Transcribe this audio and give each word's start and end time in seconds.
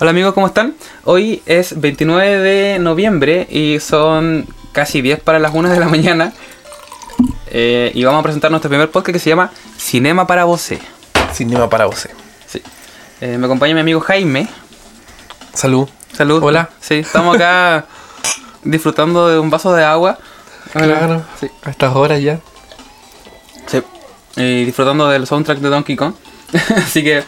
Hola 0.00 0.12
amigos, 0.12 0.32
¿cómo 0.32 0.46
están? 0.46 0.76
Hoy 1.04 1.42
es 1.44 1.78
29 1.78 2.38
de 2.38 2.78
noviembre 2.78 3.46
y 3.50 3.80
son 3.80 4.46
casi 4.72 5.02
10 5.02 5.20
para 5.20 5.38
las 5.38 5.52
1 5.52 5.68
de 5.68 5.78
la 5.78 5.88
mañana. 5.90 6.32
Eh, 7.50 7.92
y 7.94 8.02
vamos 8.04 8.20
a 8.20 8.22
presentar 8.22 8.50
nuestro 8.50 8.70
primer 8.70 8.90
podcast 8.90 9.12
que 9.12 9.18
se 9.18 9.28
llama 9.28 9.52
Cinema 9.76 10.26
para 10.26 10.44
Vosé. 10.44 10.78
Cinema 11.34 11.68
para 11.68 11.84
vos. 11.84 12.08
Sí. 12.46 12.62
Eh, 13.20 13.36
me 13.36 13.44
acompaña 13.44 13.74
mi 13.74 13.80
amigo 13.80 14.00
Jaime. 14.00 14.48
Salud. 15.52 15.86
Salud. 16.14 16.42
Hola. 16.42 16.70
Sí, 16.80 16.94
estamos 16.94 17.36
acá 17.36 17.84
disfrutando 18.64 19.28
de 19.28 19.38
un 19.38 19.50
vaso 19.50 19.74
de 19.74 19.84
agua. 19.84 20.16
Claro. 20.72 21.22
Sí. 21.38 21.50
A 21.62 21.68
estas 21.68 21.94
horas 21.94 22.22
ya. 22.22 22.40
Sí. 23.66 23.82
Y 24.36 24.64
disfrutando 24.64 25.10
del 25.10 25.26
soundtrack 25.26 25.58
de 25.58 25.68
Donkey 25.68 25.94
Kong. 25.94 26.14
Así 26.74 27.04
que 27.04 27.22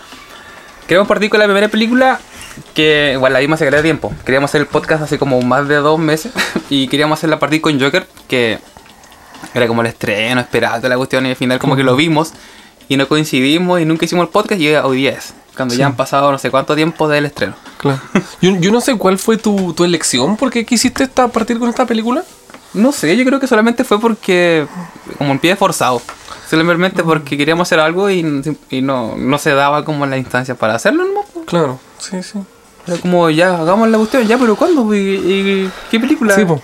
queremos 0.88 1.06
partir 1.06 1.28
con 1.28 1.38
la 1.38 1.44
primera 1.44 1.68
película 1.68 2.18
que 2.74 3.12
igual 3.14 3.32
la 3.32 3.40
vimos 3.40 3.60
hace 3.60 3.70
de 3.70 3.82
tiempo. 3.82 4.12
Queríamos 4.24 4.50
hacer 4.50 4.62
el 4.62 4.66
podcast 4.66 5.02
hace 5.02 5.18
como 5.18 5.40
más 5.42 5.68
de 5.68 5.76
dos 5.76 5.98
meses 5.98 6.32
y 6.70 6.88
queríamos 6.88 7.18
hacerla 7.18 7.38
partir 7.38 7.60
con 7.60 7.80
Joker, 7.80 8.06
que 8.28 8.58
era 9.54 9.66
como 9.66 9.82
el 9.82 9.88
estreno, 9.88 10.40
esperado 10.40 10.88
la 10.88 10.96
cuestión 10.96 11.26
y 11.26 11.30
al 11.30 11.36
final 11.36 11.58
como 11.58 11.76
que 11.76 11.82
lo 11.82 11.96
vimos 11.96 12.32
y 12.88 12.96
no 12.96 13.08
coincidimos 13.08 13.80
y 13.80 13.84
nunca 13.84 14.04
hicimos 14.04 14.26
el 14.26 14.30
podcast 14.30 14.60
y 14.60 14.74
hoy 14.74 14.98
día 14.98 15.12
es. 15.12 15.34
Cuando 15.56 15.74
ya 15.74 15.84
han 15.84 15.96
pasado 15.96 16.32
no 16.32 16.38
sé 16.38 16.50
cuánto 16.50 16.74
tiempo 16.74 17.08
del 17.08 17.26
estreno. 17.26 17.54
Claro. 17.76 18.00
Yo, 18.40 18.56
yo 18.56 18.72
no 18.72 18.80
sé 18.80 18.96
cuál 18.96 19.18
fue 19.18 19.36
tu, 19.36 19.74
tu 19.74 19.84
elección. 19.84 20.38
¿Por 20.38 20.50
qué 20.50 20.64
quisiste 20.64 21.04
esta, 21.04 21.28
partir 21.28 21.58
con 21.58 21.68
esta 21.68 21.84
película? 21.84 22.24
No 22.72 22.90
sé, 22.90 23.14
yo 23.16 23.24
creo 23.24 23.38
que 23.38 23.46
solamente 23.46 23.84
fue 23.84 24.00
porque 24.00 24.66
como 25.18 25.32
un 25.32 25.38
pie 25.38 25.54
forzado. 25.56 26.00
Simplemente 26.48 27.02
porque 27.02 27.36
queríamos 27.36 27.68
hacer 27.68 27.80
algo 27.80 28.10
y, 28.10 28.42
y 28.70 28.80
no, 28.80 29.14
no 29.16 29.38
se 29.38 29.50
daba 29.50 29.84
como 29.84 30.06
la 30.06 30.16
instancia 30.16 30.54
para 30.54 30.74
hacerlo, 30.74 31.04
¿no? 31.04 31.44
Claro. 31.44 31.78
Sí, 32.02 32.22
sí. 32.22 32.38
Era 32.86 32.96
como, 32.98 33.30
ya, 33.30 33.60
hagamos 33.60 33.88
la 33.88 33.98
cuestión, 33.98 34.26
ya, 34.26 34.36
pero 34.38 34.56
¿cuándo? 34.56 34.92
¿Y, 34.94 34.98
y 34.98 35.70
qué 35.90 36.00
película? 36.00 36.34
Sí, 36.34 36.44
po. 36.44 36.60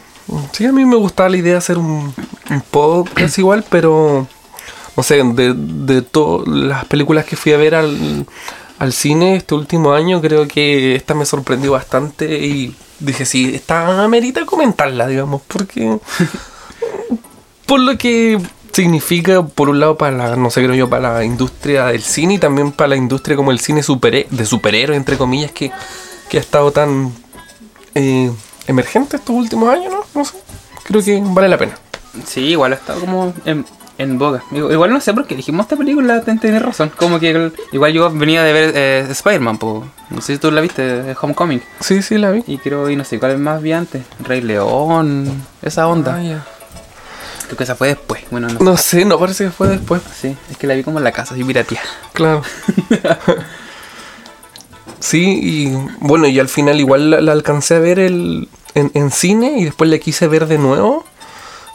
Sí, 0.52 0.66
a 0.66 0.72
mí 0.72 0.84
me 0.84 0.96
gustaba 0.96 1.28
la 1.28 1.36
idea 1.36 1.52
de 1.52 1.58
hacer 1.58 1.78
un, 1.78 2.12
un 2.50 2.60
podcast 2.70 3.38
igual, 3.38 3.64
pero 3.70 4.26
no 4.96 5.02
sé, 5.02 5.22
de, 5.22 5.54
de 5.54 6.02
todas 6.02 6.48
las 6.48 6.84
películas 6.86 7.24
que 7.24 7.36
fui 7.36 7.52
a 7.52 7.56
ver 7.56 7.76
al, 7.76 8.26
al 8.78 8.92
cine 8.92 9.36
este 9.36 9.54
último 9.54 9.92
año, 9.92 10.20
creo 10.20 10.48
que 10.48 10.96
esta 10.96 11.14
me 11.14 11.24
sorprendió 11.24 11.72
bastante 11.72 12.44
y 12.44 12.74
dije, 12.98 13.24
sí, 13.24 13.54
esta 13.54 14.02
amerita 14.02 14.44
comentarla, 14.44 15.06
digamos, 15.06 15.42
porque 15.46 15.98
por 17.66 17.80
lo 17.80 17.96
que 17.96 18.40
significa, 18.82 19.42
por 19.42 19.68
un 19.68 19.80
lado, 19.80 19.96
para 19.98 20.16
la, 20.16 20.36
no 20.36 20.50
sé, 20.50 20.62
creo 20.62 20.74
yo, 20.76 20.88
para 20.88 21.14
la 21.14 21.24
industria 21.24 21.86
del 21.86 22.02
cine 22.02 22.34
y 22.34 22.38
también 22.38 22.70
para 22.72 22.88
la 22.88 22.96
industria 22.96 23.36
como 23.36 23.50
el 23.50 23.58
cine 23.60 23.82
super, 23.82 24.28
de 24.28 24.46
superhéroes, 24.46 24.96
entre 24.96 25.16
comillas, 25.16 25.50
que, 25.50 25.72
que 26.30 26.38
ha 26.38 26.40
estado 26.40 26.70
tan 26.70 27.12
eh, 27.94 28.30
emergente 28.68 29.16
estos 29.16 29.34
últimos 29.34 29.68
años, 29.68 29.92
¿no? 29.92 30.00
No 30.14 30.24
sé. 30.24 30.34
Creo 30.84 31.02
que 31.02 31.20
vale 31.22 31.48
la 31.48 31.58
pena. 31.58 31.76
Sí, 32.24 32.40
igual 32.40 32.72
ha 32.72 32.76
estado 32.76 33.00
como 33.00 33.34
en, 33.44 33.64
en 33.98 34.16
boga. 34.18 34.42
Igual 34.52 34.90
no 34.92 35.00
sé 35.00 35.12
por 35.12 35.26
qué 35.26 35.34
dijimos 35.34 35.64
esta 35.64 35.76
película, 35.76 36.22
ten- 36.22 36.38
tenés 36.38 36.62
razón. 36.62 36.90
Como 36.96 37.18
que 37.18 37.50
igual 37.72 37.92
yo 37.92 38.10
venía 38.10 38.42
de 38.44 38.52
ver 38.52 38.72
eh, 38.76 39.06
Spider-Man, 39.10 39.58
no 40.10 40.20
sé 40.20 40.34
si 40.34 40.38
tú 40.38 40.50
la 40.52 40.60
viste, 40.60 41.10
eh, 41.10 41.16
Homecoming. 41.20 41.60
Sí, 41.80 42.00
sí, 42.00 42.16
la 42.16 42.30
vi. 42.30 42.44
Y 42.46 42.58
creo, 42.58 42.88
y 42.88 42.96
no 42.96 43.04
sé 43.04 43.18
cuál 43.18 43.32
es 43.32 43.38
más 43.38 43.60
vi 43.60 43.72
antes, 43.72 44.02
Rey 44.20 44.40
León, 44.40 45.44
esa 45.62 45.88
onda. 45.88 46.14
Ah, 46.16 46.22
ya. 46.22 46.46
Creo 47.48 47.56
que 47.56 47.64
esa 47.64 47.74
fue 47.74 47.88
después, 47.88 48.22
bueno, 48.30 48.48
no, 48.48 48.58
No 48.60 48.76
sé, 48.76 49.04
no 49.04 49.18
parece 49.18 49.46
que 49.46 49.50
fue 49.50 49.68
después. 49.68 50.02
Sí, 50.20 50.36
es 50.50 50.56
que 50.56 50.66
la 50.66 50.74
vi 50.74 50.82
como 50.82 50.98
en 50.98 51.04
la 51.04 51.12
casa, 51.12 51.34
así 51.34 51.44
piratía. 51.44 51.80
Claro. 52.12 52.42
sí, 55.00 55.40
y 55.42 55.72
bueno, 56.00 56.26
y 56.26 56.38
al 56.38 56.48
final 56.48 56.78
igual 56.78 57.10
la, 57.10 57.20
la 57.20 57.32
alcancé 57.32 57.76
a 57.76 57.78
ver 57.78 57.98
el, 57.98 58.48
en, 58.74 58.90
en 58.94 59.10
cine 59.10 59.58
y 59.58 59.64
después 59.64 59.90
la 59.90 59.98
quise 59.98 60.28
ver 60.28 60.46
de 60.46 60.58
nuevo. 60.58 61.04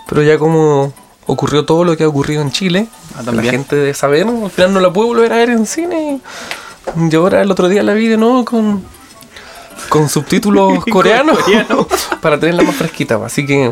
Pero 0.08 0.22
ya 0.22 0.38
como 0.38 0.94
ocurrió 1.26 1.66
todo 1.66 1.84
lo 1.84 1.98
que 1.98 2.04
ha 2.04 2.08
ocurrido 2.08 2.42
en 2.42 2.52
Chile, 2.52 2.88
Ah, 3.16 3.22
la 3.32 3.44
gente 3.44 3.76
de 3.76 3.94
saber, 3.94 4.26
al 4.26 4.50
final 4.50 4.74
no 4.74 4.80
la 4.80 4.92
pude 4.92 5.06
volver 5.06 5.34
a 5.34 5.38
ver 5.38 5.52
en 5.52 5.68
cine. 5.68 6.20
Y 6.96 7.16
ahora 7.16 7.42
el 7.42 7.52
otro 7.52 7.70
día 7.70 7.84
la 7.84 7.94
vi 7.94 8.08
de 8.08 8.18
nuevo 8.18 8.44
con, 8.44 8.84
con 9.90 10.10
subtítulos 10.10 10.84
coreanos 10.92 11.38
coreano. 11.40 11.88
para 12.22 12.40
tenerla 12.40 12.64
más 12.64 12.76
fresquita. 12.76 13.24
Así 13.24 13.46
que 13.46 13.72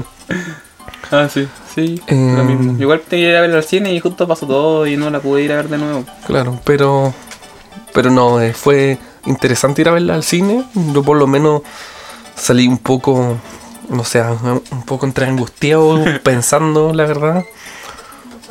Ah, 1.13 1.27
sí, 1.29 1.47
sí. 1.75 2.01
Eh, 2.07 2.33
lo 2.37 2.43
mismo. 2.45 2.81
Igual 2.81 3.01
tenía 3.01 3.25
que 3.25 3.31
ir 3.31 3.35
a 3.37 3.41
verla 3.41 3.57
al 3.57 3.63
cine 3.65 3.93
y 3.93 3.99
justo 3.99 4.27
pasó 4.27 4.47
todo 4.47 4.87
y 4.87 4.95
no 4.95 5.09
la 5.09 5.19
pude 5.19 5.43
ir 5.43 5.51
a 5.51 5.57
ver 5.57 5.67
de 5.67 5.77
nuevo. 5.77 6.05
Claro, 6.25 6.59
pero 6.63 7.13
pero 7.93 8.09
no, 8.09 8.39
eh, 8.41 8.53
fue 8.53 8.97
interesante 9.25 9.81
ir 9.81 9.89
a 9.89 9.91
verla 9.91 10.15
al 10.15 10.23
cine. 10.23 10.63
Yo 10.93 11.03
por 11.03 11.17
lo 11.17 11.27
menos 11.27 11.63
salí 12.35 12.65
un 12.67 12.77
poco, 12.77 13.37
no 13.89 14.03
sé, 14.05 14.21
un 14.23 14.83
poco 14.85 15.05
entre 15.05 15.25
angustiado 15.25 16.01
pensando, 16.23 16.93
la 16.93 17.05
verdad. 17.05 17.43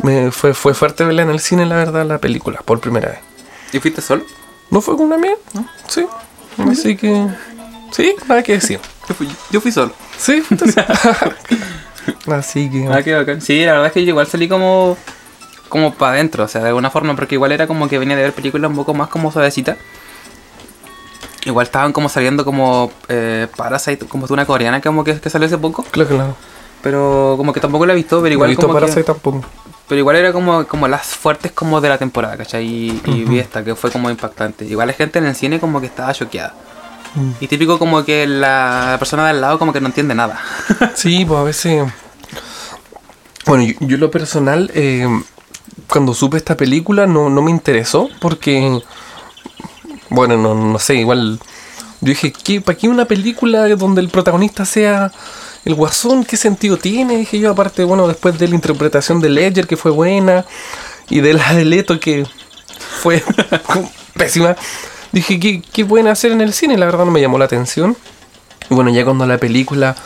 Me, 0.03 0.31
fue, 0.31 0.53
fue 0.55 0.73
fuerte 0.75 1.05
verla 1.05 1.23
en 1.23 1.31
el 1.31 1.41
cine, 1.41 1.65
la 1.67 1.77
verdad, 1.77 2.07
la 2.07 2.19
película, 2.19 2.61
por 2.65 2.81
primera 2.81 3.09
vez. 3.09 3.19
¿Y 3.73 3.79
fuiste 3.81 4.01
solo? 4.03 4.25
¿No 4.71 4.81
fue 4.81 4.97
con 4.97 5.07
una 5.07 5.17
amiga? 5.17 5.35
Sí. 5.89 6.07
Así 6.71 6.97
que... 6.97 7.27
Sí, 7.93 8.15
nada 8.29 8.43
que 8.43 8.53
decir. 8.53 8.81
Yo 9.09 9.15
fui, 9.15 9.29
yo 9.51 9.61
fui 9.61 9.73
solo. 9.73 9.93
Sí, 10.19 10.43
entonces- 10.51 10.85
Así 12.33 12.71
que... 12.71 12.87
Ah, 12.89 13.03
qué 13.03 13.15
bacán. 13.15 13.41
Sí, 13.41 13.65
la 13.65 13.73
verdad 13.73 13.87
es 13.89 13.93
que 13.93 14.03
yo 14.05 14.11
igual 14.11 14.27
salí 14.27 14.49
como 14.49 14.97
como 15.69 15.95
para 15.95 16.15
adentro, 16.15 16.43
o 16.45 16.49
sea, 16.49 16.63
de 16.63 16.69
alguna 16.69 16.91
forma, 16.91 17.15
porque 17.15 17.37
igual 17.37 17.53
era 17.53 17.69
como 17.69 17.89
que 17.89 17.97
venía 17.99 18.17
de 18.17 18.23
ver 18.25 18.33
películas 18.33 18.69
un 18.71 18.77
poco 18.77 18.93
más 18.93 19.07
como 19.09 19.31
suavecita. 19.31 19.77
Igual 21.45 21.65
estaban 21.67 21.93
como 21.93 22.09
saliendo 22.09 22.45
como 22.45 22.91
eh, 23.09 23.47
Parasite, 23.57 24.05
como 24.07 24.27
de 24.27 24.33
una 24.35 24.45
coreana 24.47 24.81
como 24.81 25.05
que, 25.05 25.19
que 25.21 25.31
salió 25.31 25.47
hace 25.47 25.57
poco, 25.59 25.83
Claro, 25.85 26.09
claro. 26.11 26.37
pero 26.83 27.35
como 27.39 27.53
que 27.53 27.61
tampoco 27.61 27.87
la 27.87 27.93
he 27.93 27.97
visto, 27.97 28.17
pero 28.17 28.23
No 28.23 28.29
he 28.29 28.33
igual 28.33 28.49
visto 28.51 28.67
como 28.67 28.75
que- 28.75 28.81
Parasite 28.81 29.05
tampoco. 29.05 29.45
pero 29.89 29.99
igual 30.01 30.17
era 30.17 30.33
como, 30.33 30.67
como 30.67 30.87
las 30.89 31.07
fuertes 31.07 31.53
como 31.53 31.81
de 31.81 31.89
la 31.89 31.99
temporada, 31.99 32.37
¿cachai? 32.37 32.67
Y, 32.67 33.01
y 33.07 33.25
vi 33.25 33.39
esta 33.39 33.65
que 33.65 33.75
fue 33.75 33.91
como 33.91 34.11
impactante. 34.11 34.65
Igual 34.67 34.89
la 34.89 34.93
gente 34.95 35.19
en 35.21 35.27
el 35.27 35.35
cine 35.35 35.61
como 35.61 35.81
que 35.81 35.87
estaba 35.87 36.13
choqueada. 36.13 36.53
Y 37.41 37.49
típico 37.49 37.79
como 37.79 38.05
que 38.05 38.27
la 38.27 38.97
persona 38.99 39.25
de 39.25 39.31
al 39.31 39.41
lado 39.41 39.59
como 39.59 39.73
que 39.73 39.81
no 39.81 39.87
entiende 39.87 40.15
nada. 40.15 40.41
Sí, 40.95 41.25
pues 41.25 41.41
a 41.41 41.43
veces. 41.43 41.93
Bueno, 43.47 43.65
yo, 43.65 43.75
yo 43.81 43.97
lo 43.97 44.11
personal, 44.11 44.71
eh, 44.75 45.09
cuando 45.89 46.15
supe 46.15 46.37
esta 46.37 46.57
película 46.57 47.07
no, 47.07 47.31
no 47.31 47.43
me 47.43 47.51
interesó 47.51 48.09
porque. 48.21 48.81
Bueno, 50.09 50.37
no, 50.37 50.55
no 50.55 50.79
sé, 50.79 50.97
igual. 50.97 51.39
Yo 52.01 52.09
dije, 52.09 52.33
¿qué, 52.33 52.61
¿para 52.61 52.79
qué 52.79 52.89
una 52.89 53.05
película 53.05 53.69
donde 53.77 54.01
el 54.01 54.09
protagonista 54.09 54.65
sea 54.65 55.13
el 55.65 55.75
guasón? 55.75 56.25
¿Qué 56.25 56.37
sentido 56.37 56.77
tiene? 56.79 57.19
Dije 57.19 57.39
yo, 57.39 57.51
aparte, 57.51 57.85
bueno, 57.85 58.09
después 58.09 58.39
de 58.39 58.49
la 58.49 58.55
interpretación 58.55 59.21
de 59.21 59.29
Ledger, 59.29 59.67
que 59.67 59.77
fue 59.77 59.91
buena, 59.91 60.47
y 61.11 61.21
de 61.21 61.35
la 61.35 61.53
de 61.53 61.65
Leto, 61.65 62.01
que 62.01 62.27
fue 63.03 63.23
pésima. 64.15 64.57
Dije, 65.13 65.41
¿qué, 65.41 65.63
¿qué 65.73 65.85
pueden 65.85 66.07
hacer 66.07 66.33
en 66.33 66.41
el 66.41 66.53
cine? 66.53 66.77
La 66.79 66.87
verdad 66.87 67.05
no 67.05 67.11
me 67.11 67.21
llamó 67.21 67.39
la 67.39 67.47
atención. 67.47 67.97
Y 68.69 68.75
bueno, 68.75 68.91
ya 68.91 69.05
cuando 69.05 69.27
la 69.27 69.39
película 69.39 69.97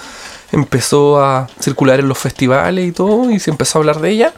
empezó 0.52 1.22
a 1.22 1.48
circular 1.60 2.00
en 2.00 2.08
los 2.08 2.18
festivales 2.18 2.86
y 2.86 2.92
todo, 2.92 3.30
y 3.30 3.38
se 3.38 3.50
empezó 3.50 3.78
a 3.78 3.80
hablar 3.80 4.00
de 4.00 4.10
ella, 4.10 4.32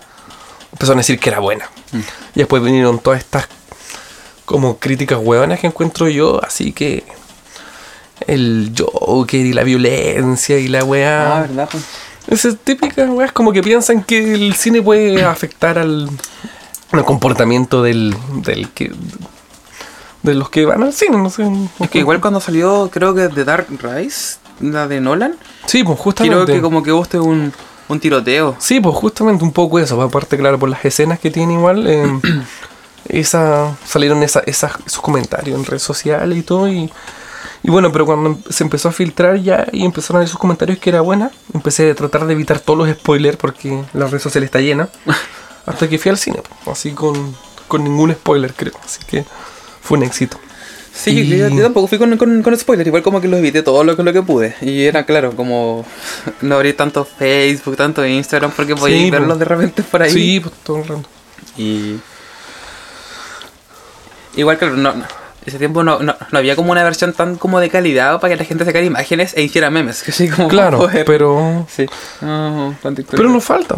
empezaron 0.72 0.98
a 0.98 1.00
decir 1.00 1.18
que 1.18 1.28
era 1.28 1.40
buena. 1.40 1.68
Y 2.34 2.40
después 2.40 2.62
vinieron 2.62 2.98
todas 2.98 3.20
estas 3.20 3.48
como 4.44 4.78
críticas 4.78 5.18
hueonas 5.20 5.60
que 5.60 5.66
encuentro 5.66 6.08
yo, 6.08 6.42
así 6.44 6.72
que 6.72 7.04
el 8.26 8.72
Joker 8.76 9.44
y 9.44 9.52
la 9.52 9.64
violencia 9.64 10.58
y 10.58 10.68
la 10.68 10.84
weá. 10.84 11.38
Ah, 11.38 11.40
¿verdad? 11.42 11.68
pues? 11.70 11.84
Esas 12.28 12.56
típicas 12.56 13.08
weas 13.08 13.32
como 13.32 13.52
que 13.52 13.62
piensan 13.62 14.02
que 14.02 14.34
el 14.34 14.54
cine 14.54 14.82
puede 14.82 15.24
afectar 15.24 15.78
al, 15.78 16.08
al 16.92 17.04
comportamiento 17.04 17.82
del, 17.82 18.16
del 18.42 18.68
que 18.70 18.92
de 20.26 20.34
los 20.34 20.50
que 20.50 20.66
van 20.66 20.82
al 20.82 20.92
cine, 20.92 21.16
no 21.16 21.30
sé. 21.30 21.44
Es 21.80 21.88
que 21.90 21.98
igual 22.00 22.20
cuando 22.20 22.40
salió, 22.40 22.90
creo 22.92 23.14
que 23.14 23.28
The 23.28 23.44
Dark 23.44 23.66
Rise, 23.80 24.36
la 24.60 24.86
de 24.88 25.00
Nolan, 25.00 25.36
Sí, 25.66 25.82
pues 25.84 25.98
justamente. 25.98 26.44
creo 26.44 26.56
que 26.56 26.60
como 26.62 26.82
que 26.82 26.90
guste 26.92 27.18
un, 27.18 27.52
un 27.88 28.00
tiroteo. 28.00 28.56
Sí, 28.58 28.80
pues 28.80 28.94
justamente 28.94 29.44
un 29.44 29.52
poco 29.52 29.78
eso. 29.78 30.00
Aparte, 30.02 30.36
claro, 30.36 30.58
por 30.58 30.68
las 30.68 30.84
escenas 30.84 31.18
que 31.18 31.30
tiene 31.30 31.54
igual. 31.54 31.86
eh, 31.86 32.20
esa, 33.08 33.76
salieron 33.84 34.22
esa, 34.22 34.40
esas, 34.40 34.72
esos 34.86 35.00
comentarios 35.00 35.58
en 35.58 35.64
redes 35.64 35.82
sociales 35.82 36.36
y 36.38 36.42
todo. 36.42 36.68
Y, 36.68 36.90
y 37.62 37.70
bueno, 37.70 37.90
pero 37.92 38.06
cuando 38.06 38.38
se 38.50 38.64
empezó 38.64 38.88
a 38.88 38.92
filtrar 38.92 39.36
ya 39.38 39.66
y 39.72 39.84
empezaron 39.84 40.16
a 40.16 40.18
ver 40.20 40.28
esos 40.28 40.38
comentarios 40.40 40.78
que 40.78 40.90
era 40.90 41.00
buena, 41.00 41.30
empecé 41.54 41.90
a 41.90 41.94
tratar 41.94 42.26
de 42.26 42.32
evitar 42.32 42.60
todos 42.60 42.78
los 42.78 42.88
spoilers 42.96 43.36
porque 43.36 43.82
la 43.92 44.06
red 44.06 44.18
social 44.20 44.44
está 44.44 44.60
llena. 44.60 44.88
hasta 45.66 45.88
que 45.88 45.98
fui 45.98 46.10
al 46.10 46.18
cine, 46.18 46.40
así 46.70 46.92
con, 46.92 47.34
con 47.66 47.82
ningún 47.82 48.12
spoiler, 48.12 48.54
creo. 48.54 48.72
Así 48.84 49.00
que 49.04 49.24
fue 49.86 49.98
un 49.98 50.04
éxito. 50.04 50.38
Sí, 50.92 51.10
Y- 51.10 51.28
yo, 51.38 51.48
yo 51.48 51.62
tampoco 51.62 51.86
fui 51.88 51.98
con, 51.98 52.16
con, 52.16 52.42
con 52.42 52.56
spoilers, 52.56 52.86
igual 52.86 53.02
como 53.02 53.20
que 53.20 53.28
los 53.28 53.38
evité 53.38 53.62
todo 53.62 53.84
lo, 53.84 53.96
que- 53.96 54.02
lo 54.02 54.12
que 54.14 54.22
pude. 54.22 54.54
Y 54.62 54.84
era 54.84 55.04
claro, 55.04 55.32
como 55.36 55.84
no 56.40 56.54
abrí 56.54 56.72
tanto 56.72 57.04
Facebook, 57.04 57.76
tanto 57.76 58.04
Instagram, 58.06 58.50
porque 58.50 58.74
podía 58.74 58.96
Sí, 58.96 59.10
verlos 59.10 59.32
po. 59.34 59.38
de 59.38 59.44
repente 59.44 59.82
por 59.82 60.02
ahí. 60.02 60.10
Sí, 60.10 60.40
pues 60.40 60.54
todo 60.64 60.78
el 60.78 60.88
rato. 60.88 61.02
Y. 61.58 61.96
Igual, 64.36 64.58
claro, 64.58 64.76
no, 64.76 64.92
no. 64.94 65.04
ese 65.44 65.58
tiempo 65.58 65.82
no, 65.84 65.98
no, 66.00 66.14
no 66.30 66.38
había 66.38 66.56
como 66.56 66.72
una 66.72 66.82
versión 66.84 67.12
tan 67.12 67.36
como 67.36 67.60
de 67.60 67.70
calidad 67.70 68.20
para 68.20 68.32
que 68.34 68.38
la 68.38 68.44
gente 68.44 68.64
sacara 68.64 68.84
imágenes 68.84 69.32
e 69.36 69.42
hiciera 69.42 69.70
memes. 69.70 70.02
Que 70.04 70.12
sí, 70.12 70.28
como 70.28 70.48
para 70.48 70.50
Claro, 70.70 70.78
poder- 70.78 71.04
pero. 71.04 71.66
Sí. 71.74 71.86
Pero 72.20 73.28
nos 73.28 73.44
falta. 73.44 73.76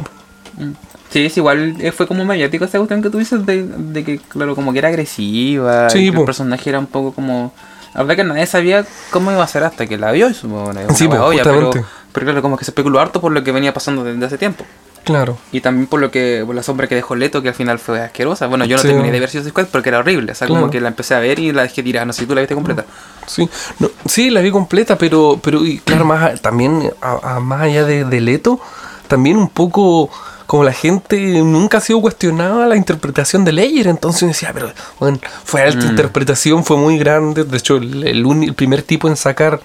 Mm. 0.56 0.72
Sí, 1.10 1.24
es 1.26 1.36
igual 1.36 1.76
eh, 1.80 1.90
fue 1.92 2.06
como 2.06 2.24
mediático 2.24 2.64
esa 2.66 2.78
cuestión 2.78 3.02
que 3.02 3.08
tú 3.10 3.18
dices 3.18 3.44
de, 3.46 3.62
de 3.64 4.04
que, 4.04 4.18
claro, 4.18 4.54
como 4.54 4.72
que 4.72 4.78
era 4.80 4.88
agresiva. 4.88 5.88
Sí, 5.90 6.08
y 6.08 6.10
que 6.12 6.18
el 6.18 6.24
personaje 6.24 6.68
era 6.68 6.78
un 6.78 6.86
poco 6.86 7.12
como. 7.12 7.52
La 7.94 8.02
verdad 8.02 8.16
que 8.16 8.24
nadie 8.24 8.46
sabía 8.46 8.84
cómo 9.10 9.32
iba 9.32 9.42
a 9.42 9.46
ser 9.48 9.64
hasta 9.64 9.86
que 9.86 9.96
la 9.96 10.12
vio 10.12 10.26
era 10.28 10.94
Sí, 10.94 11.06
wea 11.06 11.24
obvia, 11.24 11.42
pero, 11.42 11.70
pero 12.12 12.26
claro, 12.26 12.42
como 12.42 12.56
que 12.58 12.64
se 12.64 12.70
especuló 12.70 13.00
harto 13.00 13.20
por 13.20 13.32
lo 13.32 13.42
que 13.42 13.50
venía 13.52 13.72
pasando 13.72 14.04
desde 14.04 14.24
hace 14.26 14.36
tiempo. 14.38 14.64
Claro. 15.04 15.38
Y 15.52 15.62
también 15.62 15.86
por 15.86 15.98
lo 16.00 16.10
que, 16.10 16.42
por 16.44 16.54
la 16.54 16.62
sombra 16.62 16.86
que 16.86 16.94
dejó 16.94 17.16
Leto, 17.16 17.40
que 17.40 17.48
al 17.48 17.54
final 17.54 17.78
fue 17.78 17.98
asquerosa. 18.02 18.46
Bueno, 18.46 18.66
yo 18.66 18.76
no 18.76 18.82
Sí. 18.82 18.88
idea 18.88 19.10
de 19.10 19.20
ver 19.20 19.30
Suicide 19.30 19.50
Squad 19.50 19.68
porque 19.72 19.88
era 19.88 20.00
horrible. 20.00 20.32
O 20.32 20.34
sea, 20.34 20.46
Claro. 20.46 20.60
como 20.60 20.70
que 20.70 20.82
la 20.82 20.88
empecé 20.88 21.14
a 21.14 21.18
ver 21.18 21.38
y 21.38 21.50
la 21.52 21.62
dejé 21.62 21.82
tirada. 21.82 22.04
No 22.04 22.12
sé 22.12 22.20
si 22.20 22.26
tú 22.26 22.34
la 22.34 22.42
viste 22.42 22.54
completa. 22.54 22.84
Sí, 23.26 23.48
no, 23.78 23.88
sí, 24.04 24.28
la 24.28 24.42
vi 24.42 24.50
completa, 24.50 24.98
pero, 24.98 25.40
pero 25.42 25.64
y 25.64 25.78
claro, 25.78 26.04
más 26.04 26.22
a- 26.22 26.36
también, 26.36 26.90
a, 27.00 27.36
a- 27.36 27.40
más 27.40 27.62
allá 27.62 27.84
de, 27.84 28.04
de 28.04 28.20
Leto, 28.20 28.60
también 29.06 29.38
un 29.38 29.48
poco 29.48 30.10
como 30.48 30.64
la 30.64 30.72
gente 30.72 31.16
nunca 31.42 31.76
ha 31.76 31.80
sido 31.82 32.00
cuestionada 32.00 32.66
la 32.66 32.74
interpretación 32.74 33.44
de 33.44 33.52
Leyer, 33.52 33.86
entonces 33.86 34.22
uno 34.22 34.32
decía, 34.32 34.50
pero 34.54 34.72
bueno, 34.98 35.18
fue 35.44 35.60
alta 35.62 35.84
Mm. 35.86 35.90
interpretación, 35.90 36.64
fue 36.64 36.78
muy 36.78 36.96
grande, 36.98 37.44
de 37.44 37.56
hecho 37.58 37.76
el, 37.76 38.02
el 38.06 38.24
uni- 38.24 38.46
el 38.46 38.54
primer 38.54 38.82
tipo 38.82 39.08
en 39.08 39.16
sacar 39.16 39.60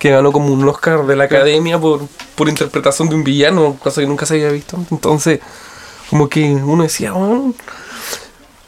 que 0.00 0.10
ganó 0.10 0.32
como 0.32 0.52
un 0.52 0.68
Oscar 0.68 1.06
de 1.06 1.14
la 1.14 1.24
academia 1.24 1.78
por, 1.78 2.00
por 2.34 2.48
interpretación 2.48 3.08
de 3.08 3.14
un 3.14 3.22
villano, 3.22 3.76
cosa 3.80 4.00
que 4.00 4.08
nunca 4.08 4.26
se 4.26 4.34
había 4.34 4.50
visto, 4.50 4.76
entonces 4.90 5.38
como 6.10 6.28
que 6.28 6.42
uno 6.52 6.82
decía, 6.82 7.12
bueno, 7.12 7.54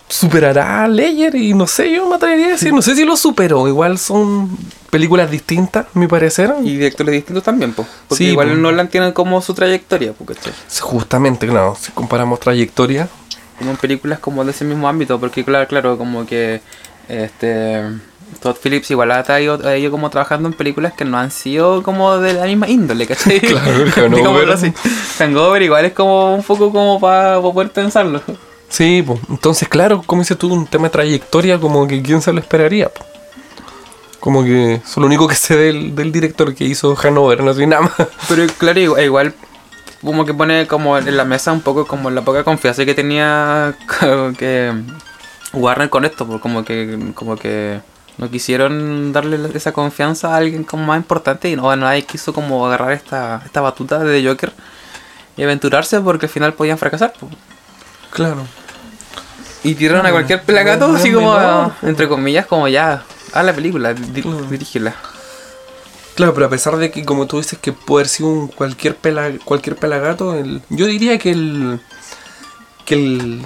superará 0.08 0.84
a 0.84 0.88
Leyer 0.88 1.34
y 1.34 1.52
no 1.52 1.66
sé, 1.66 1.90
yo 1.90 2.08
me 2.08 2.14
atrevería 2.14 2.46
a 2.46 2.50
decir, 2.50 2.72
no 2.72 2.80
sé 2.80 2.94
si 2.94 3.04
lo 3.04 3.16
superó, 3.16 3.66
igual 3.66 3.98
son 3.98 4.56
películas 4.96 5.30
distintas, 5.30 5.86
a 5.94 5.98
mi 5.98 6.06
parecer. 6.06 6.52
Y 6.62 6.72
directores 6.76 7.12
distintos 7.12 7.44
también, 7.44 7.72
po. 7.72 7.84
Porque 8.08 8.24
Sí, 8.24 8.30
igual 8.30 8.48
po. 8.50 8.54
Nolan 8.56 8.88
tiene 8.88 9.12
como 9.12 9.40
su 9.42 9.52
trayectoria, 9.54 10.12
po, 10.12 10.24
¿cachai? 10.24 10.52
Justamente, 10.80 11.46
claro, 11.46 11.76
si 11.80 11.92
comparamos 11.92 12.40
trayectoria, 12.40 13.08
como 13.58 13.70
en 13.70 13.76
películas 13.76 14.18
como 14.18 14.44
de 14.44 14.50
ese 14.50 14.64
mismo 14.64 14.88
ámbito, 14.88 15.18
porque 15.20 15.44
claro, 15.44 15.66
claro, 15.68 15.96
como 15.98 16.26
que 16.26 16.60
este 17.08 17.82
Todd 18.42 18.56
Phillips 18.62 18.90
igual 18.90 19.12
ha 19.12 19.22
traído- 19.22 19.64
ha 19.66 19.76
ido 19.76 19.90
como 19.90 20.10
trabajando 20.10 20.48
en 20.48 20.54
películas 20.54 20.92
que 20.94 21.04
no 21.04 21.16
han 21.16 21.30
sido 21.30 21.82
como 21.82 22.18
de 22.18 22.32
la 22.34 22.44
misma 22.44 22.68
índole, 22.68 23.06
¿cachai? 23.06 23.40
Claro, 23.52 23.84
Hangover. 23.94 24.50
Así. 24.50 24.72
Hangover 25.18 25.62
igual 25.62 25.84
es 25.86 25.92
como 25.92 26.34
un 26.34 26.42
poco 26.42 26.72
como 26.72 26.98
para 27.00 27.40
poder 27.40 27.70
pensarlo. 27.70 28.20
sí, 28.68 29.02
pues, 29.06 29.20
entonces 29.30 29.68
claro, 29.68 30.02
como 30.04 30.22
dices 30.22 30.36
tú, 30.36 30.52
un 30.52 30.66
tema 30.66 30.84
de 30.84 30.90
trayectoria, 30.90 31.58
como 31.58 31.86
que 31.86 32.02
quién 32.02 32.20
se 32.20 32.32
lo 32.32 32.40
esperaría. 32.40 32.88
po? 32.88 33.04
Como 34.20 34.44
que 34.44 34.74
es 34.74 34.96
lo 34.96 35.06
único 35.06 35.28
que 35.28 35.34
sé 35.34 35.56
del, 35.56 35.94
del 35.94 36.10
director 36.10 36.54
que 36.54 36.64
hizo 36.64 36.96
Hanover, 37.00 37.42
no 37.42 37.54
sé 37.54 37.66
nada 37.66 37.82
más. 37.82 38.08
Pero 38.28 38.46
claro, 38.58 38.80
igual, 38.80 39.04
igual 39.04 39.34
como 40.02 40.24
que 40.24 40.34
pone 40.34 40.66
como 40.66 40.98
en 40.98 41.16
la 41.16 41.24
mesa 41.24 41.52
un 41.52 41.60
poco 41.60 41.86
como 41.86 42.10
la 42.10 42.22
poca 42.22 42.44
confianza 42.44 42.84
que 42.84 42.94
tenía 42.94 43.74
que 44.38 44.72
Warner 45.52 45.90
con 45.90 46.04
esto, 46.04 46.26
pues 46.26 46.40
como 46.40 46.64
que 46.64 47.12
como 47.14 47.36
que 47.36 47.80
no 48.18 48.30
quisieron 48.30 49.12
darle 49.12 49.38
esa 49.54 49.72
confianza 49.72 50.34
a 50.34 50.36
alguien 50.36 50.64
como 50.64 50.84
más 50.84 50.96
importante 50.96 51.50
y 51.50 51.56
no 51.56 51.74
nadie 51.76 52.02
quiso 52.02 52.32
como 52.32 52.66
agarrar 52.66 52.92
esta, 52.92 53.42
esta 53.44 53.60
batuta 53.60 53.98
de 53.98 54.26
Joker 54.26 54.52
y 55.36 55.42
aventurarse 55.42 56.00
porque 56.00 56.26
al 56.26 56.30
final 56.30 56.54
podían 56.54 56.78
fracasar. 56.78 57.12
pues. 57.18 57.32
Claro. 58.10 58.46
Y 59.64 59.74
tiraron 59.74 60.06
a 60.06 60.12
cualquier 60.12 60.42
pelagato 60.42 60.88
no, 60.88 60.96
así 60.96 61.12
como 61.12 61.72
entre 61.82 62.08
comillas 62.08 62.46
como 62.46 62.68
ya 62.68 63.02
a 63.38 63.42
la 63.42 63.52
película, 63.54 63.94
di- 63.94 64.22
dirígela. 64.50 64.94
Claro, 66.14 66.32
pero 66.32 66.46
a 66.46 66.50
pesar 66.50 66.76
de 66.76 66.90
que, 66.90 67.04
como 67.04 67.26
tú 67.26 67.38
dices, 67.38 67.58
que 67.58 67.72
puede 67.72 68.02
haber 68.02 68.08
sido 68.08 68.30
un 68.30 68.48
cualquier, 68.48 68.96
pela, 68.96 69.30
cualquier 69.44 69.76
pelagato, 69.76 70.34
el, 70.34 70.62
yo 70.70 70.86
diría 70.86 71.18
que 71.18 71.30
el, 71.30 71.80
que 72.86 72.94
el 72.94 73.42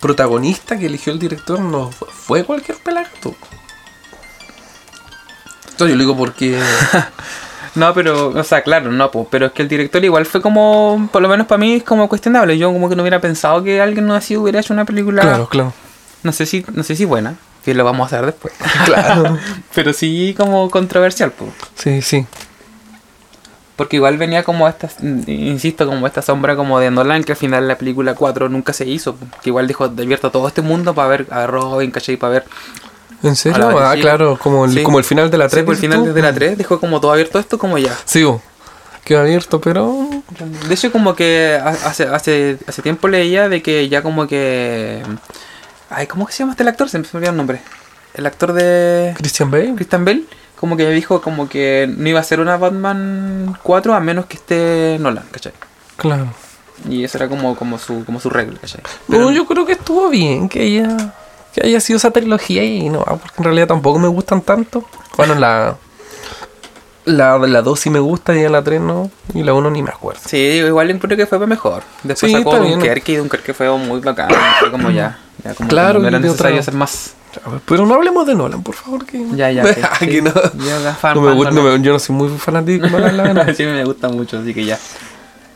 protagonista 0.00 0.78
que 0.78 0.86
eligió 0.86 1.12
el 1.12 1.18
director 1.18 1.60
no 1.60 1.90
fue, 1.90 2.08
fue 2.10 2.44
cualquier 2.44 2.78
pelagato. 2.78 3.34
Esto 5.68 5.86
yo 5.86 5.94
lo 5.94 6.00
digo 6.00 6.16
porque... 6.16 6.58
No, 7.74 7.94
pero, 7.94 8.30
o 8.30 8.42
sea, 8.44 8.62
claro, 8.62 8.90
no, 8.90 9.08
pues, 9.10 9.28
pero 9.30 9.46
es 9.46 9.52
que 9.52 9.62
el 9.62 9.68
director 9.68 10.02
igual 10.04 10.26
fue 10.26 10.40
como, 10.40 11.08
por 11.12 11.22
lo 11.22 11.28
menos 11.28 11.46
para 11.46 11.58
mí 11.60 11.74
es 11.74 11.84
como 11.84 12.08
cuestionable. 12.08 12.58
Yo 12.58 12.72
como 12.72 12.88
que 12.88 12.96
no 12.96 13.02
hubiera 13.04 13.20
pensado 13.20 13.62
que 13.62 13.80
alguien 13.80 14.04
no 14.06 14.14
así 14.14 14.36
hubiera 14.36 14.58
hecho 14.58 14.72
una 14.72 14.84
película, 14.84 15.22
claro, 15.22 15.48
claro. 15.48 15.72
no 16.24 16.32
sé 16.32 16.44
si, 16.46 16.64
no 16.72 16.82
sé 16.82 16.96
si 16.96 17.04
buena, 17.04 17.36
que 17.72 17.74
lo 17.74 17.84
vamos 17.84 18.04
a 18.04 18.16
hacer 18.16 18.26
después. 18.26 18.54
Claro. 18.86 19.38
pero 19.74 19.92
sí 19.92 20.34
como 20.36 20.70
controversial, 20.70 21.30
pues. 21.32 21.50
Sí, 21.76 22.00
sí. 22.02 22.26
Porque 23.76 23.96
igual 23.96 24.18
venía 24.18 24.42
como 24.42 24.66
esta, 24.66 24.88
insisto, 25.28 25.86
como 25.86 26.06
esta 26.06 26.20
sombra 26.20 26.56
como 26.56 26.80
de 26.80 26.90
Nolan, 26.90 27.22
que 27.22 27.32
al 27.32 27.38
final 27.38 27.68
la 27.68 27.76
película 27.78 28.14
4 28.14 28.48
nunca 28.48 28.72
se 28.72 28.86
hizo. 28.86 29.16
Que 29.42 29.50
igual 29.50 29.68
dejó 29.68 29.84
abierto 29.84 30.30
todo 30.32 30.48
este 30.48 30.62
mundo 30.62 30.94
para 30.94 31.08
ver 31.08 31.26
a 31.30 31.46
Robin, 31.46 31.90
¿cachai? 31.92 32.16
Para 32.16 32.32
ver 32.32 32.44
¿En 33.22 33.36
serio? 33.36 33.78
Ah, 33.78 33.94
claro, 34.00 34.38
como 34.40 34.64
el, 34.64 34.72
Sí. 34.72 34.82
como 34.82 34.98
el 34.98 35.04
final 35.04 35.30
de 35.30 35.38
la 35.38 35.48
3. 35.48 35.64
Sí, 35.64 35.70
el 35.70 35.76
final 35.76 36.14
de 36.14 36.22
la 36.22 36.32
3 36.32 36.58
dejó 36.58 36.80
como 36.80 37.00
todo 37.00 37.12
abierto 37.12 37.38
esto 37.38 37.56
como 37.58 37.78
ya. 37.78 37.94
Sí, 38.04 38.24
bo. 38.24 38.40
quedó 39.04 39.20
abierto, 39.20 39.60
pero... 39.60 40.08
De 40.68 40.74
hecho, 40.74 40.90
como 40.92 41.14
que 41.14 41.58
ha- 41.62 41.68
hace, 41.88 42.04
hace, 42.04 42.58
hace 42.66 42.82
tiempo 42.82 43.06
leía 43.08 43.48
de 43.48 43.62
que 43.62 43.88
ya 43.88 44.02
como 44.02 44.26
que... 44.26 45.02
Ay, 45.90 46.06
¿cómo 46.06 46.26
que 46.26 46.32
se 46.32 46.40
llama 46.40 46.52
este 46.52 46.62
el 46.62 46.68
actor? 46.68 46.88
Se 46.88 46.98
me 46.98 47.04
olvidó 47.12 47.30
el 47.30 47.36
nombre. 47.36 47.60
El 48.14 48.26
actor 48.26 48.52
de 48.52 49.14
Christian 49.16 49.50
Bale. 49.50 49.74
Christian 49.74 50.04
Bale, 50.04 50.24
como 50.58 50.76
que 50.76 50.88
dijo 50.90 51.20
como 51.20 51.48
que 51.48 51.92
no 51.96 52.08
iba 52.08 52.20
a 52.20 52.24
ser 52.24 52.40
una 52.40 52.56
Batman 52.56 53.56
4 53.62 53.94
a 53.94 54.00
menos 54.00 54.26
que 54.26 54.36
esté 54.36 54.96
Nolan, 55.00 55.24
¿cachai? 55.30 55.52
Claro. 55.96 56.26
Y 56.88 57.04
esa 57.04 57.18
era 57.18 57.28
como, 57.28 57.56
como, 57.56 57.78
su, 57.78 58.04
como 58.04 58.20
su 58.20 58.30
regla, 58.30 58.58
¿cachai? 58.60 58.80
Pero 59.08 59.26
Pero- 59.26 59.30
yo 59.32 59.46
creo 59.46 59.66
que 59.66 59.72
estuvo 59.72 60.08
bien 60.10 60.48
que 60.48 60.62
haya, 60.62 61.12
que 61.54 61.66
haya 61.66 61.80
sido 61.80 61.96
esa 61.96 62.10
trilogía 62.10 62.64
y 62.64 62.88
no, 62.88 63.00
porque 63.04 63.34
en 63.38 63.44
realidad 63.44 63.68
tampoco 63.68 63.98
me 63.98 64.08
gustan 64.08 64.40
tanto. 64.42 64.84
Bueno, 65.16 65.34
la 65.34 65.76
la, 67.04 67.38
la 67.38 67.62
2 67.62 67.80
sí 67.80 67.88
me 67.90 68.00
gusta 68.00 68.36
y 68.36 68.46
la 68.48 68.62
3 68.62 68.80
no, 68.82 69.10
y 69.32 69.42
la 69.42 69.54
1 69.54 69.70
ni 69.70 69.82
me 69.82 69.90
acuerdo. 69.90 70.20
Sí, 70.26 70.36
igual 70.36 70.90
encuentro 70.90 71.16
que 71.16 71.26
fue 71.26 71.44
mejor. 71.46 71.82
Después 72.02 72.30
Sí, 72.30 72.36
sacó. 72.38 72.56
Dunkerque 72.58 73.12
y 73.12 73.16
Dunkerque 73.16 73.54
fue 73.54 73.70
muy 73.78 74.00
bacán. 74.00 74.28
Fue 74.60 74.70
como 74.70 74.90
ya. 74.90 75.18
Ya 75.44 75.54
como 75.54 75.68
Claro, 75.68 75.98
que 75.98 76.02
no 76.02 76.08
era 76.08 76.18
necesario 76.18 76.52
otra- 76.52 76.60
hacer 76.60 76.74
más. 76.74 77.14
Pero 77.66 77.86
no 77.86 77.94
hablemos 77.94 78.26
de 78.26 78.34
Nolan, 78.34 78.62
por 78.62 78.74
favor. 78.74 79.04
Que... 79.06 79.24
Ya, 79.36 79.50
ya. 79.50 79.62
ok, 79.64 79.78
Ah, 79.82 79.96
sí. 80.00 80.06
que 80.08 80.22
no. 80.22 80.32
Yo, 80.34 80.92
fan, 81.00 81.14
No 81.14 81.20
me 81.22 81.28
fan, 81.28 81.36
gusta- 81.36 81.50
no, 81.52 81.62
no 81.62 81.78
me- 81.78 81.82
yo 81.84 81.92
no 81.92 81.98
soy 81.98 82.16
muy 82.16 82.28
fanático 82.38 82.86
de 82.86 82.90
Nolan, 82.90 83.16
la 83.16 83.22
verdad. 83.32 83.54
sí, 83.56 83.64
me 83.64 83.84
gusta 83.84 84.08
mucho, 84.08 84.38
así 84.38 84.52
que 84.54 84.64
ya. 84.64 84.78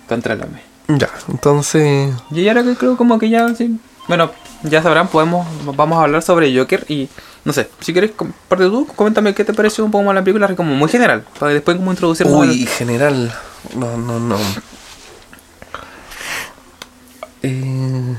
Contrólame. 0.08 0.62
Ya, 0.88 1.08
entonces... 1.28 2.12
Yo 2.30 2.42
ya 2.42 2.50
ahora 2.52 2.64
que 2.64 2.74
creo 2.76 2.96
como 2.96 3.18
que 3.18 3.30
ya, 3.30 3.54
sí. 3.54 3.78
Bueno, 4.08 4.30
ya 4.64 4.82
sabrán, 4.82 5.08
podemos, 5.08 5.46
vamos 5.76 5.98
a 5.98 6.02
hablar 6.02 6.22
sobre 6.22 6.54
Joker 6.56 6.84
y 6.88 7.08
no 7.44 7.52
sé, 7.52 7.68
si 7.80 7.92
quieres, 7.92 8.10
parte 8.48 8.64
tú, 8.66 8.86
coméntame 8.94 9.32
qué 9.34 9.44
te 9.44 9.54
pareció 9.54 9.84
un 9.84 9.90
poco 9.90 10.04
más 10.04 10.14
la 10.14 10.22
película, 10.22 10.54
como 10.54 10.74
muy 10.74 10.88
general, 10.88 11.24
para 11.38 11.52
después 11.52 11.76
como 11.76 11.90
introducir 11.92 12.26
Uy, 12.26 12.66
general. 12.66 13.32
No, 13.76 13.96
no, 13.96 14.18
no. 14.20 14.36
Eh, 17.44 18.16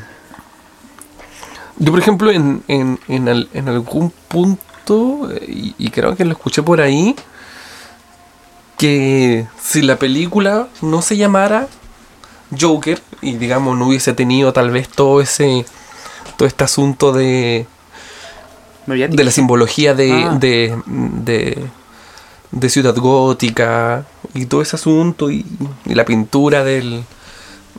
yo, 1.78 1.92
por 1.92 2.00
ejemplo, 2.00 2.32
en, 2.32 2.64
en, 2.68 3.00
en, 3.08 3.28
al- 3.30 3.50
en 3.54 3.70
algún 3.70 4.12
punto, 4.28 5.30
eh, 5.32 5.46
y, 5.48 5.76
y 5.78 5.90
creo 5.90 6.16
que 6.16 6.26
lo 6.26 6.32
escuché 6.34 6.62
por 6.64 6.82
ahí, 6.82 7.16
que 8.78 9.48
si 9.62 9.82
la 9.82 9.98
película 9.98 10.68
no 10.82 11.02
se 11.02 11.18
llamara 11.18 11.68
Joker, 12.60 13.02
y 13.22 13.34
digamos 13.38 13.78
no 13.78 13.88
hubiese 13.88 14.14
tenido 14.14 14.52
tal 14.54 14.70
vez 14.72 14.90
todo 14.90 15.22
ese 15.22 15.66
todo 16.38 16.48
este 16.48 16.64
asunto 16.64 17.14
de, 17.14 17.66
de 18.88 19.24
la 19.24 19.32
simbología 19.32 19.94
de, 19.94 20.12
Ah. 20.12 20.36
de, 20.40 20.76
de, 20.88 21.66
de 22.52 22.70
Ciudad 22.70 22.96
Gótica 22.96 24.06
y 24.34 24.46
todo 24.48 24.62
ese 24.62 24.76
asunto 24.76 25.30
y, 25.32 25.46
y 25.86 25.94
la 25.96 26.06
pintura 26.06 26.64
del, 26.64 27.04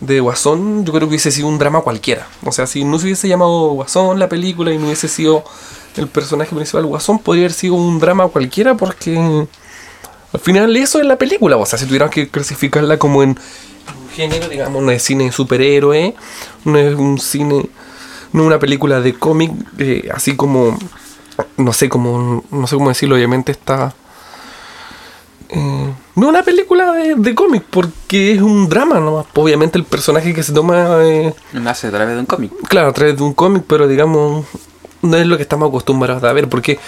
de 0.00 0.20
Guasón, 0.20 0.84
yo 0.84 0.92
creo 0.92 1.08
que 1.08 1.14
hubiese 1.14 1.30
sido 1.30 1.48
un 1.48 1.58
drama 1.58 1.80
cualquiera. 1.80 2.26
O 2.44 2.52
sea, 2.52 2.66
si 2.66 2.84
no 2.84 2.98
se 2.98 3.06
hubiese 3.06 3.28
llamado 3.28 3.70
Guasón 3.70 4.18
la 4.18 4.28
película 4.28 4.72
y 4.72 4.78
no 4.78 4.86
hubiese 4.86 5.08
sido 5.08 5.44
el 5.96 6.08
personaje 6.08 6.54
principal 6.54 6.86
Guasón, 6.86 7.18
podría 7.18 7.44
haber 7.44 7.52
sido 7.52 7.74
un 7.74 7.98
drama 8.00 8.28
cualquiera 8.28 8.76
porque 8.76 9.46
al 10.32 10.40
final 10.40 10.76
eso 10.76 10.98
es 11.00 11.06
la 11.06 11.16
película. 11.16 11.56
O 11.56 11.66
sea, 11.66 11.78
si 11.78 11.86
tuvieran 11.86 12.10
que 12.10 12.28
clasificarla 12.28 12.98
como 12.98 13.22
en 13.22 13.30
un 13.30 14.10
género, 14.14 14.48
digamos, 14.48 14.82
no 14.82 14.90
es 14.90 15.02
cine 15.02 15.30
superhéroe, 15.30 16.14
no 16.64 16.78
es 16.78 16.94
un 16.96 17.18
cine, 17.18 17.68
no 18.32 18.42
es 18.42 18.46
una 18.46 18.58
película 18.58 19.00
de 19.00 19.14
cómic, 19.14 19.52
así 20.12 20.34
como, 20.36 20.76
no 21.56 21.72
sé 21.72 21.88
cómo, 21.88 22.44
no 22.50 22.66
sé 22.66 22.76
cómo 22.76 22.88
decirlo, 22.88 23.14
obviamente 23.14 23.52
está... 23.52 23.94
eh, 25.50 25.92
no 26.16 26.28
una 26.28 26.42
película 26.42 26.92
de, 26.92 27.14
de 27.16 27.34
cómic, 27.34 27.64
porque 27.70 28.32
es 28.32 28.40
un 28.42 28.68
drama 28.68 29.00
nomás. 29.00 29.26
Obviamente 29.34 29.78
el 29.78 29.84
personaje 29.84 30.32
que 30.34 30.42
se 30.42 30.52
toma, 30.52 30.98
eh, 31.02 31.34
Nace 31.52 31.88
a 31.88 31.90
través 31.90 32.14
de 32.14 32.20
un 32.20 32.26
cómic. 32.26 32.52
claro, 32.68 32.88
a 32.88 32.92
través 32.92 33.16
de 33.16 33.22
un 33.22 33.34
cómic, 33.34 33.64
pero 33.66 33.86
digamos, 33.88 34.44
no 35.02 35.16
es 35.16 35.26
lo 35.26 35.36
que 35.36 35.42
estamos 35.42 35.68
acostumbrados 35.68 36.22
a 36.24 36.32
ver, 36.32 36.48
porque 36.48 36.78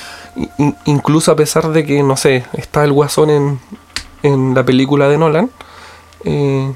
in- 0.59 0.77
incluso 0.87 1.31
a 1.33 1.37
pesar 1.37 1.69
de 1.71 1.85
que, 1.85 2.03
no 2.03 2.17
sé, 2.17 2.45
está 2.55 2.85
el 2.85 2.93
guasón 2.93 3.31
en, 3.31 3.61
en 4.23 4.55
la 4.55 4.65
película 4.65 5.09
de 5.09 5.19
Nolan, 5.19 5.51
eh, 6.25 6.73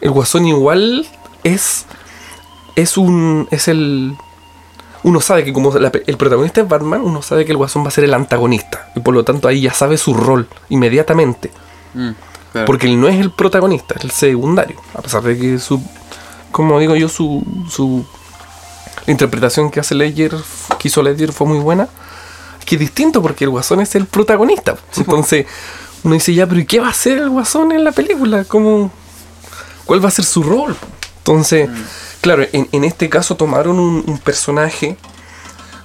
el 0.00 0.10
guasón 0.10 0.46
igual 0.46 1.06
es. 1.44 1.86
Es 2.76 2.98
un. 2.98 3.46
Es 3.50 3.68
el. 3.68 4.16
Uno 5.04 5.20
sabe 5.20 5.44
que 5.44 5.52
como 5.52 5.70
la 5.78 5.92
el 6.06 6.16
protagonista 6.16 6.62
es 6.62 6.68
Batman, 6.68 7.02
uno 7.02 7.22
sabe 7.22 7.44
que 7.44 7.52
el 7.52 7.58
guasón 7.58 7.84
va 7.84 7.88
a 7.88 7.90
ser 7.90 8.04
el 8.04 8.14
antagonista. 8.14 8.90
Y 8.96 9.00
por 9.00 9.14
lo 9.14 9.22
tanto 9.22 9.48
ahí 9.48 9.60
ya 9.60 9.72
sabe 9.72 9.96
su 9.98 10.14
rol 10.14 10.48
inmediatamente. 10.70 11.50
Mm, 11.92 12.10
claro. 12.52 12.66
Porque 12.66 12.86
él 12.86 13.00
no 13.00 13.06
es 13.06 13.20
el 13.20 13.30
protagonista, 13.30 13.94
es 13.96 14.04
el 14.04 14.10
secundario. 14.10 14.76
A 14.94 15.02
pesar 15.02 15.22
de 15.22 15.38
que 15.38 15.58
su. 15.58 15.80
Como 16.50 16.78
digo 16.80 16.96
yo, 16.96 17.08
su. 17.08 17.44
su 17.70 18.04
la 19.06 19.10
interpretación 19.10 19.70
que 19.70 19.80
hace 19.80 19.94
Ledger, 19.94 20.34
que 20.78 20.88
hizo 20.88 21.02
Ledger 21.02 21.32
fue 21.32 21.46
muy 21.46 21.58
buena. 21.58 21.88
Que 22.64 22.76
es 22.76 22.80
distinto 22.80 23.20
porque 23.20 23.44
el 23.44 23.50
guasón 23.50 23.80
es 23.80 23.94
el 23.94 24.06
protagonista. 24.06 24.76
Entonces, 24.96 25.46
uno 26.02 26.14
dice, 26.14 26.34
ya, 26.34 26.46
pero 26.46 26.60
¿y 26.60 26.64
qué 26.64 26.80
va 26.80 26.86
a 26.88 26.90
hacer 26.90 27.18
el 27.18 27.28
guasón 27.28 27.72
en 27.72 27.84
la 27.84 27.92
película? 27.92 28.44
¿Cómo, 28.44 28.90
¿Cuál 29.84 30.02
va 30.02 30.08
a 30.08 30.12
ser 30.12 30.24
su 30.24 30.42
rol? 30.42 30.76
Entonces, 31.18 31.68
claro, 32.24 32.44
en, 32.52 32.68
en 32.72 32.84
este 32.84 33.08
caso 33.08 33.36
tomaron 33.36 33.78
un, 33.78 34.02
un 34.06 34.18
personaje 34.18 34.96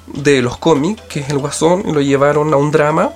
de 0.08 0.42
los 0.42 0.58
cómics, 0.58 1.02
que 1.10 1.20
es 1.20 1.30
el 1.30 1.38
guasón, 1.38 1.84
y 1.88 1.92
lo 1.92 2.02
llevaron 2.02 2.54
a 2.54 2.58
un 2.58 2.72
drama 2.72 3.12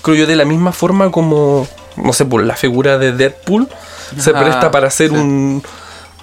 creo 0.00 0.16
yo 0.16 0.26
de 0.26 0.36
la 0.36 0.44
misma 0.44 0.70
forma 0.72 1.10
como, 1.10 1.66
no 1.96 2.12
sé, 2.12 2.24
por 2.24 2.42
la 2.44 2.54
figura 2.54 2.96
de 2.98 3.12
Deadpool 3.12 3.68
se 4.16 4.30
Ah, 4.30 4.40
presta 4.40 4.70
para 4.70 4.86
hacer 4.86 5.10
sí. 5.10 5.16
un, 5.16 5.62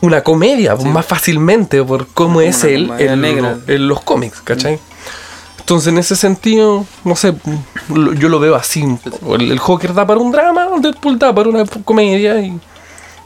una 0.01 0.23
comedia 0.23 0.75
Sí. 0.77 0.85
más 0.87 1.05
fácilmente 1.05 1.83
por 1.83 2.07
cómo 2.07 2.39
es 2.41 2.63
él 2.63 2.89
en, 2.97 3.23
en 3.67 3.87
los 3.87 4.01
cómics, 4.01 4.41
¿cachai? 4.41 4.79
Entonces 5.59 5.91
en 5.91 5.97
ese 5.99 6.15
sentido, 6.15 6.85
no 7.03 7.15
sé, 7.15 7.35
lo- 7.93 8.13
yo 8.13 8.29
lo 8.29 8.39
veo 8.39 8.55
así. 8.55 8.83
El, 9.37 9.51
el 9.51 9.59
Joker 9.59 9.93
da 9.93 10.05
para 10.07 10.19
un 10.19 10.31
drama, 10.31 10.67
Deadpool 10.79 11.19
da 11.19 11.35
para 11.35 11.49
una 11.49 11.65
comedia 11.83 12.39
y... 12.39 12.57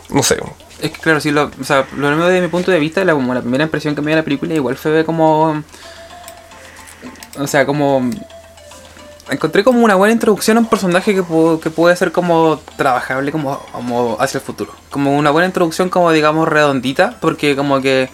No 0.09 0.23
sé. 0.23 0.37
Es 0.81 0.91
que 0.91 0.99
claro, 0.99 1.19
sí, 1.19 1.31
lo, 1.31 1.51
o 1.59 1.63
sea, 1.63 1.85
lo 1.95 2.09
mismo 2.09 2.25
de 2.25 2.41
mi 2.41 2.47
punto 2.47 2.71
de 2.71 2.79
vista, 2.79 3.03
la, 3.03 3.13
como 3.13 3.33
la 3.33 3.41
primera 3.41 3.63
impresión 3.65 3.95
que 3.95 4.01
me 4.01 4.11
dio 4.11 4.17
la 4.17 4.23
película, 4.23 4.53
igual 4.53 4.77
fue 4.77 5.03
como. 5.05 5.63
O 7.37 7.47
sea, 7.47 7.65
como. 7.65 8.09
Encontré 9.29 9.63
como 9.63 9.81
una 9.83 9.93
buena 9.93 10.11
introducción 10.13 10.57
a 10.57 10.61
un 10.61 10.65
personaje 10.65 11.13
que, 11.13 11.21
pu- 11.21 11.59
que 11.59 11.69
puede 11.69 11.95
ser 11.95 12.11
como 12.11 12.59
trabajable 12.77 13.31
como, 13.31 13.59
como 13.71 14.17
hacia 14.19 14.39
el 14.39 14.43
futuro. 14.43 14.73
Como 14.89 15.15
una 15.15 15.29
buena 15.29 15.45
introducción 15.45 15.89
como 15.89 16.11
digamos 16.11 16.47
redondita, 16.47 17.15
porque 17.21 17.55
como 17.55 17.79
que 17.79 18.09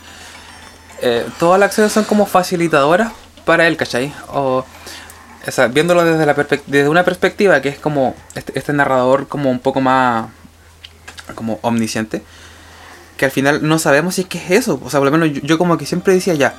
eh, 1.02 1.26
todas 1.40 1.58
las 1.58 1.68
acciones 1.68 1.94
son 1.94 2.04
como 2.04 2.26
facilitadoras 2.26 3.14
para 3.46 3.66
él, 3.66 3.78
¿cachai? 3.78 4.14
O, 4.28 4.66
o 5.48 5.52
sea, 5.52 5.68
viéndolo 5.68 6.04
desde, 6.04 6.26
la 6.26 6.34
desde 6.34 6.90
una 6.90 7.06
perspectiva 7.06 7.62
que 7.62 7.70
es 7.70 7.80
como 7.80 8.14
este, 8.34 8.58
este 8.60 8.74
narrador 8.74 9.30
como 9.30 9.50
un 9.50 9.60
poco 9.60 9.80
más 9.80 10.26
como 11.34 11.60
omnisciente, 11.62 12.24
que 13.18 13.26
al 13.26 13.32
final 13.32 13.68
no 13.68 13.80
sabemos 13.80 14.16
si 14.16 14.22
es 14.22 14.28
que 14.28 14.38
es 14.38 14.52
eso. 14.52 14.80
O 14.84 14.90
sea, 14.90 15.00
por 15.00 15.12
lo 15.12 15.18
menos 15.18 15.36
yo, 15.36 15.42
yo 15.42 15.58
como 15.58 15.78
que 15.78 15.86
siempre 15.86 16.14
decía 16.14 16.34
ya, 16.34 16.56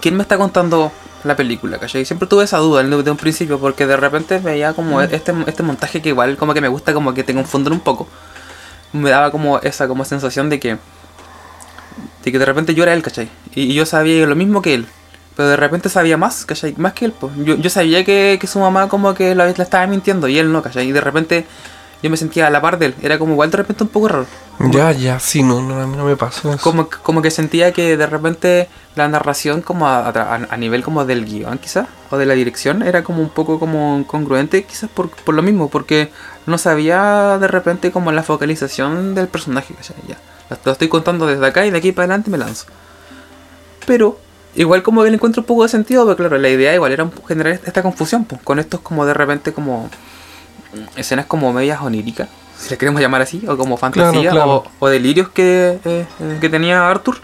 ¿quién 0.00 0.16
me 0.16 0.22
está 0.22 0.38
contando 0.38 0.92
la 1.24 1.36
película? 1.36 1.78
¿cachai? 1.78 2.04
Siempre 2.04 2.28
tuve 2.28 2.44
esa 2.44 2.58
duda 2.58 2.82
desde 2.82 3.10
un 3.10 3.16
principio, 3.16 3.58
porque 3.58 3.86
de 3.86 3.96
repente 3.96 4.38
veía 4.38 4.72
como 4.72 5.00
este, 5.00 5.32
este 5.46 5.62
montaje 5.62 6.00
que 6.00 6.10
igual 6.10 6.36
como 6.36 6.54
que 6.54 6.60
me 6.60 6.68
gusta, 6.68 6.94
como 6.94 7.14
que 7.14 7.24
te 7.24 7.34
confunden 7.34 7.72
un 7.72 7.80
poco. 7.80 8.08
Me 8.92 9.10
daba 9.10 9.30
como 9.30 9.58
esa 9.60 9.86
como 9.86 10.04
sensación 10.04 10.48
de 10.50 10.58
que 10.58 10.78
de 12.24 12.32
que 12.32 12.38
de 12.38 12.44
repente 12.44 12.74
yo 12.74 12.82
era 12.82 12.92
él, 12.92 13.02
¿cachai? 13.02 13.28
Y, 13.54 13.62
y 13.62 13.74
yo 13.74 13.86
sabía 13.86 14.26
lo 14.26 14.36
mismo 14.36 14.62
que 14.62 14.74
él. 14.74 14.86
Pero 15.36 15.48
de 15.48 15.56
repente 15.56 15.88
sabía 15.88 16.16
más, 16.16 16.44
¿cachai? 16.44 16.74
Más 16.76 16.92
que 16.92 17.06
él, 17.06 17.12
pues. 17.18 17.32
Yo, 17.38 17.56
yo 17.56 17.70
sabía 17.70 18.04
que, 18.04 18.38
que 18.40 18.46
su 18.46 18.58
mamá 18.58 18.88
como 18.88 19.14
que 19.14 19.34
la, 19.34 19.46
la 19.46 19.62
estaba 19.62 19.86
mintiendo 19.86 20.28
y 20.28 20.38
él 20.38 20.52
no, 20.52 20.62
¿cachai? 20.62 20.88
Y 20.88 20.92
de 20.92 21.00
repente 21.00 21.46
yo 22.02 22.10
me 22.10 22.16
sentía 22.16 22.46
a 22.46 22.50
la 22.50 22.60
par 22.60 22.78
de 22.78 22.86
él. 22.86 22.94
Era 23.02 23.18
como 23.18 23.32
igual 23.32 23.50
de 23.50 23.58
repente 23.58 23.82
un 23.84 23.90
poco 23.90 24.08
raro. 24.08 24.26
Ya, 24.72 24.92
ya, 24.92 25.18
sí, 25.20 25.42
no, 25.42 25.62
no, 25.62 25.80
a 25.80 25.86
mí 25.86 25.96
no 25.96 26.04
me 26.04 26.16
pasó 26.16 26.52
eso. 26.52 26.62
Como, 26.62 26.88
como 26.88 27.22
que 27.22 27.30
sentía 27.30 27.72
que 27.72 27.96
de 27.96 28.06
repente 28.06 28.68
la 28.94 29.08
narración 29.08 29.62
como 29.62 29.86
a, 29.86 30.08
a- 30.08 30.34
a 30.50 30.56
nivel 30.56 30.82
como 30.82 31.04
del 31.04 31.24
guion 31.24 31.58
quizás, 31.58 31.86
o 32.10 32.18
de 32.18 32.26
la 32.26 32.34
dirección, 32.34 32.82
era 32.82 33.02
como 33.02 33.22
un 33.22 33.30
poco 33.30 33.58
como 33.58 34.04
congruente 34.06 34.64
quizás 34.64 34.90
por, 34.90 35.10
por 35.10 35.34
lo 35.34 35.42
mismo, 35.42 35.68
porque 35.70 36.10
no 36.46 36.58
sabía 36.58 37.38
de 37.38 37.48
repente 37.48 37.90
como 37.92 38.12
la 38.12 38.22
focalización 38.22 39.14
del 39.14 39.28
personaje, 39.28 39.74
¿cachai? 39.74 39.96
Ya, 40.08 40.18
lo, 40.64 40.72
estoy 40.72 40.88
contando 40.88 41.26
desde 41.26 41.46
acá 41.46 41.64
y 41.64 41.70
de 41.70 41.78
aquí 41.78 41.92
para 41.92 42.04
adelante 42.06 42.30
me 42.30 42.38
lanzo. 42.38 42.66
Pero 43.86 44.18
igual 44.54 44.82
como 44.82 45.02
que 45.02 45.10
le 45.10 45.16
encuentro 45.16 45.42
un 45.42 45.46
poco 45.46 45.62
de 45.62 45.68
sentido, 45.68 46.04
porque 46.04 46.22
claro, 46.22 46.38
la 46.38 46.48
idea 46.48 46.74
igual 46.74 46.92
era 46.92 47.08
generar 47.26 47.60
esta 47.64 47.82
confusión, 47.82 48.24
pues, 48.24 48.40
con 48.42 48.58
estos 48.58 48.80
como 48.80 49.06
de 49.06 49.14
repente 49.14 49.52
como 49.52 49.88
escenas 50.96 51.26
como 51.26 51.52
medias 51.52 51.80
oníricas, 51.80 52.28
si 52.58 52.70
le 52.70 52.78
queremos 52.78 53.00
llamar 53.00 53.22
así, 53.22 53.42
o 53.48 53.56
como 53.56 53.76
fantasía, 53.76 54.30
claro. 54.30 54.56
O, 54.56 54.86
o 54.86 54.88
delirios 54.88 55.28
que, 55.30 55.80
eh, 55.84 56.06
eh, 56.20 56.38
que 56.40 56.48
tenía 56.48 56.88
Arthur 56.88 57.18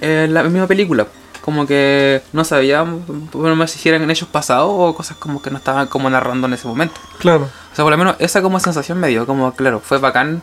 en 0.00 0.34
la 0.34 0.42
misma 0.42 0.66
película. 0.66 1.06
Como 1.40 1.66
que 1.66 2.22
no 2.32 2.42
sabíamos, 2.42 3.02
bueno, 3.32 3.54
más 3.54 3.70
si 3.70 3.86
eran 3.86 4.10
hechos 4.10 4.28
pasados 4.28 4.70
o 4.70 4.94
cosas 4.94 5.18
como 5.18 5.42
que 5.42 5.50
no 5.50 5.58
estaban 5.58 5.88
como 5.88 6.08
narrando 6.08 6.46
en 6.46 6.54
ese 6.54 6.66
momento. 6.66 6.94
Claro. 7.18 7.50
O 7.72 7.76
sea, 7.76 7.84
por 7.84 7.90
lo 7.90 7.98
menos 7.98 8.16
esa 8.18 8.40
como 8.40 8.58
sensación 8.60 8.98
me 8.98 9.08
dio, 9.08 9.26
como 9.26 9.52
claro, 9.52 9.80
fue 9.80 9.98
bacán 9.98 10.42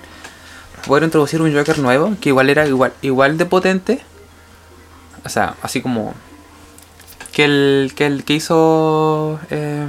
poder 0.85 1.03
introducir 1.03 1.41
un 1.41 1.55
Joker 1.55 1.79
nuevo, 1.79 2.15
que 2.21 2.29
igual 2.29 2.49
era 2.51 2.67
igual, 2.67 2.93
igual 3.01 3.37
de 3.39 3.45
potente. 3.45 4.01
O 5.25 5.29
sea, 5.29 5.55
así 5.63 5.81
como 5.81 6.13
que 7.31 7.45
el 7.45 7.93
que, 7.95 8.05
el 8.05 8.23
que 8.23 8.33
hizo 8.33 9.39
eh, 9.49 9.87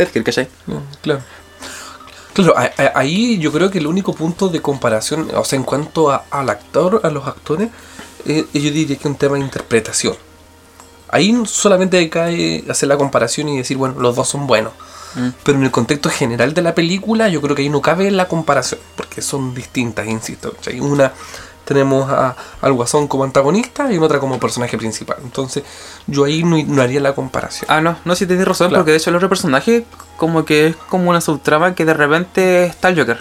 Ledger, 0.00 0.24
¿cachai? 0.24 0.48
No, 0.66 0.82
claro. 1.02 1.20
Claro, 2.32 2.56
a- 2.56 2.70
a- 2.82 2.92
ahí 2.98 3.38
yo 3.38 3.52
creo 3.52 3.70
que 3.70 3.78
el 3.78 3.86
único 3.86 4.14
punto 4.14 4.48
de 4.48 4.62
comparación, 4.62 5.28
o 5.34 5.44
sea, 5.44 5.56
en 5.58 5.64
cuanto 5.64 6.10
a- 6.10 6.24
al 6.30 6.48
actor, 6.48 7.00
a 7.02 7.10
los 7.10 7.26
actores, 7.26 7.68
eh, 8.24 8.46
yo 8.52 8.60
diría 8.70 8.86
que 8.86 8.92
es 8.94 9.04
un 9.04 9.16
tema 9.16 9.34
de 9.36 9.40
interpretación. 9.42 10.14
Ahí 11.08 11.36
solamente 11.46 12.08
cae 12.08 12.64
hacer 12.68 12.88
la 12.88 12.96
comparación 12.96 13.48
y 13.48 13.58
decir, 13.58 13.76
bueno, 13.76 13.98
los 14.00 14.14
dos 14.14 14.28
son 14.28 14.46
buenos. 14.46 14.72
Mm. 15.16 15.28
Pero 15.42 15.58
en 15.58 15.64
el 15.64 15.70
contexto 15.72 16.08
general 16.08 16.54
de 16.54 16.62
la 16.62 16.72
película, 16.72 17.28
yo 17.28 17.40
creo 17.42 17.56
que 17.56 17.62
ahí 17.62 17.68
no 17.68 17.82
cabe 17.82 18.10
la 18.12 18.28
comparación, 18.28 18.78
porque 18.96 19.20
son 19.22 19.52
distintas, 19.54 20.06
insisto. 20.06 20.52
¿cachai? 20.52 20.78
Una 20.78 21.12
tenemos 21.70 22.10
a, 22.10 22.34
al 22.60 22.72
Guasón 22.72 23.06
como 23.08 23.22
antagonista 23.24 23.90
y 23.92 23.94
en 23.96 24.02
otra 24.02 24.18
como 24.18 24.38
personaje 24.40 24.76
principal. 24.76 25.18
Entonces, 25.22 25.62
yo 26.06 26.24
ahí 26.24 26.42
no, 26.42 26.56
no 26.66 26.82
haría 26.82 27.00
la 27.00 27.14
comparación. 27.14 27.66
Ah, 27.70 27.80
no, 27.80 27.96
no, 28.04 28.14
si 28.16 28.26
tenés 28.26 28.46
razón, 28.46 28.68
Claro. 28.68 28.82
porque 28.82 28.90
de 28.90 28.96
hecho 28.98 29.10
el 29.10 29.16
otro 29.16 29.28
personaje 29.28 29.84
como 30.16 30.44
que 30.44 30.66
es 30.68 30.76
como 30.88 31.08
una 31.10 31.20
subtrama 31.20 31.74
que 31.74 31.84
de 31.84 31.94
repente 31.94 32.64
está 32.64 32.88
el 32.88 32.98
Joker. 32.98 33.20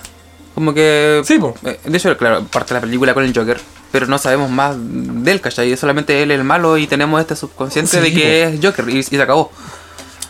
Como 0.56 0.74
que... 0.74 1.22
Sí, 1.26 1.38
po. 1.38 1.54
Eh, 1.64 1.80
De 1.86 1.98
hecho, 1.98 2.18
claro, 2.18 2.44
parte 2.46 2.74
de 2.74 2.80
la 2.80 2.82
película 2.82 3.14
con 3.14 3.24
el 3.24 3.34
Joker, 3.34 3.62
pero 3.92 4.08
no 4.08 4.18
sabemos 4.18 4.50
más 4.50 4.76
de 4.78 5.32
él, 5.32 5.40
¿cachai? 5.40 5.78
Solamente 5.78 6.22
él 6.24 6.32
es 6.32 6.40
el 6.40 6.44
malo 6.44 6.78
y 6.78 6.88
tenemos 6.88 7.22
este 7.22 7.36
subconsciente 7.36 7.92
Sí, 7.92 8.00
de 8.00 8.14
que 8.14 8.44
es 8.44 8.60
Joker 8.62 8.90
y, 8.90 8.98
y 8.98 9.04
se 9.04 9.22
acabó. 9.22 9.52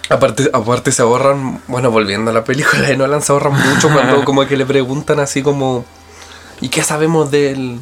Aparte, 0.10 0.50
aparte 0.54 0.92
se 0.92 1.04
ahorran, 1.04 1.62
bueno, 1.68 1.92
volviendo 1.92 2.32
a 2.32 2.34
la 2.34 2.44
película 2.44 2.82
de 2.82 2.98
Nolan, 2.98 3.22
se 3.22 3.32
ahorran 3.32 3.54
mucho 3.54 3.90
cuando 3.94 4.26
como 4.26 4.46
que 4.48 4.58
le 4.58 4.66
preguntan 4.66 5.20
así 5.20 5.44
como, 5.44 5.86
¿y 6.62 6.70
qué 6.70 6.82
sabemos 6.84 7.30
del, 7.30 7.80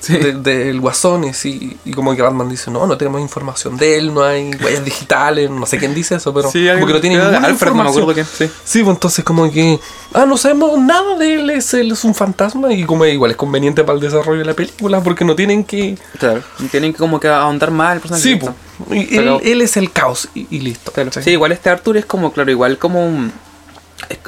Sí. 0.00 0.16
de- 0.18 0.32
del 0.34 0.80
guasón? 0.80 1.24
Y, 1.24 1.32
sí, 1.32 1.76
y 1.84 1.92
como 1.92 2.14
que 2.14 2.22
Batman 2.22 2.48
dice, 2.48 2.70
no, 2.70 2.86
no 2.86 2.96
tenemos 2.96 3.20
información 3.20 3.76
de 3.76 3.96
él, 3.98 4.12
no 4.14 4.22
hay 4.22 4.50
huellas 4.62 4.84
digitales, 4.84 5.50
no 5.50 5.66
sé 5.66 5.78
quién 5.78 5.94
dice 5.94 6.16
eso, 6.16 6.32
pero 6.34 6.50
como 6.50 6.86
que 6.86 6.92
no 6.92 7.00
tiene 7.00 7.16
ninguna 7.16 7.38
Alfred, 7.38 7.70
no 7.70 7.74
me 7.74 7.80
información. 7.82 8.02
acuerdo 8.02 8.14
quién, 8.14 8.26
sí. 8.48 8.54
Sí, 8.64 8.82
pues 8.82 8.94
entonces 8.96 9.24
como 9.24 9.50
que, 9.50 9.80
ah, 10.12 10.26
no 10.26 10.36
sabemos 10.36 10.78
nada 10.78 11.16
de 11.18 11.34
él, 11.34 11.50
es, 11.50 11.72
él 11.74 11.90
es 11.92 12.04
un 12.04 12.14
fantasma 12.14 12.72
y 12.72 12.84
como 12.84 13.04
igual 13.06 13.30
es 13.32 13.36
conveniente 13.36 13.82
para 13.84 13.96
el 13.96 14.00
desarrollo 14.02 14.40
de 14.40 14.44
la 14.44 14.54
película 14.54 15.00
porque 15.02 15.24
no 15.24 15.34
tienen 15.34 15.64
que... 15.64 15.96
Claro, 16.18 16.42
tienen 16.70 16.92
que 16.92 16.98
como 16.98 17.18
que 17.18 17.28
ahondar 17.28 17.70
más 17.70 17.94
el 17.94 18.00
personaje. 18.00 18.22
Sí, 18.22 18.36
pues, 18.36 18.52
y 19.10 19.16
él, 19.16 19.62
es 19.62 19.76
el 19.76 19.90
caos 19.90 20.28
y, 20.34 20.46
y 20.50 20.60
listo. 20.60 20.92
Sí, 21.22 21.30
igual 21.30 21.52
este 21.52 21.70
Arthur 21.70 21.96
es 21.96 22.04
como, 22.06 22.32
claro, 22.32 22.50
igual 22.50 22.78
como 22.78 23.04
un... 23.04 23.32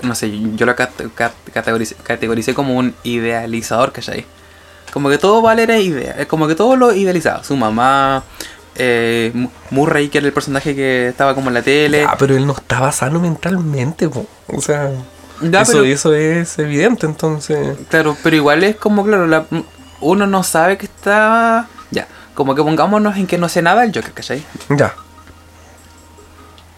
no 0.02 0.14
sé, 0.14 0.32
yo 0.56 0.64
lo 0.66 0.74
cat- 0.74 1.02
cat- 1.14 1.34
categoricé, 1.52 1.94
categoricé 2.02 2.54
como 2.54 2.74
un 2.74 2.94
idealizador, 3.04 3.92
¿cachai? 3.92 4.24
Como 4.92 5.08
que 5.10 5.18
todo 5.18 5.42
vale 5.42 5.62
era 5.64 5.78
idea, 5.78 6.12
es 6.18 6.26
como 6.26 6.46
que 6.48 6.54
todo 6.54 6.76
lo 6.76 6.92
idealizaba. 6.92 7.44
Su 7.44 7.56
mamá, 7.56 8.24
eh, 8.76 9.30
Mu- 9.34 9.50
Murray, 9.70 10.08
que 10.08 10.18
era 10.18 10.26
el 10.26 10.32
personaje 10.32 10.74
que 10.74 11.08
estaba 11.08 11.34
como 11.34 11.48
en 11.48 11.54
la 11.54 11.62
tele. 11.62 12.04
Ah, 12.04 12.16
pero 12.18 12.36
él 12.36 12.46
no 12.46 12.52
estaba 12.54 12.90
sano 12.92 13.20
mentalmente, 13.20 14.08
po. 14.08 14.26
o 14.48 14.60
sea, 14.60 14.90
Ya, 15.42 15.62
eso, 15.62 15.72
pero- 15.72 15.84
eso 15.84 16.14
es 16.14 16.58
evidente, 16.58 17.06
entonces... 17.06 17.76
Claro, 17.90 18.16
pero 18.22 18.34
igual 18.36 18.64
es 18.64 18.76
como, 18.76 19.04
claro, 19.04 19.26
la- 19.26 19.46
uno 20.00 20.26
no 20.26 20.42
sabe 20.42 20.78
que 20.78 20.86
está... 20.86 21.68
Ya, 21.90 22.06
como 22.34 22.54
que 22.54 22.62
pongámonos 22.62 23.16
en 23.16 23.26
que 23.26 23.38
no 23.38 23.48
sé 23.48 23.62
nada 23.62 23.84
el 23.84 23.92
Joker, 23.94 24.12
¿cachai? 24.12 24.44
Ya, 24.70 24.94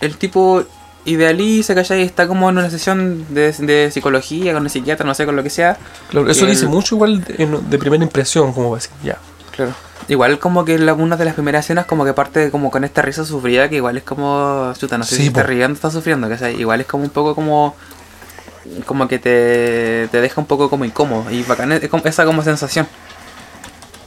El 0.01 0.17
tipo 0.17 0.65
idealiza, 1.11 1.75
¿cachai? 1.75 2.03
Está 2.03 2.27
como 2.29 2.49
en 2.51 2.59
una 2.59 2.71
sesión 2.71 3.27
de, 3.31 3.53
de 3.53 3.91
psicología 3.91 4.53
con 4.53 4.65
el 4.65 4.71
psiquiatra, 4.71 5.07
no 5.07 5.15
sé, 5.15 5.27
con 5.27 5.37
lo 5.37 5.43
que 5.43 5.51
sea. 5.51 5.77
claro, 6.11 6.31
eso 6.31 6.47
dice 6.47 6.67
mucho 6.67 6.95
igual 6.97 7.23
de, 7.25 7.43
en- 7.45 7.71
de 7.71 7.79
primera 7.79 8.03
impresión, 8.03 8.53
como 8.53 8.71
va 8.71 8.77
a 8.77 8.81
decir, 8.81 8.93
ya. 9.03 9.19
Claro. 9.55 9.73
igual 10.09 10.39
como 10.39 10.65
que 10.65 10.79
la, 10.79 10.95
una 10.95 11.17
de 11.17 11.25
las 11.25 11.35
primeras 11.35 11.65
escenas 11.67 11.85
como 11.87 12.05
que 12.05 12.13
parte 12.15 12.51
como 12.51 12.71
con 12.71 12.83
esta 12.85 13.03
risa 13.03 13.25
sufrida 13.25 13.69
que 13.69 13.77
igual 13.77 13.97
es 13.99 14.05
como, 14.05 14.73
chuta, 14.79 14.97
no 14.97 15.05
sé 15.05 15.17
Sí, 15.17 15.23
si 15.23 15.29
está 15.29 15.43
riendo 15.43 15.75
está 15.75 15.91
sufriendo, 15.91 16.29
que 16.29 16.39
sea, 16.39 16.51
igual 16.51 16.81
es 16.81 16.87
como 16.87 17.05
un 17.05 17.11
poco 17.11 17.35
como 17.35 17.75
como 18.87 19.09
que 19.09 19.19
te, 19.19 20.09
te 20.11 20.21
deja 20.21 20.41
un 20.41 20.47
poco 20.47 20.71
como 20.71 20.85
incómodo 20.85 21.31
y 21.31 21.43
bacán 21.43 21.73
es 21.73 21.89
como- 21.89 22.05
esa 22.05 22.25
como 22.25 22.43
sensación. 22.43 22.87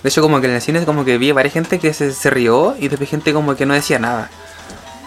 De 0.01 0.09
hecho 0.09 0.21
como 0.21 0.41
que 0.41 0.47
en 0.47 0.53
el 0.53 0.61
cine 0.61 0.83
como 0.85 1.05
que 1.05 1.17
vi 1.17 1.29
a 1.29 1.33
varias 1.33 1.53
gente 1.53 1.79
que 1.79 1.93
se, 1.93 2.11
se 2.13 2.29
rió 2.29 2.75
y 2.79 2.87
después 2.87 3.09
gente 3.09 3.31
como 3.33 3.55
que 3.55 3.65
no 3.65 3.73
decía 3.73 3.99
nada. 3.99 4.29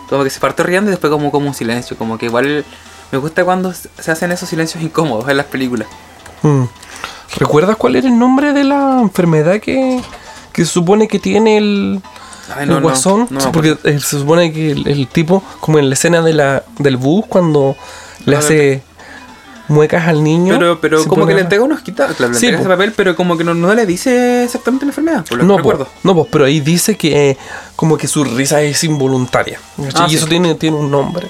Como 0.09 0.25
que 0.25 0.31
se 0.31 0.41
partió 0.41 0.65
riendo 0.65 0.91
y 0.91 0.93
después 0.93 1.11
como, 1.11 1.31
como 1.31 1.49
un 1.49 1.55
silencio, 1.55 1.97
como 1.97 2.19
que 2.19 2.27
igual 2.27 2.65
me 3.13 3.19
gusta 3.19 3.45
cuando 3.45 3.73
se 3.73 4.11
hacen 4.11 4.33
esos 4.33 4.49
silencios 4.49 4.83
incómodos 4.83 5.29
en 5.29 5.37
las 5.37 5.47
películas. 5.47 5.89
Mm. 6.43 6.65
¿Recuerdas 7.39 7.77
cuál 7.77 7.97
era 7.97 8.07
el 8.09 8.19
nombre 8.19 8.53
de 8.53 8.65
la 8.65 9.01
enfermedad 9.01 9.61
que, 9.61 10.01
que 10.53 10.65
se 10.65 10.71
supone 10.71 11.09
que 11.09 11.19
tiene 11.19 11.59
el, 11.59 12.01
Ay, 12.55 12.63
el 12.65 12.69
no, 12.71 12.81
guasón? 12.81 13.27
no 13.31 13.53
porque 13.53 13.77
eh, 13.85 13.99
se 13.99 14.19
supone 14.19 14.53
que 14.53 14.73
el, 14.73 14.87
el 14.87 15.09
tipo, 15.09 15.43
como 15.61 15.79
en 15.79 15.89
la 15.89 15.95
escena 15.95 16.23
de 16.23 16.33
la, 16.33 16.63
del 16.79 16.97
bus, 16.97 17.27
cuando 17.29 17.77
le 18.25 18.37
hace 18.37 18.83
muecas 19.69 20.07
al 20.07 20.23
niño. 20.23 20.55
Pero, 20.59 20.81
pero 20.81 21.05
como 21.07 21.27
que 21.27 21.35
le 21.35 21.41
entrega 21.43 21.65
unos 21.65 21.81
quita, 21.83 22.07
claro, 22.15 22.33
le 22.33 22.39
Sí, 22.39 22.47
entrega 22.47 22.61
ese 22.61 22.69
papel, 22.69 22.93
pero 22.97 23.17
como 23.17 23.37
que 23.37 23.45
no, 23.45 23.55
no 23.55 23.75
le 23.75 23.87
dice 23.87 24.45
exactamente 24.45 24.85
la 24.87 24.91
enfermedad, 24.91 25.25
por 25.25 25.39
lo 25.39 25.45
que 25.45 25.49
No, 25.49 25.57
recuerdo. 25.59 25.89
no, 26.03 26.15
po, 26.15 26.27
pero 26.31 26.45
ahí 26.45 26.61
dice 26.61 26.97
que 26.97 27.31
eh, 27.31 27.39
como 27.75 27.97
que 27.97 28.07
su 28.09 28.25
risa 28.25 28.61
es 28.63 28.83
involuntaria. 28.85 29.59
Ah, 29.95 30.07
y 30.07 30.11
sí. 30.11 30.17
eso 30.17 30.27
tiene, 30.27 30.55
tiene 30.55 30.77
un 30.77 30.91
nombre. 30.91 31.29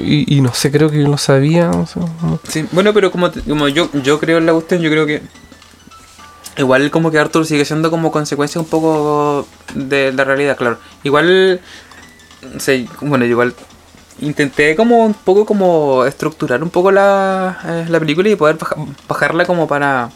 Y, 0.00 0.36
y 0.36 0.40
no 0.40 0.52
sé, 0.54 0.70
creo 0.70 0.90
que 0.90 1.00
yo 1.02 1.08
lo 1.08 1.18
sabía. 1.18 1.70
o 1.70 1.86
sea, 1.86 2.02
no- 2.22 2.38
Sí, 2.48 2.66
bueno, 2.72 2.92
pero 2.92 3.10
como, 3.10 3.30
como 3.46 3.68
yo, 3.68 3.88
yo 4.02 4.18
creo 4.20 4.38
en 4.38 4.46
la 4.46 4.52
cuestión, 4.52 4.80
yo 4.80 4.90
creo 4.90 5.06
que 5.06 5.22
igual 6.58 6.90
como 6.90 7.10
que 7.10 7.18
Arthur 7.18 7.46
sigue 7.46 7.64
siendo 7.64 7.90
como 7.90 8.10
consecuencia 8.10 8.60
un 8.60 8.66
poco 8.66 9.46
de 9.74 10.12
la 10.12 10.24
realidad, 10.24 10.56
claro. 10.56 10.78
Igual, 11.04 11.60
bueno, 13.00 13.24
igual 13.24 13.54
intenté 14.20 14.74
como 14.76 15.04
un 15.04 15.14
poco 15.14 15.46
como 15.46 16.04
estructurar 16.04 16.62
un 16.62 16.70
poco 16.70 16.90
la, 16.90 17.58
eh, 17.64 17.86
la 17.88 17.98
película 18.00 18.28
y 18.28 18.36
poder 18.36 18.56
baja- 18.56 18.76
bajarla 19.08 19.44
como 19.44 19.66
para 19.68 20.10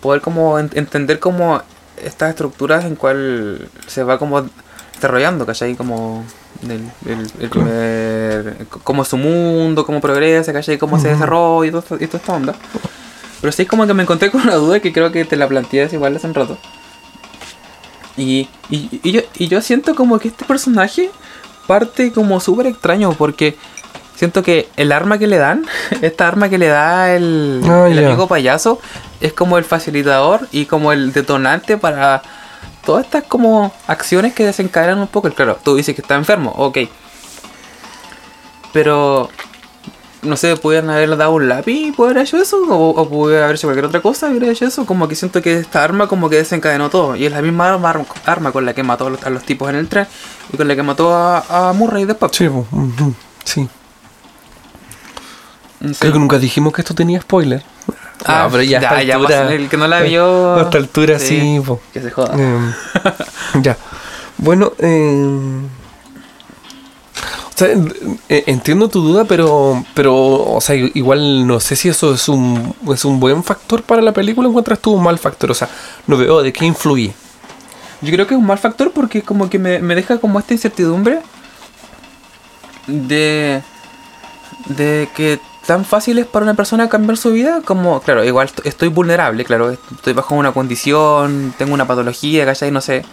poder 0.00 0.20
como 0.20 0.58
en- 0.58 0.70
entender 0.74 1.18
como 1.18 1.62
estas 2.02 2.30
estructuras 2.30 2.84
en 2.84 2.96
cual 2.96 3.68
se 3.86 4.02
va 4.02 4.18
como 4.18 4.46
desarrollando, 4.94 5.46
¿cachai? 5.46 5.74
Como 5.76 6.24
el, 6.62 6.90
el, 7.06 7.30
el 7.40 7.50
primer, 7.50 8.66
como 8.84 9.04
su 9.04 9.16
mundo, 9.16 9.84
cómo 9.84 10.00
progresa, 10.00 10.52
¿cachai? 10.52 10.78
Cómo 10.78 10.98
se 10.98 11.08
Ujú. 11.08 11.14
desarrolla 11.14 11.68
y, 11.68 11.70
todo 11.70 11.96
y 12.00 12.06
toda 12.06 12.18
esta 12.18 12.32
onda. 12.34 12.54
Pero 13.40 13.52
sí 13.52 13.62
es 13.62 13.68
como 13.68 13.86
que 13.86 13.94
me 13.94 14.02
encontré 14.04 14.30
con 14.30 14.40
una 14.42 14.54
duda 14.54 14.80
que 14.80 14.92
creo 14.92 15.10
que 15.12 15.24
te 15.24 15.36
la 15.36 15.46
planteé 15.48 15.88
igual 15.92 16.16
hace 16.16 16.26
un 16.26 16.34
rato. 16.34 16.56
Y, 18.16 18.48
y, 18.70 19.00
y 19.02 19.12
yo, 19.12 19.20
y 19.36 19.48
yo 19.48 19.60
siento 19.62 19.94
como 19.94 20.18
que 20.18 20.28
este 20.28 20.44
personaje 20.44 21.10
parte 21.66 22.12
como 22.12 22.40
súper 22.40 22.66
extraño 22.66 23.12
porque 23.12 23.56
siento 24.14 24.42
que 24.42 24.68
el 24.76 24.92
arma 24.92 25.18
que 25.18 25.26
le 25.26 25.38
dan, 25.38 25.66
esta 26.02 26.28
arma 26.28 26.48
que 26.48 26.58
le 26.58 26.68
da 26.68 27.14
el, 27.14 27.62
Ah, 27.68 27.88
el 27.88 28.04
amigo 28.04 28.26
payaso, 28.28 28.80
es 29.20 29.32
como 29.32 29.58
el 29.58 29.64
facilitador 29.64 30.48
y 30.52 30.66
como 30.66 30.92
el 30.92 31.12
detonante 31.12 31.78
para 31.78 32.22
todas 32.84 33.04
estas 33.04 33.24
como 33.24 33.72
acciones 33.86 34.34
que 34.34 34.44
desencadenan 34.44 34.98
un 34.98 35.08
poco. 35.08 35.30
Claro, 35.30 35.58
tú 35.62 35.76
dices 35.76 35.94
que 35.94 36.02
está 36.02 36.14
enfermo, 36.14 36.52
ok. 36.56 36.78
Pero, 38.72 39.28
no 40.22 40.36
sé, 40.36 40.56
pudieran 40.56 40.88
haberle 40.90 41.16
dado 41.16 41.32
un 41.32 41.48
lápiz 41.48 41.88
y 41.88 41.92
poder 41.92 42.16
haber 42.18 42.26
hecho 42.28 42.36
eso, 42.38 42.62
o, 42.68 42.90
o 42.90 43.08
pudiera 43.08 43.44
haber 43.44 43.56
hecho 43.56 43.66
cualquier 43.66 43.86
otra 43.86 44.00
cosa 44.00 44.28
y 44.28 44.36
hubiera 44.36 44.52
hecho 44.52 44.64
eso. 44.66 44.86
Como 44.86 45.08
que 45.08 45.14
siento 45.16 45.42
que 45.42 45.58
esta 45.58 45.82
arma 45.82 46.06
como 46.06 46.30
que 46.30 46.36
desencadenó 46.36 46.90
todo. 46.90 47.16
Y 47.16 47.26
es 47.26 47.32
la 47.32 47.42
misma 47.42 47.74
arma, 47.74 48.04
arma 48.24 48.52
con 48.52 48.64
la 48.64 48.72
que 48.74 48.82
mató 48.82 49.06
a 49.08 49.10
los, 49.10 49.22
a 49.24 49.30
los 49.30 49.42
tipos 49.42 49.68
en 49.68 49.76
el 49.76 49.88
tren 49.88 50.06
y 50.52 50.56
con 50.56 50.68
la 50.68 50.76
que 50.76 50.82
mató 50.82 51.12
a, 51.14 51.68
a 51.68 51.72
Murray 51.72 52.04
después. 52.04 52.30
Sí, 52.34 52.48
po, 52.48 52.66
ujú, 52.70 53.14
sí. 53.44 53.68
Sí. 55.84 55.94
Creo 55.98 56.12
que 56.12 56.18
nunca 56.20 56.38
dijimos 56.38 56.72
que 56.72 56.82
esto 56.82 56.94
tenía 56.94 57.20
spoiler. 57.20 57.62
Ah, 58.24 58.46
pero 58.48 58.62
ya, 58.62 58.78
a 58.78 58.82
esta 58.82 59.02
ya, 59.02 59.16
altura- 59.16 59.52
el 59.52 59.68
que 59.68 59.76
no 59.76 59.88
la 59.88 60.00
vio. 60.02 60.54
A 60.54 60.62
esta 60.62 60.78
altura 60.78 61.18
sí, 61.18 61.60
po. 61.66 61.80
Que 61.92 62.00
se 62.00 62.10
joda. 62.12 62.34
Em, 62.34 62.72
ya. 63.62 63.76
Bueno, 64.38 64.72
em, 64.78 65.66
o 67.60 67.66
entiendo 68.28 68.88
tu 68.88 69.00
duda, 69.02 69.24
pero, 69.24 69.84
pero, 69.94 70.14
o 70.16 70.60
sea, 70.60 70.74
igual 70.76 71.46
no 71.46 71.60
sé 71.60 71.76
si 71.76 71.88
eso 71.88 72.14
es 72.14 72.28
un, 72.28 72.74
es 72.92 73.04
un 73.04 73.20
buen 73.20 73.44
factor 73.44 73.82
para 73.82 74.02
la 74.02 74.12
película, 74.12 74.48
encuentras 74.48 74.78
tú 74.80 74.92
un 74.92 75.02
mal 75.02 75.18
factor, 75.18 75.50
o 75.50 75.54
sea, 75.54 75.68
no 76.06 76.16
veo 76.16 76.42
de 76.42 76.52
qué 76.52 76.64
influye. 76.64 77.12
Yo 78.00 78.12
creo 78.12 78.26
que 78.26 78.34
es 78.34 78.40
un 78.40 78.46
mal 78.46 78.58
factor 78.58 78.90
porque 78.92 79.22
como 79.22 79.48
que 79.48 79.58
me, 79.58 79.78
me 79.80 79.94
deja 79.94 80.18
como 80.18 80.38
esta 80.38 80.54
incertidumbre 80.54 81.20
de 82.86 83.62
de 84.66 85.08
que 85.14 85.40
tan 85.66 85.84
fácil 85.84 86.18
es 86.18 86.26
para 86.26 86.44
una 86.44 86.54
persona 86.54 86.88
cambiar 86.88 87.16
su 87.16 87.30
vida 87.32 87.60
como, 87.64 88.00
claro, 88.00 88.24
igual 88.24 88.46
est- 88.48 88.66
estoy 88.66 88.88
vulnerable, 88.88 89.44
claro, 89.44 89.70
estoy 89.70 90.12
bajo 90.12 90.34
una 90.34 90.52
condición, 90.52 91.54
tengo 91.56 91.72
una 91.74 91.86
patología, 91.86 92.44
¿cachai? 92.44 92.70
No 92.70 92.80
sé. 92.80 93.04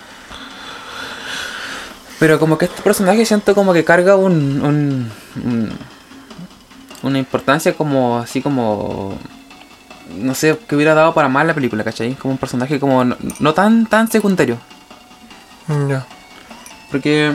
Pero 2.19 2.37
como 2.39 2.57
que 2.57 2.65
este 2.65 2.81
personaje 2.81 3.25
siento 3.25 3.55
como 3.55 3.73
que 3.73 3.83
carga 3.85 4.15
un, 4.17 4.61
un, 4.61 5.11
un- 5.45 5.69
una 7.01 7.17
importancia 7.17 7.73
como 7.73 8.17
así 8.19 8.41
como 8.41 9.17
no 10.17 10.33
sé, 10.35 10.57
que 10.67 10.75
hubiera 10.75 10.93
dado 10.95 11.13
para 11.13 11.29
más 11.29 11.45
la 11.45 11.53
película, 11.53 11.83
¿cachai? 11.83 12.15
Como 12.15 12.33
un 12.33 12.37
personaje 12.37 12.79
como 12.79 13.05
no, 13.05 13.15
no 13.39 13.53
tan 13.53 13.85
tan 13.85 14.09
secundario. 14.11 14.57
Ya. 15.87 16.05
Porque. 16.91 17.33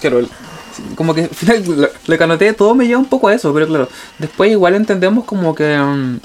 Claro, 0.00 0.18
el- 0.18 0.28
como 0.96 1.14
que 1.14 1.22
al 1.22 1.28
final 1.30 1.90
que 2.18 2.24
anoté 2.24 2.52
todo 2.54 2.74
me 2.74 2.86
lleva 2.86 2.98
un 2.98 3.06
poco 3.06 3.28
a 3.28 3.34
eso, 3.34 3.54
pero 3.54 3.66
claro, 3.68 3.88
después 4.18 4.50
igual 4.50 4.74
entendemos 4.74 5.24
como 5.24 5.54
que. 5.54 5.78
mm, 5.78 6.18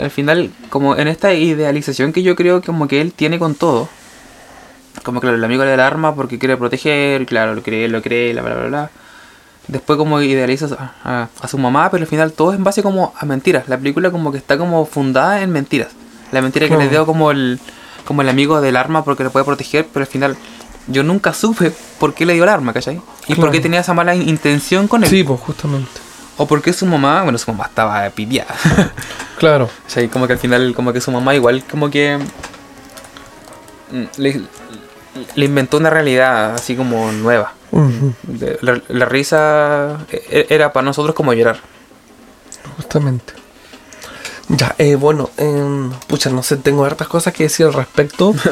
al 0.00 0.10
final, 0.10 0.50
como 0.70 0.96
en 0.96 1.06
esta 1.08 1.32
idealización 1.34 2.12
que 2.12 2.22
yo 2.22 2.34
creo 2.34 2.60
que 2.60 2.66
como 2.66 2.88
que 2.88 3.00
él 3.00 3.12
tiene 3.12 3.38
con 3.38 3.54
todo. 3.54 3.88
Como 5.02 5.20
claro, 5.20 5.36
el 5.36 5.44
amigo 5.44 5.62
le 5.64 5.68
da 5.70 5.74
el 5.74 5.80
arma 5.80 6.14
porque 6.14 6.38
quiere 6.38 6.56
proteger, 6.56 7.26
claro, 7.26 7.54
lo 7.54 7.62
cree, 7.62 7.88
lo 7.88 8.00
cree, 8.02 8.32
bla 8.32 8.42
bla 8.42 8.54
bla 8.54 8.66
bla. 8.68 8.90
Después 9.68 9.96
como 9.96 10.20
idealiza 10.20 10.66
a, 10.78 10.92
a- 11.22 11.28
a 11.40 11.48
su 11.48 11.58
mamá, 11.58 11.90
pero 11.90 12.02
al 12.02 12.08
final 12.08 12.32
todo 12.32 12.52
es 12.52 12.58
en 12.58 12.64
base 12.64 12.82
como 12.82 13.12
a 13.18 13.24
mentiras. 13.26 13.68
La 13.68 13.78
película 13.78 14.10
como 14.10 14.32
que 14.32 14.38
está 14.38 14.58
como 14.58 14.84
fundada 14.86 15.40
en 15.42 15.50
mentiras. 15.50 15.88
La 16.32 16.40
mentira 16.40 16.68
que 16.68 16.76
le 16.76 16.88
dio 16.88 17.04
como 17.06 17.30
el, 17.30 17.60
como 18.04 18.22
el 18.22 18.28
amigo 18.28 18.60
del 18.60 18.76
arma 18.76 19.04
porque 19.04 19.22
le 19.24 19.30
puede 19.30 19.44
proteger, 19.44 19.86
pero 19.92 20.02
al 20.04 20.08
final 20.08 20.36
yo 20.88 21.02
nunca 21.02 21.32
supe 21.32 21.72
por 22.00 22.14
qué 22.14 22.26
le 22.26 22.34
dio 22.34 22.42
el 22.44 22.48
arma, 22.48 22.72
¿cachai? 22.72 22.96
Y 23.26 23.34
por 23.34 23.36
Claro. 23.36 23.52
qué 23.52 23.60
tenía 23.60 23.80
esa 23.80 23.94
mala 23.94 24.14
in- 24.14 24.28
intención 24.28 24.88
con 24.88 25.04
él. 25.04 25.10
Sí, 25.10 25.22
pues 25.24 25.38
justamente. 25.40 25.90
O 26.38 26.46
por 26.46 26.62
qué 26.62 26.72
su 26.72 26.86
mamá, 26.86 27.22
bueno, 27.22 27.38
su 27.38 27.50
mamá 27.52 27.66
estaba 27.66 28.08
pitiada. 28.10 28.54
Claro. 29.38 29.64
O 29.86 29.90
sea, 29.90 30.02
y 30.02 30.08
como 30.08 30.26
que 30.26 30.32
al 30.34 30.38
final, 30.38 30.72
como 30.74 30.92
que 30.92 31.00
su 31.00 31.10
mamá 31.10 31.34
igual 31.34 31.62
como 31.70 31.90
que 31.90 32.18
mm, 33.92 34.04
le, 34.16 34.42
le 35.34 35.44
inventó 35.44 35.76
una 35.78 35.90
realidad 35.90 36.54
así 36.54 36.76
como 36.76 37.10
nueva. 37.12 37.54
La, 38.60 38.80
la 38.88 39.04
risa 39.06 39.98
e- 40.10 40.46
era 40.50 40.72
para 40.72 40.84
nosotros 40.84 41.14
como 41.14 41.32
llorar. 41.32 41.60
Justamente. 42.76 43.32
Ya, 44.48 44.74
eh, 44.78 44.96
bueno, 44.96 45.30
em, 45.38 45.90
pucha, 46.08 46.28
no 46.30 46.42
sé, 46.42 46.56
tengo 46.56 46.84
hartas 46.84 47.08
cosas 47.08 47.32
que 47.32 47.44
decir 47.44 47.66
al 47.66 47.72
respecto. 47.74 48.34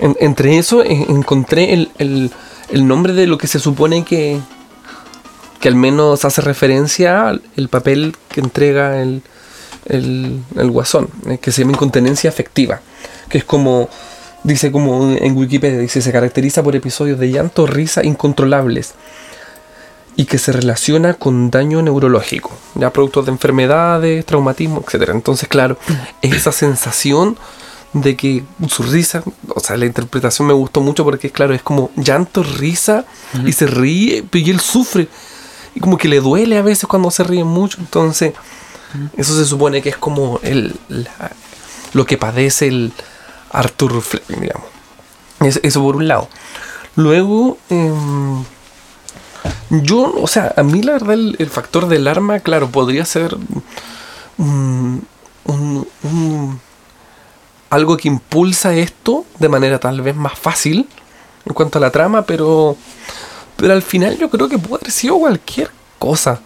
En- 0.00 0.16
entre 0.20 0.56
eso 0.58 0.82
eh, 0.82 1.06
encontré 1.08 1.72
el, 1.74 1.90
el- 1.98 2.32
el 2.70 2.88
nombre 2.88 3.12
de 3.12 3.26
lo 3.26 3.36
que 3.38 3.46
se 3.46 3.58
supone 3.60 4.04
que, 4.04 4.40
que 5.60 5.68
al 5.68 5.74
menos 5.76 6.24
hace 6.24 6.40
referencia 6.40 7.28
al 7.28 7.42
el 7.56 7.68
papel 7.68 8.16
que 8.30 8.40
entrega 8.40 9.00
el, 9.02 9.22
el, 9.84 10.42
el 10.56 10.70
guasón, 10.70 11.08
eh, 11.28 11.38
que 11.38 11.52
se 11.52 11.60
llama 11.60 11.72
incontinencia 11.74 12.30
afectiva, 12.30 12.80
que 13.28 13.38
es 13.38 13.44
como, 13.44 13.90
dice 14.44 14.72
como 14.72 15.10
en 15.12 15.36
Wikipedia, 15.36 15.78
dice, 15.78 16.02
se 16.02 16.12
caracteriza 16.12 16.62
por 16.62 16.74
episodios 16.76 17.18
de 17.18 17.30
llanto, 17.30 17.66
risa 17.66 18.04
incontrolables 18.04 18.94
y 20.16 20.26
que 20.26 20.38
se 20.38 20.52
relaciona 20.52 21.14
con 21.14 21.50
daño 21.50 21.80
neurológico, 21.80 22.50
ya 22.74 22.90
productos 22.92 23.26
de 23.26 23.32
enfermedades, 23.32 24.26
traumatismo, 24.26 24.82
etcétera. 24.86 25.12
Entonces, 25.14 25.48
claro, 25.48 25.78
es 26.22 26.34
esa 26.34 26.52
sensación 26.52 27.36
de 27.94 28.16
que 28.16 28.42
su 28.68 28.82
risa, 28.84 29.22
o 29.54 29.60
sea, 29.60 29.76
la 29.76 29.84
interpretación 29.86 30.48
me 30.48 30.54
gustó 30.54 30.80
mucho 30.80 31.04
porque, 31.04 31.30
claro, 31.30 31.54
es 31.54 31.62
como 31.62 31.90
llanto, 31.96 32.42
risa 32.42 33.04
y 33.46 33.52
se 33.52 33.66
ríe, 33.66 34.24
y 34.32 34.50
él 34.50 34.60
sufre 34.60 35.08
y 35.74 35.80
como 35.80 35.96
que 35.98 36.08
le 36.08 36.20
duele 36.20 36.58
a 36.58 36.62
veces 36.62 36.86
cuando 36.86 37.10
se 37.10 37.22
ríe 37.24 37.44
mucho. 37.44 37.78
Entonces, 37.80 38.32
eso 39.16 39.34
se 39.36 39.44
supone 39.46 39.80
que 39.82 39.88
es 39.90 39.96
como 39.96 40.38
el, 40.42 40.74
la- 40.88 41.32
lo 41.94 42.04
que 42.06 42.16
padece 42.18 42.68
el 42.68 42.92
Arthur 43.52 44.00
Fleck, 44.02 44.26
digamos. 44.28 44.66
Es- 45.40 45.60
eso 45.62 45.82
por 45.82 45.96
un 45.96 46.08
lado. 46.08 46.28
Luego, 46.96 47.58
em, 47.70 48.44
yo, 49.70 50.14
o 50.20 50.26
sea, 50.26 50.52
a 50.56 50.62
mí 50.62 50.82
la 50.82 50.92
verdad 50.92 51.14
el, 51.14 51.50
factor 51.50 51.86
del 51.88 52.06
arma, 52.06 52.40
claro, 52.40 52.68
podría 52.70 53.04
ser 53.04 53.36
un- 54.38 55.06
algo 57.70 57.96
que 57.96 58.08
impulsa 58.08 58.74
esto 58.74 59.24
de 59.38 59.48
manera 59.48 59.78
tal 59.80 60.00
vez 60.02 60.14
más 60.14 60.38
fácil 60.38 60.86
en 61.46 61.54
cuanto 61.54 61.78
a 61.78 61.80
la 61.80 61.90
trama, 61.90 62.22
pero, 62.22 62.76
pero 63.56 63.72
al 63.72 63.82
final 63.82 64.18
yo 64.18 64.28
creo 64.30 64.48
que 64.48 64.58
puede 64.58 64.82
haber 64.82 64.92
sido 64.92 65.18
cualquier 65.18 65.70
cosa. 65.98 66.40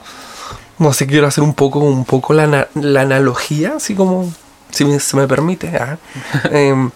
No 0.78 0.92
sé, 0.92 1.06
quiero 1.06 1.26
hacer 1.26 1.42
un 1.42 1.54
poco, 1.54 1.80
un 1.80 2.04
poco 2.04 2.32
la, 2.32 2.68
la 2.74 3.00
analogía, 3.00 3.74
así 3.76 3.94
como, 3.94 4.32
si 4.76 4.84
me- 4.84 5.00
se 5.00 5.16
me 5.16 5.26
permite. 5.26 5.68
ah. 5.76 5.98
Em, 6.50 6.90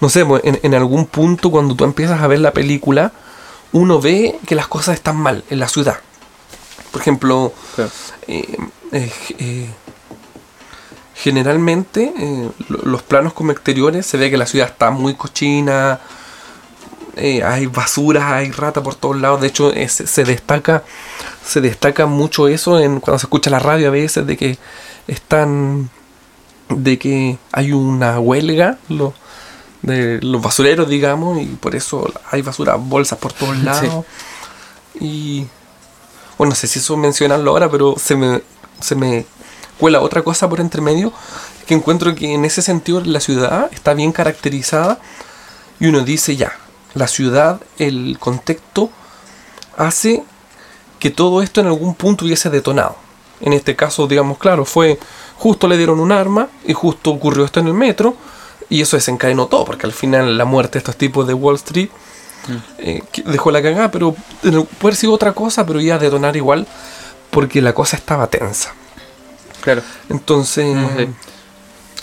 no 0.00 0.08
sé, 0.08 0.24
pues, 0.24 0.42
en, 0.44 0.58
en 0.62 0.74
algún 0.74 1.06
punto 1.06 1.50
cuando 1.50 1.74
tú 1.74 1.84
empiezas 1.84 2.20
a 2.20 2.26
ver 2.26 2.40
la 2.40 2.52
película, 2.52 3.12
uno 3.72 4.00
ve 4.00 4.38
que 4.46 4.54
las 4.54 4.66
cosas 4.66 4.94
están 4.96 5.16
mal 5.16 5.44
en 5.50 5.58
la 5.60 5.68
ciudad. 5.68 5.98
Por 6.90 7.00
ejemplo, 7.00 7.52
Claro. 7.76 7.90
eh, 8.28 8.58
eh, 8.92 9.66
generalmente 11.14 12.12
eh, 12.18 12.50
lo- 12.68 12.78
los 12.84 13.02
planos 13.02 13.32
como 13.32 13.52
exteriores 13.52 14.06
se 14.06 14.16
ve 14.16 14.30
que 14.30 14.36
la 14.36 14.46
ciudad 14.46 14.68
está 14.68 14.90
muy 14.90 15.14
cochina, 15.14 16.00
eh, 17.16 17.42
hay 17.44 17.66
basura, 17.66 18.36
hay 18.36 18.50
rata 18.50 18.82
por 18.82 18.94
todos 18.94 19.20
lados. 19.20 19.40
De 19.40 19.46
hecho, 19.48 19.72
eh, 19.72 19.88
se, 19.88 20.06
se 20.06 20.24
destaca 20.24 20.82
se 21.44 21.60
destaca 21.60 22.06
mucho 22.06 22.46
eso 22.48 22.78
en 22.78 23.00
cuando 23.00 23.18
se 23.18 23.26
escucha 23.26 23.50
la 23.50 23.58
radio 23.58 23.88
a 23.88 23.90
veces 23.90 24.26
de 24.26 24.36
que 24.36 24.58
están 25.08 25.90
de 26.76 26.98
que 26.98 27.38
hay 27.52 27.72
una 27.72 28.18
huelga 28.20 28.78
lo- 28.88 29.14
de 29.82 30.20
los 30.22 30.40
basureros, 30.40 30.88
digamos, 30.88 31.40
y 31.40 31.46
por 31.46 31.74
eso 31.74 32.12
hay 32.30 32.42
basura, 32.42 32.76
bolsas 32.76 33.18
por 33.18 33.32
todos 33.32 33.56
Sí. 33.58 33.62
lados. 33.64 34.04
Y 35.00 35.46
bueno, 36.38 36.50
no 36.50 36.54
sé 36.54 36.66
si 36.68 36.78
eso 36.78 36.96
mencionarlo 36.96 37.50
ahora, 37.50 37.70
pero 37.70 37.94
se 37.98 38.14
me, 38.16 38.42
se 38.80 38.94
me 38.94 39.26
cuela 39.78 40.00
otra 40.00 40.22
cosa 40.22 40.48
por 40.48 40.60
entre 40.60 40.80
medio, 40.80 41.12
que 41.66 41.74
encuentro 41.74 42.14
que 42.14 42.32
en 42.34 42.44
ese 42.44 42.62
sentido 42.62 43.00
la 43.04 43.20
ciudad 43.20 43.68
está 43.72 43.94
bien 43.94 44.12
caracterizada 44.12 44.98
y 45.80 45.86
uno 45.86 46.00
dice 46.00 46.36
ya, 46.36 46.52
la 46.94 47.08
ciudad, 47.08 47.60
el 47.78 48.18
contexto 48.20 48.90
hace 49.76 50.22
que 50.98 51.10
todo 51.10 51.42
esto 51.42 51.60
en 51.60 51.66
algún 51.66 51.94
punto 51.94 52.24
hubiese 52.24 52.50
detonado. 52.50 52.96
En 53.40 53.52
este 53.52 53.74
caso, 53.74 54.06
digamos, 54.06 54.38
claro, 54.38 54.64
fue 54.64 55.00
justo 55.42 55.66
le 55.66 55.76
dieron 55.76 55.98
un 55.98 56.12
arma 56.12 56.46
y 56.64 56.72
justo 56.72 57.10
ocurrió 57.10 57.44
esto 57.44 57.58
en 57.58 57.66
el 57.66 57.74
metro 57.74 58.14
y 58.68 58.80
eso 58.80 58.96
desencadenó 58.96 59.48
todo, 59.48 59.64
porque 59.64 59.86
al 59.86 59.92
final 59.92 60.38
la 60.38 60.44
muerte 60.44 60.74
de 60.74 60.78
estos 60.78 60.94
tipos 60.94 61.26
de 61.26 61.34
Wall 61.34 61.56
Street 61.56 61.88
eh, 62.78 63.02
que 63.10 63.22
dejó 63.22 63.50
la 63.50 63.60
cagada, 63.60 63.90
pero 63.90 64.14
eh, 64.44 64.50
puede 64.52 64.66
haber 64.80 64.94
sido 64.94 65.12
otra 65.12 65.32
cosa, 65.32 65.66
pero 65.66 65.80
iba 65.80 65.96
a 65.96 65.98
detonar 65.98 66.36
igual 66.36 66.64
porque 67.30 67.60
la 67.60 67.74
cosa 67.74 67.96
estaba 67.96 68.28
tensa. 68.28 68.72
Claro. 69.62 69.82
Entonces... 70.08 70.76
Sí. 70.96 71.08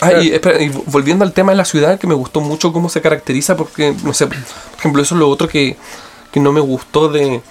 Ah, 0.02 0.12
y, 0.20 0.32
espera, 0.32 0.60
y 0.62 0.68
volviendo 0.86 1.24
al 1.24 1.32
tema 1.32 1.52
de 1.52 1.56
la 1.56 1.64
ciudad, 1.64 1.98
que 1.98 2.06
me 2.06 2.14
gustó 2.14 2.42
mucho 2.42 2.74
cómo 2.74 2.90
se 2.90 3.00
caracteriza, 3.00 3.56
porque, 3.56 3.94
no 4.02 4.12
sé, 4.12 4.26
por 4.26 4.36
ejemplo, 4.78 5.02
eso 5.02 5.14
es 5.14 5.18
lo 5.18 5.28
otro 5.28 5.48
que, 5.48 5.76
que 6.30 6.40
no 6.40 6.52
me 6.52 6.60
gustó 6.60 7.08
de, 7.08 7.42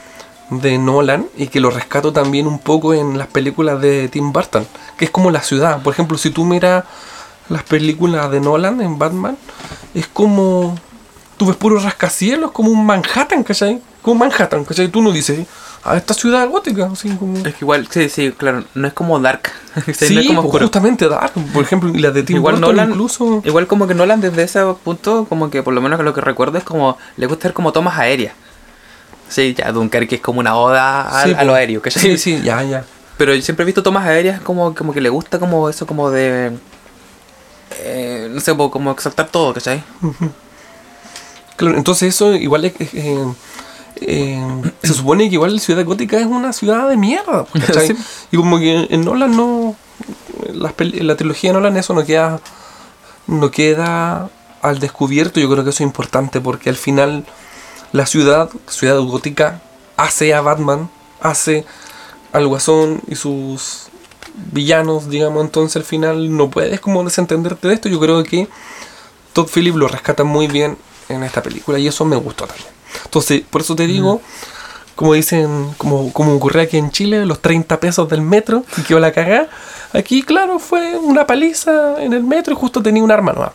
de 0.50 0.78
Nolan 0.78 1.28
y 1.38 1.48
que 1.48 1.60
lo 1.60 1.70
rescato 1.70 2.12
también 2.12 2.48
un 2.48 2.60
poco 2.60 2.94
en 2.94 3.18
las 3.18 3.28
películas 3.28 3.82
de 3.82 4.08
Tim 4.10 4.32
Burton, 4.32 4.66
que 4.98 5.06
es 5.06 5.12
como 5.12 5.32
la 5.32 5.42
ciudad. 5.42 5.82
Por 5.82 5.94
ejemplo, 5.94 6.18
si 6.18 6.32
tú 6.32 6.46
miras 6.46 6.84
las 7.50 7.64
películas 7.64 8.32
de 8.32 8.40
Nolan 8.40 8.82
en 8.82 8.98
Batman, 8.98 9.38
es 9.94 10.08
como. 10.08 10.78
Tú 11.38 11.46
ves 11.46 11.56
puros 11.56 11.84
rascacielos, 11.84 12.52
como 12.52 12.70
un 12.70 12.86
Manhattan, 12.86 13.44
¿cachai? 13.44 13.82
Como 14.02 14.20
Manhattan, 14.20 14.66
¿cachai? 14.66 14.90
Tú 14.90 15.02
no 15.02 15.12
dices, 15.14 15.48
ah, 15.86 15.96
esta 15.96 16.14
ciudad 16.14 16.48
gótica, 16.50 16.90
así 16.92 17.10
como. 17.12 17.38
Es 17.38 17.56
que 17.56 17.60
igual, 17.62 17.88
sí, 17.90 18.10
sí, 18.10 18.34
claro, 18.34 18.66
no 18.76 18.88
es 18.88 18.94
como 18.94 19.20
Dark. 19.20 19.50
Sí, 19.94 20.14
no 20.14 20.20
es 20.20 20.28
como 20.28 20.42
pues, 20.42 20.48
oscuro. 20.48 20.66
justamente 20.66 21.08
Dark, 21.08 21.32
por 21.54 21.64
ejemplo, 21.64 21.90
y 21.90 22.00
las 22.00 22.14
de 22.14 22.24
Tim 22.24 22.38
Igual 22.38 22.56
Burton 22.56 22.76
Nolan, 22.76 22.90
incluso. 22.90 23.42
igual 23.46 23.68
como 23.68 23.88
que 23.88 23.94
Nolan 23.94 24.20
desde 24.20 24.44
ese 24.44 24.62
punto, 24.84 25.26
como 25.30 25.50
que 25.50 25.64
por 25.64 25.74
lo 25.74 25.80
menos 25.80 26.02
lo 26.02 26.14
que 26.14 26.20
recuerdo 26.20 26.58
es 26.58 26.66
como, 26.66 26.98
le 27.16 27.28
gusta 27.28 27.44
hacer 27.44 27.54
como 27.54 27.72
tomas 27.72 27.98
aéreas. 27.98 28.34
Sí, 29.30 29.54
ya 29.58 29.72
Dunkerque 29.72 30.16
es 30.16 30.22
como 30.22 30.40
una 30.42 30.56
oda 30.58 31.22
al- 31.22 31.30
Sí, 31.30 31.36
a 31.38 31.44
lo 31.44 31.54
aéreo, 31.54 31.82
¿cachai? 31.82 32.02
Sí, 32.02 32.18
sí, 32.18 32.42
ya, 32.44 32.62
ya. 32.64 32.84
Pero 33.18 33.34
yo 33.36 33.42
siempre 33.42 33.64
he 33.64 33.66
visto 33.66 33.84
tomas 33.84 34.06
aéreas 34.06 34.42
como, 34.42 34.74
como 34.76 34.92
que 34.94 35.02
le 35.02 35.10
gusta 35.10 35.40
como 35.40 35.70
eso 35.70 35.86
como 35.88 36.10
de... 36.10 36.58
eh, 37.80 38.30
no 38.32 38.40
sé, 38.42 38.56
como 38.56 38.92
exaltar 38.92 39.28
todo, 39.30 39.54
¿cachai? 39.54 39.84
Claro, 41.56 41.78
entonces 41.78 42.16
eso 42.16 42.34
igual 42.36 42.66
es... 42.66 42.74
eh, 42.94 43.26
eh, 44.02 44.62
se 44.82 44.94
supone 44.94 45.28
que 45.28 45.36
igual 45.36 45.60
Ciudad 45.60 45.84
Gótica 45.84 46.18
es 46.18 46.26
una 46.26 46.54
ciudad 46.54 46.88
de 46.90 46.96
mierda, 46.98 47.46
¿cachai? 47.68 47.96
Y 48.32 48.38
como 48.38 48.58
que 48.60 48.88
en 48.90 49.04
Nolan 49.04 49.36
no... 49.36 49.76
En 50.48 51.08
la 51.08 51.16
trilogía 51.18 51.50
de 51.52 51.54
Nolan 51.56 51.78
eso 51.78 51.94
no 51.94 52.06
queda... 52.06 52.40
No 53.28 53.52
queda 53.52 54.30
al 54.62 54.80
descubierto, 54.80 55.40
yo 55.40 55.50
creo 55.50 55.64
que 55.64 55.70
eso 55.70 55.84
es 55.84 55.88
importante 55.88 56.42
porque 56.42 56.70
al 56.70 56.76
final 56.76 57.26
la 57.92 58.06
ciudad, 58.06 58.50
Ciudad 58.68 59.00
Gótica, 59.00 59.62
hace 59.98 60.34
a 60.34 60.42
Batman, 60.42 60.90
hace 61.22 61.66
al 62.32 62.48
Guasón 62.48 63.02
y 63.08 63.16
sus 63.16 63.88
villanos, 64.52 65.10
digamos, 65.10 65.44
entonces 65.44 65.76
al 65.76 65.84
final 65.84 66.36
no 66.36 66.50
puedes 66.50 66.80
como 66.80 67.04
desentenderte 67.04 67.68
de 67.68 67.74
esto, 67.74 67.90
yo 67.90 68.00
creo 68.00 68.24
que 68.24 68.48
Todd 69.34 69.50
Phillips 69.54 69.78
lo 69.78 69.88
rescata 69.88 70.24
muy 70.24 70.48
bien 70.48 70.78
en 71.10 71.24
esta 71.24 71.42
película 71.42 71.80
y 71.80 71.88
eso 71.88 72.06
me 72.06 72.16
gustó 72.16 72.46
también. 72.46 72.70
Entonces, 73.06 73.42
por 73.50 73.62
eso 73.62 73.76
te 73.76 73.88
digo, 73.88 74.22
como 74.96 75.14
dicen, 75.14 75.74
como, 75.78 76.12
como 76.14 76.36
ocurrió 76.36 76.62
aquí 76.62 76.78
en 76.78 76.92
Chile, 76.92 77.26
los 77.26 77.42
30 77.42 77.80
pesos 77.80 78.10
del 78.10 78.22
metro 78.22 78.64
y 78.78 78.82
quedó 78.82 79.00
la 79.00 79.12
cagada. 79.12 79.50
Aquí, 79.94 80.24
claro, 80.24 80.60
fue 80.60 80.98
una 80.98 81.26
paliza 81.26 82.02
en 82.02 82.14
el 82.14 82.24
metro 82.24 82.54
y 82.54 82.58
justo 82.58 82.82
tenía 82.84 83.04
un 83.04 83.12
arma 83.12 83.34
nueva. 83.34 83.54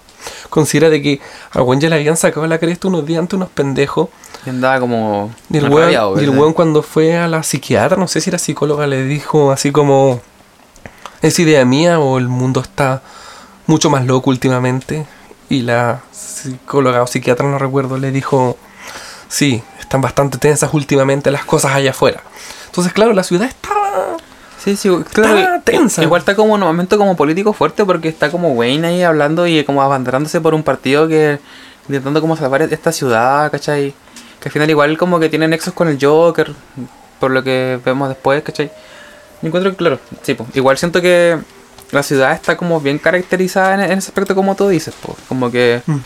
Considera 0.50 0.90
de 0.90 1.02
que 1.02 1.20
a 1.52 1.60
Gwen 1.60 1.80
ya 1.80 1.88
le 1.88 1.96
habían 1.96 2.16
sacado 2.16 2.46
la 2.46 2.58
cresta 2.58 2.88
unos 2.88 3.04
días 3.06 3.20
antes 3.20 3.36
unos 3.36 3.48
pendejos. 3.50 4.08
Y 4.46 4.50
andaba 4.50 4.80
como... 4.80 5.32
Y 5.50 5.58
el 5.58 5.66
enrabiado, 5.66 6.10
weón, 6.10 6.20
y 6.20 6.24
el 6.24 6.30
¿cachai? 6.30 6.40
weón 6.40 6.52
cuando 6.52 6.82
fue 6.82 7.16
a 7.16 7.28
la 7.28 7.42
psiquiatra, 7.42 7.96
no 7.96 8.08
sé 8.08 8.20
si 8.20 8.30
era 8.30 8.38
psicóloga, 8.38 8.86
le 8.86 9.04
dijo 9.04 9.52
así 9.52 9.72
como, 9.72 10.20
¿es 11.22 11.38
idea 11.38 11.64
mía 11.64 11.98
o 11.98 12.18
el 12.18 12.28
mundo 12.28 12.60
está 12.60 13.02
mucho 13.66 13.90
más 13.90 14.04
loco 14.04 14.30
últimamente? 14.30 15.06
Y 15.48 15.62
la 15.62 16.02
psicóloga 16.12 17.02
o 17.02 17.06
psiquiatra, 17.06 17.46
no 17.46 17.58
recuerdo, 17.58 17.98
le 17.98 18.10
dijo, 18.10 18.56
sí, 19.28 19.62
están 19.80 20.00
bastante 20.00 20.38
tensas 20.38 20.72
últimamente 20.74 21.30
las 21.30 21.44
cosas 21.44 21.72
allá 21.72 21.90
afuera. 21.90 22.22
Entonces, 22.66 22.92
claro, 22.92 23.12
la 23.12 23.22
ciudad 23.22 23.48
estaba... 23.48 24.16
Sí, 24.64 24.76
sí, 24.76 24.88
claro. 25.12 25.38
Está 25.38 25.60
tensa. 25.60 26.02
Igual 26.02 26.20
está 26.20 26.34
como 26.34 26.54
un 26.54 26.60
momento 26.60 26.96
como 26.96 27.16
político 27.16 27.52
fuerte 27.52 27.84
porque 27.84 28.08
está 28.08 28.30
como 28.30 28.52
Wayne 28.52 28.86
ahí 28.88 29.02
hablando 29.02 29.46
y 29.46 29.62
como 29.64 29.82
abanderándose 29.82 30.40
por 30.40 30.54
un 30.54 30.62
partido 30.62 31.06
que 31.06 31.38
intentando 31.86 32.20
como 32.22 32.34
salvar 32.36 32.62
esta 32.62 32.90
ciudad, 32.90 33.50
¿cachai? 33.50 33.94
Que 34.40 34.48
al 34.48 34.52
final 34.52 34.70
igual 34.70 34.96
como 34.96 35.20
que 35.20 35.28
tiene 35.28 35.46
nexos 35.48 35.74
con 35.74 35.88
el 35.88 35.98
Joker, 36.00 36.52
por 37.20 37.30
lo 37.30 37.42
que 37.44 37.78
vemos 37.84 38.08
después, 38.08 38.42
¿cachai? 38.42 38.72
Me 39.42 39.48
encuentro 39.48 39.70
que, 39.70 39.76
claro, 39.76 39.98
sí, 40.22 40.32
pues, 40.32 40.48
igual 40.54 40.78
siento 40.78 41.02
que 41.02 41.38
la 41.90 42.02
ciudad 42.02 42.32
está 42.32 42.56
como 42.56 42.80
bien 42.80 42.98
caracterizada 42.98 43.74
en, 43.74 43.80
en 43.92 43.98
ese 43.98 44.08
aspecto 44.08 44.34
como 44.34 44.54
tú 44.54 44.68
dices, 44.68 44.94
pues, 45.02 45.18
como 45.28 45.50
que 45.50 45.82
Mm. 45.86 45.98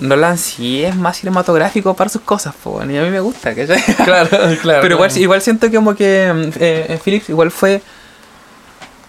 Nolan 0.00 0.38
sí 0.38 0.84
es 0.84 0.94
más 0.96 1.16
cinematográfico 1.18 1.94
para 1.94 2.08
sus 2.08 2.22
cosas, 2.22 2.54
pues, 2.62 2.88
y 2.90 2.96
a 2.96 3.02
mí 3.02 3.10
me 3.10 3.20
gusta, 3.20 3.54
¿cachai? 3.54 3.82
Claro, 4.04 4.28
claro. 4.62 4.80
Pero 4.82 4.94
igual, 4.94 5.16
igual 5.18 5.42
siento 5.42 5.68
que 5.70 5.76
como 5.76 5.94
que 5.94 6.32
mm, 6.32 6.48
eh, 6.60 6.86
eh, 6.90 6.98
Phillips 7.04 7.28
igual 7.30 7.50
fue 7.50 7.82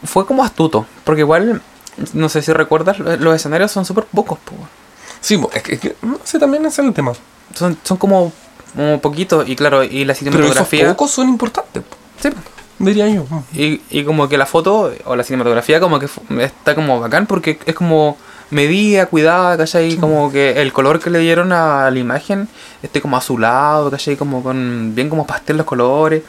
fue 0.04 0.26
como 0.26 0.44
astuto, 0.44 0.86
porque 1.04 1.22
igual 1.22 1.62
no 2.14 2.30
sé 2.30 2.42
si 2.42 2.54
recuerdas, 2.54 3.00
lo- 3.00 3.16
los 3.18 3.36
escenarios 3.36 3.72
son 3.72 3.86
súper 3.86 4.06
pocos, 4.06 4.40
po. 4.40 4.54
Sí, 5.22 5.40
es 5.54 5.62
que, 5.64 5.74
es 5.76 5.80
que- 5.82 5.96
no 6.02 6.20
sé, 6.24 6.40
también 6.40 6.66
es 6.66 6.80
el 6.80 6.94
tema. 6.94 7.12
son, 7.54 7.78
son 7.84 7.98
como, 7.98 8.32
como 8.76 9.02
poquitos 9.02 9.48
y 9.50 9.56
claro, 9.56 9.84
y 9.84 10.06
la 10.06 10.14
Pero 10.14 10.16
esos 10.16 10.18
cinematografía 10.20 10.88
pocos 10.90 11.12
son 11.12 11.28
importantes, 11.30 11.84
po, 11.84 11.98
sí, 12.22 12.30
diría 12.80 13.10
yo. 13.10 13.26
y, 13.54 13.82
y 13.90 14.06
como 14.06 14.30
que 14.30 14.38
la 14.38 14.46
foto 14.46 14.94
o 15.06 15.16
la 15.16 15.24
cinematografía 15.24 15.80
como 15.82 16.00
que 16.00 16.08
está 16.40 16.76
como 16.76 17.00
bacán 17.02 17.26
porque 17.28 17.60
es 17.66 17.76
como 17.76 18.18
medida, 18.52 19.06
cuidada, 19.08 19.58
¿cachai? 19.58 19.96
Como 19.98 20.32
que 20.32 20.62
el 20.62 20.74
color 20.74 21.00
que 21.00 21.10
le 21.10 21.20
dieron 21.20 21.52
a 21.52 21.90
la 21.92 22.00
imagen 22.00 22.48
esté 22.82 23.02
como 23.02 23.18
azulado, 23.18 23.92
¿cachai? 23.92 24.16
Como 24.18 24.42
con 24.44 24.94
bien 24.96 25.10
como 25.10 25.26
pastel 25.28 25.58
los 25.58 25.66
colores. 25.66 26.24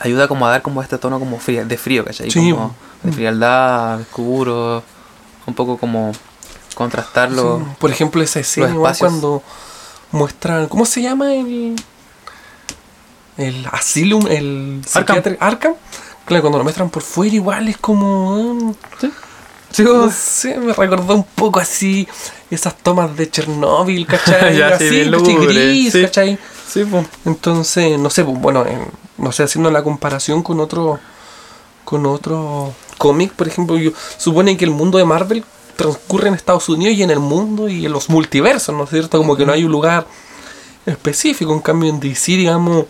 Ayuda 0.00 0.26
como 0.26 0.46
a 0.46 0.50
dar 0.50 0.62
como 0.62 0.82
este 0.82 0.98
tono 0.98 1.18
como 1.18 1.38
fría- 1.38 1.64
de 1.64 1.76
frío, 1.78 2.04
¿cachai? 2.04 2.30
Sí. 2.30 2.50
Como 2.52 2.74
de 3.02 3.12
frialdad, 3.12 4.00
oscuro, 4.00 4.82
un 5.46 5.54
poco 5.54 5.76
como 5.78 6.12
contrastarlo. 6.74 7.58
Sí, 7.58 7.64
Por 7.78 7.90
ejemplo, 7.90 8.22
esa 8.22 8.40
escena 8.40 8.74
cuando 8.98 9.42
muestran. 10.12 10.66
¿Cómo 10.68 10.86
se 10.86 11.02
llama 11.02 11.34
el. 11.34 11.76
El 13.36 13.66
Asylum, 13.72 14.26
el 14.28 14.82
Arkham. 14.94 15.22
Arkham? 15.40 15.74
Claro, 16.26 16.42
cuando 16.42 16.58
lo 16.58 16.64
muestran 16.64 16.90
por 16.90 17.02
fuera, 17.02 17.34
igual 17.34 17.68
es 17.68 17.76
como. 17.78 18.54
mm, 18.54 18.74
Sí, 19.72 19.82
No 19.84 20.10
sé, 20.10 20.58
me 20.58 20.72
recordó 20.72 21.14
un 21.14 21.24
poco 21.24 21.58
así 21.60 22.06
esas 22.50 22.76
tomas 22.78 23.16
de 23.16 23.30
Chernóbil, 23.30 24.06
¿cachai? 24.06 24.56
Ya, 24.58 24.76
sí, 24.78 24.84
así, 24.84 24.90
bien 25.10 25.40
Gris, 25.48 25.92
sí. 25.92 26.02
¿cachai? 26.02 26.38
sí, 26.68 26.84
pues. 26.84 27.06
Entonces, 27.24 27.98
no 27.98 28.10
sé, 28.10 28.24
pues, 28.24 28.38
bueno, 28.40 28.64
en- 28.66 28.86
no 29.18 29.32
sé, 29.32 29.42
haciendo 29.44 29.70
la 29.70 29.82
comparación 29.82 30.42
con 30.42 30.60
otro 30.60 30.98
con 31.84 32.06
otro 32.06 32.72
cómic, 32.96 33.32
por 33.32 33.48
ejemplo, 33.48 33.76
yo 33.76 33.90
supone 34.16 34.56
que 34.56 34.64
el 34.64 34.70
mundo 34.70 34.98
de 34.98 35.04
Marvel 35.04 35.44
transcurre 35.76 36.28
en 36.28 36.34
Estados 36.34 36.68
Unidos 36.68 36.96
y 36.96 37.02
en 37.02 37.10
el 37.10 37.18
mundo 37.18 37.68
y 37.68 37.84
en 37.86 37.92
los 37.92 38.08
multiversos, 38.08 38.74
¿no 38.74 38.84
es 38.84 38.90
cierto? 38.90 39.18
Como 39.18 39.36
que 39.36 39.44
no 39.44 39.52
hay 39.52 39.64
un 39.64 39.72
lugar 39.72 40.06
específico. 40.86 41.52
En 41.52 41.60
cambio, 41.60 41.90
en 41.90 42.00
DC, 42.00 42.32
digamos, 42.32 42.86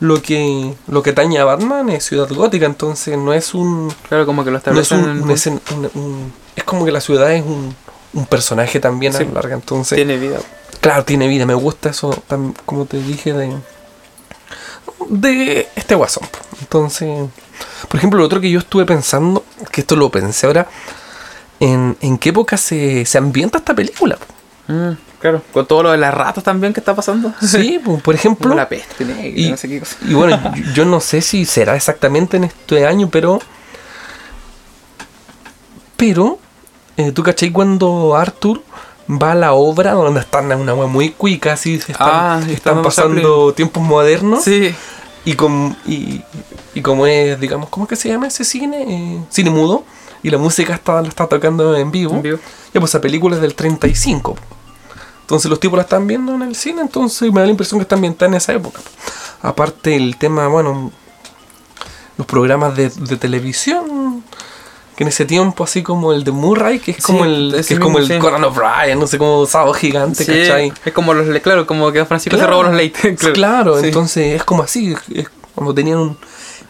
lo 0.00 0.20
que 0.20 0.74
lo 0.88 1.02
que 1.02 1.12
taña 1.12 1.42
a 1.42 1.44
Batman 1.44 1.88
es 1.90 2.04
Ciudad 2.04 2.28
Gótica, 2.28 2.66
entonces 2.66 3.16
no 3.16 3.32
es 3.32 3.54
un. 3.54 3.92
Claro, 4.08 4.26
como 4.26 4.44
que 4.44 4.50
lo 4.50 4.60
No 4.64 4.80
es, 4.80 4.90
un- 4.90 4.98
en- 5.00 5.22
un 5.22 5.30
escen- 5.30 5.60
un- 5.74 5.90
un- 5.94 6.32
es 6.54 6.64
como 6.64 6.84
que 6.84 6.92
la 6.92 7.00
ciudad 7.00 7.32
es 7.32 7.42
un, 7.44 7.74
un 8.12 8.26
personaje 8.26 8.78
también 8.80 9.14
a 9.16 9.20
la 9.20 9.30
larga, 9.32 9.54
entonces. 9.54 9.96
Tiene 9.96 10.18
vida. 10.18 10.38
Claro, 10.80 11.04
tiene 11.04 11.26
vida, 11.28 11.46
me 11.46 11.54
gusta 11.54 11.90
eso, 11.90 12.22
como 12.64 12.84
te 12.86 12.98
dije, 13.02 13.32
de, 13.32 13.56
de 15.08 15.68
este 15.74 15.94
guasón. 15.94 16.26
Entonces, 16.60 17.28
por 17.88 17.98
ejemplo, 17.98 18.18
lo 18.18 18.24
otro 18.26 18.40
que 18.40 18.50
yo 18.50 18.58
estuve 18.58 18.84
pensando, 18.84 19.44
que 19.72 19.80
esto 19.80 19.96
lo 19.96 20.10
pensé 20.10 20.46
ahora, 20.46 20.68
en, 21.60 21.96
en 22.00 22.18
qué 22.18 22.30
época 22.30 22.56
se, 22.56 23.04
se 23.06 23.18
ambienta 23.18 23.58
esta 23.58 23.74
película. 23.74 24.18
Mm, 24.68 24.90
claro, 25.20 25.42
con 25.52 25.66
todo 25.66 25.82
lo 25.84 25.90
de 25.92 25.98
las 25.98 26.12
ratas 26.14 26.44
también 26.44 26.72
que 26.72 26.80
está 26.80 26.94
pasando. 26.94 27.32
Sí, 27.40 27.78
po, 27.84 27.98
por 27.98 28.14
ejemplo, 28.14 28.54
la 28.54 28.68
peste 28.68 29.04
negra, 29.04 29.26
y, 29.26 29.50
no 29.50 29.56
sé 29.56 29.68
qué 29.68 29.80
cosa. 29.80 29.96
y 30.06 30.14
bueno, 30.14 30.40
yo, 30.54 30.62
yo 30.74 30.84
no 30.84 31.00
sé 31.00 31.20
si 31.22 31.44
será 31.44 31.76
exactamente 31.76 32.36
en 32.36 32.44
este 32.44 32.86
año, 32.86 33.08
pero... 33.10 33.40
Pero, 35.96 36.38
eh, 36.96 37.12
¿tú 37.12 37.22
cachai 37.22 37.50
cuando 37.50 38.14
Arthur 38.16 38.62
va 39.10 39.32
a 39.32 39.34
la 39.34 39.52
obra 39.54 39.92
donde 39.92 40.20
están 40.20 40.50
en 40.52 40.58
una 40.60 40.74
wea 40.74 40.86
muy 40.86 41.10
cuica, 41.10 41.54
así 41.54 41.80
se 41.80 41.92
están, 41.92 42.08
Ah, 42.10 42.40
sí, 42.44 42.52
están 42.52 42.74
están 42.78 42.82
pasando 42.82 43.52
tiempos 43.54 43.82
modernos? 43.82 44.44
Sí, 44.44 44.74
Y, 45.24 45.32
com- 45.34 45.74
y, 45.86 46.20
y 46.74 46.82
como 46.82 47.06
es, 47.06 47.40
digamos, 47.40 47.68
¿cómo 47.70 47.84
es 47.86 47.88
que 47.90 47.96
se 47.96 48.08
llama 48.10 48.26
ese 48.26 48.44
cine? 48.44 48.84
Eh, 48.88 49.20
cine 49.30 49.50
mudo. 49.50 49.84
Y 50.22 50.30
la 50.30 50.38
música 50.38 50.74
está, 50.74 51.00
la 51.02 51.08
está 51.08 51.26
tocando 51.26 51.76
en 51.76 51.90
vivo. 51.90 52.14
en 52.16 52.22
vivo. 52.22 52.38
Ya, 52.74 52.80
pues 52.80 52.90
esa 52.90 53.00
película 53.00 53.36
es 53.36 53.42
del 53.42 53.54
35. 53.54 54.36
Entonces 55.26 55.50
los 55.50 55.58
tipos 55.58 55.76
la 55.76 55.82
están 55.82 56.06
viendo 56.06 56.32
en 56.34 56.42
el 56.42 56.54
cine, 56.54 56.82
entonces 56.82 57.32
me 57.32 57.40
da 57.40 57.46
la 57.46 57.50
impresión 57.50 57.80
que 57.80 57.82
está 57.82 57.96
ambientada 57.96 58.28
en 58.28 58.34
esa 58.34 58.52
época. 58.52 58.80
po. 58.80 59.48
Aparte 59.48 59.96
el 59.96 60.16
tema, 60.16 60.46
bueno, 60.46 60.92
los 62.16 62.26
programas 62.26 62.76
de, 62.76 62.88
de 62.90 63.16
televisión, 63.16 64.22
que 64.96 65.02
en 65.04 65.08
ese 65.08 65.24
tiempo, 65.24 65.64
así 65.64 65.82
como 65.82 66.12
el 66.12 66.22
de 66.24 66.30
Murray, 66.30 66.78
que 66.78 66.92
es 66.92 66.98
Sí, 66.98 67.02
como 67.02 67.24
el, 67.24 67.52
que 67.66 67.74
es 67.74 67.80
como 67.80 67.98
el 67.98 68.06
sí. 68.06 68.18
Conan 68.18 68.44
O'Brien, 68.44 68.98
no 68.98 69.06
sé, 69.06 69.18
como 69.18 69.44
sábado 69.46 69.74
gigante, 69.74 70.24
Sí, 70.24 70.32
¿cachai? 70.32 70.72
es 70.84 70.92
como 70.92 71.12
los, 71.12 71.38
claro, 71.40 71.66
como 71.66 71.90
que 71.92 72.04
Francisco 72.06 72.36
se 72.36 72.40
Claro. 72.44 72.62
robó 72.62 72.72
los 72.72 72.80
late. 72.80 73.16
Claro, 73.34 73.80
Sí. 73.80 73.86
entonces 73.88 74.36
es 74.36 74.44
como 74.44 74.62
así, 74.62 74.94
es- 75.12 75.28
como 75.56 75.74
tenían 75.74 75.98
un, 75.98 76.16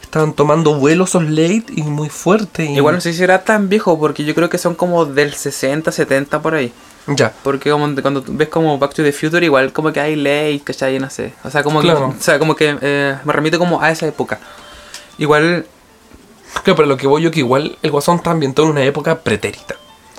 estaban 0.03 0.33
tomando 0.33 0.75
vuelos 0.77 1.11
esos 1.11 1.25
late 1.25 1.67
y 1.77 1.83
muy 1.83 2.09
fuerte. 2.09 2.65
Y, 2.65 2.77
Igual 2.77 2.95
no 2.97 3.01
sé 3.03 3.13
si 3.13 3.19
será 3.19 3.45
tan 3.45 3.69
viejo, 3.69 3.99
porque 3.99 4.25
yo 4.25 4.35
creo 4.35 4.49
que 4.49 4.59
son 4.59 4.75
como 4.75 5.05
del 5.05 5.35
60, 5.35 5.93
70 5.93 6.41
por 6.43 6.55
ahí. 6.55 6.73
Ya, 7.09 7.33
Porque 7.45 7.71
como 7.71 7.95
cuando 8.03 8.25
ves 8.27 8.49
como 8.49 8.79
Back 8.79 8.95
to 8.95 9.03
the 9.05 9.13
Future, 9.13 9.45
igual 9.45 9.73
como 9.73 9.93
que 9.93 10.01
hay 10.01 10.17
ley, 10.17 10.59
¿cachai? 10.61 10.99
No 10.99 11.09
sé. 11.09 11.33
O 11.45 11.51
sea, 11.51 11.63
como 11.63 11.81
Claro. 11.81 12.11
que, 12.11 12.17
o 12.19 12.21
sea, 12.23 12.39
como 12.39 12.57
que 12.57 12.77
eh, 12.81 13.17
me 13.25 13.33
remito 13.33 13.59
como 13.59 13.81
a 13.81 13.91
esa 13.91 14.07
época. 14.07 14.41
Igual, 15.19 15.67
claro, 16.65 16.77
pero 16.77 16.87
lo 16.89 16.97
que 16.97 17.07
voy 17.07 17.23
yo 17.23 17.31
que 17.31 17.41
igual 17.41 17.79
el 17.83 17.91
Guasón 17.91 18.17
está 18.17 18.33
ambientado 18.33 18.67
en 18.67 18.73
una 18.73 18.83
época 18.85 19.21
pretérita. 19.21 19.77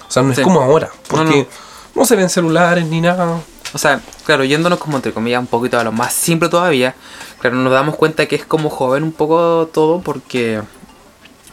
O 0.08 0.12
sea, 0.12 0.24
no 0.24 0.32
es 0.32 0.38
Sí. 0.38 0.44
como 0.44 0.62
ahora, 0.62 0.88
No, 0.88 1.02
porque 1.10 1.48
no, 1.94 2.06
se 2.06 2.16
ven 2.16 2.30
celulares 2.30 2.86
ni 2.86 3.02
nada. 3.02 3.42
o 3.74 3.78
sea, 3.78 4.00
claro, 4.26 4.46
yéndonos 4.46 4.80
como 4.80 4.96
entre 4.96 5.12
comillas 5.12 5.42
un 5.42 5.48
poquito 5.48 5.78
a 5.78 5.84
lo 5.84 5.92
más 5.92 6.14
simple 6.14 6.48
todavía, 6.48 6.96
claro, 7.42 7.58
nos 7.58 7.74
damos 7.74 7.98
cuenta 7.98 8.26
que 8.26 8.38
es 8.38 8.46
como 8.46 8.70
joven 8.70 9.04
un 9.04 9.12
poco 9.12 9.70
todo 9.74 10.00
porque 10.00 10.62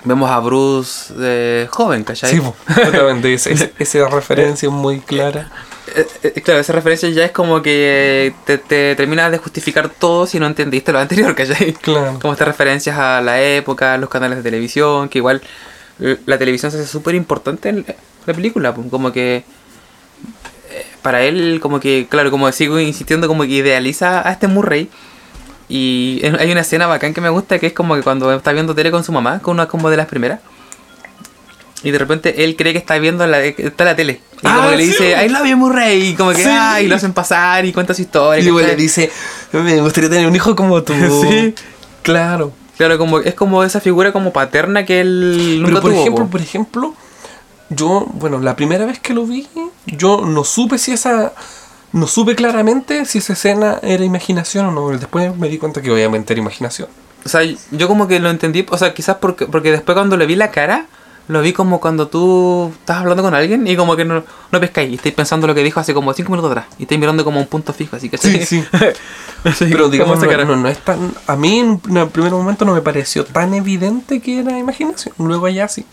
vemos 0.04 0.30
a 0.30 0.38
Bruce 0.40 1.12
eh, 1.18 1.66
joven, 1.70 2.04
¿cachai? 2.04 2.30
Sí, 2.30 2.40
completamente. 2.40 3.32
Esa, 3.34 3.50
esa- 3.78 4.08
referencia 4.08 4.66
es 4.68 4.72
muy 4.72 5.00
clara. 5.00 5.50
Eh, 5.94 6.06
eh, 6.22 6.40
claro, 6.42 6.60
esa 6.60 6.72
referencia 6.72 7.08
ya 7.10 7.24
es 7.24 7.30
como 7.32 7.60
que 7.62 8.34
te, 8.46 8.58
te 8.58 8.94
termina 8.96 9.28
de 9.30 9.38
justificar 9.38 9.88
todo 9.90 10.26
si 10.26 10.38
no 10.38 10.46
entendiste 10.46 10.92
lo 10.92 10.98
anterior, 10.98 11.34
¿cachai? 11.34 11.72
Claro. 11.74 12.18
Como 12.20 12.32
estas 12.32 12.48
referencias 12.48 12.98
a 12.98 13.20
la 13.20 13.40
época, 13.42 13.96
los 13.98 14.08
canales 14.08 14.38
de 14.38 14.42
televisión, 14.44 15.08
que 15.08 15.18
igual 15.18 15.42
la 15.98 16.38
televisión 16.38 16.72
se 16.72 16.78
hace 16.78 16.86
súper 16.88 17.14
importante 17.14 17.68
en 17.68 17.84
la 18.26 18.34
película, 18.34 18.74
como 18.74 19.12
que 19.12 19.44
para 21.02 21.22
él, 21.22 21.58
como 21.62 21.78
que, 21.80 22.06
claro, 22.08 22.30
como 22.30 22.50
sigo 22.50 22.80
insistiendo, 22.80 23.28
como 23.28 23.42
que 23.42 23.50
idealiza 23.50 24.26
a 24.26 24.32
este 24.32 24.48
Murray. 24.48 24.88
Y 25.68 26.20
hay 26.38 26.52
una 26.52 26.60
escena 26.60 26.86
bacán 26.86 27.14
que 27.14 27.20
me 27.20 27.28
gusta 27.30 27.58
que 27.58 27.66
es 27.68 27.72
como 27.72 27.94
que 27.94 28.02
cuando 28.02 28.32
está 28.32 28.52
viendo 28.52 28.74
tele 28.74 28.90
con 28.90 29.02
su 29.04 29.12
mamá, 29.12 29.40
con 29.40 29.54
una 29.54 29.66
como 29.66 29.90
de 29.90 29.96
las 29.96 30.06
primeras. 30.06 30.40
Y 31.82 31.90
de 31.90 31.98
repente 31.98 32.44
él 32.44 32.56
cree 32.56 32.72
que 32.72 32.78
está 32.78 32.98
viendo 32.98 33.26
la, 33.26 33.42
está 33.44 33.84
la 33.84 33.94
tele. 33.94 34.20
Y 34.38 34.46
como 34.46 34.60
Ah, 34.62 34.70
que 34.70 34.76
le 34.76 34.84
dice, 34.86 35.24
I 35.24 35.28
love 35.28 35.46
you 35.46 35.56
Murray. 35.56 36.08
Y 36.10 36.14
como 36.14 36.30
que, 36.30 36.42
Sí. 36.42 36.48
ah, 36.50 36.80
y 36.80 36.86
lo 36.88 36.96
hacen 36.96 37.12
pasar 37.12 37.64
y 37.66 37.72
cuenta 37.72 37.92
su 37.94 38.02
historia. 38.02 38.42
Y 38.42 38.50
le 38.50 38.76
dice, 38.76 39.10
me 39.52 39.80
gustaría 39.82 40.08
tener 40.08 40.26
un 40.26 40.34
hijo 40.34 40.56
como 40.56 40.82
tú. 40.82 40.94
Sí. 41.22 41.54
Claro. 42.02 42.52
Claro, 42.76 42.98
como, 42.98 43.20
es 43.20 43.34
como 43.34 43.62
esa 43.64 43.80
figura 43.80 44.12
como 44.12 44.32
paterna 44.32 44.84
que 44.84 45.00
él 45.00 45.58
nunca 45.60 45.74
Pero 45.74 45.80
por 45.82 45.90
tuvo. 45.92 46.00
ejemplo, 46.00 46.24
po. 46.24 46.30
por 46.30 46.40
ejemplo, 46.40 46.94
yo, 47.70 48.06
bueno, 48.14 48.40
la 48.40 48.56
primera 48.56 48.84
vez 48.84 48.98
que 48.98 49.14
lo 49.14 49.24
vi, 49.26 49.46
yo 49.86 50.22
no 50.26 50.42
supe 50.42 50.76
si 50.78 50.92
esa, 50.92 51.32
no 51.94 52.08
supe 52.08 52.34
claramente 52.34 53.04
si 53.04 53.18
esa 53.18 53.34
escena 53.34 53.78
era 53.80 54.04
imaginación 54.04 54.66
o 54.66 54.72
no. 54.72 54.88
Después 54.98 55.34
me 55.36 55.48
di 55.48 55.58
cuenta 55.58 55.80
que 55.80 55.92
obviamente 55.92 56.32
era 56.32 56.40
imaginación. 56.40 56.88
O 57.24 57.28
sea, 57.28 57.42
yo 57.70 57.86
como 57.86 58.08
que 58.08 58.18
lo 58.18 58.30
entendí, 58.30 58.66
o 58.68 58.76
sea, 58.76 58.92
quizás 58.92 59.18
porque, 59.18 59.46
porque 59.46 59.70
después 59.70 59.94
cuando 59.94 60.16
le 60.16 60.26
vi 60.26 60.34
la 60.34 60.50
cara, 60.50 60.86
lo 61.28 61.40
vi 61.40 61.52
como 61.52 61.80
cuando 61.80 62.08
tú 62.08 62.72
estás 62.80 62.96
hablando 62.98 63.22
con 63.22 63.32
alguien 63.32 63.64
y 63.68 63.76
como 63.76 63.94
que 63.94 64.04
no, 64.04 64.24
no 64.50 64.60
pescáis 64.60 64.90
y 64.90 64.94
estáis 64.96 65.14
pensando 65.14 65.46
lo 65.46 65.54
que 65.54 65.62
dijo 65.62 65.78
hace 65.78 65.94
como 65.94 66.12
5 66.12 66.28
minutos 66.32 66.50
atrás 66.50 66.66
y 66.78 66.82
estáis 66.82 67.00
mirando 67.00 67.24
como 67.24 67.38
un 67.38 67.46
punto 67.46 67.72
fijo, 67.72 67.94
así 67.94 68.10
que 68.10 68.18
Sí, 68.18 68.44
sí. 68.44 68.64
Pero 69.60 69.88
digamos, 69.88 70.18
no, 70.18 70.44
no, 70.44 70.56
no 70.56 70.68
es 70.68 70.78
tan, 70.78 71.14
a 71.28 71.36
mí 71.36 71.60
en 71.60 71.80
un 71.96 72.10
primer 72.10 72.32
momento 72.32 72.64
no 72.64 72.74
me 72.74 72.82
pareció 72.82 73.24
tan 73.24 73.54
evidente 73.54 74.20
que 74.20 74.40
era 74.40 74.58
imaginación. 74.58 75.14
Luego 75.18 75.48
ya 75.48 75.68
sí. 75.68 75.86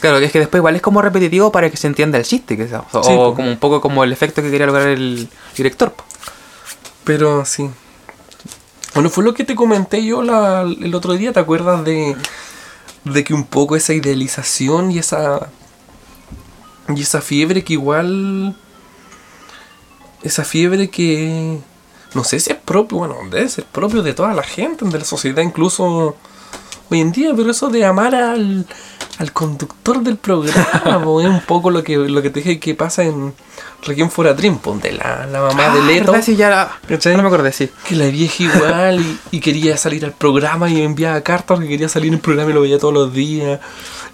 Claro, 0.00 0.16
es 0.18 0.32
que 0.32 0.38
después 0.38 0.58
igual 0.60 0.76
es 0.76 0.82
como 0.82 1.02
repetitivo 1.02 1.52
para 1.52 1.68
que 1.70 1.76
se 1.76 1.86
entienda 1.86 2.16
el 2.18 2.24
chiste, 2.24 2.56
que 2.56 2.66
sea, 2.68 2.84
o, 2.92 3.02
Sí, 3.02 3.10
o 3.14 3.34
como 3.34 3.50
un 3.50 3.58
poco 3.58 3.80
como 3.80 4.02
el 4.02 4.12
efecto 4.12 4.40
que 4.42 4.50
quería 4.50 4.66
lograr 4.66 4.88
el 4.88 5.28
director. 5.56 5.92
po. 5.92 6.04
Pero 7.04 7.44
sí. 7.44 7.68
Bueno, 8.94 9.10
fue 9.10 9.22
lo 9.24 9.34
que 9.34 9.44
te 9.44 9.54
comenté 9.54 10.04
yo 10.04 10.22
la- 10.22 10.62
el 10.62 10.94
otro 10.94 11.12
día, 11.14 11.32
¿te 11.32 11.40
acuerdas 11.40 11.84
de, 11.84 12.16
de 13.04 13.24
que 13.24 13.34
un 13.34 13.44
poco 13.44 13.76
esa 13.76 13.92
idealización 13.92 14.90
y 14.90 14.98
esa 14.98 15.48
y 16.94 17.02
esa 17.02 17.20
fiebre 17.20 17.62
que 17.62 17.74
igual 17.74 18.56
esa 20.22 20.44
fiebre 20.44 20.90
que 20.90 21.58
no 22.14 22.24
sé 22.24 22.40
si 22.40 22.50
es 22.50 22.56
propio, 22.58 22.98
bueno, 22.98 23.14
debe 23.30 23.48
ser 23.48 23.64
propio 23.64 24.02
de 24.02 24.12
toda 24.12 24.34
la 24.34 24.42
gente, 24.42 24.84
de 24.84 24.98
la 24.98 25.04
sociedad 25.04 25.42
incluso 25.42 26.16
hoy 26.90 27.00
en 27.00 27.12
día, 27.12 27.32
pero 27.36 27.50
eso 27.52 27.68
de 27.68 27.84
amar 27.84 28.14
al, 28.16 28.66
al 29.20 29.32
conductor 29.32 30.02
del 30.02 30.16
programa, 30.16 30.66
es 31.22 31.28
un 31.28 31.42
poco 31.46 31.70
lo 31.70 31.82
que 31.84 31.96
lo 31.96 32.22
que 32.22 32.30
te 32.30 32.40
dije 32.40 32.58
que 32.58 32.74
pasa 32.74 33.04
en 33.04 33.34
Requiem 33.82 34.08
for 34.10 34.26
a 34.26 34.32
Dream, 34.34 34.58
po, 34.58 34.74
de 34.82 34.92
la, 34.92 35.26
la 35.26 35.40
mamá 35.42 35.66
Ah, 35.72 35.74
de 35.74 35.82
Leto. 35.82 36.12
¿verdad? 36.12 36.24
Sí, 36.24 36.36
ya 36.36 36.48
la- 36.50 36.70
¿Cachai? 36.88 37.16
no 37.16 37.22
me 37.22 37.28
acordé, 37.28 37.52
sí. 37.52 37.70
Que 37.86 37.96
la 37.96 38.06
vieja 38.06 38.42
igual 38.44 39.00
y, 39.00 39.36
y 39.36 39.40
quería 39.40 39.76
salir 39.76 40.04
al 40.06 40.12
programa 40.12 40.68
y 40.70 40.80
enviaba 40.82 41.20
cartas 41.20 41.56
porque 41.56 41.68
quería 41.68 41.88
salir 41.88 42.08
en 42.08 42.14
el 42.14 42.20
programa 42.20 42.50
y 42.50 42.54
lo 42.54 42.62
veía 42.62 42.78
todos 42.78 42.94
los 42.94 43.12
días. 43.12 43.60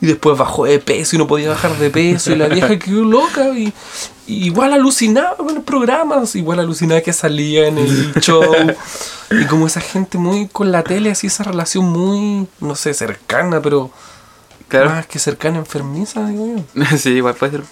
Y 0.01 0.07
después 0.07 0.37
bajó 0.37 0.65
de 0.67 0.79
peso 0.79 1.17
y 1.17 1.19
no 1.19 1.27
podía 1.27 1.49
bajar 1.51 1.77
de 1.79 1.89
peso. 1.91 2.33
Y 2.33 2.37
la 2.37 2.49
vieja 2.49 2.77
quedó 2.79 3.03
loca 3.05 3.49
y, 3.57 3.73
y 4.27 4.47
igual 4.47 4.73
alucinaba 4.73 5.37
con 5.37 5.55
los 5.55 5.65
programas. 5.65 6.35
Igual 6.37 6.59
alucinaba 6.61 7.01
que 7.01 7.13
salía 7.13 7.67
en 7.69 7.79
el 7.79 8.13
show. 8.21 8.43
Y 9.31 9.45
como 9.47 9.67
esa 9.69 9.81
gente 9.81 10.19
muy 10.19 10.49
con 10.49 10.71
la 10.73 10.83
tele, 10.83 11.11
así 11.13 11.29
esa 11.29 11.45
relación 11.45 11.85
muy, 11.87 12.47
no 12.61 12.75
sé, 12.77 12.93
cercana, 12.95 13.61
pero 13.63 13.91
Claro. 14.69 14.91
más 14.91 15.07
que 15.07 15.19
cercana, 15.19 15.59
enfermiza, 15.59 16.27
digo 16.27 16.57
yo. 16.75 16.85
Sí, 16.99 17.11
igual 17.11 17.35
puede 17.35 17.53
ser. 17.53 17.63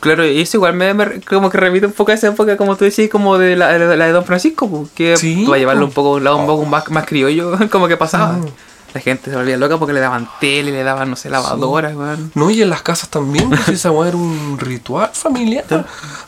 Claro, 0.00 0.26
y 0.26 0.40
eso 0.40 0.56
igual 0.56 0.74
me, 0.74 0.92
me- 0.94 1.20
como 1.20 1.48
que 1.48 1.58
remite 1.58 1.86
un 1.86 1.92
poco 1.92 2.10
a 2.10 2.14
esa 2.14 2.26
época, 2.28 2.56
como 2.56 2.74
tú 2.76 2.84
decís, 2.84 3.08
como 3.08 3.38
de 3.38 3.54
la, 3.56 3.78
de 3.78 3.96
la 3.96 4.06
de 4.06 4.12
Don 4.12 4.24
Francisco, 4.24 4.88
que 4.96 5.16
Sí, 5.16 5.44
va 5.44 5.54
a 5.56 5.58
llevarlo 5.58 5.84
un 5.84 5.92
poco 5.92 6.14
a 6.14 6.16
un 6.16 6.24
lado 6.24 6.38
un 6.38 6.46
poco 6.46 6.64
más, 6.64 6.90
más 6.90 7.06
criollo, 7.06 7.56
como 7.70 7.86
que 7.86 7.96
pasaba. 7.96 8.32
Mm. 8.32 8.46
La 8.94 9.00
gente 9.00 9.30
se 9.30 9.36
volvía 9.36 9.56
loca 9.56 9.78
porque 9.78 9.94
le 9.94 10.00
daban 10.00 10.28
tele, 10.40 10.70
le 10.70 10.82
daban, 10.82 11.08
no 11.08 11.16
sé, 11.16 11.30
lavadoras, 11.30 11.94
weón. 11.94 12.30
No, 12.34 12.50
y 12.50 12.60
en 12.60 12.68
las 12.68 12.82
casas 12.82 13.08
también, 13.08 13.48
pues 13.48 13.68
esa 13.68 13.90
weá 13.90 14.08
era 14.08 14.18
un 14.18 14.58
ritual 14.58 15.10
familiar. 15.12 15.64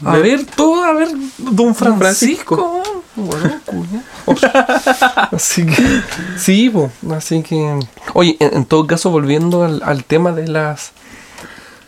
A 0.04 0.16
ver 0.16 0.46
todo, 0.46 0.82
a 0.82 0.94
ver 0.94 1.08
Don 1.38 1.74
Francisco. 1.74 2.82
Bueno, 3.16 3.60
cuña. 3.64 4.02
Así 5.30 5.64
que, 5.66 6.02
sí, 6.36 6.68
po, 6.70 6.90
así 7.14 7.42
que. 7.42 7.78
Oye, 8.12 8.36
en, 8.40 8.54
en 8.54 8.64
todo 8.64 8.86
caso, 8.86 9.10
volviendo 9.10 9.62
al, 9.62 9.82
al 9.84 10.04
tema 10.04 10.32
de 10.32 10.48
las. 10.48 10.92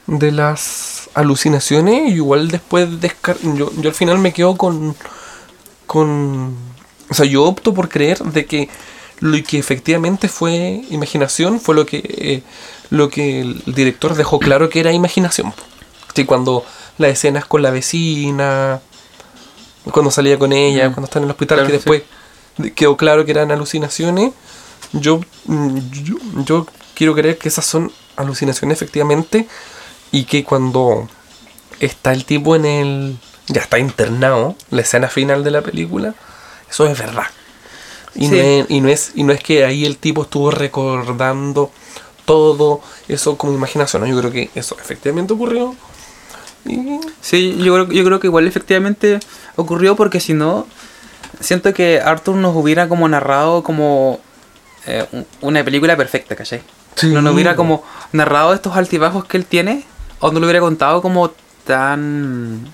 de 0.07 0.31
las 0.31 1.09
alucinaciones, 1.15 2.13
igual 2.13 2.49
después 2.49 3.01
descar 3.01 3.39
yo, 3.43 3.73
yo 3.81 3.89
al 3.89 3.95
final 3.95 4.19
me 4.19 4.33
quedo 4.33 4.57
con. 4.57 4.95
con. 5.87 6.55
O 7.09 7.15
sea, 7.15 7.25
yo 7.25 7.45
opto 7.45 7.75
por 7.75 7.89
creer 7.89 8.19
de 8.19 8.47
que 8.47 8.69
lo 9.21 9.43
que 9.43 9.59
efectivamente 9.59 10.29
fue 10.29 10.83
imaginación 10.91 11.61
fue 11.61 11.75
lo 11.75 11.87
que. 11.87 11.99
eh, 12.05 12.43
lo 12.91 13.09
que 13.09 13.41
el 13.41 13.63
director 13.67 14.15
dejó 14.15 14.39
claro 14.39 14.69
que 14.69 14.79
era 14.81 14.93
imaginación. 14.93 15.53
Sí, 16.15 16.25
cuando 16.25 16.65
las 16.99 17.11
escenas 17.11 17.45
con 17.45 17.61
la 17.63 17.71
vecina, 17.71 18.81
cuando 19.91 20.11
salía 20.13 20.39
con 20.39 20.53
ella, 20.53 20.89
Mm. 20.89 20.93
cuando 20.93 21.07
está 21.07 21.19
en 21.19 21.25
el 21.25 21.31
hospital, 21.31 21.59
Claro, 21.59 21.67
que 21.67 21.73
después 21.73 22.03
de- 22.59 22.73
quedó 22.73 22.97
claro 22.97 23.25
que 23.25 23.33
eran 23.33 23.51
alucinaciones. 23.51 24.33
Yo, 24.93 25.21
yo, 25.49 26.15
yo 26.45 26.67
quiero 26.95 27.15
creer 27.15 27.39
que 27.39 27.49
esas 27.49 27.67
son 27.67 27.91
alucinaciones 28.17 28.77
efectivamente 28.81 29.49
y 30.13 30.25
que 30.25 30.45
cuando 30.45 31.09
está 31.81 32.13
el 32.13 32.25
tipo 32.25 32.55
en 32.57 32.65
el... 32.67 33.17
ya 33.49 33.61
está 33.63 33.79
internado, 33.81 34.55
la 34.71 34.83
escena 34.83 35.09
final 35.09 35.43
de 35.45 35.51
la 35.51 35.63
película, 35.63 36.15
eso 36.71 36.87
es 36.87 36.97
verdad. 36.99 37.27
Y, 38.17 38.29
Sí. 38.29 38.35
no 38.35 38.37
es, 38.43 38.67
y, 38.71 38.81
no 38.81 38.89
es, 38.89 39.13
y 39.15 39.23
no 39.25 39.33
es 39.33 39.43
que 39.43 39.65
ahí 39.65 39.85
el 39.85 39.97
tipo 39.99 40.23
estuvo 40.23 40.51
recordando 40.51 41.71
todo 42.25 42.81
eso 43.09 43.37
como 43.39 43.53
imaginación, 43.53 44.03
¿no? 44.03 44.09
yo 44.09 44.19
creo 44.19 44.33
que 44.33 44.51
eso 44.55 44.77
efectivamente 44.81 45.33
ocurrió. 45.33 45.75
Y 46.65 46.99
Sí, 47.21 47.57
yo 47.59 47.75
creo, 47.75 47.89
yo 47.93 48.05
creo 48.05 48.19
que 48.21 48.27
igual 48.27 48.47
efectivamente 48.49 49.21
ocurrió 49.55 49.95
porque 49.97 50.19
si 50.19 50.35
no, 50.35 50.67
siento 51.41 51.73
que 51.73 52.01
Arthur 52.01 52.35
nos 52.37 52.57
hubiera 52.57 52.89
como 52.89 53.09
narrado 53.09 53.63
como 53.63 54.19
eh, 54.87 55.05
un- 55.13 55.27
una 55.43 55.63
película 55.65 55.97
perfecta, 55.97 56.35
¿cachai? 56.37 56.63
Sí. 56.97 57.09
No 57.09 57.21
nos 57.23 57.35
hubiera 57.35 57.55
como 57.57 57.85
narrado 58.13 58.55
estos 58.55 58.77
altibajos 58.77 59.25
que 59.27 59.37
él 59.37 59.45
tiene 59.45 59.85
o 60.21 60.31
no 60.33 60.41
lo 60.41 60.47
hubiera 60.47 60.61
contado 60.61 61.03
como 61.03 61.31
tan 61.65 62.67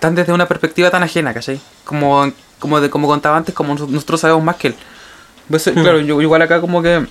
tan 0.00 0.14
desde 0.14 0.32
una 0.32 0.48
perspectiva 0.48 0.90
tan 0.90 1.02
ajena, 1.02 1.32
¿cachai? 1.32 1.60
Como, 1.84 2.32
como, 2.58 2.80
de, 2.80 2.90
como 2.90 3.06
contaba 3.06 3.36
antes, 3.36 3.54
como 3.54 3.74
nos- 3.74 3.88
nosotros 3.88 4.20
sabemos 4.20 4.42
más 4.42 4.56
que 4.56 4.68
él. 4.68 4.74
Pues, 5.48 5.66
Hmm. 5.66 5.80
Claro, 5.82 6.00
yo 6.00 6.20
igual 6.20 6.42
acá 6.42 6.60
como 6.60 6.82
que 6.82 7.06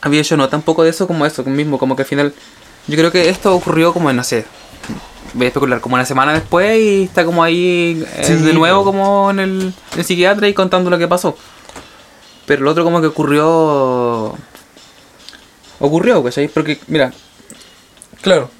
había 0.00 0.20
hecho 0.20 0.36
nota 0.36 0.56
un 0.56 0.62
poco 0.62 0.82
de 0.84 0.90
eso 0.90 1.06
como 1.06 1.24
eso 1.26 1.42
mismo, 1.44 1.78
como 1.78 1.96
que 1.96 2.02
al 2.02 2.08
final 2.08 2.34
yo 2.88 2.96
creo 2.96 3.10
que 3.12 3.28
esto 3.28 3.54
ocurrió 3.54 3.92
como 3.92 4.10
en, 4.10 4.16
no 4.16 4.24
sé, 4.24 4.44
voy 5.34 5.44
a 5.44 5.48
especular, 5.48 5.80
como 5.80 5.94
una 5.94 6.04
semana 6.04 6.32
después 6.32 6.76
y 6.78 7.04
está 7.04 7.24
como 7.24 7.42
ahí 7.42 8.04
eh, 8.16 8.24
Sí, 8.24 8.34
de 8.34 8.52
nuevo 8.52 8.80
po. 8.80 8.84
como 8.86 9.30
en 9.30 9.38
el, 9.40 9.60
en 9.92 9.98
el 9.98 10.04
psiquiatra 10.04 10.48
y 10.48 10.54
contando 10.54 10.90
lo 10.90 10.98
que 10.98 11.06
pasó. 11.08 11.36
Pero 12.46 12.62
lo 12.64 12.70
otro 12.72 12.82
como 12.84 13.00
que 13.00 13.06
ocurrió... 13.06 14.34
Ocurrió, 15.78 16.22
¿cachai? 16.22 16.48
Porque, 16.48 16.78
mira, 16.86 17.12
claro, 18.20 18.50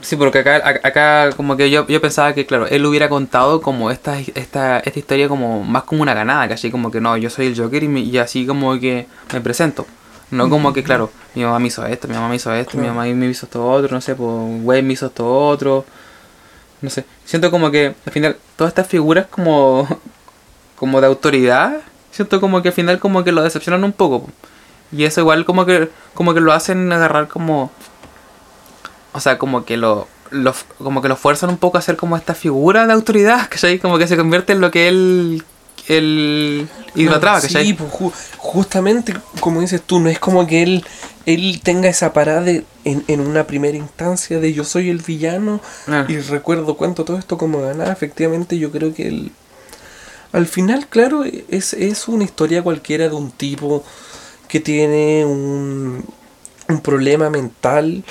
Sí, 0.00 0.14
porque 0.16 0.38
acá, 0.38 0.56
acá 0.84 1.30
como 1.36 1.56
que 1.56 1.70
yo, 1.70 1.84
yo 1.88 2.00
pensaba 2.00 2.32
que, 2.32 2.46
claro, 2.46 2.66
él 2.68 2.86
hubiera 2.86 3.08
contado 3.08 3.60
como 3.60 3.90
esta, 3.90 4.18
esta, 4.20 4.78
esta 4.78 4.98
historia 4.98 5.28
como 5.28 5.64
más 5.64 5.82
como 5.82 6.02
una 6.02 6.14
ganada, 6.14 6.48
casi 6.48 6.70
como 6.70 6.90
que 6.92 7.00
no, 7.00 7.16
yo 7.16 7.30
soy 7.30 7.46
el 7.48 7.56
Joker 7.58 7.82
y, 7.82 7.88
me- 7.88 8.00
y 8.00 8.16
así 8.18 8.46
como 8.46 8.78
que 8.78 9.06
me 9.32 9.40
presento. 9.40 9.86
No 10.30 10.48
como 10.48 10.72
que, 10.72 10.84
claro, 10.84 11.10
mi 11.34 11.42
mamá 11.42 11.58
me 11.58 11.68
hizo 11.68 11.84
esto, 11.86 12.06
mi 12.06 12.14
mamá 12.14 12.28
me 12.28 12.36
hizo 12.36 12.54
esto, 12.54 12.78
mi 12.78 12.86
mamá 12.86 13.04
me 13.06 13.26
hizo 13.26 13.46
esto 13.46 13.66
otro, 13.68 13.92
no 13.94 14.00
sé, 14.00 14.14
pues 14.14 14.28
Wayne 14.62 14.86
me 14.86 14.92
hizo 14.92 15.06
esto 15.06 15.26
otro. 15.48 15.84
No 16.80 16.90
sé, 16.90 17.04
siento 17.24 17.50
como 17.50 17.70
que 17.70 17.94
al 18.06 18.12
final 18.12 18.36
todas 18.56 18.70
estas 18.70 18.86
figuras 18.86 19.26
como, 19.26 19.88
como 20.76 21.00
de 21.00 21.06
autoridad, 21.08 21.80
siento 22.10 22.40
como 22.40 22.62
que 22.62 22.68
al 22.68 22.74
final 22.74 22.98
como 23.00 23.24
que 23.24 23.32
lo 23.32 23.42
decepcionan 23.42 23.84
un 23.84 23.92
poco. 23.92 24.24
po. 24.26 24.32
Y 24.92 25.04
eso 25.04 25.20
igual 25.22 25.44
como 25.44 25.66
que, 25.66 25.90
como 26.14 26.34
que 26.34 26.40
lo 26.40 26.52
hacen 26.52 26.92
agarrar 26.92 27.28
como 27.28 27.72
o 29.18 29.20
sea, 29.20 29.36
como 29.38 29.64
que 29.64 29.76
lo, 29.76 30.08
lo- 30.30 30.54
como 30.78 31.02
que 31.02 31.08
lo 31.08 31.16
fuerzan 31.16 31.50
un 31.50 31.58
poco 31.58 31.76
a 31.78 31.82
ser 31.82 31.96
como 31.96 32.16
esta 32.16 32.34
figura 32.34 32.86
de 32.86 32.92
autoridad, 32.92 33.46
¿cachai? 33.50 33.78
Como 33.78 33.98
que 33.98 34.06
se 34.08 34.16
convierte 34.16 34.52
en 34.54 34.60
lo 34.60 34.70
que 34.70 34.88
él, 34.88 35.44
él 35.88 36.68
idolatraba, 36.94 37.40
¿cachai? 37.40 37.66
Sí, 37.66 37.74
pues, 37.74 37.90
ju- 37.92 38.12
justamente 38.38 39.14
como 39.40 39.60
dices 39.60 39.82
tú, 39.82 40.00
no 40.00 40.08
es 40.08 40.18
como 40.18 40.46
que 40.46 40.62
él, 40.62 40.84
él 41.26 41.60
tenga 41.62 41.88
esa 41.88 42.12
parada 42.12 42.40
de- 42.42 42.64
en, 42.84 43.04
en 43.08 43.20
una 43.20 43.44
primera 43.46 43.76
instancia 43.76 44.40
de 44.40 44.52
yo 44.54 44.64
soy 44.64 44.88
el 44.90 44.98
villano 44.98 45.60
Ah. 45.86 46.04
y 46.08 46.18
recuerdo 46.18 46.74
cuánto 46.76 47.04
todo 47.04 47.18
esto 47.18 47.36
como 47.38 47.60
ganaba. 47.60 47.92
Efectivamente, 47.92 48.58
yo 48.58 48.70
creo 48.70 48.94
que 48.94 49.08
él, 49.08 49.32
al 50.32 50.46
final, 50.46 50.86
claro, 50.88 51.24
es, 51.24 51.72
es 51.74 52.06
una 52.08 52.24
historia 52.24 52.62
cualquiera 52.62 53.08
de 53.08 53.14
un 53.14 53.30
tipo 53.30 53.82
que 54.46 54.60
tiene 54.60 55.24
un, 55.26 56.04
un 56.68 56.80
problema 56.80 57.28
mental 57.30 58.04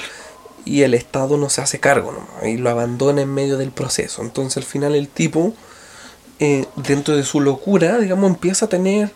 y 0.67 0.83
el 0.83 0.93
Estado 0.93 1.37
no 1.37 1.49
se 1.49 1.61
hace 1.61 1.79
cargo 1.79 2.11
nomás, 2.11 2.45
y 2.47 2.57
lo 2.57 2.69
abandona 2.69 3.21
en 3.21 3.33
medio 3.33 3.57
del 3.57 3.71
proceso. 3.71 4.21
Entonces 4.21 4.57
al 4.57 4.63
final 4.63 4.93
el 4.95 5.07
tipo, 5.07 5.53
eh, 6.39 6.65
dentro 6.75 7.15
de 7.15 7.23
su 7.23 7.39
locura, 7.41 7.97
digamos, 7.99 8.29
empieza 8.29 8.65
a 8.65 8.69
tener, 8.69 9.11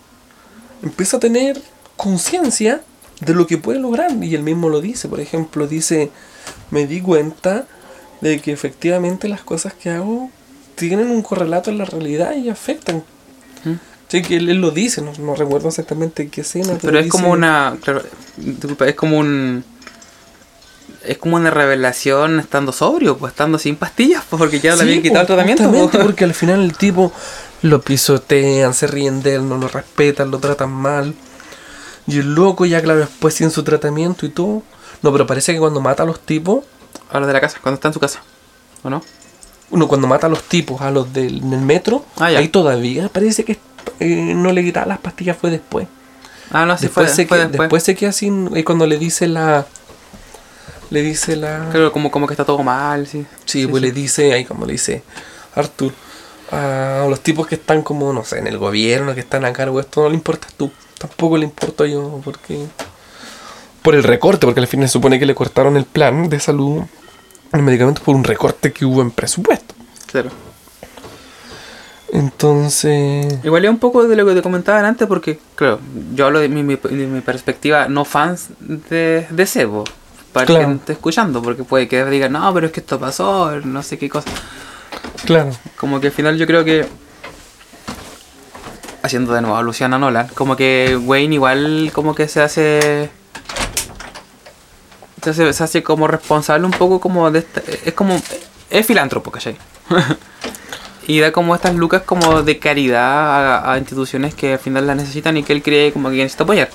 empieza 0.83 1.17
a 1.17 1.19
tener 1.19 1.61
conciencia 1.97 2.81
de 3.19 3.33
lo 3.35 3.45
que 3.47 3.57
puede 3.57 3.79
lograr. 3.79 4.11
Y 4.23 4.33
él 4.35 4.43
mismo 4.43 4.69
lo 4.69 4.81
dice, 4.81 5.07
por 5.07 5.19
ejemplo, 5.19 5.67
dice, 5.67 6.09
me 6.71 6.87
di 6.87 7.01
cuenta 7.01 7.67
de 8.21 8.39
que 8.39 8.51
efectivamente 8.51 9.27
las 9.27 9.41
cosas 9.41 9.73
que 9.73 9.89
hago 9.91 10.29
tienen 10.75 11.11
un 11.11 11.21
correlato 11.21 11.69
en 11.69 11.77
la 11.77 11.85
realidad 11.85 12.35
y 12.35 12.49
afectan. 12.49 13.03
¿Mm? 13.65 13.73
Sí, 14.07 14.21
que 14.23 14.35
él, 14.37 14.49
él 14.49 14.57
lo 14.59 14.71
dice, 14.71 15.01
no, 15.01 15.13
no 15.19 15.35
recuerdo 15.35 15.69
exactamente 15.69 16.27
qué 16.29 16.41
escena. 16.41 16.77
Pero 16.81 16.97
es 16.97 17.05
dice- 17.05 17.11
como 17.11 17.31
una, 17.31 17.77
claro, 17.83 18.01
disculpa, 18.37 18.87
es 18.87 18.95
como 18.95 19.17
un, 19.19 19.63
es 21.03 21.17
como 21.17 21.35
una 21.35 21.49
revelación 21.49 22.39
estando 22.39 22.71
sobrio, 22.71 23.17
pues 23.17 23.31
estando 23.31 23.57
sin 23.57 23.75
pastillas, 23.75 24.23
pues 24.29 24.39
porque 24.39 24.59
ya 24.59 24.75
le 24.75 24.83
habían 24.83 25.01
quitado 25.01 25.21
el 25.21 25.27
po, 25.27 25.33
tratamiento. 25.33 25.63
justamente, 25.63 25.97
pues. 25.97 26.05
porque 26.07 26.23
al 26.25 26.33
final 26.33 26.63
el 26.63 26.77
tipo 26.77 27.11
lo 27.63 27.81
pisotean, 27.81 28.73
se 28.73 28.87
ríen 28.87 29.21
de 29.23 29.35
él, 29.35 29.47
no 29.49 29.57
lo 29.57 29.67
respetan, 29.67 30.31
lo 30.31 30.39
tratan 30.39 30.71
mal. 30.71 31.13
Y 32.07 32.19
el 32.19 32.33
loco 32.33 32.65
ya, 32.65 32.81
claro, 32.81 32.99
después 32.99 33.33
sin 33.35 33.51
su 33.51 33.63
tratamiento 33.63 34.25
y 34.25 34.29
todo. 34.29 34.63
No, 35.01 35.11
pero 35.11 35.25
parece 35.27 35.53
que 35.53 35.59
cuando 35.59 35.81
mata 35.81 36.03
a 36.03 36.05
los 36.05 36.19
tipos, 36.19 36.63
A 37.11 37.19
los 37.19 37.27
de 37.27 37.33
la 37.33 37.41
casa, 37.41 37.57
cuando 37.61 37.75
está 37.75 37.87
en 37.89 37.93
su 37.93 37.99
casa, 37.99 38.21
¿o 38.83 38.89
no? 38.89 39.03
uno 39.69 39.87
cuando 39.87 40.05
mata 40.07 40.27
a 40.27 40.29
los 40.29 40.43
tipos, 40.43 40.81
a 40.81 40.91
los 40.91 41.13
del, 41.13 41.41
metro, 41.43 42.03
Ah, 42.17 42.25
ahí 42.25 42.49
todavía 42.49 43.07
parece 43.07 43.45
que 43.45 43.57
eh, 44.01 44.33
no 44.35 44.51
le 44.51 44.63
quitaba 44.63 44.85
las 44.85 44.99
pastillas, 44.99 45.37
fue 45.37 45.49
después. 45.49 45.87
Ah, 46.51 46.65
no, 46.65 46.77
sí 46.77 46.83
después, 46.87 47.07
fue, 47.07 47.15
se 47.15 47.25
fue 47.25 47.37
que- 47.37 47.43
después. 47.43 47.59
después 47.61 47.83
se 47.83 47.95
queda 47.95 48.09
así, 48.09 48.29
eh, 48.53 48.63
cuando 48.65 48.85
le 48.85 48.97
dice 48.97 49.27
la... 49.27 49.65
Le 50.91 51.01
dice 51.01 51.35
la... 51.35 51.69
Claro, 51.71 51.91
como, 51.91 52.11
como 52.11 52.27
que 52.27 52.33
está 52.33 52.45
todo 52.45 52.61
mal, 52.61 53.07
sí. 53.07 53.25
Sí, 53.45 53.65
pues 53.65 53.81
le 53.81 53.91
dice, 53.91 54.33
ahí 54.33 54.45
como 54.45 54.65
le 54.65 54.73
dice 54.73 55.01
Arthur, 55.55 55.93
a 56.51 57.07
los 57.09 57.21
tipos 57.21 57.47
que 57.47 57.55
están 57.55 57.81
como, 57.81 58.11
no 58.13 58.23
sé, 58.23 58.37
en 58.39 58.47
el 58.47 58.57
gobierno, 58.59 59.15
que 59.15 59.21
están 59.21 59.45
a 59.45 59.53
cargo 59.53 59.77
de 59.77 59.83
esto, 59.83 60.03
no 60.03 60.09
le 60.09 60.15
importas 60.15 60.53
tú. 60.53 60.69
Tampoco 60.99 61.37
le 61.37 61.45
importo 61.45 61.85
yo, 61.85 62.21
porque... 62.23 62.67
Por 63.81 63.95
el 63.95 64.03
recorte, 64.03 64.45
porque 64.45 64.59
al 64.59 64.67
fin 64.67 64.81
se 64.81 64.89
supone 64.89 65.17
que 65.17 65.25
le 65.25 65.33
cortaron 65.33 65.75
el 65.77 65.85
plan 65.85 66.29
de 66.29 66.39
salud, 66.39 66.83
el 67.53 67.63
medicamento, 67.63 68.03
por 68.03 68.15
un 68.15 68.23
recorte 68.23 68.71
que 68.71 68.85
hubo 68.85 69.01
en 69.01 69.09
presupuesto. 69.11 69.73
Claro. 70.11 70.29
Entonces... 72.11 73.39
Igual 73.43 73.63
es 73.63 73.71
un 73.71 73.79
poco 73.79 74.05
de 74.07 74.15
lo 74.17 74.25
que 74.25 74.35
te 74.35 74.41
comentaban 74.41 74.83
antes, 74.85 75.07
porque, 75.07 75.39
claro, 75.55 75.79
yo 76.13 76.25
hablo 76.25 76.39
de 76.39 76.49
mi, 76.49 76.61
mi- 76.63 76.75
de 76.75 77.07
mi 77.07 77.21
perspectiva 77.21 77.87
no 77.87 78.03
fans 78.03 78.49
de, 78.59 79.25
de 79.29 79.45
Sebo. 79.45 79.85
Para 80.33 80.45
Claro. 80.45 80.67
que 80.67 80.73
esté 80.75 80.93
escuchando, 80.93 81.41
porque 81.41 81.63
puede 81.63 81.87
que 81.87 82.05
digan, 82.05 82.31
no, 82.31 82.53
pero 82.53 82.67
es 82.67 82.73
que 82.73 82.79
esto 82.79 82.99
pasó, 82.99 83.51
no 83.61 83.83
sé 83.83 83.97
qué 83.97 84.09
cosa. 84.09 84.29
Claro. 85.25 85.51
Como 85.77 85.99
que 85.99 86.07
al 86.07 86.13
final 86.13 86.37
yo 86.37 86.47
creo 86.47 86.63
que. 86.63 86.87
Haciendo 89.03 89.33
de 89.33 89.41
nuevo 89.41 89.57
a 89.57 89.87
Nolan, 89.87 90.27
como 90.35 90.55
que 90.55 90.97
Wayne 91.01 91.35
igual 91.35 91.91
como 91.93 92.13
que 92.15 92.27
se 92.27 92.41
hace. 92.41 93.09
Se 95.23 95.29
hace, 95.31 95.53
se 95.53 95.63
hace 95.63 95.83
como 95.83 96.07
responsable 96.07 96.65
un 96.65 96.71
poco 96.71 96.99
como 96.99 97.29
de 97.31 97.39
esta. 97.39 97.61
Es 97.85 97.93
como. 97.93 98.21
Es 98.69 98.85
filántropo, 98.85 99.31
¿cachai? 99.31 99.57
y 101.07 101.19
da 101.19 101.31
como 101.31 101.55
estas 101.55 101.75
lucas 101.75 102.03
como 102.03 102.41
de 102.43 102.57
caridad 102.59 103.65
a, 103.65 103.73
a 103.73 103.77
instituciones 103.77 104.33
que 104.33 104.53
al 104.53 104.59
final 104.59 104.87
las 104.87 104.95
necesitan 104.95 105.35
y 105.35 105.43
que 105.43 105.51
él 105.53 105.61
cree 105.61 105.91
como 105.91 106.09
que 106.09 106.17
necesita 106.17 106.43
apoyar. 106.43 106.69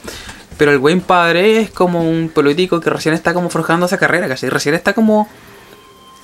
Pero 0.57 0.73
el 0.73 0.79
Wayne 0.79 1.03
padre 1.03 1.61
es 1.61 1.71
como 1.71 2.09
un 2.09 2.31
político 2.31 2.81
que 2.81 2.91
recién 2.91 3.15
está 3.15 3.35
como 3.35 3.51
forjando 3.51 3.87
esa 3.87 3.99
carrera, 3.99 4.29
¿cachai? 4.29 4.49
Recién 4.49 4.75
está 4.75 4.95
como 4.95 5.29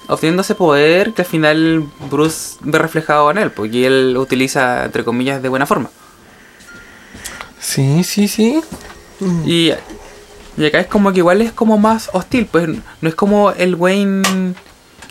obteniendo 0.09 0.43
ese 0.43 0.55
poder 0.55 1.13
que 1.13 1.23
al 1.23 1.29
final 1.29 1.87
Bruce 2.11 2.57
ve 2.61 2.79
reflejado 2.79 3.31
en 3.31 3.39
él, 3.39 3.51
porque 3.51 3.87
él 3.87 4.17
utiliza, 4.17 4.85
entre 4.85 5.05
comillas, 5.05 5.43
de 5.43 5.49
buena 5.49 5.67
forma. 5.67 5.91
Sí, 7.61 8.03
sí, 8.05 8.29
sí. 8.29 8.61
Mm. 9.21 9.43
Y, 9.47 9.73
y 10.57 10.67
acá 10.67 10.81
es 10.81 10.87
como 10.87 11.13
que 11.13 11.19
igual 11.19 11.43
es 11.43 11.53
como 11.53 11.79
más 11.79 12.11
hostil, 12.13 12.47
pues 12.51 12.69
no 12.69 13.09
es 13.09 13.15
como 13.15 13.53
el 13.53 13.75
Wayne 13.75 14.55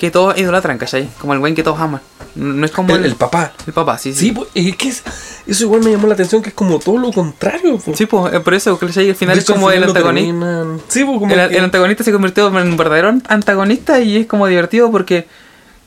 que 0.01 0.09
todos 0.11 0.35
idolatran, 0.37 0.77
¿cachai? 0.79 1.07
Como 1.19 1.33
el 1.33 1.39
Wayne 1.39 1.55
que 1.55 1.61
todos 1.63 1.79
aman. 1.79 2.01
No 2.33 2.65
es 2.65 2.71
como 2.71 2.95
El, 2.95 3.05
el 3.05 3.15
papá. 3.15 3.53
el 3.67 3.73
papá, 3.73 3.97
sí, 3.97 4.13
Sí, 4.13 4.19
sí. 4.27 4.31
pues, 4.31 4.47
es 4.55 4.75
que 4.75 4.87
es- 4.89 5.03
eso 5.45 5.63
igual 5.65 5.83
me 5.83 5.91
llamó 5.91 6.07
la 6.07 6.13
atención, 6.15 6.41
que 6.41 6.49
es 6.49 6.55
como 6.55 6.79
todo 6.79 6.97
lo 6.97 7.11
contrario. 7.11 7.77
pues. 7.77 7.97
Sí, 7.97 8.05
pues 8.07 8.33
eh, 8.33 8.39
por 8.39 8.53
eso, 8.55 8.77
¿cachai? 8.79 9.09
Al 9.09 9.15
final 9.15 9.37
es 9.37 9.45
como 9.45 9.69
el 9.69 9.75
final 9.83 9.89
antagonista. 9.89 10.65
Sí, 10.87 11.03
pues 11.03 11.19
como 11.19 11.33
El, 11.33 11.49
que- 11.49 11.57
el 11.57 11.63
antagonista 11.63 12.03
se 12.03 12.11
convirtió 12.11 12.47
en 12.47 12.67
un 12.69 12.77
verdadero 12.77 13.09
antagonista 13.27 13.99
y 14.01 14.17
es 14.17 14.25
como 14.27 14.47
divertido 14.47 14.89
porque. 14.91 15.27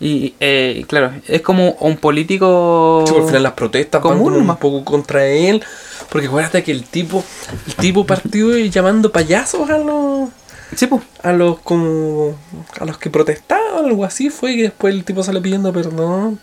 Y 0.01 0.35
eh, 0.41 0.85
claro, 0.89 1.13
es 1.27 1.41
como 1.41 1.71
un 1.81 1.97
político. 1.97 3.05
Sí, 3.07 3.13
por 3.13 3.23
al 3.23 3.27
final 3.29 3.43
las 3.43 3.53
protestas 3.55 4.03
van 4.03 4.13
común 4.19 4.33
un 4.35 4.39
nomás. 4.41 4.59
poco 4.59 4.85
contra 4.85 5.27
él. 5.27 5.63
Porque 6.11 6.27
acuérdate 6.29 6.63
que 6.63 6.73
el 6.73 6.85
tipo, 6.85 7.25
el 7.67 7.75
tipo 7.77 8.05
partió 8.07 8.57
llamando 8.59 9.11
payasos 9.11 9.69
a 9.71 9.79
los, 9.79 10.29
Sí, 10.77 10.87
pues. 10.87 11.03
a 11.23 11.33
los 11.33 11.59
como 11.61 12.35
a 12.81 12.85
los 12.85 12.99
que 12.99 13.11
protestaban. 13.11 13.85
algo 13.85 14.05
así 14.05 14.31
fue 14.31 14.57
que 14.57 14.63
después 14.65 14.95
el 14.95 15.05
tipo 15.05 15.23
sale 15.23 15.41
pidiendo 15.41 15.73
perdón. 15.73 16.41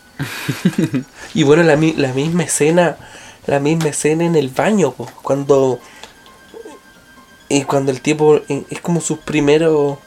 y 1.33 1.43
bueno, 1.43 1.63
la, 1.63 1.75
mi- 1.75 1.93
la 1.93 2.13
misma 2.13 2.43
escena, 2.43 2.97
la 3.47 3.59
misma 3.59 3.89
escena 3.89 4.25
en 4.25 4.35
el 4.35 4.49
baño, 4.49 4.91
po, 4.93 5.07
cuando 5.23 5.79
y 7.49 7.63
cuando 7.63 7.91
el 7.91 8.01
tipo 8.01 8.37
eh, 8.47 8.63
es 8.69 8.79
como 8.81 9.01
sus 9.01 9.19
primeros 9.19 9.97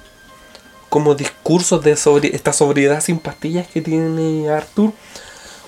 como 0.88 1.14
discursos 1.14 1.82
de 1.82 1.96
sobre 1.96 2.34
esta 2.34 2.52
sobriedad 2.52 3.02
sin 3.02 3.18
pastillas 3.18 3.66
que 3.66 3.80
tiene 3.80 4.48
Arthur 4.48 4.92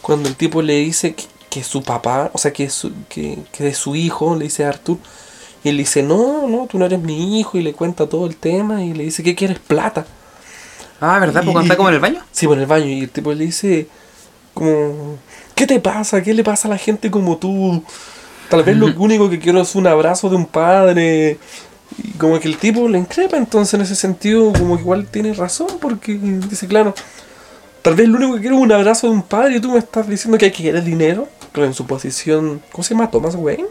cuando 0.02 0.28
el 0.28 0.36
tipo 0.36 0.62
le 0.62 0.74
dice 0.78 1.14
que, 1.14 1.24
que 1.50 1.64
su 1.64 1.82
papá, 1.82 2.30
o 2.32 2.38
sea, 2.38 2.52
que, 2.52 2.70
su, 2.70 2.92
que, 3.08 3.38
que 3.52 3.64
de 3.64 3.74
su 3.74 3.96
hijo, 3.96 4.36
le 4.36 4.44
dice 4.44 4.64
a 4.64 4.68
Arthur, 4.70 4.98
y 5.66 5.70
él 5.70 5.78
dice, 5.78 6.00
no, 6.00 6.46
no, 6.46 6.68
tú 6.70 6.78
no 6.78 6.86
eres 6.86 7.00
mi 7.00 7.40
hijo, 7.40 7.58
y 7.58 7.62
le 7.62 7.72
cuenta 7.72 8.08
todo 8.08 8.26
el 8.26 8.36
tema, 8.36 8.84
y 8.84 8.94
le 8.94 9.02
dice, 9.02 9.24
¿qué 9.24 9.34
quieres? 9.34 9.58
Plata. 9.58 10.06
Ah, 11.00 11.18
¿verdad? 11.18 11.42
Porque 11.44 11.62
está 11.62 11.76
como 11.76 11.88
en 11.88 11.96
el 11.96 12.00
baño. 12.00 12.22
Sí, 12.30 12.46
por 12.46 12.56
el 12.56 12.66
baño, 12.66 12.86
y 12.86 13.00
el 13.00 13.10
tipo 13.10 13.32
le 13.32 13.46
dice, 13.46 13.88
como, 14.54 15.18
¿qué 15.56 15.66
te 15.66 15.80
pasa? 15.80 16.22
¿Qué 16.22 16.34
le 16.34 16.44
pasa 16.44 16.68
a 16.68 16.70
la 16.70 16.78
gente 16.78 17.10
como 17.10 17.38
tú? 17.38 17.82
Tal 18.48 18.62
vez 18.62 18.76
lo 18.76 18.86
único 18.96 19.28
que 19.28 19.40
quiero 19.40 19.60
es 19.60 19.74
un 19.74 19.88
abrazo 19.88 20.30
de 20.30 20.36
un 20.36 20.46
padre. 20.46 21.36
Y 21.98 22.12
como 22.12 22.38
que 22.38 22.46
el 22.46 22.58
tipo 22.58 22.88
le 22.88 23.00
increpa, 23.00 23.36
entonces 23.36 23.74
en 23.74 23.80
ese 23.80 23.96
sentido, 23.96 24.52
como 24.52 24.76
que 24.76 24.82
igual 24.82 25.08
tiene 25.08 25.34
razón, 25.34 25.66
porque 25.80 26.14
dice, 26.14 26.68
claro, 26.68 26.94
tal 27.82 27.96
vez 27.96 28.08
lo 28.08 28.18
único 28.18 28.36
que 28.36 28.42
quiero 28.42 28.54
es 28.54 28.62
un 28.62 28.70
abrazo 28.70 29.08
de 29.08 29.14
un 29.14 29.22
padre 29.22 29.56
y 29.56 29.60
tú 29.60 29.72
me 29.72 29.80
estás 29.80 30.08
diciendo 30.08 30.38
que 30.38 30.44
hay 30.44 30.52
que 30.52 30.62
querer 30.62 30.84
dinero. 30.84 31.26
Pero 31.50 31.66
en 31.66 31.74
su 31.74 31.88
posición, 31.88 32.62
¿cómo 32.70 32.84
se 32.84 32.94
llama? 32.94 33.10
Thomas 33.10 33.34
Wayne, 33.34 33.66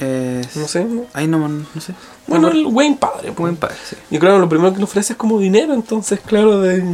Eh, 0.00 0.42
no 0.54 0.66
sé. 0.68 0.84
¿no? 0.84 1.04
Ahí 1.12 1.26
no, 1.26 1.46
no 1.48 1.80
sé. 1.80 1.94
Bueno, 2.26 2.48
el 2.48 2.66
Wayne 2.66 2.96
padre. 2.96 3.30
Buen 3.30 3.56
padre, 3.56 3.76
sí. 3.88 3.96
Y 4.10 4.18
claro, 4.18 4.38
lo 4.38 4.48
primero 4.48 4.72
que 4.72 4.78
le 4.78 4.84
ofrece 4.84 5.12
es 5.12 5.16
como 5.18 5.38
dinero, 5.38 5.74
entonces, 5.74 6.20
claro, 6.24 6.60
de 6.60 6.84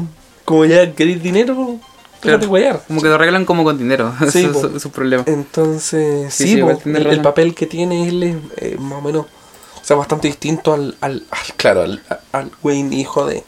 como 0.45 0.65
ya 0.65 0.93
queréis 0.95 1.23
dinero, 1.23 1.79
Claro. 2.21 2.49
guayar. 2.49 2.83
Como 2.89 3.01
que 3.03 3.09
lo 3.09 3.15
arreglan 3.15 3.45
como 3.45 3.63
con 3.63 3.79
dinero. 3.79 4.13
Sí, 4.31 4.45
es 4.45 4.59
su- 4.59 4.81
su 4.81 4.91
problema. 4.91 5.23
Entonces, 5.27 6.33
Sí, 6.35 6.49
sí, 6.55 6.57
po, 6.63 6.71
el, 6.85 7.21
papel 7.21 7.55
que 7.55 7.67
tiene 7.67 8.09
él 8.09 8.23
es 8.23 8.37
eh, 8.57 8.77
más 8.81 8.99
o 8.99 9.03
menos, 9.03 9.27
o 9.27 9.85
sea, 9.85 9.97
bastante 9.97 10.27
distinto 10.29 10.73
al, 10.73 10.97
al, 11.01 11.25
al- 11.31 11.55
claro, 11.57 11.83
al, 11.83 12.03
al 12.33 12.51
Wayne 12.63 12.97
hijo 12.97 13.27
de, 13.27 13.45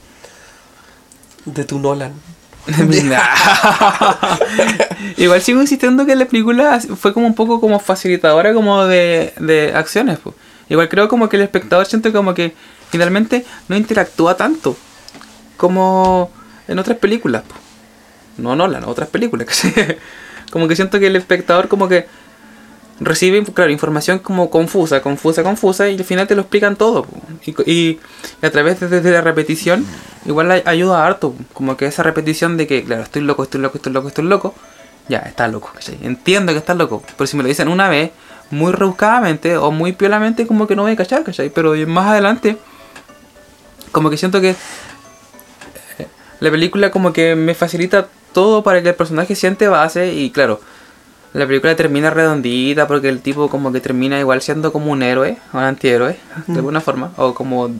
de 1.46 1.64
tu 1.64 1.78
Nolan. 1.78 2.12
Igual 5.16 5.43
sigo 5.43 5.61
insistiendo 5.61 6.07
que 6.07 6.14
la 6.14 6.27
película 6.27 6.81
fue 6.81 7.12
como 7.12 7.27
un 7.27 7.35
poco 7.35 7.61
como 7.61 7.81
facilitadora 7.81 8.53
como 8.53 8.85
de, 8.85 9.33
de 9.39 9.73
acciones. 9.75 10.19
po. 10.19 10.35
Igual 10.69 10.89
creo 10.89 11.09
como 11.09 11.29
que 11.29 11.37
el 11.37 11.43
espectador 11.43 11.87
siente 11.87 12.12
como 12.12 12.35
que 12.35 12.55
finalmente 12.91 13.45
no 13.69 13.77
interactúa 13.77 14.37
tanto 14.37 14.77
como 15.57 16.31
en 16.66 16.79
otras 16.79 16.99
películas. 16.99 17.43
po. 17.43 17.55
No 18.37 18.55
Nolan, 18.55 18.85
otras 18.85 19.09
películas. 19.09 19.62
como 20.51 20.69
que 20.69 20.77
siento 20.77 20.99
que 20.99 21.07
el 21.07 21.16
espectador 21.16 21.69
como 21.69 21.89
que 21.89 22.07
recibe 23.01 23.42
claro, 23.44 23.70
información 23.70 24.18
como 24.18 24.51
confusa, 24.51 25.03
confusa, 25.03 25.42
confusa 25.42 25.88
y 25.88 25.96
al 25.96 26.05
final 26.05 26.26
te 26.26 26.34
lo 26.34 26.42
explican 26.42 26.76
todo. 26.76 27.07
Y, 27.66 27.99
a 28.42 28.51
través 28.51 28.80
de, 28.80 29.11
la 29.11 29.20
repetición 29.20 29.86
igual 30.26 30.51
ay- 30.51 30.62
ayuda 30.64 31.07
harto. 31.07 31.34
Como 31.53 31.76
que 31.76 31.86
esa 31.86 32.03
repetición 32.03 32.57
de 32.57 32.66
que, 32.66 32.84
claro, 32.84 33.03
estoy 33.03 33.22
loco, 33.22 33.44
estoy 33.44 33.61
loco, 33.61 33.78
estoy 33.78 33.92
loco, 33.92 34.09
estoy 34.09 34.24
loco. 34.24 34.55
Ya, 35.09 35.18
está 35.20 35.49
loco, 35.49 35.70
¿cachai? 35.72 35.99
Entiendo 36.03 36.53
que 36.53 36.59
estás 36.59 36.76
loco. 36.76 37.03
Pero 37.16 37.26
si 37.26 37.36
me 37.36 37.42
lo 37.42 37.49
dicen 37.49 37.68
una 37.68 37.88
vez, 37.88 38.11
muy 38.51 38.72
rebuscadamente 38.72 39.57
o 39.57 39.70
muy 39.70 39.92
piolamente, 39.92 40.46
como 40.46 40.66
que 40.66 40.76
no 40.76 40.82
voy 40.82 40.92
a 40.92 40.96
cachar, 40.96 41.24
¿cachai? 41.24 41.51
Pero 41.51 41.74
más 41.86 42.09
adelante, 42.09 42.59
como 43.92 44.11
que 44.11 44.16
siento 44.16 44.40
que 44.40 44.51
eh, 44.51 46.07
la 46.40 46.51
película 46.51 46.90
como 46.90 47.12
que 47.12 47.34
me 47.34 47.55
facilita 47.55 48.09
todo 48.32 48.62
para 48.62 48.82
que 48.82 48.90
el 48.90 48.94
personaje 48.94 49.34
siente 49.34 49.68
base 49.68 50.12
y 50.12 50.30
claro, 50.30 50.61
la 51.35 51.47
película 51.47 51.76
termina 51.76 52.11
redondita 52.11 52.87
porque 52.87 53.09
el 53.09 53.20
tipo 53.20 53.49
como 53.51 53.70
que 53.72 53.81
termina 53.81 54.18
igual 54.18 54.41
siendo 54.43 54.72
como 54.72 54.91
un 54.93 55.03
héroe, 55.03 55.37
un 55.53 55.61
antihéroe, 55.61 56.16
de 56.47 56.55
alguna 56.57 56.81
forma, 56.81 57.12
o 57.16 57.35
como 57.35 57.70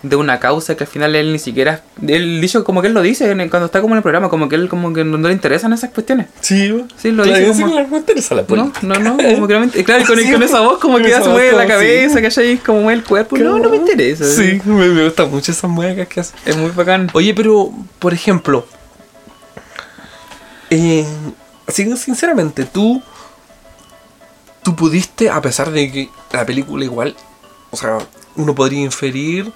de 0.00 0.14
una 0.14 0.38
causa 0.38 0.76
que 0.76 0.84
al 0.84 0.88
final 0.88 1.16
él 1.16 1.32
ni 1.32 1.40
siquiera, 1.40 1.82
él 2.06 2.40
dicho 2.40 2.62
como 2.62 2.80
que 2.80 2.86
él 2.86 2.94
lo 2.94 3.02
dice 3.02 3.26
cuando 3.50 3.66
está 3.66 3.80
como 3.80 3.94
en 3.94 3.96
el 3.96 4.02
programa, 4.02 4.28
como 4.28 4.48
que 4.48 4.54
él 4.54 4.68
como 4.68 4.92
que 4.92 5.02
no, 5.04 5.18
no 5.18 5.26
le 5.26 5.34
interesan 5.34 5.72
esas 5.72 5.90
cuestiones. 5.90 6.28
Sí, 6.40 6.72
Sí, 6.96 7.10
lo 7.10 7.24
claro, 7.24 7.38
dice 7.40 7.54
sí, 7.54 7.62
como- 7.62 7.80
no 7.80 7.88
me 7.88 7.96
interesa 7.98 8.34
la 8.36 8.42
No, 8.42 8.46
política. 8.46 8.78
no, 8.82 8.94
no, 9.00 9.16
como 9.16 9.48
que 9.48 9.58
no 9.58 9.68
Claro, 9.84 10.04
con, 10.06 10.16
Sí, 10.18 10.30
con 10.32 10.42
esa 10.44 10.60
voz 10.60 10.78
como 10.78 10.98
que 10.98 11.10
ya 11.10 11.20
se 11.20 11.28
mueve 11.28 11.52
la 11.52 11.66
cabeza, 11.66 12.20
sí. 12.30 12.34
que 12.34 12.40
ahí 12.40 12.56
como 12.58 12.82
mueve 12.82 13.00
el 13.00 13.04
cuerpo. 13.04 13.36
No, 13.38 13.58
no 13.58 13.68
me 13.70 13.76
interesa. 13.76 14.24
Sí, 14.24 14.60
me, 14.64 14.88
me 14.88 15.04
gustan 15.04 15.30
mucho 15.32 15.50
esas 15.50 15.68
muecas 15.68 16.06
que 16.06 16.20
hace. 16.20 16.32
Es 16.46 16.56
muy 16.56 16.70
bacán. 16.70 17.10
Oye, 17.12 17.34
pero, 17.34 17.72
por 17.98 18.14
ejemplo, 18.14 18.66
eh, 20.70 21.04
así 21.68 21.84
que 21.84 21.96
sinceramente, 21.96 22.64
tú, 22.64 23.02
tú 24.62 24.74
pudiste, 24.74 25.30
a 25.30 25.40
pesar 25.40 25.70
de 25.70 25.92
que 25.92 26.10
la 26.32 26.44
película 26.44 26.84
igual, 26.84 27.14
o 27.70 27.76
sea, 27.76 27.98
uno 28.36 28.54
podría 28.54 28.80
inferir 28.80 29.52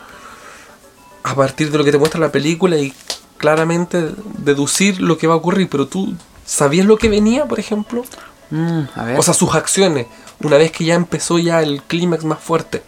a 1.22 1.34
partir 1.34 1.70
de 1.70 1.78
lo 1.78 1.84
que 1.84 1.92
te 1.92 1.98
muestra 1.98 2.20
la 2.20 2.30
película 2.32 2.76
y 2.76 2.92
claramente 3.38 4.10
deducir 4.38 5.00
lo 5.00 5.18
que 5.18 5.26
va 5.26 5.34
a 5.34 5.38
ocurrir, 5.38 5.68
pero 5.68 5.86
tú 5.86 6.14
sabías 6.44 6.86
lo 6.86 6.96
que 6.96 7.08
venía, 7.08 7.46
por 7.46 7.58
ejemplo, 7.58 8.04
Mm, 8.50 8.82
a 8.96 9.04
ver. 9.04 9.18
o 9.18 9.22
sea, 9.22 9.32
sus 9.32 9.54
acciones, 9.54 10.08
una 10.42 10.58
vez 10.58 10.70
que 10.72 10.84
ya 10.84 10.94
empezó 10.94 11.38
ya 11.38 11.62
el 11.62 11.82
clímax 11.82 12.24
más 12.24 12.38
fuerte. 12.38 12.82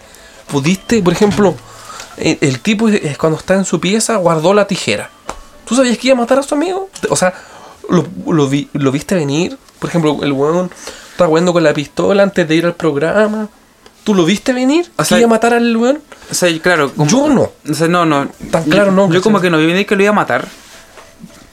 ¿Pudiste, 0.46 1.02
por 1.02 1.14
ejemplo, 1.14 1.54
el, 2.18 2.36
el 2.42 2.60
tipo 2.60 2.90
es 2.90 3.16
cuando 3.16 3.38
está 3.38 3.54
en 3.54 3.64
su 3.64 3.80
pieza 3.80 4.16
guardó 4.16 4.52
la 4.52 4.66
tijera? 4.66 5.08
¿Tú 5.64 5.74
sabías 5.74 5.96
que 5.96 6.08
iba 6.08 6.16
a 6.16 6.20
matar 6.20 6.38
a 6.38 6.42
su 6.42 6.54
amigo? 6.54 6.90
O 7.08 7.16
sea, 7.16 7.32
¿lo, 7.88 8.06
lo, 8.32 8.48
vi- 8.48 8.68
lo 8.72 8.90
viste 8.92 9.14
venir? 9.14 9.56
Por 9.78 9.90
ejemplo, 9.90 10.18
el 10.22 10.32
weón 10.32 10.70
está 11.10 11.26
jugando 11.26 11.52
con 11.52 11.62
la 11.62 11.72
pistola 11.74 12.22
antes 12.22 12.46
de 12.48 12.54
ir 12.54 12.66
al 12.66 12.74
programa. 12.74 13.48
¿Tú 14.04 14.14
lo 14.14 14.24
viste 14.24 14.52
venir? 14.52 14.90
O 14.96 14.98
¿Que 14.98 15.04
sea, 15.06 15.18
iba 15.18 15.26
a 15.26 15.30
matar 15.30 15.54
al 15.54 15.76
weón? 15.76 16.00
o 16.30 16.34
sea, 16.34 16.48
claro. 16.60 16.92
como- 16.92 17.10
Yo 17.10 17.28
no. 17.28 17.50
O 17.70 17.74
sea, 17.74 17.88
no, 17.88 18.04
no. 18.04 18.28
Tan 18.50 18.64
claro 18.64 18.86
yo, 18.86 18.92
no, 18.92 19.12
Yo 19.12 19.22
como 19.22 19.40
que 19.40 19.50
no 19.50 19.58
vi 19.58 19.66
venir 19.66 19.86
que 19.86 19.96
lo 19.96 20.02
iba 20.02 20.10
a 20.10 20.14
matar. 20.14 20.46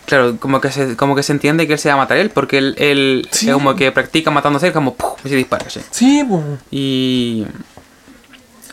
Claro, 0.05 0.35
como 0.39 0.59
que 0.59 0.71
se, 0.71 0.97
como 0.97 1.15
que 1.15 1.23
se 1.23 1.31
entiende 1.31 1.67
que 1.67 1.73
él 1.73 1.79
se 1.79 1.87
va 1.87 1.93
a 1.93 1.97
matar 1.97 2.17
él, 2.17 2.31
porque 2.31 2.57
él, 2.57 2.75
él 2.77 3.27
Sí. 3.31 3.47
es 3.47 3.53
como 3.53 3.75
que 3.75 3.91
practica 3.93 4.29
matándose, 4.31 4.73
como 4.73 4.93
¡puf! 4.95 5.11
y 5.25 5.29
se 5.29 5.35
dispara, 5.35 5.63
¿cachai? 5.63 5.83
Sí, 5.91 6.25
pues. 6.27 6.41
Y. 6.69 7.45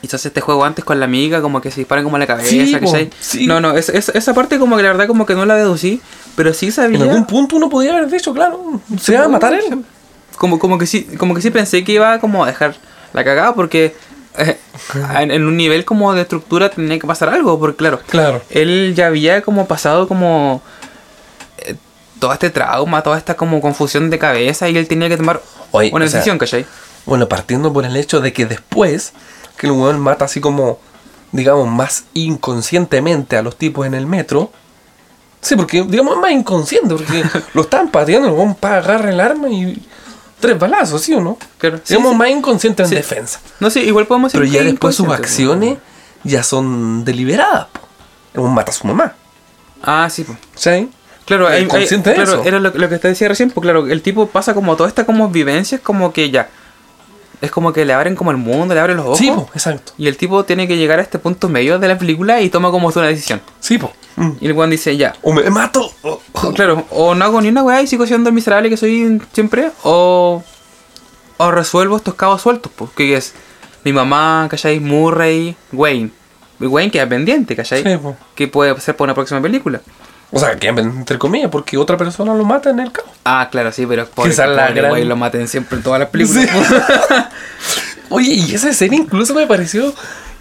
Se 0.08 0.16
hace 0.16 0.28
este 0.28 0.40
juego 0.40 0.64
antes 0.64 0.84
con 0.84 0.98
la 0.98 1.04
amiga, 1.04 1.40
como 1.42 1.60
que 1.60 1.70
se 1.70 1.80
disparan 1.80 2.02
como 2.04 2.16
a 2.16 2.18
la 2.18 2.26
cabeza, 2.26 2.48
Sí, 2.48 2.72
¿cachai? 2.72 3.10
sí. 3.20 3.46
No, 3.46 3.60
no, 3.60 3.76
es- 3.76 3.88
es- 3.90 4.08
esa 4.08 4.34
parte 4.34 4.58
como 4.58 4.76
que 4.76 4.82
la 4.82 4.88
verdad 4.90 5.06
como 5.06 5.26
que 5.26 5.34
no 5.34 5.44
la 5.44 5.54
deducí, 5.56 6.00
pero 6.34 6.52
sí 6.54 6.72
sabía. 6.72 6.96
En 6.98 7.02
algún 7.10 7.26
punto 7.26 7.56
uno 7.56 7.68
podría 7.68 7.92
haber 7.96 8.08
dicho, 8.10 8.32
claro, 8.32 8.80
se 9.00 9.16
va 9.18 9.26
a 9.26 9.28
matar 9.28 9.52
él. 9.54 9.84
Como, 10.36 10.58
como 10.58 10.78
que 10.78 10.86
sí, 10.86 11.02
como 11.18 11.34
que 11.34 11.42
sí 11.42 11.50
pensé 11.50 11.84
que 11.84 11.92
iba 11.92 12.18
como 12.20 12.44
a 12.44 12.46
dejar 12.46 12.74
la 13.12 13.24
cagada 13.24 13.54
porque 13.54 13.94
eh, 14.38 14.56
en, 15.20 15.30
en 15.32 15.44
un 15.44 15.56
nivel 15.56 15.84
como 15.84 16.14
de 16.14 16.22
estructura 16.22 16.70
tenía 16.70 16.98
que 16.98 17.06
pasar 17.06 17.28
algo, 17.28 17.58
porque 17.58 17.76
claro, 17.76 18.00
Claro. 18.08 18.42
él 18.50 18.94
ya 18.96 19.08
había 19.08 19.42
como 19.42 19.66
pasado 19.66 20.06
como 20.06 20.62
eh, 21.58 21.74
todo 22.20 22.32
este 22.32 22.50
trauma, 22.50 23.02
toda 23.02 23.18
esta 23.18 23.34
como 23.36 23.60
confusión 23.60 24.10
de 24.10 24.18
cabeza 24.18 24.68
y 24.68 24.76
él 24.76 24.86
tenía 24.86 25.08
que 25.08 25.16
tomar 25.16 25.42
Oye, 25.72 25.90
una 25.92 26.04
o 26.04 26.08
sea, 26.08 26.18
decisión, 26.18 26.38
¿cachai? 26.38 26.64
Bueno, 27.04 27.28
partiendo 27.28 27.72
por 27.72 27.84
el 27.84 27.96
hecho 27.96 28.20
de 28.20 28.32
que 28.32 28.46
después 28.46 29.12
que 29.58 29.66
el 29.66 29.72
weón 29.72 30.00
mata 30.00 30.24
así 30.26 30.40
como, 30.40 30.78
digamos, 31.32 31.66
más 31.68 32.04
inconscientemente 32.14 33.36
a 33.36 33.42
los 33.42 33.56
tipos 33.56 33.86
en 33.86 33.94
el 33.94 34.06
metro. 34.06 34.50
Sí, 35.40 35.54
porque, 35.56 35.82
digamos, 35.84 36.14
es 36.16 36.20
más 36.20 36.30
inconsciente, 36.32 36.94
porque 36.94 37.22
lo 37.54 37.62
están 37.62 37.90
pateando, 37.90 38.28
el 38.28 38.34
weón 38.34 38.54
para 38.54 38.78
agarrar 38.78 39.08
el 39.10 39.20
arma 39.20 39.48
y 39.48 39.80
tres 40.40 40.58
balazos, 40.58 41.02
¿sí 41.02 41.14
o 41.14 41.20
no? 41.20 41.36
Claro. 41.58 41.78
Sí, 41.78 41.94
digamos, 41.94 42.12
sí. 42.12 42.18
más 42.18 42.30
inconsciente 42.30 42.82
en 42.82 42.88
Sí. 42.88 42.94
defensa. 42.94 43.40
No 43.60 43.70
sé, 43.70 43.80
igual 43.82 44.06
podemos 44.06 44.32
decir 44.32 44.48
Pero 44.48 44.52
ya 44.64 44.68
después 44.68 44.94
sus 44.96 45.08
acciones 45.08 45.78
ya 46.24 46.42
son 46.42 47.04
deliberadas. 47.04 47.66
po. 47.72 47.80
El 48.34 48.40
weón 48.40 48.54
mata 48.54 48.70
a 48.70 48.74
su 48.74 48.86
mamá. 48.86 49.14
Ah, 49.82 50.08
sí, 50.10 50.24
pues. 50.24 50.38
¿Sí? 50.54 50.90
Claro, 51.24 51.46
hay- 51.46 51.66
claro, 51.66 52.42
era 52.44 52.58
lo, 52.58 52.70
lo 52.70 52.88
que 52.88 52.98
te 52.98 53.08
decía 53.08 53.28
recién, 53.28 53.50
pues 53.50 53.62
claro, 53.62 53.86
el 53.86 54.00
tipo 54.02 54.26
pasa 54.28 54.54
como 54.54 54.76
toda 54.76 54.88
esta 54.88 55.04
como 55.04 55.28
vivencias, 55.28 55.80
como 55.80 56.12
que 56.12 56.30
ya. 56.30 56.48
Es 57.40 57.50
como 57.52 57.72
que 57.72 57.84
le 57.84 57.92
abren 57.92 58.16
como 58.16 58.30
el 58.32 58.36
mundo, 58.36 58.74
le 58.74 58.80
abren 58.80 58.96
los 58.96 59.06
ojos. 59.06 59.18
Sí, 59.18 59.30
po, 59.30 59.48
exacto. 59.54 59.92
Y 59.96 60.08
el 60.08 60.16
tipo 60.16 60.44
tiene 60.44 60.66
que 60.66 60.76
llegar 60.76 60.98
a 60.98 61.02
este 61.02 61.18
punto 61.20 61.48
medio 61.48 61.78
de 61.78 61.86
la 61.88 61.96
película 61.96 62.40
y 62.40 62.50
toma 62.50 62.70
como 62.72 62.88
una 62.88 63.06
decisión. 63.06 63.40
Sí, 63.60 63.78
po. 63.78 63.92
Mm. 64.16 64.30
Y 64.40 64.46
el 64.46 64.52
weón 64.54 64.70
dice, 64.70 64.96
ya. 64.96 65.14
O 65.22 65.32
me 65.32 65.48
mato. 65.48 65.88
o- 66.02 66.20
Claro, 66.54 66.84
o 66.90 67.14
no 67.14 67.24
hago 67.24 67.40
ni 67.40 67.48
una 67.48 67.62
weá 67.62 67.80
y 67.82 67.86
sigo 67.86 68.06
siendo 68.06 68.28
el 68.30 68.34
miserable 68.34 68.68
que 68.68 68.76
soy 68.76 69.20
siempre, 69.32 69.70
o, 69.84 70.42
o 71.36 71.50
resuelvo 71.52 71.96
estos 71.96 72.14
cabos 72.14 72.42
sueltos, 72.42 72.72
pues, 72.74 72.90
que 72.96 73.16
es 73.16 73.34
mi 73.84 73.92
mamá, 73.92 74.48
¿cachai? 74.50 74.80
Murray, 74.80 75.56
Wayne. 75.72 76.10
Y 76.60 76.66
Wayne 76.66 76.90
queda 76.90 77.08
pendiente, 77.08 77.54
¿cachai? 77.54 77.84
Sí, 77.84 77.96
po. 77.98 78.16
Que 78.34 78.48
puede 78.48 78.80
ser 78.80 78.96
para 78.96 79.04
una 79.06 79.14
próxima 79.14 79.40
película. 79.40 79.80
O 80.30 80.38
sea, 80.38 80.56
que 80.56 80.68
entre 80.68 81.18
comillas, 81.18 81.50
porque 81.50 81.76
otra 81.78 81.96
persona 81.96 82.34
lo 82.34 82.44
mata 82.44 82.68
en 82.70 82.80
el 82.80 82.92
carro. 82.92 83.08
Ah, 83.24 83.48
claro, 83.50 83.72
sí, 83.72 83.86
pero 83.86 84.06
por 84.06 84.28
Esa 84.28 84.44
es 84.44 84.50
la 84.50 84.70
gran- 84.70 84.92
Wayne 84.92 85.06
lo 85.08 85.16
maten 85.16 85.48
siempre 85.48 85.78
en 85.78 85.82
todas 85.82 85.98
las 86.00 86.10
películas. 86.10 86.48
Sí. 86.50 87.14
Oye, 88.10 88.32
y 88.34 88.54
esa 88.54 88.70
escena 88.70 88.94
incluso 88.96 89.34
me 89.34 89.46
pareció 89.46 89.92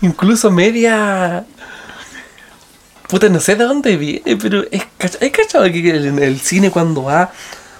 incluso 0.01 0.51
media 0.51 1.43
Puta, 3.09 3.29
no 3.29 3.39
sé 3.39 3.55
de 3.55 3.63
dónde 3.63 3.95
viene, 3.95 4.35
pero 4.35 4.63
es 4.69 4.83
cacha- 4.97 5.19
¿Has 5.25 5.31
cachado 5.31 5.63
que 5.65 5.89
en 5.95 6.19
el 6.19 6.39
cine 6.41 6.69
cuando 6.71 7.09
ha. 7.09 7.31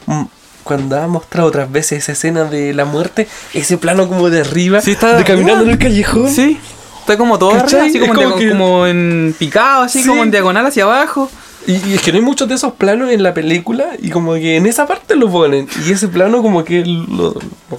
mm, 0.05 0.24
Cuando 0.64 1.01
ha 1.01 1.08
mostrado 1.08 1.47
otras 1.49 1.70
veces 1.72 1.99
esa 2.03 2.12
escena 2.14 2.43
de 2.45 2.74
la 2.74 2.84
muerte, 2.86 3.28
ese 3.53 3.78
plano 3.78 4.08
como 4.08 4.30
de 4.30 4.41
arriba, 4.41 4.80
Sí, 4.82 4.91
está- 4.91 5.16
de 5.18 5.24
caminando 5.26 5.64
en 5.66 5.72
el 5.72 5.78
callejón. 5.78 6.30
Sí. 6.30 6.60
Está 7.01 7.18
como 7.18 7.38
todo 7.39 7.51
arriba, 7.51 7.84
así 7.84 7.99
como, 7.99 8.05
Es 8.05 8.10
en, 8.10 8.16
como 8.16 8.20
diago- 8.22 8.38
que- 8.39 8.49
como 8.49 8.88
en 8.88 9.36
picado, 9.38 9.84
así 9.84 10.01
Sí. 10.01 10.08
como 10.10 10.24
en 10.24 10.32
diagonal 10.32 10.66
hacia 10.66 10.84
abajo. 10.84 11.30
Y, 11.68 11.74
y 11.89 11.93
es 11.95 12.01
que 12.01 12.11
no 12.13 12.18
hay 12.20 12.24
muchos 12.24 12.47
de 12.47 12.55
esos 12.55 12.74
planos 12.74 13.11
en 13.11 13.22
la 13.22 13.34
película 13.34 13.89
y 13.99 14.09
como 14.09 14.34
que 14.36 14.55
en 14.55 14.65
esa 14.65 14.88
parte 14.88 15.15
lo 15.18 15.30
ponen. 15.30 15.68
Y 15.86 15.91
ese 15.91 16.07
plano 16.07 16.41
como 16.41 16.63
que 16.63 16.84
lo, 16.86 17.36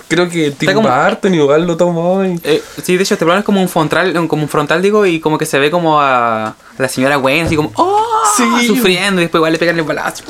creo 0.08 0.28
que 0.28 0.50
Tim 0.50 0.74
como- 0.74 0.88
Burton 0.90 1.34
igual 1.34 1.66
lo 1.66 1.76
tomó 1.76 2.22
y... 2.24 2.38
Eh, 2.44 2.62
sí, 2.82 2.96
de 2.98 3.02
hecho, 3.02 3.14
este 3.14 3.24
plano 3.24 3.40
es 3.40 3.46
como 3.46 3.62
un 3.62 3.68
frontal, 3.68 4.12
como 4.28 4.42
un 4.42 4.48
frontal, 4.48 4.82
digo, 4.82 5.06
y 5.06 5.20
como 5.20 5.38
que 5.38 5.46
se 5.46 5.58
ve 5.58 5.70
como 5.70 6.00
a 6.00 6.54
la 6.76 6.88
señora 6.88 7.16
Gwen, 7.16 7.46
así 7.46 7.56
como, 7.56 7.72
¡oh! 7.76 8.04
Sí. 8.36 8.66
Sufriendo, 8.66 9.20
y 9.22 9.24
después 9.24 9.38
igual 9.38 9.52
le 9.54 9.58
pegan 9.58 9.78
el 9.78 9.84
balazo. 9.84 10.22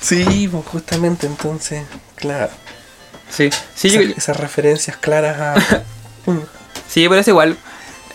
Sí, 0.00 0.48
pues 0.50 0.64
justamente 0.66 1.26
entonces, 1.28 1.84
claro. 2.16 2.50
Sí, 3.30 3.48
sí, 3.76 3.90
yo- 3.90 4.00
Esas, 4.00 4.36
referencias 4.38 4.96
claras 4.96 5.38
a... 5.40 5.82
Sí, 6.88 7.06
pero 7.08 7.20
es 7.20 7.28
igual. 7.28 7.56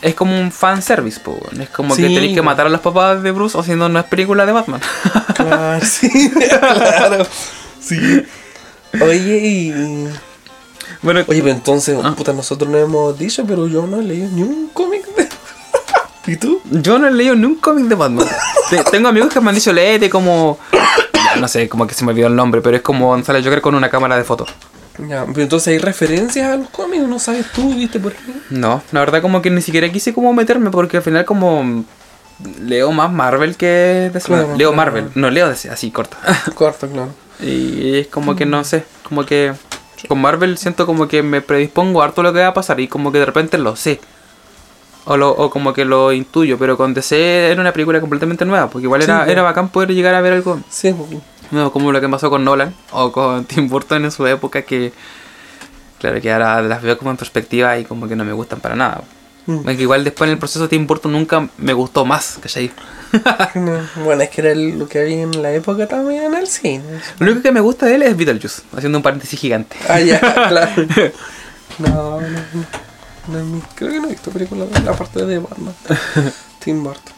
Es 0.03 0.15
como 0.15 0.37
un 0.39 0.51
fanservice, 0.51 1.19
po. 1.19 1.39
Es 1.59 1.69
como 1.69 1.95
que 1.95 2.03
tenéis 2.03 2.35
que 2.35 2.41
matar 2.41 2.65
a 2.67 2.69
los 2.69 2.81
papás 2.81 3.23
de 3.23 3.31
Bruce 3.31 3.57
o 3.57 3.63
si 3.63 3.73
no, 3.75 3.87
no 3.89 3.99
es 3.99 4.05
película 4.05 4.45
de 4.45 4.51
Batman. 4.51 4.81
Claro, 5.33 5.83
sí, 5.85 6.31
claro. 6.59 7.25
Sí. 7.79 8.23
Oye, 9.01 9.37
y... 9.43 9.71
bueno, 11.01 11.21
Oye, 11.27 11.41
pero 11.41 11.49
entonces, 11.55 11.97
Ah. 12.03 12.13
puta, 12.15 12.33
nosotros 12.33 12.69
no 12.69 12.77
hemos 12.77 13.17
dicho, 13.17 13.43
pero 13.47 13.67
yo 13.67 13.87
no 13.87 13.99
he 13.99 14.03
leído 14.03 14.29
ni 14.31 14.43
un 14.43 14.69
cómic 14.73 15.03
de... 15.15 15.27
¿Y 16.33 16.35
tú? 16.37 16.61
yo 16.69 16.99
no 16.99 17.07
he 17.07 17.11
leído 17.11 17.35
ni 17.35 17.45
un 17.45 17.55
cómic 17.55 17.85
de 17.85 17.95
Batman. 17.95 18.27
Te- 18.69 18.83
Tengo 18.85 19.07
amigos 19.09 19.33
que 19.33 19.41
me 19.41 19.49
han 19.49 19.55
dicho, 19.55 19.73
léete 19.73 20.09
como. 20.09 20.57
ya, 21.13 21.35
no 21.37 21.47
sé, 21.47 21.67
como 21.67 21.85
que 21.87 21.93
se 21.93 22.05
me 22.05 22.11
olvidó 22.11 22.27
el 22.27 22.35
nombre, 22.35 22.61
pero 22.61 22.77
es 22.77 22.83
como 22.83 23.21
sale 23.23 23.43
Joker 23.43 23.61
con 23.61 23.75
una 23.75 23.89
cámara 23.89 24.15
de 24.17 24.23
fotos. 24.23 24.49
Ya, 24.99 25.25
pero 25.25 25.41
entonces 25.41 25.69
hay 25.69 25.77
referencias 25.79 26.47
a 26.51 26.55
los 26.57 26.69
cómics, 26.69 27.03
¿no 27.07 27.17
sabes 27.19 27.47
tú? 27.51 27.73
¿Viste 27.73 27.99
por 27.99 28.11
ahí? 28.13 28.41
No, 28.51 28.83
la 28.91 28.99
verdad 28.99 29.21
como 29.21 29.41
que 29.41 29.49
ni 29.49 29.61
siquiera 29.61 29.91
quise 29.91 30.13
como 30.13 30.33
meterme 30.33 30.69
porque 30.69 30.97
al 30.97 31.03
final 31.03 31.25
como 31.25 31.83
leo 32.61 32.91
más 32.91 33.11
Marvel 33.11 33.55
que 33.57 34.11
DC. 34.13 34.27
Claro, 34.27 34.47
leo 34.49 34.71
claro. 34.71 34.73
Marvel, 34.73 35.09
no 35.15 35.29
leo 35.31 35.49
DC, 35.49 35.69
así 35.69 35.89
corta. 35.91 36.17
Corto, 36.55 36.87
claro. 36.87 37.09
y 37.41 37.97
es 37.99 38.07
como 38.07 38.35
que 38.35 38.45
no 38.45 38.63
sé, 38.63 38.83
como 39.07 39.25
que 39.25 39.53
con 40.07 40.19
Marvel 40.21 40.57
siento 40.57 40.85
como 40.85 41.07
que 41.07 41.23
me 41.23 41.41
predispongo 41.41 42.03
harto 42.03 42.21
a 42.21 42.25
lo 42.25 42.33
que 42.33 42.39
va 42.41 42.47
a 42.47 42.53
pasar 42.53 42.79
y 42.79 42.87
como 42.87 43.11
que 43.11 43.19
de 43.19 43.25
repente 43.25 43.57
lo 43.57 43.75
sé. 43.75 43.99
O, 45.05 45.17
lo, 45.17 45.31
o 45.31 45.49
como 45.49 45.73
que 45.73 45.83
lo 45.83 46.13
intuyo, 46.13 46.57
pero 46.57 46.77
con 46.77 46.93
DC 46.93 47.51
era 47.51 47.59
una 47.59 47.73
película 47.73 47.99
completamente 47.99 48.45
nueva, 48.45 48.69
porque 48.69 48.85
igual 48.85 49.01
Sí, 49.01 49.09
era, 49.09 49.19
pues. 49.21 49.31
era 49.31 49.41
bacán 49.41 49.67
poder 49.69 49.93
llegar 49.93 50.15
a 50.15 50.21
ver 50.21 50.31
algo 50.33 50.61
Sí, 50.69 50.93
pues, 50.93 51.21
nuevo, 51.51 51.71
como 51.71 51.91
lo 51.91 52.01
que 52.01 52.09
pasó 52.09 52.29
con 52.29 52.43
Nolan 52.43 52.73
o 52.91 53.11
con 53.11 53.45
Tim 53.45 53.67
Burton 53.69 54.05
en 54.05 54.11
su 54.11 54.25
época, 54.27 54.63
que 54.63 54.93
claro 55.99 56.21
que 56.21 56.31
ahora 56.31 56.61
las 56.61 56.81
veo 56.81 56.97
como 56.97 57.11
en 57.11 57.17
perspectiva 57.17 57.77
y 57.77 57.85
como 57.85 58.07
que 58.07 58.15
no 58.15 58.25
me 58.25 58.33
gustan 58.33 58.59
para 58.59 58.75
nada. 58.75 59.03
Mm. 59.45 59.69
Igual 59.71 60.03
después 60.05 60.29
en 60.29 60.33
el 60.33 60.39
proceso 60.39 60.69
Tim 60.69 60.87
Burton 60.87 61.11
nunca 61.11 61.49
me 61.57 61.73
gustó 61.73 62.05
más, 62.05 62.37
¿cachai? 62.41 62.71
No, 63.55 63.79
Bueno, 64.03 64.23
es 64.23 64.29
que 64.29 64.41
era 64.41 64.55
lo 64.55 64.87
que 64.87 64.99
había 64.99 65.21
en 65.21 65.41
la 65.41 65.51
época 65.53 65.87
también 65.87 66.23
en 66.23 66.33
el 66.33 66.47
cine. 66.47 66.83
Lo 67.19 67.27
único 67.27 67.43
que 67.43 67.51
me 67.51 67.59
gusta 67.59 67.85
de 67.85 67.95
él 67.95 68.03
es 68.03 68.17
Beetlejuice, 68.17 68.63
haciendo 68.75 68.97
un 68.97 69.03
paréntesis 69.03 69.39
gigante. 69.39 69.75
Ah, 69.87 69.99
ya, 69.99 70.19
claro. 70.49 70.71
No, 71.77 72.21
no, 72.21 72.27
no. 73.27 73.43
no 73.43 73.61
creo 73.75 73.91
que 73.91 73.99
no 73.99 74.07
he 74.07 74.11
visto 74.11 74.31
películas 74.31 74.71
de 74.71 74.79
la 74.79 74.93
parte 74.93 75.25
de 75.25 75.39
Batman. 75.39 75.75
Tim 76.59 76.83
Burton. 76.83 77.13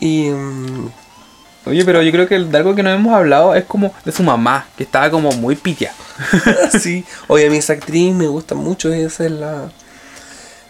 Y. 0.00 0.30
mm, 0.30 0.90
Oye, 1.66 1.84
pero 1.84 2.00
yo 2.02 2.12
creo 2.12 2.28
que 2.28 2.36
el- 2.36 2.50
de 2.50 2.58
algo 2.58 2.74
que 2.74 2.82
no 2.82 2.90
hemos 2.90 3.12
hablado 3.14 3.54
es 3.54 3.64
como 3.64 3.92
de 4.04 4.12
su 4.12 4.22
mamá, 4.22 4.66
que 4.76 4.84
estaba 4.84 5.10
como 5.10 5.32
muy 5.32 5.56
pitia. 5.56 5.92
sí. 6.80 7.04
Oye, 7.26 7.46
a 7.46 7.50
mí 7.50 7.56
esa 7.58 7.72
actriz 7.74 8.14
me 8.14 8.26
gusta 8.28 8.54
mucho. 8.54 8.92
Esa 8.92 9.24
es 9.26 9.32
la. 9.32 9.70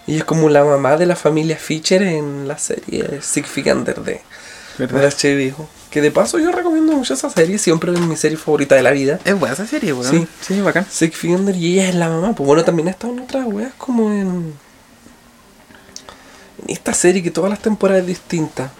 Ella 0.06 0.18
es 0.18 0.24
como 0.24 0.48
la 0.48 0.64
mamá 0.64 0.96
de 0.96 1.04
la 1.06 1.16
familia 1.16 1.56
Fisher 1.56 2.02
en 2.02 2.46
la 2.48 2.56
serie 2.58 3.20
Under 3.74 4.00
de, 4.02 4.20
de 4.78 4.86
HBO. 4.86 5.68
Que 5.90 6.00
de 6.00 6.10
paso 6.10 6.38
yo 6.38 6.50
recomiendo 6.52 6.92
mucho 6.92 7.14
esa 7.14 7.28
serie. 7.30 7.58
Siempre 7.58 7.92
es 7.92 8.00
mi 8.00 8.16
serie 8.16 8.36
favorita 8.38 8.74
de 8.74 8.82
la 8.82 8.90
vida. 8.92 9.18
Es 9.24 9.38
buena 9.38 9.54
esa 9.54 9.66
serie, 9.66 9.92
weón. 9.92 10.10
Sí. 10.10 10.26
sí, 10.40 10.60
bacán. 10.60 10.86
Six 10.90 11.16
Feet 11.16 11.36
Under 11.36 11.56
y 11.56 11.74
ella 11.74 11.88
es 11.88 11.94
la 11.94 12.08
mamá. 12.08 12.34
Pues 12.34 12.46
bueno, 12.46 12.64
también 12.64 12.88
ha 12.88 12.92
estado 12.92 13.12
en 13.12 13.20
otras 13.20 13.46
weas 13.46 13.72
como 13.76 14.10
en. 14.12 14.54
En 16.62 16.70
esta 16.74 16.92
serie 16.94 17.22
que 17.22 17.30
todas 17.30 17.50
las 17.50 17.60
temporadas 17.60 18.02
es 18.02 18.06
distinta. 18.08 18.70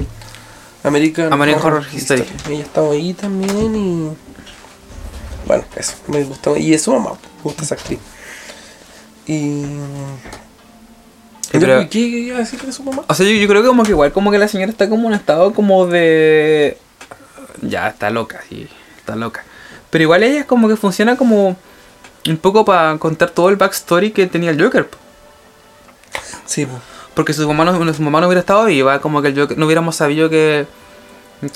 American, 0.86 1.32
American 1.32 1.62
Horror 1.62 1.86
History. 1.92 2.24
Ella 2.48 2.62
estaba 2.62 2.92
ahí 2.92 3.12
también 3.14 3.74
y. 3.76 4.16
Bueno, 5.46 5.64
eso, 5.76 5.94
me 6.08 6.22
gusta. 6.24 6.58
Y 6.58 6.74
es 6.74 6.82
su 6.82 6.92
mamá, 6.92 7.12
me 7.38 7.42
gusta 7.42 7.64
esa 7.64 7.74
actriz. 7.74 7.98
Y. 9.26 9.62
Pero- 11.52 11.80
¿Qué, 11.80 11.88
¿Qué 11.88 11.98
iba 11.98 12.36
a 12.36 12.40
decir 12.40 12.60
de 12.60 12.72
su 12.72 12.82
mamá? 12.82 13.04
O 13.08 13.14
sea, 13.14 13.24
yo, 13.26 13.32
yo 13.32 13.48
creo 13.48 13.62
que 13.62 13.68
como 13.68 13.82
que 13.82 13.90
igual 13.90 14.12
como 14.12 14.30
que 14.30 14.38
la 14.38 14.48
señora 14.48 14.70
está 14.70 14.88
como 14.88 15.02
en 15.02 15.06
un 15.08 15.14
estado 15.14 15.54
como 15.54 15.86
de... 15.86 16.76
Ya, 17.62 17.88
está 17.88 18.10
loca, 18.10 18.40
sí, 18.48 18.68
está 18.98 19.16
loca. 19.16 19.42
Pero 19.90 20.02
igual 20.02 20.22
ella 20.22 20.40
es 20.40 20.44
como 20.44 20.68
que 20.68 20.76
funciona 20.76 21.16
como 21.16 21.56
un 22.28 22.36
poco 22.36 22.64
para 22.64 22.98
contar 22.98 23.30
todo 23.30 23.48
el 23.48 23.56
backstory 23.56 24.10
que 24.10 24.26
tenía 24.26 24.50
el 24.50 24.62
Joker. 24.62 24.88
Sí, 26.44 26.66
pues. 26.66 26.82
Porque 27.16 27.32
si 27.32 27.40
su 27.40 27.48
mamá 27.52 27.64
no, 27.64 27.92
su 27.94 28.02
mamá 28.02 28.20
no 28.20 28.28
hubiera 28.28 28.40
estado 28.40 28.66
viva, 28.66 29.00
como 29.00 29.20
que 29.22 29.34
Joker, 29.34 29.58
no 29.58 29.66
hubiéramos 29.66 29.96
sabido 29.96 30.30
que... 30.30 30.66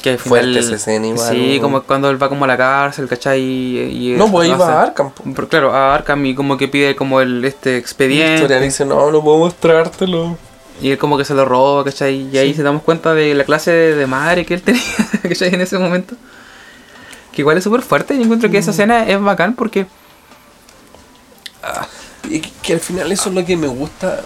Que 0.03 0.11
al 0.11 0.19
Fuerte 0.19 0.59
esa 0.59 0.75
escena 0.75 1.07
igual, 1.07 1.35
Sí, 1.35 1.59
como 1.61 1.83
cuando 1.83 2.11
él 2.11 2.23
va 2.23 2.29
como 2.29 2.45
a 2.45 2.49
la 2.49 2.57
cárcel, 2.57 3.07
¿cachai? 3.09 3.41
Y, 3.41 4.13
y- 4.13 4.17
No, 4.17 4.31
pues 4.31 4.49
iba 4.49 4.67
a 4.67 4.83
Arkham. 4.83 5.11
pero 5.35 5.49
claro, 5.49 5.73
a 5.75 5.95
Arkham 5.95 6.25
y 6.27 6.35
como 6.35 6.57
que 6.59 6.67
pide 6.69 6.97
como 6.97 7.21
el 7.21 7.45
este 7.45 7.73
La 7.73 7.77
expediente. 7.79 8.35
historia 8.35 8.61
dice, 8.61 8.85
no, 8.85 9.11
no 9.11 9.23
puedo 9.23 9.39
mostrártelo. 9.39 10.37
Y 10.83 10.91
él 10.93 10.99
como 10.99 11.17
que 11.19 11.25
se 11.27 11.35
lo 11.35 11.45
roba, 11.47 11.85
¿cachai? 11.85 12.29
Y 12.33 12.39
ahí 12.39 12.51
Sí. 12.51 12.57
se 12.57 12.63
damos 12.63 12.83
cuenta 12.83 13.13
de 13.15 13.35
la 13.35 13.45
clase 13.45 13.71
de, 13.71 14.07
madre 14.07 14.45
que 14.47 14.55
él 14.55 14.63
tenía, 14.65 14.83
¿cachai? 15.23 15.55
En 15.55 15.61
ese 15.61 15.79
momento. 15.79 16.15
Que 17.33 17.43
igual 17.43 17.57
es 17.59 17.65
súper 17.65 17.83
fuerte. 17.83 18.15
Y 18.15 18.23
encuentro 18.23 18.51
que 18.51 18.57
Mm. 18.59 18.61
esa 18.61 18.71
escena 18.73 19.07
es 19.09 19.21
bacán 19.21 19.55
porque... 19.55 19.87
Y 21.63 22.00
que, 22.63 22.73
al 22.73 22.81
final 22.81 23.11
eso 23.11 23.29
es 23.29 23.35
lo 23.35 23.45
que 23.45 23.57
me 23.57 23.67
gusta, 23.67 24.23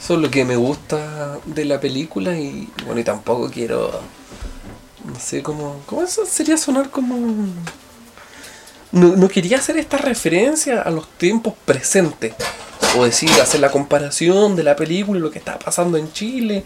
eso 0.00 0.14
es 0.14 0.20
lo 0.20 0.30
que 0.30 0.44
me 0.44 0.56
gusta 0.56 1.38
de 1.44 1.64
la 1.64 1.80
película 1.80 2.38
y 2.38 2.68
bueno, 2.86 3.00
y 3.00 3.04
tampoco 3.04 3.50
quiero, 3.50 4.00
no 5.04 5.18
sé, 5.18 5.42
cómo, 5.42 5.82
cómo 5.86 6.02
eso 6.02 6.24
sería 6.26 6.56
sonar 6.56 6.90
como... 6.90 7.16
No, 8.92 9.16
no 9.16 9.28
quería 9.28 9.56
hacer 9.56 9.78
esta 9.78 9.96
referencia 9.96 10.82
a 10.82 10.90
los 10.90 11.08
tiempos 11.16 11.54
presentes, 11.64 12.34
o 12.96 13.04
decir, 13.04 13.30
hacer 13.40 13.60
la 13.60 13.70
comparación 13.70 14.54
de 14.54 14.64
la 14.64 14.76
película 14.76 15.18
y 15.18 15.22
lo 15.22 15.30
que 15.30 15.38
está 15.38 15.58
pasando 15.58 15.96
en 15.96 16.12
Chile, 16.12 16.62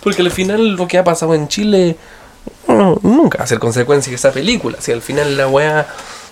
porque 0.00 0.22
al 0.22 0.30
final 0.30 0.76
lo 0.76 0.86
que 0.86 0.98
ha 0.98 1.04
pasado 1.04 1.34
en 1.34 1.48
Chile 1.48 1.96
no, 2.68 3.00
nunca 3.02 3.38
va 3.38 3.44
a 3.44 3.48
ser 3.48 3.58
consecuencia 3.58 4.10
de 4.10 4.16
esa 4.16 4.30
película, 4.30 4.80
si 4.80 4.92
al 4.92 5.02
final 5.02 5.36
la 5.36 5.48
weá 5.48 5.88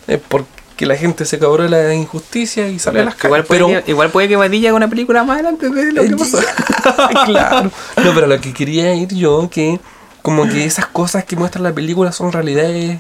es 0.07 0.21
porque 0.21 0.64
la 0.81 0.97
gente 0.97 1.25
se 1.25 1.39
cabró 1.39 1.63
de 1.63 1.69
la 1.69 1.95
injusticia 1.95 2.69
y 2.69 2.79
sale 2.79 3.01
a 3.01 3.05
las 3.05 3.15
igual, 3.25 3.45
calles, 3.45 3.47
puede 3.47 3.61
pero... 3.73 3.85
que, 3.85 3.91
igual 3.91 4.11
puede 4.11 4.29
que 4.29 4.37
Badilla 4.37 4.71
haga 4.71 4.77
una 4.77 4.89
película 4.89 5.23
más 5.25 5.35
adelante 5.37 5.71
de 5.71 5.93
lo 5.93 6.03
que 6.03 6.17
pasó. 6.17 6.39
claro. 7.27 7.71
No, 8.05 8.15
pero 8.15 8.27
lo 8.27 8.41
que 8.41 8.53
quería 8.53 8.95
ir 8.95 9.15
yo, 9.15 9.49
que 9.51 9.79
como 10.23 10.49
que 10.49 10.65
esas 10.65 10.87
cosas 10.87 11.25
que 11.25 11.37
muestra 11.37 11.61
la 11.63 11.73
película 11.73 12.11
son 12.13 12.33
realidades 12.33 12.99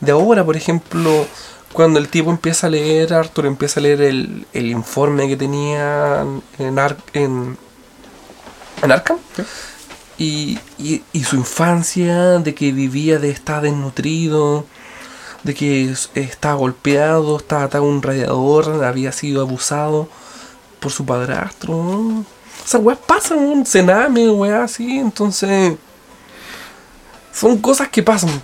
de 0.00 0.12
ahora. 0.12 0.44
Por 0.44 0.56
ejemplo, 0.56 1.26
cuando 1.72 1.98
el 1.98 2.08
tipo 2.08 2.30
empieza 2.30 2.66
a 2.68 2.70
leer, 2.70 3.12
Arthur 3.14 3.46
empieza 3.46 3.80
a 3.80 3.82
leer 3.82 4.02
el, 4.02 4.46
el 4.52 4.66
informe 4.70 5.26
que 5.28 5.36
tenía 5.36 6.24
en, 6.58 6.78
Ar- 6.78 6.96
en, 7.14 7.56
en 8.82 8.92
Arkham. 8.92 9.18
Y, 10.18 10.58
y, 10.78 11.02
y 11.14 11.24
su 11.24 11.36
infancia, 11.36 12.38
de 12.40 12.54
que 12.54 12.72
vivía 12.72 13.18
de 13.18 13.30
estar 13.30 13.62
desnutrido, 13.62 14.66
de 15.44 15.54
que 15.54 15.90
es- 15.90 16.10
estaba 16.14 16.54
golpeado, 16.54 17.36
estaba 17.38 17.64
atado 17.64 17.84
a 17.84 17.86
un 17.88 18.02
radiador, 18.02 18.84
había 18.84 19.12
sido 19.12 19.40
abusado 19.42 20.08
por 20.80 20.92
su 20.92 21.04
padrastro. 21.06 21.74
¿no? 21.74 22.24
Esas 22.64 22.82
weas 22.82 22.98
pasan, 23.06 23.38
un 23.38 23.64
cename, 23.66 24.28
weas 24.30 24.70
así, 24.72 24.98
entonces. 24.98 25.76
Son 27.32 27.58
cosas 27.58 27.88
que 27.88 28.02
pasan, 28.02 28.42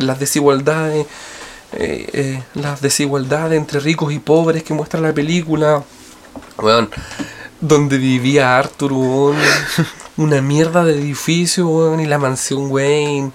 las 0.00 0.18
desigualdades, 0.18 1.06
eh, 1.72 2.08
eh, 2.12 2.42
las 2.54 2.80
desigualdades 2.80 3.58
entre 3.58 3.78
ricos 3.80 4.12
y 4.12 4.18
pobres 4.18 4.62
que 4.62 4.74
muestra 4.74 5.00
la 5.00 5.12
película. 5.12 5.84
Weón, 6.58 6.90
donde 7.60 7.98
vivía 7.98 8.56
Arthur, 8.58 8.92
weón, 8.94 9.36
una 10.16 10.40
mierda 10.40 10.82
de 10.84 10.94
edificio, 10.98 11.68
weón, 11.68 12.00
y 12.00 12.06
la 12.06 12.18
mansión 12.18 12.70
Wayne. 12.70 13.32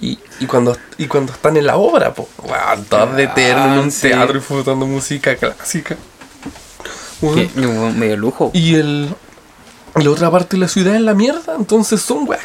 Y, 0.00 0.18
y 0.38 0.46
cuando 0.46 0.76
y 0.96 1.06
cuando 1.06 1.32
están 1.32 1.56
en 1.56 1.66
la 1.66 1.76
obra, 1.76 2.14
po, 2.14 2.28
weón, 2.42 2.84
todos 2.84 3.16
de 3.16 3.24
eterno 3.24 3.74
en 3.74 3.78
un 3.80 3.90
sí. 3.90 4.08
teatro 4.08 4.34
disfrutando 4.34 4.86
música 4.86 5.36
clásica. 5.36 5.96
Un 7.20 7.98
medio 7.98 8.16
lujo. 8.16 8.50
Y 8.54 8.76
el, 8.76 9.14
la 9.94 10.10
otra 10.10 10.30
parte 10.30 10.56
de 10.56 10.60
la 10.60 10.68
ciudad 10.68 10.94
es 10.94 11.02
la 11.02 11.14
mierda, 11.14 11.54
entonces 11.54 12.00
son 12.00 12.28
weas. 12.28 12.42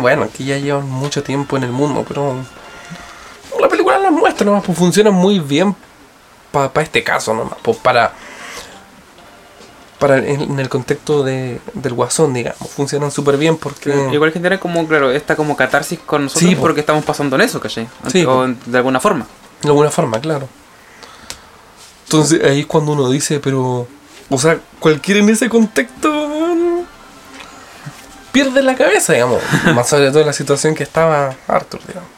Bueno, 0.00 0.24
aquí 0.24 0.44
ya 0.44 0.58
llevan 0.58 0.88
mucho 0.88 1.22
tiempo 1.22 1.56
en 1.56 1.64
el 1.64 1.70
mundo, 1.70 2.04
pero 2.06 2.36
la 3.60 3.68
película 3.68 3.98
las 3.98 4.12
muestra 4.12 4.46
nomás, 4.46 4.64
pues 4.64 4.78
funciona 4.78 5.10
muy 5.10 5.38
bien 5.38 5.74
para 6.52 6.82
este 6.82 7.02
caso 7.02 7.34
nomás, 7.34 7.58
pues 7.62 7.76
para 7.78 8.12
para 9.98 10.18
en, 10.18 10.40
en 10.42 10.58
el 10.60 10.68
contexto 10.68 11.22
de, 11.24 11.60
del 11.74 11.92
guasón, 11.94 12.34
digamos, 12.34 12.70
funcionan 12.70 13.10
súper 13.10 13.36
bien 13.36 13.56
porque 13.56 13.92
Igual 14.12 14.32
genera 14.32 14.58
como, 14.60 14.86
claro, 14.86 15.10
esta 15.10 15.34
como 15.36 15.56
catarsis 15.56 15.98
con 15.98 16.24
nosotros 16.24 16.48
Sí, 16.48 16.54
po. 16.54 16.62
porque 16.62 16.80
estamos 16.80 17.04
pasando 17.04 17.36
en 17.36 17.42
eso, 17.42 17.60
¿cachai? 17.60 17.88
Sí, 18.06 18.24
o 18.24 18.46
de 18.46 18.76
alguna 18.78 19.00
forma. 19.00 19.26
de 19.62 19.68
alguna 19.68 19.90
forma, 19.90 20.20
claro. 20.20 20.48
Entonces 22.04 22.42
ahí 22.44 22.60
es 22.60 22.66
cuando 22.66 22.92
uno 22.92 23.10
dice, 23.10 23.40
pero 23.40 23.86
o 24.30 24.38
sea, 24.38 24.58
cualquiera 24.78 25.20
en 25.20 25.28
ese 25.30 25.48
contexto 25.48 26.28
pierde 28.32 28.62
la 28.62 28.76
cabeza, 28.76 29.12
digamos, 29.14 29.42
más 29.74 29.88
sobre 29.88 30.08
todo 30.10 30.20
en 30.20 30.26
la 30.26 30.32
situación 30.32 30.74
que 30.74 30.82
estaba 30.84 31.34
Arthur, 31.46 31.80
digamos. 31.86 32.08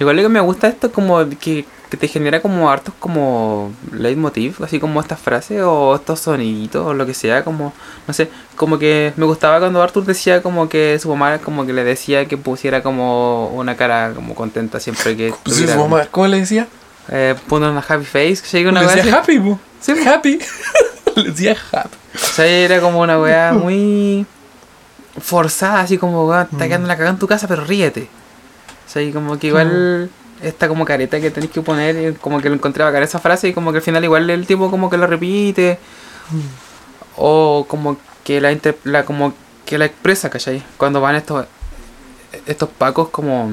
Igual 0.00 0.16
lo 0.16 0.22
que 0.22 0.28
me 0.28 0.40
gusta 0.40 0.68
esto 0.68 0.90
como 0.90 1.18
que, 1.38 1.64
que 1.94 2.00
te 2.00 2.08
genera 2.08 2.40
como 2.40 2.70
hartos 2.70 2.92
como 2.98 3.72
leitmotiv, 3.92 4.62
así 4.64 4.80
como 4.80 5.00
estas 5.00 5.20
frases 5.20 5.62
o 5.62 5.94
estos 5.94 6.20
soniditos 6.20 6.84
o 6.86 6.92
lo 6.92 7.06
que 7.06 7.14
sea, 7.14 7.44
como, 7.44 7.72
no 8.08 8.14
sé, 8.14 8.28
como 8.56 8.78
que 8.78 9.12
me 9.16 9.24
gustaba 9.26 9.60
cuando 9.60 9.80
Arthur 9.80 10.04
decía 10.04 10.42
como 10.42 10.68
que 10.68 10.98
su 10.98 11.08
mamá 11.08 11.38
como 11.38 11.64
que 11.64 11.72
le 11.72 11.84
decía 11.84 12.26
que 12.26 12.36
pusiera 12.36 12.82
como 12.82 13.48
una 13.48 13.76
cara 13.76 14.12
como 14.12 14.34
contenta 14.34 14.80
siempre 14.80 15.16
que 15.16 15.30
sí, 15.30 15.36
tuviera 15.44 15.74
su 15.74 15.78
mamá, 15.78 16.06
¿cómo 16.10 16.26
le 16.26 16.40
decía? 16.40 16.66
eh, 17.08 17.34
pone 17.48 17.68
una 17.68 17.84
happy 17.86 18.04
face, 18.04 18.38
que 18.50 18.66
una 18.66 18.82
le 18.82 18.94
decía 18.94 19.16
happy, 19.16 19.38
po. 19.38 19.58
Sí, 19.80 19.92
happy. 20.06 20.38
le 21.16 21.30
decía 21.30 21.56
happy. 21.72 21.96
O 22.14 22.18
sea, 22.18 22.46
era 22.46 22.80
como 22.80 23.00
una 23.00 23.18
weá 23.18 23.52
muy 23.54 24.26
forzada, 25.20 25.80
así 25.80 25.98
como, 25.98 26.34
está 26.34 26.66
quedando 26.66 26.88
la 26.88 26.94
cagada 26.94 27.12
en 27.12 27.18
tu 27.18 27.26
casa, 27.26 27.46
pero 27.46 27.64
ríete. 27.64 28.08
O 28.86 28.90
sea, 28.90 29.02
y 29.02 29.12
como 29.12 29.38
que 29.38 29.48
igual 29.48 30.10
esta 30.44 30.68
como 30.68 30.84
careta 30.84 31.20
que 31.20 31.30
tenés 31.30 31.50
que 31.50 31.62
poner, 31.62 31.96
y 31.96 32.14
como 32.14 32.40
que 32.40 32.48
lo 32.48 32.54
encontré 32.54 32.84
bacán 32.84 33.02
esa 33.02 33.18
frase 33.18 33.48
y 33.48 33.52
como 33.52 33.72
que 33.72 33.78
al 33.78 33.82
final 33.84 34.04
igual 34.04 34.28
el 34.30 34.46
tipo 34.46 34.70
como 34.70 34.90
que 34.90 34.96
lo 34.96 35.06
repite. 35.06 35.78
O 37.16 37.66
como 37.68 37.96
que 38.24 38.40
la, 38.40 38.52
inter- 38.52 38.78
la 38.84 39.04
como 39.04 39.34
que 39.64 39.78
la 39.78 39.84
expresa, 39.86 40.30
¿cachai? 40.30 40.62
Cuando 40.76 41.00
van 41.00 41.16
estos 41.16 41.46
estos 42.46 42.68
pacos 42.68 43.08
como 43.10 43.50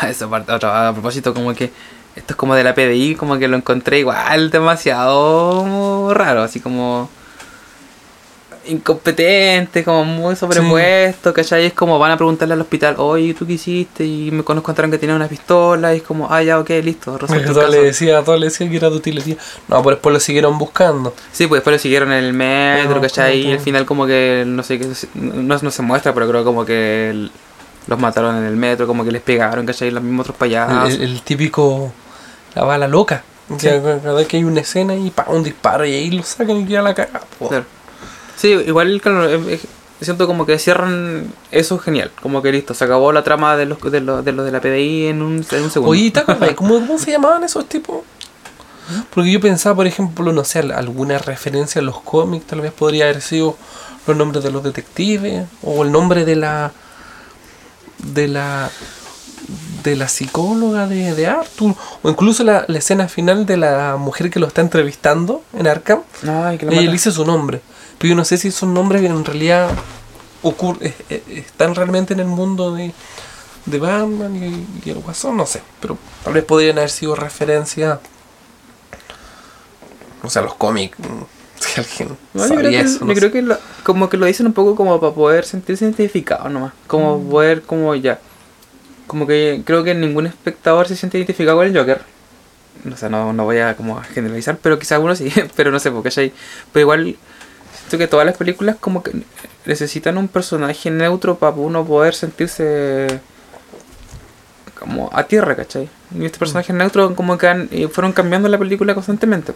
a 0.00 0.08
esa 0.10 0.28
parte 0.28 0.52
a 0.52 0.92
propósito 0.92 1.32
como 1.32 1.54
que 1.54 1.72
esto 2.16 2.32
es 2.32 2.36
como 2.36 2.54
de 2.54 2.64
la 2.64 2.74
PDI 2.74 3.14
como 3.14 3.38
que 3.38 3.46
lo 3.46 3.56
encontré 3.56 4.00
igual 4.00 4.50
demasiado 4.50 6.12
raro 6.12 6.42
así 6.42 6.58
como 6.60 7.08
incompetente 8.68 9.84
como 9.84 10.04
muy 10.04 10.36
sobrepuesto 10.36 11.32
¿cachai? 11.32 11.66
es 11.66 11.72
como 11.72 11.98
van 11.98 12.12
a 12.12 12.16
preguntarle 12.16 12.54
al 12.54 12.60
hospital 12.60 12.94
oye 12.98 13.34
¿tú 13.34 13.46
qué 13.46 13.54
hiciste? 13.54 14.04
y 14.04 14.30
me 14.30 14.42
contaron 14.42 14.90
que 14.90 14.98
tenía 14.98 15.14
una 15.16 15.28
pistola 15.28 15.94
y 15.94 15.98
es 15.98 16.02
como 16.02 16.32
ah 16.32 16.42
ya 16.42 16.58
ok 16.58 16.70
listo 16.82 17.16
resuelto 17.18 17.48
el 17.48 17.54
Todo 17.54 17.68
le 17.68 17.82
decía, 17.82 18.22
todo 18.22 18.36
le 18.36 18.46
decía 18.46 18.68
que 18.68 18.76
era 18.76 18.90
de 18.90 18.96
utilería. 18.96 19.36
No, 19.68 19.78
pero 19.82 19.96
después 19.96 20.12
lo 20.12 20.20
siguieron 20.20 20.58
buscando. 20.58 21.14
Sí, 21.32 21.46
pues 21.46 21.58
después 21.60 21.74
lo 21.74 21.78
siguieron 21.78 22.12
en 22.12 22.24
el 22.24 22.32
metro, 22.32 22.96
Ah, 22.98 23.00
¿cachai? 23.00 23.40
Y 23.46 23.52
al 23.52 23.60
final 23.60 23.86
como 23.86 24.06
que, 24.06 24.44
no 24.46 24.62
sé, 24.62 24.78
qué 24.78 24.86
no, 25.14 25.58
no 25.60 25.70
se 25.70 25.82
muestra, 25.82 26.12
pero 26.14 26.28
creo 26.28 26.44
como 26.44 26.64
que 26.64 27.10
el- 27.10 27.30
los 27.86 27.98
mataron 28.00 28.36
en 28.36 28.44
el 28.44 28.56
metro, 28.56 28.86
como 28.86 29.04
que 29.04 29.12
les 29.12 29.22
pegaron, 29.22 29.64
¿cachai? 29.64 29.90
Los 29.92 30.02
mismos 30.02 30.24
otros 30.24 30.36
payasos. 30.36 30.94
el, 30.94 31.02
el 31.02 31.22
típico, 31.22 31.92
la 32.54 32.64
bala 32.64 32.88
loca. 32.88 33.22
Que 33.60 33.80
cada 33.80 34.14
vez 34.14 34.26
que 34.26 34.38
hay 34.38 34.44
una 34.44 34.60
escena 34.60 34.96
y 34.96 35.10
pa, 35.10 35.26
un 35.28 35.44
disparo 35.44 35.84
y 35.86 35.92
ahí 35.94 36.10
lo 36.10 36.24
sacan 36.24 36.56
y 36.56 36.66
queda 36.66 36.82
la 36.82 36.94
caga. 36.94 37.20
po. 37.38 37.48
Claro. 37.48 37.64
Sí, 38.36 38.48
igual 38.48 39.00
claro, 39.00 39.28
eh, 39.28 39.54
eh, 39.54 39.60
siento 40.00 40.26
como 40.26 40.44
que 40.46 40.58
cierran 40.58 41.32
eso 41.50 41.78
genial, 41.78 42.10
como 42.20 42.42
que 42.42 42.52
listo, 42.52 42.74
se 42.74 42.84
acabó 42.84 43.12
la 43.12 43.24
trama 43.24 43.56
de 43.56 43.66
los 43.66 43.80
de 43.80 44.00
los 44.00 44.24
de, 44.24 44.32
los 44.32 44.44
de 44.44 44.52
la 44.52 44.60
PDI 44.60 45.06
en 45.06 45.22
un, 45.22 45.44
en 45.50 45.62
un 45.62 45.70
segundo. 45.70 45.90
Oye, 45.90 46.10
¿te? 46.10 46.22
¿Cómo, 46.54 46.74
¿Cómo 46.74 46.98
se 46.98 47.12
llamaban 47.12 47.44
esos 47.44 47.66
tipos? 47.68 48.02
Porque 49.10 49.32
yo 49.32 49.40
pensaba, 49.40 49.74
por 49.74 49.86
ejemplo, 49.86 50.32
no 50.32 50.44
sé, 50.44 50.60
alguna 50.60 51.18
referencia 51.18 51.80
a 51.80 51.84
los 51.84 52.00
cómics, 52.00 52.46
tal 52.46 52.60
vez 52.60 52.72
podría 52.72 53.04
haber 53.04 53.20
sido 53.20 53.56
los 54.06 54.16
nombres 54.16 54.44
de 54.44 54.52
los 54.52 54.62
detectives 54.62 55.46
o 55.62 55.82
el 55.82 55.90
nombre 55.90 56.24
de 56.24 56.36
la 56.36 56.72
de 57.98 58.28
la 58.28 58.70
de 59.82 59.96
la 59.96 60.08
psicóloga 60.08 60.86
de, 60.86 61.14
de 61.14 61.26
Arthur 61.26 61.74
o 62.02 62.10
incluso 62.10 62.44
la, 62.44 62.64
la 62.68 62.78
escena 62.78 63.08
final 63.08 63.46
de 63.46 63.56
la 63.56 63.96
mujer 63.96 64.30
que 64.30 64.40
lo 64.40 64.46
está 64.46 64.60
entrevistando 64.60 65.42
en 65.52 65.66
Arkham 65.66 66.02
Ay, 66.22 66.58
que 66.58 66.66
ella 66.66 66.74
mata. 66.74 66.86
le 66.86 66.92
dice 66.92 67.12
su 67.12 67.24
nombre 67.24 67.60
pero 67.98 68.10
yo 68.10 68.14
no 68.16 68.24
sé 68.24 68.36
si 68.38 68.50
son 68.50 68.74
nombres 68.74 69.00
que 69.02 69.08
en 69.08 69.24
realidad 69.24 69.70
ocurre, 70.42 70.88
eh, 70.88 70.94
eh, 71.10 71.44
están 71.46 71.74
realmente 71.74 72.12
en 72.14 72.20
el 72.20 72.26
mundo 72.26 72.74
de, 72.74 72.92
de 73.66 73.78
Batman 73.78 74.36
y, 74.36 74.66
y 74.86 74.90
el 74.90 74.98
Guasón, 74.98 75.36
no 75.36 75.46
sé, 75.46 75.62
pero 75.80 75.98
tal 76.24 76.34
vez 76.34 76.44
podrían 76.44 76.78
haber 76.78 76.90
sido 76.90 77.14
referencia 77.16 78.00
o 80.22 80.30
sea, 80.30 80.42
los 80.42 80.54
cómics, 80.54 80.98
mm, 80.98 81.22
si 81.60 81.80
alguien 81.80 82.16
No, 82.34 82.42
yo 82.42 82.48
sabía 82.48 82.58
creo 82.58 82.70
que, 82.70 82.78
eso, 82.80 83.04
no 83.04 83.08
yo 83.08 83.14
sé. 83.14 83.20
creo 83.20 83.32
que 83.32 83.42
lo- 83.42 83.58
como 83.82 84.08
que 84.08 84.16
lo 84.16 84.26
dicen 84.26 84.46
un 84.46 84.52
poco 84.52 84.74
como 84.74 84.98
para 85.00 85.12
poder 85.14 85.44
sentirse 85.44 85.84
identificado 85.84 86.48
nomás. 86.48 86.72
Como 86.86 87.18
Mm. 87.18 87.30
poder, 87.30 87.62
como 87.62 87.94
ya. 87.94 88.18
Como 89.06 89.26
que 89.26 89.62
creo 89.64 89.84
que 89.84 89.94
ningún 89.94 90.26
espectador 90.26 90.88
se 90.88 90.96
siente 90.96 91.16
identificado 91.18 91.56
con 91.58 91.66
el 91.66 91.76
Joker. 91.76 92.02
O 92.92 92.96
sea, 92.96 93.08
no, 93.08 93.32
no 93.32 93.44
voy 93.44 93.58
a 93.58 93.76
como 93.76 93.98
a 93.98 94.04
generalizar, 94.04 94.58
pero 94.60 94.78
quizá 94.78 94.96
algunos 94.96 95.18
sí, 95.18 95.32
pero 95.56 95.70
no 95.70 95.78
sé, 95.78 95.90
porque 95.90 96.10
hay. 96.20 96.32
Pero 96.72 96.80
igual, 96.82 97.16
siento 97.88 97.98
que 97.98 98.08
todas 98.08 98.26
las 98.26 98.36
películas 98.36 98.76
como 98.80 99.02
que 99.02 99.12
necesitan 99.64 100.18
un 100.18 100.28
personaje 100.28 100.90
neutro 100.90 101.36
para 101.38 101.54
uno 101.56 101.84
poder 101.84 102.14
sentirse 102.14 103.20
como 104.78 105.08
a 105.12 105.24
tierra, 105.24 105.56
¿cachai? 105.56 105.88
Y 106.18 106.24
este 106.24 106.38
personaje 106.38 106.72
neutro 106.72 107.14
como 107.14 107.38
que 107.38 107.48
han- 107.48 107.68
eh, 107.72 107.88
fueron 107.88 108.12
cambiando 108.12 108.48
la 108.48 108.58
película 108.58 108.94
constantemente 108.94 109.52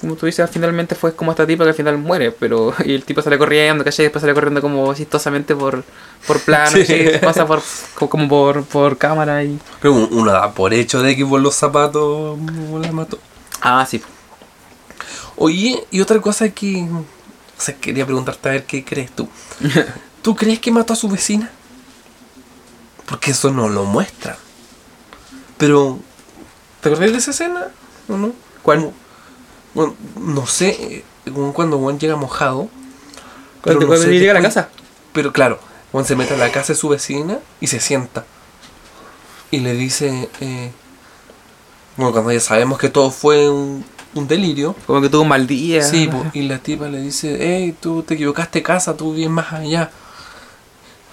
como 0.00 0.16
tú 0.16 0.26
dices, 0.26 0.50
finalmente 0.50 0.96
fue 0.96 1.14
como 1.14 1.30
esta 1.30 1.46
tipa 1.46 1.62
que 1.62 1.70
al 1.70 1.76
final 1.76 1.96
muere, 1.96 2.32
pero 2.32 2.74
y 2.84 2.92
el 2.92 3.04
tipo 3.04 3.22
sale 3.22 3.38
corriendo, 3.38 3.84
¿cachai? 3.84 4.02
Y 4.02 4.06
después 4.06 4.20
sale 4.20 4.34
corriendo 4.34 4.60
como 4.60 4.92
chistosamente 4.94 5.54
por, 5.54 5.84
por 6.26 6.40
plano, 6.40 6.76
Sí. 6.84 7.04
pasa 7.22 7.46
por, 7.46 7.62
co- 7.94 8.10
como 8.10 8.28
por, 8.28 8.64
por 8.64 8.98
cámara 8.98 9.44
y... 9.44 9.60
Pero 9.80 9.94
un- 9.94 10.08
uno 10.10 10.32
da 10.32 10.50
por 10.52 10.74
hecho 10.74 11.00
de 11.02 11.14
que 11.16 11.24
por 11.24 11.40
los 11.40 11.54
zapatos 11.54 12.36
mm, 12.36 12.78
la 12.82 12.90
mató. 12.90 13.16
Ah, 13.60 13.86
sí. 13.88 14.02
Oye, 15.36 15.84
y 15.92 16.00
otra 16.00 16.20
cosa 16.20 16.48
que 16.50 16.84
quería 17.70 18.04
preguntarte 18.04 18.48
a 18.48 18.52
ver 18.52 18.64
qué 18.64 18.84
crees 18.84 19.10
tú. 19.12 19.28
¿Tú 20.22 20.36
crees 20.36 20.60
que 20.60 20.70
mató 20.70 20.92
a 20.92 20.96
su 20.96 21.08
vecina? 21.08 21.50
Porque 23.06 23.32
eso 23.32 23.50
no 23.50 23.68
lo 23.68 23.84
muestra. 23.84 24.38
Pero, 25.58 25.98
¿te 26.80 26.88
acordás 26.88 27.12
de 27.12 27.18
esa 27.18 27.30
escena? 27.32 27.68
¿O 28.08 28.16
no? 28.16 28.32
¿Cuál? 28.62 28.92
Bueno, 29.74 29.94
no 30.16 30.46
sé, 30.46 31.04
cuando 31.52 31.78
Juan 31.78 31.98
llega 31.98 32.16
mojado. 32.16 32.68
Cuando, 33.62 33.82
no 33.82 33.86
cuando 33.86 34.06
sé, 34.06 34.18
llega 34.18 34.32
a 34.32 34.34
la 34.34 34.42
casa. 34.42 34.68
Pero 35.12 35.32
claro, 35.32 35.58
Juan 35.92 36.04
se 36.04 36.16
mete 36.16 36.34
a 36.34 36.36
la 36.36 36.50
casa 36.50 36.72
de 36.72 36.78
su 36.78 36.88
vecina 36.88 37.38
y 37.60 37.66
se 37.66 37.80
sienta. 37.80 38.24
Y 39.50 39.60
le 39.60 39.74
dice, 39.74 40.30
eh, 40.40 40.72
bueno, 41.96 42.12
cuando 42.12 42.32
ya 42.32 42.40
sabemos 42.40 42.78
que 42.78 42.88
todo 42.88 43.10
fue 43.10 43.50
un, 43.50 43.84
un 44.14 44.28
delirio. 44.28 44.74
Como 44.86 45.00
que 45.00 45.08
tuvo 45.08 45.22
un 45.22 45.28
mal 45.28 45.46
día. 45.46 45.82
Sí, 45.82 46.08
po, 46.08 46.24
y 46.34 46.42
la 46.42 46.58
tipa 46.58 46.88
le 46.88 47.00
dice, 47.00 47.36
hey, 47.40 47.74
tú 47.80 48.02
te 48.02 48.14
equivocaste 48.14 48.62
casa, 48.62 48.96
tú 48.96 49.12
vienes 49.14 49.30
más 49.32 49.52
allá. 49.52 49.90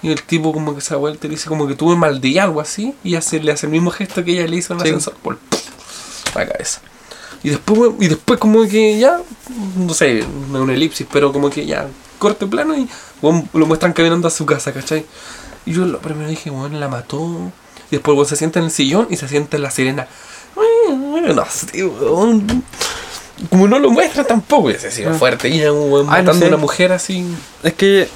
Y 0.02 0.10
el 0.10 0.22
tipo 0.22 0.52
como 0.52 0.74
que 0.74 0.80
se 0.80 0.90
da 0.94 0.96
vuelta 0.96 1.26
y 1.26 1.30
dice 1.30 1.48
como 1.48 1.66
que 1.66 1.74
tuve 1.74 1.94
mal 1.96 2.20
día, 2.20 2.44
algo 2.44 2.60
así. 2.60 2.94
Y 3.04 3.14
hace, 3.16 3.40
le 3.40 3.52
hace 3.52 3.66
el 3.66 3.72
mismo 3.72 3.90
gesto 3.90 4.24
que 4.24 4.32
ella 4.32 4.46
le 4.46 4.56
hizo 4.56 4.72
en 4.72 4.80
el 4.80 4.86
Sí. 4.86 4.90
ascensor. 4.90 5.14
Por 5.22 5.38
la 6.34 6.46
cabeza. 6.48 6.80
Y 7.42 7.50
después, 7.50 7.92
y 8.00 8.08
después 8.08 8.38
como 8.38 8.62
que 8.68 8.98
ya, 8.98 9.18
no 9.76 9.94
sé, 9.94 10.24
no 10.50 10.58
es 10.58 10.62
una 10.64 10.74
elipsis, 10.74 11.06
pero 11.10 11.32
como 11.32 11.48
que 11.50 11.64
ya, 11.66 11.86
corte 12.18 12.46
plano 12.46 12.76
y 12.76 12.86
lo 13.22 13.66
muestran 13.66 13.92
caminando 13.94 14.28
a 14.28 14.30
su 14.30 14.44
casa, 14.46 14.72
¿cachai? 14.72 15.06
Y 15.66 15.72
yo 15.72 15.84
lo 15.86 15.98
primero 16.00 16.28
dije, 16.28 16.50
bueno, 16.50 16.78
la 16.78 16.88
mató. 16.88 17.50
Y 17.90 17.96
después 17.96 18.28
se 18.28 18.36
sienta 18.36 18.58
en 18.58 18.66
el 18.66 18.70
sillón 18.70 19.06
y 19.10 19.16
se 19.16 19.26
sienta 19.28 19.56
en 19.56 19.62
la 19.64 19.70
sirena. 19.70 20.06
No 21.34 21.44
sé, 21.48 21.84
weón. 21.84 22.64
Como 23.48 23.66
no 23.68 23.78
lo 23.78 23.90
muestra 23.90 24.24
tampoco, 24.24 24.70
ese 24.70 24.90
sí, 24.90 25.02
Ah. 25.04 25.14
fuerte. 25.14 25.48
Y 25.48 25.58
ya, 25.60 25.72
weón, 25.72 26.06
Ay, 26.10 26.22
no 26.22 26.32
matando 26.32 26.32
sé. 26.34 26.44
a 26.44 26.48
una 26.48 26.56
mujer 26.58 26.92
así. 26.92 27.24
Es 27.62 27.72
que 27.74 28.08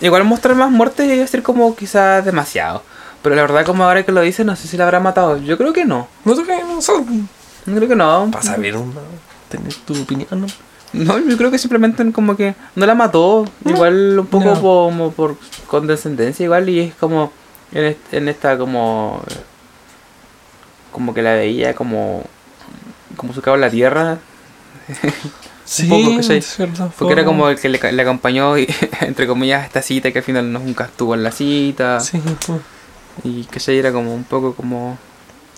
igual 0.00 0.24
mostrar 0.24 0.54
más 0.56 0.70
muertes 0.70 1.22
a 1.22 1.26
ser 1.26 1.42
como 1.42 1.74
quizás 1.74 2.24
demasiado. 2.24 2.82
Pero 3.22 3.34
la 3.34 3.42
verdad 3.42 3.64
como 3.64 3.84
ahora 3.84 4.04
que 4.04 4.12
lo 4.12 4.20
dice, 4.20 4.44
no 4.44 4.54
sé 4.54 4.68
si 4.68 4.76
la 4.76 4.84
habrá 4.84 5.00
matado. 5.00 5.38
Yo 5.38 5.56
creo 5.56 5.72
que 5.72 5.84
no. 5.84 6.08
No 6.24 6.36
sé 6.36 6.42
qué, 6.44 6.58
no. 6.62 6.80
Yo 6.80 7.74
creo 7.74 7.88
que 7.88 7.96
no. 7.96 8.28
Para 8.30 8.44
saber 8.44 8.76
una, 8.76 9.00
tener 9.48 9.72
tu 9.74 10.00
opinión, 10.00 10.28
¿no? 10.32 10.46
No, 10.92 11.18
yo 11.18 11.36
creo 11.36 11.50
que 11.50 11.58
simplemente 11.58 12.10
como 12.12 12.36
que 12.36 12.54
no 12.76 12.86
la 12.86 12.94
mató, 12.94 13.44
igual 13.64 14.18
un 14.20 14.26
poco 14.26 14.44
No. 14.54 14.60
como 14.60 15.10
por 15.12 15.36
condescendencia 15.66 16.44
igual 16.44 16.68
y 16.68 16.80
es 16.80 16.94
como 16.94 17.32
en, 17.72 17.84
est- 17.86 18.12
en 18.14 18.28
esta 18.28 18.56
como 18.56 19.20
como 20.96 21.12
que 21.12 21.20
la 21.20 21.34
veía 21.34 21.74
como 21.74 22.24
como 23.18 23.34
en 23.54 23.60
la 23.60 23.68
tierra 23.68 24.18
Sí, 25.66 25.88
poco, 25.88 26.22
cierta 26.22 26.88
Porque 26.96 27.12
era 27.12 27.24
como 27.24 27.48
el 27.50 27.58
que 27.58 27.68
le, 27.68 27.92
le 27.92 28.02
acompañó, 28.02 28.56
y, 28.56 28.72
entre 29.00 29.26
comillas, 29.26 29.62
a 29.62 29.66
esta 29.66 29.82
cita 29.82 30.12
que 30.12 30.18
al 30.20 30.24
final 30.24 30.50
no- 30.52 30.60
nunca 30.60 30.84
estuvo 30.84 31.12
en 31.14 31.24
la 31.24 31.32
cita. 31.32 31.98
Sí. 31.98 32.22
Y 33.24 33.44
que 33.44 33.76
era 33.76 33.92
como 33.92 34.14
un 34.14 34.22
poco 34.22 34.54
como 34.54 34.96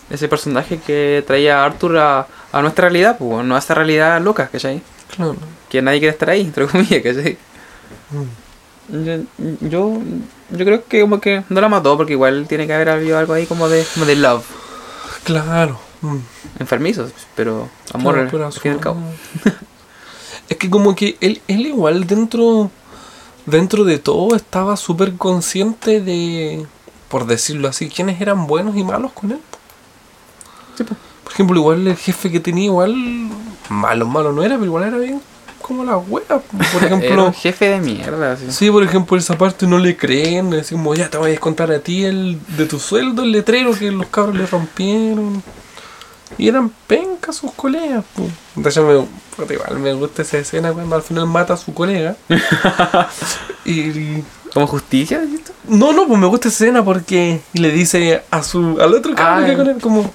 ese 0.09 0.27
personaje 0.27 0.79
que 0.79 1.23
traía 1.27 1.61
a 1.61 1.65
Arthur 1.65 1.97
a, 1.99 2.27
a 2.51 2.61
nuestra 2.63 2.89
realidad, 2.89 3.17
pues, 3.19 3.45
no 3.45 3.55
a 3.55 3.59
esa 3.59 3.75
realidad 3.75 4.19
loca, 4.19 4.47
¿cachai? 4.47 4.81
claro. 5.15 5.35
Que 5.69 5.81
nadie 5.83 5.99
quiere 5.99 6.13
estar 6.13 6.31
ahí, 6.31 6.41
entre 6.41 6.65
comillas, 6.65 7.03
¿cachai? 7.03 7.37
Mm. 8.09 9.05
Yo, 9.05 9.13
yo, 9.61 10.01
yo 10.49 10.65
creo 10.65 10.83
que 10.85 11.01
como 11.01 11.21
que 11.21 11.43
no 11.49 11.61
la 11.61 11.69
mató 11.69 11.95
porque 11.95 12.13
igual 12.13 12.47
tiene 12.47 12.65
que 12.65 12.73
haber 12.73 12.89
habido 12.89 13.19
algo 13.19 13.33
ahí 13.33 13.45
como 13.45 13.69
de, 13.69 13.85
como 13.93 14.07
de 14.07 14.15
love. 14.15 14.43
Claro. 15.23 15.79
Mm. 16.01 16.17
Enfermizos, 16.59 17.11
pero 17.35 17.69
amor 17.93 18.13
Claro, 18.13 18.25
al- 18.25 18.31
pero 18.31 18.45
al 18.47 18.53
fin 18.53 18.71
y 18.71 18.75
al 18.75 18.79
cabo. 18.81 18.99
Es 20.49 20.57
que 20.57 20.67
como 20.69 20.95
que 20.95 21.15
él, 21.21 21.41
él 21.47 21.67
igual 21.67 22.07
dentro, 22.07 22.71
dentro 23.45 23.83
de 23.83 23.99
todo 23.99 24.35
estaba 24.35 24.77
súper 24.77 25.15
consciente 25.15 26.01
de, 26.01 26.65
por 27.07 27.27
decirlo 27.27 27.67
así, 27.67 27.87
quiénes 27.89 28.19
eran 28.19 28.47
buenos 28.47 28.75
y 28.75 28.83
malos 28.83 29.11
con 29.11 29.31
él. 29.31 29.39
Sí. 30.75 30.83
Por 30.85 31.33
ejemplo, 31.33 31.55
igual 31.59 31.85
el 31.87 31.95
jefe 31.95 32.31
que 32.31 32.39
tenía 32.39 32.65
igual, 32.65 32.95
malo, 33.69 34.07
malo 34.07 34.31
no 34.31 34.41
era, 34.41 34.55
pero 34.55 34.65
igual 34.65 34.85
era 34.85 34.97
bien 34.97 35.21
como 35.69 35.85
la 35.85 35.97
wea. 35.97 36.25
Por 36.27 36.83
Era 36.83 36.97
ejemplo, 36.97 37.27
un 37.27 37.33
jefe 37.33 37.69
de 37.69 37.79
mierda, 37.79 38.35
sí, 38.49 38.69
por 38.69 38.83
ejemplo, 38.83 39.17
esa 39.17 39.37
parte 39.37 39.65
no 39.67 39.77
le 39.77 39.95
creen, 39.95 40.49
le 40.49 40.57
decimos, 40.57 40.97
ya 40.97 41.09
te 41.09 41.17
voy 41.17 41.27
a 41.27 41.31
descontar 41.31 41.71
a 41.71 41.79
ti 41.79 42.03
el 42.03 42.37
de 42.57 42.65
tu 42.65 42.79
sueldo 42.79 43.23
el 43.23 43.31
letrero 43.31 43.71
que 43.73 43.89
los 43.91 44.07
cabros 44.07 44.35
le 44.35 44.45
rompieron. 44.45 45.41
Y 46.37 46.47
eran 46.47 46.69
pencas 46.87 47.37
sus 47.37 47.51
colegas. 47.53 48.03
po. 48.15 48.23
Entonces 48.55 48.83
me, 48.83 49.05
puta, 49.35 49.53
igual 49.53 49.79
me 49.79 49.93
gusta 49.93 50.21
esa 50.21 50.37
escena 50.37 50.71
cuando 50.73 50.95
al 50.95 51.01
final 51.01 51.25
mata 51.25 51.53
a 51.53 51.57
su 51.57 51.73
colega. 51.73 52.15
y, 53.65 54.23
¿Como 54.53 54.67
justicia? 54.67 55.19
¿viste? 55.19 55.51
no, 55.67 55.93
no, 55.93 56.07
pues 56.07 56.19
me 56.19 56.27
gusta 56.27 56.47
esa 56.49 56.63
escena 56.65 56.83
porque 56.83 57.41
le 57.53 57.71
dice 57.71 58.23
a 58.31 58.43
su 58.43 58.77
al 58.81 58.93
otro 58.93 59.13
cabro 59.15 59.43
Ah, 59.43 59.47
que 59.47 59.55
con 59.55 59.67
él 59.69 59.79
como 59.81 60.11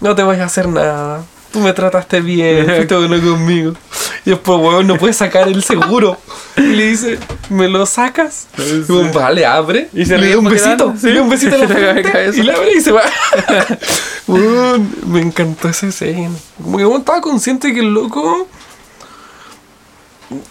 no 0.00 0.14
te 0.14 0.22
vayas 0.22 0.42
a 0.42 0.46
hacer 0.46 0.68
nada. 0.68 1.22
Tú 1.52 1.60
me 1.60 1.72
trataste 1.72 2.20
bien, 2.20 2.66
fuiste 2.66 2.94
bueno 2.94 3.16
conmigo. 3.20 3.72
Y 4.26 4.30
después, 4.30 4.58
weón, 4.60 4.86
no 4.86 4.96
puedes 4.98 5.16
sacar 5.16 5.48
el 5.48 5.62
seguro. 5.64 6.18
Y 6.56 6.60
le 6.60 6.88
dice, 6.88 7.18
¿me 7.48 7.68
lo 7.68 7.86
sacas? 7.86 8.48
Y 8.58 8.90
weón, 8.92 9.12
vale, 9.14 9.46
abre. 9.46 9.88
Y 9.94 10.04
se 10.04 10.18
le 10.18 10.30
da 10.30 10.38
un 10.38 10.44
besito. 10.44 10.92
sí. 11.00 11.06
Le 11.08 11.14
da 11.14 11.22
un 11.22 11.30
besito 11.30 11.54
en 11.54 11.60
la 11.62 11.68
frente. 11.68 12.02
cabeza. 12.12 12.38
Y 12.38 12.42
le 12.42 12.52
abre 12.52 12.72
y 12.74 12.80
se 12.82 12.92
va. 12.92 13.02
Weón, 14.26 14.90
me 15.06 15.20
encantó 15.22 15.68
esa 15.70 15.86
escena. 15.86 16.30
Como 16.62 16.76
que 16.76 16.84
weón 16.84 17.00
estaba 17.00 17.20
consciente 17.22 17.72
que 17.72 17.80
el 17.80 17.94
loco 17.94 18.46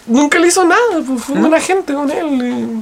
nunca 0.08 0.40
le 0.40 0.48
hizo 0.48 0.66
nada. 0.66 0.82
Pues 1.06 1.24
fue 1.24 1.40
buena 1.40 1.60
gente 1.60 1.94
con 1.94 2.10
él. 2.10 2.82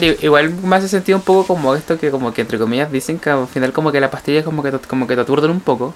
y- 0.00 0.24
igual 0.24 0.50
me 0.64 0.76
hace 0.76 0.88
sentido 0.88 1.18
un 1.18 1.24
poco 1.24 1.46
como 1.46 1.74
esto 1.74 1.98
que 1.98 2.10
como 2.10 2.32
que 2.32 2.40
entre 2.40 2.58
comillas 2.58 2.90
dicen 2.90 3.18
que 3.18 3.28
al 3.28 3.46
final 3.46 3.72
como 3.74 3.92
que 3.92 4.00
la 4.00 4.10
pastilla 4.10 4.42
como 4.42 4.62
que 4.62 4.70
te, 4.70 4.78
como 4.88 5.06
que 5.06 5.14
te 5.14 5.20
aturden 5.20 5.50
un 5.50 5.60
poco. 5.60 5.94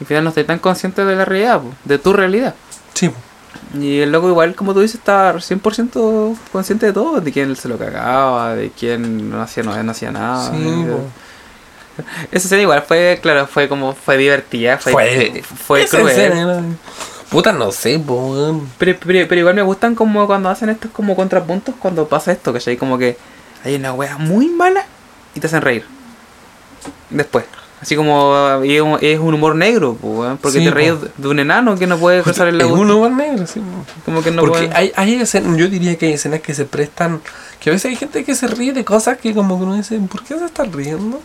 Y 0.00 0.04
al 0.04 0.06
final 0.06 0.24
no 0.24 0.30
estoy 0.30 0.44
tan 0.44 0.58
consciente 0.58 1.04
de 1.04 1.14
la 1.14 1.24
realidad, 1.24 1.60
po, 1.60 1.72
de 1.84 1.98
tu 1.98 2.12
realidad. 2.12 2.54
Sí, 2.94 3.10
Y 3.78 4.00
el 4.00 4.10
loco 4.10 4.28
igual, 4.28 4.54
como 4.54 4.74
tú 4.74 4.80
dices, 4.80 4.96
está 4.96 5.34
100% 5.34 6.36
consciente 6.52 6.86
de 6.86 6.92
todo, 6.92 7.20
de 7.20 7.32
quién 7.32 7.54
se 7.54 7.68
lo 7.68 7.78
cagaba, 7.78 8.54
de 8.54 8.70
quién 8.70 9.30
no 9.30 9.42
hacía, 9.42 9.62
no, 9.62 9.80
no 9.82 9.90
hacía 9.92 10.10
nada. 10.10 10.50
sí. 10.50 10.86
Esa 12.32 12.46
escena 12.46 12.62
igual 12.62 12.82
fue, 12.82 13.18
claro, 13.20 13.46
fue 13.46 13.68
como, 13.68 13.92
fue 13.94 14.16
divertida, 14.16 14.78
fue, 14.78 14.92
Fue, 14.92 15.42
fue 15.42 15.82
esa 15.82 15.98
cruel. 15.98 16.18
escena 16.18 16.62
Puta, 17.30 17.52
no 17.52 17.70
sé, 17.72 17.98
po. 17.98 18.60
Pero, 18.78 18.98
pero, 19.04 19.28
pero 19.28 19.38
igual 19.40 19.54
me 19.54 19.62
gustan 19.62 19.94
como 19.94 20.26
cuando 20.26 20.48
hacen 20.48 20.70
estos 20.70 20.90
como 20.92 21.14
contrapuntos 21.14 21.74
cuando 21.78 22.08
pasa 22.08 22.32
esto, 22.32 22.52
¿cachai? 22.52 22.76
Como 22.76 22.96
que 22.96 23.18
hay 23.64 23.74
una 23.76 23.92
wea 23.92 24.16
muy 24.18 24.48
mala 24.48 24.84
y 25.34 25.40
te 25.40 25.46
hacen 25.46 25.60
reír. 25.60 25.84
Después. 27.10 27.44
Así 27.80 27.96
como 27.96 28.60
y 28.62 28.76
es 28.76 28.82
un- 28.82 28.98
es 29.00 29.18
un 29.18 29.32
humor 29.32 29.54
negro, 29.56 29.96
pues, 29.98 30.38
porque 30.42 30.58
Sí, 30.58 30.64
te 30.64 30.70
reíes 30.70 30.94
po. 30.94 31.06
de 31.16 31.28
un 31.28 31.38
enano 31.38 31.78
que 31.78 31.86
no 31.86 31.96
puede 31.98 32.22
cruzar 32.22 32.46
el 32.48 32.60
Es 32.60 32.66
lago. 32.66 32.78
uno 32.78 33.00
más 33.00 33.12
negro, 33.12 33.46
sí. 33.46 33.60
po. 33.60 33.84
Como 34.04 34.22
que 34.22 34.30
no 34.30 34.42
Porque 34.42 34.66
puede. 34.66 34.76
hay, 34.76 34.92
hay 34.96 35.14
escenas, 35.14 35.56
yo 35.56 35.66
diría 35.68 35.96
que 35.96 36.06
hay 36.06 36.12
escenas 36.12 36.40
que 36.40 36.54
se 36.54 36.66
prestan, 36.66 37.20
que 37.58 37.70
a 37.70 37.72
veces 37.72 37.90
hay 37.90 37.96
gente 37.96 38.22
que 38.24 38.34
se 38.34 38.48
ríe 38.48 38.72
de 38.74 38.84
cosas 38.84 39.16
que 39.16 39.32
como 39.32 39.56
que 39.58 39.64
uno 39.64 39.74
dice, 39.76 39.98
¿por 40.10 40.22
qué 40.24 40.38
se 40.38 40.44
está 40.44 40.64
riendo? 40.64 41.20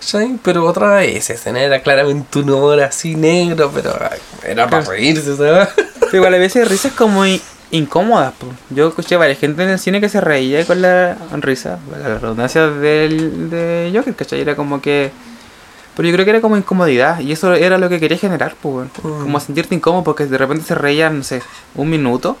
¿Cachai? 0.00 0.38
Pero 0.42 0.64
otra 0.64 0.94
vez, 0.96 1.14
esa 1.16 1.34
escena 1.34 1.60
era 1.60 1.82
claramente 1.82 2.38
un 2.38 2.50
humor 2.50 2.80
así 2.80 3.14
negro, 3.14 3.70
pero 3.72 3.92
ay, 4.10 4.18
era 4.44 4.64
para 4.68 4.82
Claro. 4.82 4.90
reírse, 4.98 5.36
¿sabes? 5.36 5.68
Igual 6.12 6.34
a 6.34 6.38
veces 6.38 6.66
risas 6.68 6.92
como 6.94 7.24
in- 7.26 7.40
incómodas, 7.70 8.32
pues. 8.38 8.52
Yo 8.70 8.88
escuché 8.88 9.14
a 9.14 9.18
varias 9.18 9.38
gente 9.38 9.62
en 9.62 9.68
el 9.68 9.78
cine 9.78 10.00
que 10.00 10.08
se 10.08 10.20
reía 10.20 10.64
con 10.66 10.80
la 10.82 11.16
risa, 11.40 11.78
la 11.92 12.18
redundancia 12.18 12.66
del, 12.68 13.50
de 13.50 13.92
Joker, 13.94 14.14
¿cachai? 14.16 14.40
Era 14.40 14.56
como 14.56 14.80
que. 14.80 15.12
Pero 15.96 16.08
yo 16.08 16.14
creo 16.14 16.24
que 16.24 16.30
era 16.30 16.40
como 16.40 16.56
incomodidad, 16.56 17.20
y 17.20 17.32
eso 17.32 17.52
era 17.54 17.76
lo 17.78 17.88
que 17.88 18.00
quería 18.00 18.18
generar, 18.18 18.54
pues. 18.60 18.88
Mm. 19.02 19.22
Como 19.22 19.40
sentirte 19.40 19.74
incómodo 19.74 20.04
porque 20.04 20.26
de 20.26 20.38
repente 20.38 20.64
se 20.64 20.74
reían, 20.74 21.18
no 21.18 21.24
sé, 21.24 21.42
un 21.74 21.90
minuto, 21.90 22.36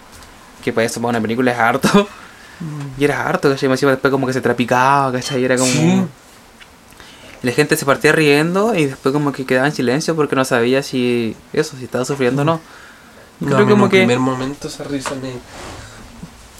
que 0.64 0.72
para 0.72 0.86
eso 0.86 1.00
para 1.00 1.10
una 1.10 1.20
película 1.20 1.52
es 1.52 1.58
harto, 1.58 2.08
y 2.98 3.04
era 3.04 3.26
harto, 3.26 3.50
¿cachai? 3.50 3.68
Y 3.68 3.72
encima 3.72 3.92
después 3.92 4.10
como 4.10 4.26
que 4.26 4.32
se 4.32 4.40
trapicaba, 4.40 5.12
¿cachai? 5.12 5.40
Y 5.40 5.44
era 5.44 5.56
como. 5.56 5.70
Sí. 5.70 6.02
Y 7.42 7.46
la 7.46 7.52
gente 7.52 7.74
se 7.76 7.86
partía 7.86 8.12
riendo 8.12 8.74
y 8.74 8.84
después 8.86 9.12
como 9.14 9.32
que 9.32 9.46
quedaba 9.46 9.66
en 9.66 9.72
silencio 9.72 10.14
porque 10.14 10.36
no 10.36 10.44
sabía 10.44 10.82
si 10.82 11.34
eso, 11.54 11.74
si 11.78 11.84
estaba 11.84 12.04
sufriendo 12.04 12.42
o 12.42 12.44
no. 12.44 12.60
Y 13.40 13.46
No, 13.46 13.56
creo 13.56 13.68
como 13.68 13.84
en 13.86 13.90
que. 13.90 13.96
primer 13.98 14.18
momento 14.18 14.68
esa 14.68 14.84
risa 14.84 15.12
me... 15.14 15.32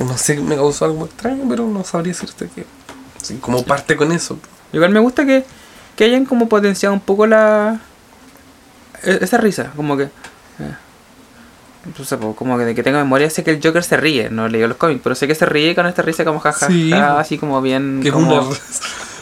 No 0.03 0.16
sé, 0.16 0.41
me 0.41 0.55
causó 0.57 0.86
algo 0.86 1.05
extraño, 1.05 1.45
pero 1.47 1.66
no 1.66 1.84
sabría 1.84 2.14
decirte 2.14 2.49
que... 2.55 2.64
Sí, 3.20 3.36
como 3.36 3.62
parte 3.62 3.97
con 3.97 4.11
eso. 4.12 4.38
Igual 4.72 4.91
me 4.91 5.01
gusta 5.01 5.26
que, 5.26 5.45
que 5.97 6.05
hayan 6.05 6.24
como 6.24 6.49
potenciado 6.49 6.95
un 6.95 7.01
poco 7.01 7.26
la. 7.26 7.80
e- 9.03 9.18
Esa 9.22 9.38
risa, 9.38 9.72
como 9.76 9.97
que. 9.97 10.05
eh, 10.05 10.09
sé, 12.05 12.16
po, 12.18 12.34
como 12.36 12.59
que 12.59 12.64
de 12.64 12.74
que 12.74 12.82
tengo 12.82 12.99
memoria, 12.99 13.30
sé 13.30 13.43
que 13.45 13.51
el 13.53 13.61
Joker 13.62 13.82
se 13.82 13.97
ríe, 13.97 14.30
no 14.30 14.49
leo 14.49 14.68
los 14.68 14.76
cómics, 14.76 15.01
pero 15.03 15.14
sé 15.14 15.26
que 15.26 15.34
se 15.34 15.47
ríe 15.47 15.74
con 15.74 15.86
esta 15.86 16.03
risa 16.03 16.24
como 16.24 16.38
jajaja, 16.41 16.66
Sí, 16.68 16.93
así 16.93 17.38
como 17.38 17.61
bien. 17.62 18.01
Que 18.03 18.12
como, 18.12 18.34
una... 18.49 18.57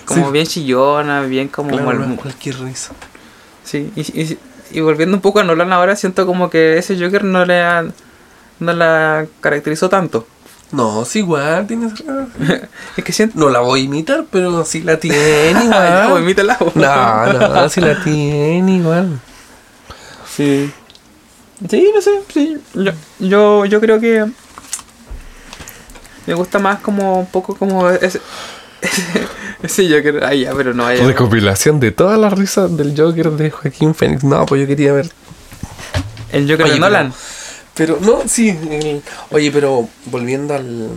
como 0.04 0.26
sí, 0.26 0.32
bien 0.32 0.46
chillona, 0.46 1.22
bien 1.22 1.48
como. 1.48 1.70
claro, 1.70 1.86
mal- 1.86 2.16
cualquier 2.16 2.58
risa. 2.60 2.92
sí, 3.64 3.92
y, 3.96 4.00
y- 4.22 4.38
y 4.70 4.80
volviendo 4.80 5.16
un 5.16 5.22
poco 5.22 5.38
a 5.40 5.44
Nolan 5.44 5.72
ahora, 5.72 5.96
siento 5.96 6.26
como 6.26 6.50
que 6.50 6.76
ese 6.78 6.98
Joker 7.02 7.24
no 7.24 7.44
le 7.46 7.62
ha- 7.62 7.84
no 8.60 8.72
la 8.72 9.26
caracterizó 9.40 9.88
tanto. 9.88 10.26
No, 10.70 11.04
sí, 11.04 11.20
igual 11.20 11.66
tienes... 11.66 11.92
Es 12.96 13.04
que 13.04 13.12
siento. 13.12 13.38
No 13.38 13.48
la 13.48 13.60
voy 13.60 13.80
a 13.80 13.84
imitar, 13.84 14.26
pero 14.30 14.64
sí 14.64 14.82
la 14.82 14.98
tiene 14.98 15.18
Ah, 15.54 15.54
ya, 15.54 16.04
igual. 16.04 16.10
pues, 16.10 16.22
imítala. 16.22 16.58
No, 16.74 17.32
no, 17.32 17.68
sí 17.68 17.80
la 17.80 18.02
tiene 18.02 18.76
igual. 18.76 19.20
Sí. 20.36 20.70
Sí, 21.68 21.90
no 21.94 22.00
sé, 22.00 22.10
sí. 22.32 22.56
Yo, 22.74 22.92
yo, 23.18 23.64
yo 23.64 23.80
creo 23.80 23.98
que 23.98 24.26
me 26.26 26.34
gusta 26.34 26.58
más 26.58 26.80
como 26.80 27.20
un 27.20 27.26
poco 27.26 27.56
como 27.56 27.88
ese, 27.88 28.20
ese 29.62 29.88
Joker. 29.88 30.22
Ay, 30.24 30.42
ya, 30.42 30.52
pero 30.54 30.74
no 30.74 30.86
hay. 30.86 30.98
Recopilación 30.98 31.80
de 31.80 31.90
todas 31.90 32.18
las 32.18 32.32
risas 32.34 32.76
del 32.76 32.94
Joker 32.96 33.30
de 33.30 33.50
Joaquín 33.50 33.94
Phoenix. 33.94 34.22
No, 34.22 34.44
pues 34.46 34.60
yo 34.60 34.66
quería 34.66 34.92
ver. 34.92 35.10
El 36.30 36.48
Joker 36.48 36.66
Oye, 36.66 36.74
de 36.74 36.80
Nolan. 36.80 37.12
Pero, 37.12 37.37
no, 37.86 38.26
sí. 38.28 38.48
el- 38.50 39.02
oye, 39.30 39.50
pero 39.52 39.88
volviendo 40.06 40.54
al. 40.54 40.90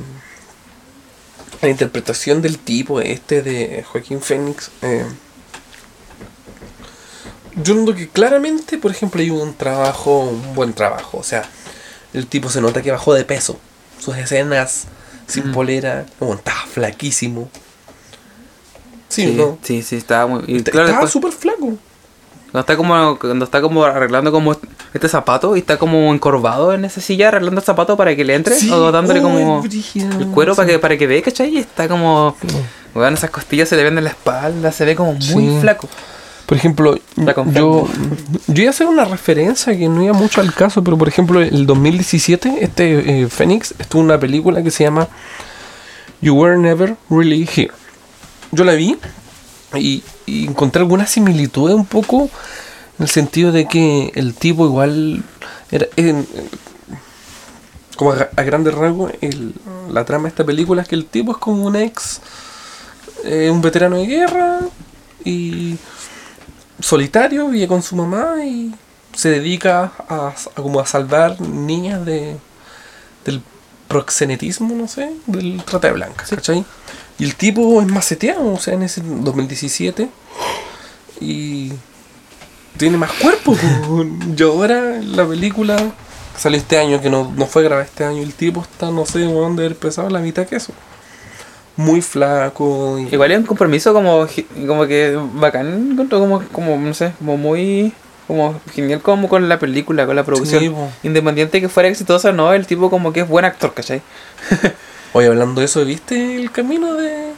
A 1.61 1.65
la 1.67 1.69
interpretación 1.71 2.41
del 2.41 2.57
tipo 2.57 3.01
este 3.01 3.43
de 3.43 3.83
Joaquín 3.83 4.19
Phoenix. 4.21 4.71
eh, 4.81 5.05
yo 7.61 7.75
noto 7.75 7.93
que 7.93 8.07
claramente, 8.07 8.77
por 8.77 8.91
ejemplo, 8.91 9.21
hay 9.21 9.29
un 9.29 9.53
trabajo, 9.53 10.19
un 10.21 10.55
buen 10.55 10.73
trabajo. 10.73 11.17
O 11.17 11.23
sea, 11.23 11.43
el 12.13 12.25
tipo 12.27 12.49
se 12.49 12.61
nota 12.61 12.81
que 12.81 12.91
bajó 12.91 13.13
de 13.13 13.25
peso. 13.25 13.59
Sus 13.99 14.15
escenas 14.17 14.85
sin 15.27 15.49
Mm. 15.49 15.53
polera, 15.53 16.05
como 16.17 16.33
estaba 16.33 16.65
flaquísimo. 16.65 17.49
Sí, 19.09 19.23
Sí, 19.27 19.33
¿no? 19.33 19.57
sí, 19.61 19.83
sí, 19.83 19.97
estaba 19.97 20.25
muy. 20.27 20.43
Y 20.47 20.63
claro, 20.63 20.87
estaba 20.87 20.87
después, 20.87 21.11
súper 21.11 21.31
flaco. 21.33 21.77
Cuando 22.51 22.59
está 22.59 22.75
como 22.77 23.17
cuando 23.19 23.45
está 23.45 23.61
como 23.61 23.83
arreglando 23.85 24.31
como 24.31 24.55
este 24.93 25.07
zapato 25.07 25.55
y 25.55 25.59
está 25.59 25.77
como 25.77 26.13
encorvado 26.13 26.73
en 26.73 26.83
esa 26.85 26.99
silla 27.01 27.29
arreglando 27.29 27.61
el 27.61 27.65
zapato 27.65 27.95
para 27.95 28.15
que 28.15 28.25
le 28.25 28.35
entre 28.35 28.55
Sí, 28.55 28.69
o 28.71 28.91
dándole 28.91 29.19
oh, 29.21 29.23
como 29.23 29.63
el 29.63 30.27
cuero 30.27 30.55
para 30.55 30.67
que 30.67 30.79
para 30.79 30.97
que 30.97 31.07
dé, 31.07 31.21
¿cachai? 31.21 31.49
Y 31.55 31.57
está 31.59 31.87
como 31.87 32.35
bueno, 32.93 33.15
esas 33.15 33.29
costillas 33.29 33.69
se 33.69 33.77
le 33.77 33.83
ven 33.83 33.97
en 33.97 34.03
la 34.03 34.09
espalda, 34.09 34.71
se 34.71 34.83
ve 34.83 34.95
como 34.95 35.13
muy 35.13 35.21
Sí. 35.23 35.57
flaco. 35.61 35.87
Por 36.45 36.57
ejemplo, 36.57 36.97
yo, 37.53 37.87
yo 38.47 38.61
iba 38.61 38.67
a 38.67 38.71
hacer 38.71 38.87
una 38.87 39.05
referencia 39.05 39.77
que 39.77 39.87
no 39.87 40.03
iba 40.03 40.11
mucho 40.11 40.41
al 40.41 40.53
caso, 40.53 40.83
pero 40.83 40.97
por 40.97 41.07
ejemplo, 41.07 41.39
el 41.41 41.65
2017, 41.65 42.57
este 42.59 43.21
eh, 43.21 43.27
Phoenix 43.29 43.73
estuvo 43.79 44.01
en 44.01 44.07
una 44.07 44.19
película 44.19 44.61
que 44.61 44.69
se 44.69 44.83
llama 44.83 45.07
You 46.19 46.35
Were 46.35 46.57
Never 46.57 46.97
Really 47.09 47.47
Here. 47.55 47.71
Yo 48.51 48.65
la 48.65 48.73
vi 48.73 48.97
y, 49.75 50.03
y 50.25 50.47
encontré 50.47 50.81
algunas 50.81 51.09
similitudes 51.09 51.75
un 51.75 51.85
poco 51.85 52.23
en 52.99 53.03
el 53.03 53.09
sentido 53.09 53.51
de 53.51 53.67
que 53.67 54.11
el 54.15 54.33
tipo 54.33 54.65
igual 54.65 55.23
Era, 55.71 55.87
en- 55.95 56.27
como 57.95 58.13
a, 58.13 58.29
a 58.35 58.43
grandes 58.43 58.73
rasgos, 58.73 59.11
la 59.91 60.05
trama 60.05 60.23
de 60.23 60.29
esta 60.29 60.43
película 60.45 60.81
es 60.81 60.87
que 60.87 60.95
el 60.95 61.05
tipo 61.05 61.31
es 61.33 61.37
como 61.37 61.65
un 61.65 61.75
ex, 61.75 62.19
eh, 63.23 63.49
un 63.51 63.61
veterano 63.61 63.97
de 63.97 64.05
guerra 64.07 64.59
y 65.23 65.77
solitario, 66.79 67.47
vive 67.49 67.67
con 67.67 67.83
su 67.83 67.95
mamá 67.95 68.43
y 68.43 68.73
se 69.15 69.29
dedica 69.29 69.91
a, 70.09 70.27
a 70.29 70.61
como 70.61 70.79
a 70.79 70.85
salvar 70.85 71.39
niñas 71.41 72.05
de 72.05 72.37
del 73.25 73.41
proxenetismo, 73.87 74.73
no 74.73 74.87
sé, 74.87 75.11
del 75.27 75.61
trata 75.63 75.87
de 75.87 75.93
blancas, 75.93 76.29
¿cachai? 76.29 76.65
Y 77.21 77.25
el 77.25 77.35
tipo 77.35 77.79
es 77.83 77.87
maceteado, 77.87 78.51
o 78.51 78.57
sea, 78.57 78.73
en 78.73 78.81
ese 78.81 78.99
2017 79.05 80.09
y 81.19 81.71
tiene 82.77 82.97
más 82.97 83.11
cuerpo. 83.11 83.53
po. 83.53 84.05
Yo 84.35 84.53
ahora 84.53 84.99
la 85.03 85.27
película 85.27 85.77
que 85.77 86.41
salió 86.41 86.57
este 86.57 86.79
año, 86.79 86.99
que 86.99 87.11
no, 87.11 87.31
no 87.37 87.45
fue 87.45 87.61
grabada 87.61 87.85
este 87.85 88.05
año, 88.05 88.23
el 88.23 88.33
tipo 88.33 88.61
está, 88.61 88.89
no 88.89 89.05
sé, 89.05 89.27
weón, 89.27 89.55
de 89.55 89.65
haber 89.65 89.77
pesado 89.77 90.09
la 90.09 90.17
mitad 90.17 90.47
que 90.47 90.55
eso. 90.55 90.73
Muy 91.77 92.01
flaco. 92.01 92.97
Y, 92.97 93.13
Igual 93.13 93.33
es 93.33 93.37
un 93.37 93.45
compromiso 93.45 93.93
como, 93.93 94.25
como 94.65 94.87
que 94.87 95.15
bacán, 95.35 95.95
como, 96.09 96.41
como, 96.51 96.75
no 96.77 96.93
sé, 96.95 97.13
como 97.19 97.37
muy 97.37 97.93
como 98.25 98.59
genial 98.73 99.01
como 99.01 99.29
con 99.29 99.47
la 99.47 99.59
película, 99.59 100.07
con 100.07 100.15
la 100.15 100.23
producción. 100.23 100.59
Sí. 100.59 100.73
Independiente 101.03 101.57
de 101.57 101.61
que 101.61 101.69
fuera 101.69 101.87
exitosa, 101.87 102.31
no, 102.31 102.51
el 102.51 102.65
tipo 102.65 102.89
como 102.89 103.13
que 103.13 103.19
es 103.19 103.27
buen 103.27 103.45
actor, 103.45 103.75
¿cachai? 103.75 104.01
Oye, 105.13 105.27
hablando 105.27 105.59
de 105.61 105.65
eso, 105.65 105.83
¿viste 105.83 106.35
el 106.37 106.51
camino 106.51 106.93
de, 106.95 107.31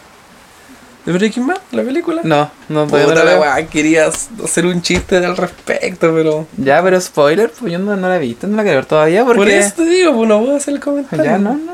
de 1.05 1.11
Breaking 1.11 1.47
Bad, 1.47 1.57
la 1.71 1.81
película? 1.83 2.21
No, 2.23 2.51
no, 2.69 2.85
todavía 2.85 3.07
no 3.07 3.13
Puta 3.13 3.23
la 3.25 3.31
veo. 3.31 3.41
weá, 3.41 3.65
querías 3.67 4.29
hacer 4.43 4.65
un 4.67 4.81
chiste 4.81 5.17
al 5.17 5.35
respecto, 5.35 6.13
pero. 6.13 6.47
Ya, 6.57 6.81
pero 6.83 6.99
spoiler, 7.01 7.51
pues 7.51 7.71
yo 7.71 7.79
no, 7.79 7.95
no 7.95 8.07
la 8.09 8.17
he 8.17 8.19
visto, 8.19 8.45
no 8.47 8.55
la 8.57 8.63
quiero 8.63 8.77
ver 8.77 8.85
todavía 8.85 9.23
porque... 9.25 9.37
Por 9.39 9.49
eso 9.49 9.73
te 9.77 9.85
digo, 9.85 10.13
pues 10.15 10.29
no 10.29 10.39
puedo 10.41 10.55
hacer 10.55 10.75
el 10.75 10.79
comentario. 10.79 11.25
Ya, 11.25 11.37
no, 11.37 11.53
no. 11.55 11.73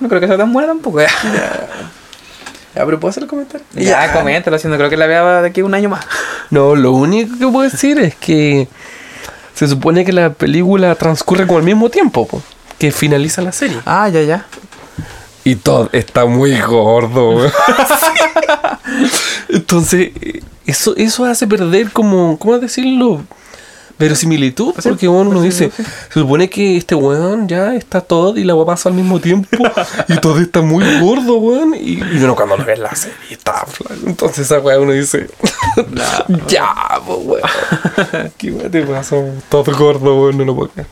No 0.00 0.08
creo 0.08 0.20
que 0.20 0.26
sea 0.28 0.36
tan 0.36 0.52
buena 0.52 0.68
tampoco. 0.68 1.00
Ya, 1.00 1.08
Ya, 2.74 2.84
pero 2.84 2.98
puedo 3.00 3.10
hacer 3.10 3.22
el 3.24 3.28
comentario. 3.28 3.64
ya 3.74 4.12
coméntalo, 4.12 4.58
si 4.58 4.68
no 4.68 4.76
creo 4.76 4.90
que 4.90 4.96
la 4.96 5.06
vea 5.06 5.42
de 5.42 5.48
aquí 5.48 5.60
a 5.60 5.64
un 5.64 5.74
año 5.74 5.88
más. 5.88 6.04
No, 6.50 6.74
lo 6.76 6.92
único 6.92 7.36
que 7.38 7.46
puedo 7.46 7.68
decir 7.68 7.98
es 7.98 8.14
que 8.16 8.68
se 9.54 9.66
supone 9.68 10.04
que 10.04 10.12
la 10.12 10.32
película 10.32 10.94
transcurre 10.96 11.46
con 11.46 11.58
el 11.58 11.62
mismo 11.64 11.88
tiempo, 11.90 12.26
po, 12.26 12.42
que 12.78 12.90
finaliza 12.92 13.42
la 13.42 13.52
serie. 13.52 13.78
Ah, 13.86 14.08
ya, 14.08 14.22
ya. 14.22 14.46
Y 15.44 15.56
todo 15.56 15.90
está 15.92 16.24
muy 16.24 16.58
gordo. 16.60 17.36
weón. 17.36 17.52
Entonces, 19.48 20.10
eso, 20.66 20.96
eso 20.96 21.24
hace 21.26 21.46
perder 21.46 21.90
como, 21.90 22.38
¿cómo 22.38 22.58
decirlo? 22.58 23.22
Verosimilitud, 23.96 24.74
porque 24.82 25.06
uno 25.06 25.40
dice, 25.40 25.70
se 25.70 26.20
supone 26.20 26.50
que 26.50 26.76
este 26.76 26.96
weón 26.96 27.46
ya 27.46 27.76
está 27.76 28.00
todo 28.00 28.36
y 28.36 28.42
la 28.42 28.56
weá 28.56 28.66
pasa 28.66 28.88
al 28.88 28.96
mismo 28.96 29.20
tiempo 29.20 29.48
y 30.08 30.16
todo 30.16 30.40
está 30.40 30.62
muy 30.62 30.84
gordo, 30.98 31.36
weón. 31.36 31.74
Y, 31.74 32.00
y 32.00 32.18
uno 32.24 32.34
cuando 32.34 32.56
lo 32.56 32.64
ve 32.64 32.72
en 32.72 32.82
la 32.82 32.94
serie 32.96 33.14
está. 33.30 33.64
Entonces 34.04 34.46
esa 34.46 34.58
weá 34.58 34.80
uno 34.80 34.90
dice, 34.90 35.28
ya, 36.48 36.74
weón. 37.06 37.40
¿Qué 38.36 38.50
weá 38.50 38.68
te 38.68 38.82
pasó? 38.82 39.24
Todo 39.48 39.76
gordo, 39.76 40.22
weón, 40.22 40.38
no 40.38 40.44
lo 40.44 40.56
puedo 40.56 40.70
creer. 40.70 40.88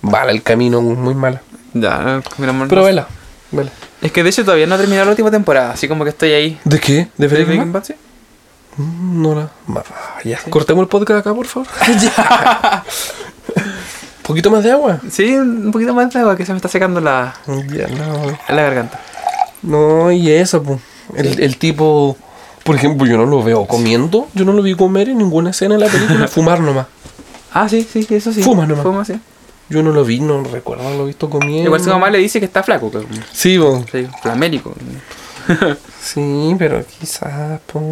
Mala 0.00 0.32
el 0.32 0.42
camino, 0.42 0.80
muy 0.80 1.14
mala. 1.14 1.42
Ya, 1.74 2.22
Pero 2.68 2.84
vela, 2.84 3.08
vela. 3.54 3.70
Es 4.02 4.12
que 4.12 4.22
de 4.22 4.30
hecho 4.30 4.44
todavía 4.44 4.66
no 4.66 4.74
he 4.74 4.78
terminado 4.78 5.06
la 5.06 5.10
última 5.12 5.30
temporada, 5.30 5.72
así 5.72 5.88
como 5.88 6.04
que 6.04 6.10
estoy 6.10 6.32
ahí. 6.32 6.58
¿De 6.64 6.78
qué? 6.80 7.08
¿De 7.16 7.28
¿De 7.28 7.44
Breaking 7.44 7.72
Bad? 7.72 7.84
Sí? 7.84 7.94
Mm, 8.76 9.22
No 9.22 9.34
la. 9.34 9.50
Ya, 10.24 10.38
cortemos 10.50 10.82
el 10.82 10.88
podcast 10.88 11.20
acá, 11.20 11.34
por 11.34 11.46
favor. 11.46 11.68
poquito 14.22 14.50
más 14.50 14.64
de 14.64 14.72
agua. 14.72 15.00
Sí, 15.10 15.34
un 15.34 15.70
poquito 15.70 15.94
más 15.94 16.12
de 16.12 16.20
agua 16.20 16.36
que 16.36 16.44
se 16.46 16.52
me 16.52 16.56
está 16.56 16.68
secando 16.68 17.00
la, 17.00 17.34
Ya, 17.46 17.88
no. 17.88 18.38
la 18.48 18.62
garganta. 18.62 19.00
No, 19.62 20.10
y 20.12 20.30
eso, 20.30 20.62
pues. 20.62 20.80
El, 21.14 21.42
el 21.42 21.56
tipo, 21.58 22.16
por 22.64 22.76
ejemplo, 22.76 23.06
yo 23.06 23.16
no 23.16 23.26
lo 23.26 23.42
veo 23.42 23.66
comiendo. 23.66 24.28
Yo 24.34 24.44
no 24.44 24.52
lo 24.52 24.62
vi 24.62 24.74
comer 24.74 25.08
en 25.10 25.18
ninguna 25.18 25.50
escena 25.50 25.74
de 25.76 25.80
la 25.84 25.90
película. 25.90 26.28
Fumar 26.28 26.60
nomás. 26.60 26.86
Ah, 27.52 27.68
sí, 27.68 27.86
sí, 27.90 28.06
eso 28.10 28.32
sí. 28.32 28.42
Fuma 28.42 28.66
nomás. 28.66 28.82
Fuma, 28.84 29.04
sí. 29.04 29.14
Yo 29.70 29.82
no 29.82 29.92
lo 29.92 30.04
vi, 30.04 30.20
no 30.20 30.42
recuerdo 30.44 30.86
haberlo 30.86 31.06
visto 31.06 31.30
comiendo. 31.30 31.64
Igual 31.64 31.82
su 31.82 31.88
mamá 31.90 32.10
le 32.10 32.18
dice 32.18 32.38
que 32.38 32.44
está 32.46 32.62
flaco, 32.62 32.90
que- 32.90 33.06
Sí, 33.32 33.58
po. 33.58 33.84
sí, 33.90 34.06
flamélico. 34.22 34.74
Sí, 36.02 36.54
pero 36.58 36.84
quizás, 37.00 37.60
pues. 37.66 37.84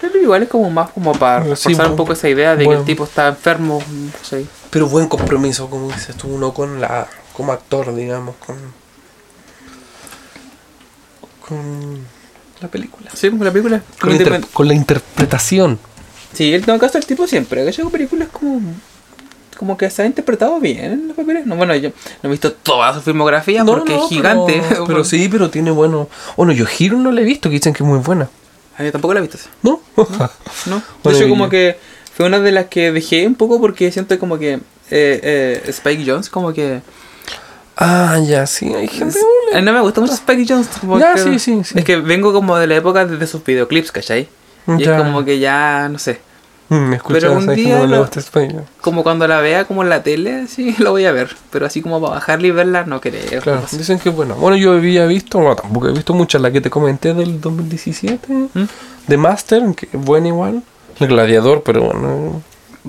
Pero 0.00 0.18
igual 0.20 0.42
es 0.44 0.48
como 0.48 0.70
más 0.70 0.90
como 0.90 1.12
para 1.12 1.42
Sí, 1.42 1.48
reforzar 1.50 1.74
bueno. 1.74 1.90
un 1.90 1.96
poco 1.96 2.12
esa 2.12 2.28
idea 2.28 2.54
de 2.54 2.66
que 2.66 2.74
el 2.74 2.84
tipo 2.84 3.04
está 3.04 3.28
enfermo. 3.28 3.82
Sí. 4.22 4.46
Pero 4.70 4.88
buen 4.88 5.08
compromiso, 5.08 5.68
como 5.70 5.88
dices 5.88 6.14
tú, 6.16 6.28
uno 6.28 6.52
con 6.54 6.80
la. 6.80 7.08
como 7.32 7.52
actor, 7.52 7.94
digamos, 7.94 8.36
con. 8.44 8.56
con 11.48 11.98
la 12.60 12.68
película. 12.68 13.10
Sí, 13.14 13.30
porque 13.30 13.44
la 13.44 13.50
película. 13.52 13.82
Con, 14.00 14.10
la 14.10 14.16
inter- 14.16 14.46
con 14.52 14.68
la 14.68 14.74
interpretación. 14.74 15.78
Sí, 16.32 16.54
en 16.54 16.62
todo 16.64 16.78
caso 16.78 16.98
el 16.98 17.06
tipo 17.06 17.26
siempre. 17.26 17.64
Que 17.70 17.84
películas 17.86 18.28
como. 18.32 18.60
Como 19.56 19.76
que 19.78 19.88
se 19.90 20.02
ha 20.02 20.06
interpretado 20.06 20.60
bien 20.60 20.84
en 20.92 21.08
los 21.08 21.16
papeles. 21.16 21.46
No, 21.46 21.56
bueno, 21.56 21.74
yo 21.76 21.90
no 22.22 22.28
he 22.28 22.30
visto 22.30 22.52
toda 22.52 22.92
su 22.94 23.00
filmografía 23.00 23.64
porque 23.64 23.96
es 23.96 24.02
gigante. 24.08 24.62
Pero, 24.68 24.84
pero 24.86 25.04
sí, 25.04 25.28
pero 25.30 25.50
tiene 25.50 25.70
bueno. 25.70 26.08
Bueno, 26.36 26.52
yo 26.52 26.66
Hiro 26.78 26.98
no 26.98 27.10
la 27.12 27.20
he 27.22 27.24
visto, 27.24 27.48
que 27.48 27.54
dicen 27.54 27.72
que 27.72 27.82
es 27.82 27.88
muy 27.88 27.98
buena. 28.00 28.28
A 28.78 28.82
mí 28.82 28.90
tampoco 28.90 29.14
la 29.14 29.20
he 29.20 29.22
visto. 29.22 29.38
¿No? 29.62 29.80
¿no? 29.96 30.76
De 30.76 30.82
Bueno, 31.02 31.18
hecho, 31.18 31.26
y 31.26 31.30
como 31.30 31.44
yo- 31.46 31.50
que 31.50 31.78
fue 32.14 32.26
una 32.26 32.38
de 32.40 32.52
las 32.52 32.66
que 32.66 32.92
dejé 32.92 33.26
un 33.26 33.34
poco 33.34 33.60
porque 33.60 33.90
siento 33.90 34.18
como 34.18 34.38
que 34.38 34.54
eh, 34.54 34.60
eh, 34.90 35.62
Spike 35.68 36.04
Jones, 36.06 36.28
como 36.30 36.52
que. 36.52 36.80
ah, 37.76 38.18
ya, 38.26 38.46
sí, 38.46 38.72
hay 38.74 38.88
gente. 38.88 39.18
No 39.62 39.72
me 39.72 39.80
gusta 39.80 40.00
mucho 40.00 40.14
Spike 40.14 40.44
Jones. 40.48 40.68
como 40.80 40.98
Ya, 40.98 41.14
que- 41.14 41.20
sí, 41.20 41.38
sí, 41.38 41.60
sí. 41.64 41.78
Es 41.78 41.84
que 41.84 41.96
vengo 41.96 42.32
como 42.32 42.56
de 42.58 42.66
la 42.66 42.76
época 42.76 43.06
de, 43.06 43.16
de 43.16 43.26
sus 43.26 43.42
videoclips, 43.44 43.92
¿cachai? 43.92 44.28
Y 44.66 44.84
Ya. 44.84 44.96
es 44.96 45.02
como 45.02 45.24
que 45.24 45.38
ya, 45.38 45.88
no 45.90 45.98
sé. 45.98 46.20
Mm, 46.68 46.74
Me 46.88 46.96
escuchas, 46.96 47.22
Pero 47.22 47.34
un 47.38 47.54
día 47.54 47.78
Como 47.80 47.86
lo-. 47.94 48.08
Como 48.80 49.02
cuando 49.02 49.28
la 49.28 49.40
vea 49.40 49.64
como 49.66 49.82
en 49.82 49.88
la 49.88 50.02
tele, 50.02 50.46
sí, 50.48 50.74
lo 50.80 50.90
voy 50.90 51.04
a 51.06 51.12
ver. 51.12 51.36
Pero 51.50 51.66
así 51.66 51.80
como 51.82 52.00
para 52.00 52.14
bajarla 52.14 52.46
y 52.46 52.50
verla, 52.50 52.84
no 52.84 53.00
creo. 53.00 53.40
Claro, 53.42 53.60
No 53.60 53.68
sé. 53.68 53.78
dicen 53.78 53.98
que 53.98 54.08
es 54.08 54.14
buena. 54.16 54.34
Bueno, 54.34 54.56
yo 54.56 54.72
había 54.72 55.06
visto, 55.06 55.38
bueno, 55.38 55.56
tampoco 55.56 55.88
he 55.88 55.92
visto 55.92 56.12
muchas, 56.14 56.40
la 56.42 56.50
que 56.50 56.60
te 56.60 56.70
comenté 56.70 57.14
del 57.14 57.40
2017, 57.40 58.32
¿Mm? 58.32 58.48
de 59.06 59.16
Master, 59.16 59.62
que 59.76 59.86
es 59.92 60.04
buena 60.04 60.28
igual. 60.28 60.62
El 60.98 61.08
Gladiador, 61.08 61.62
pero 61.62 61.82
bueno. 61.82 62.42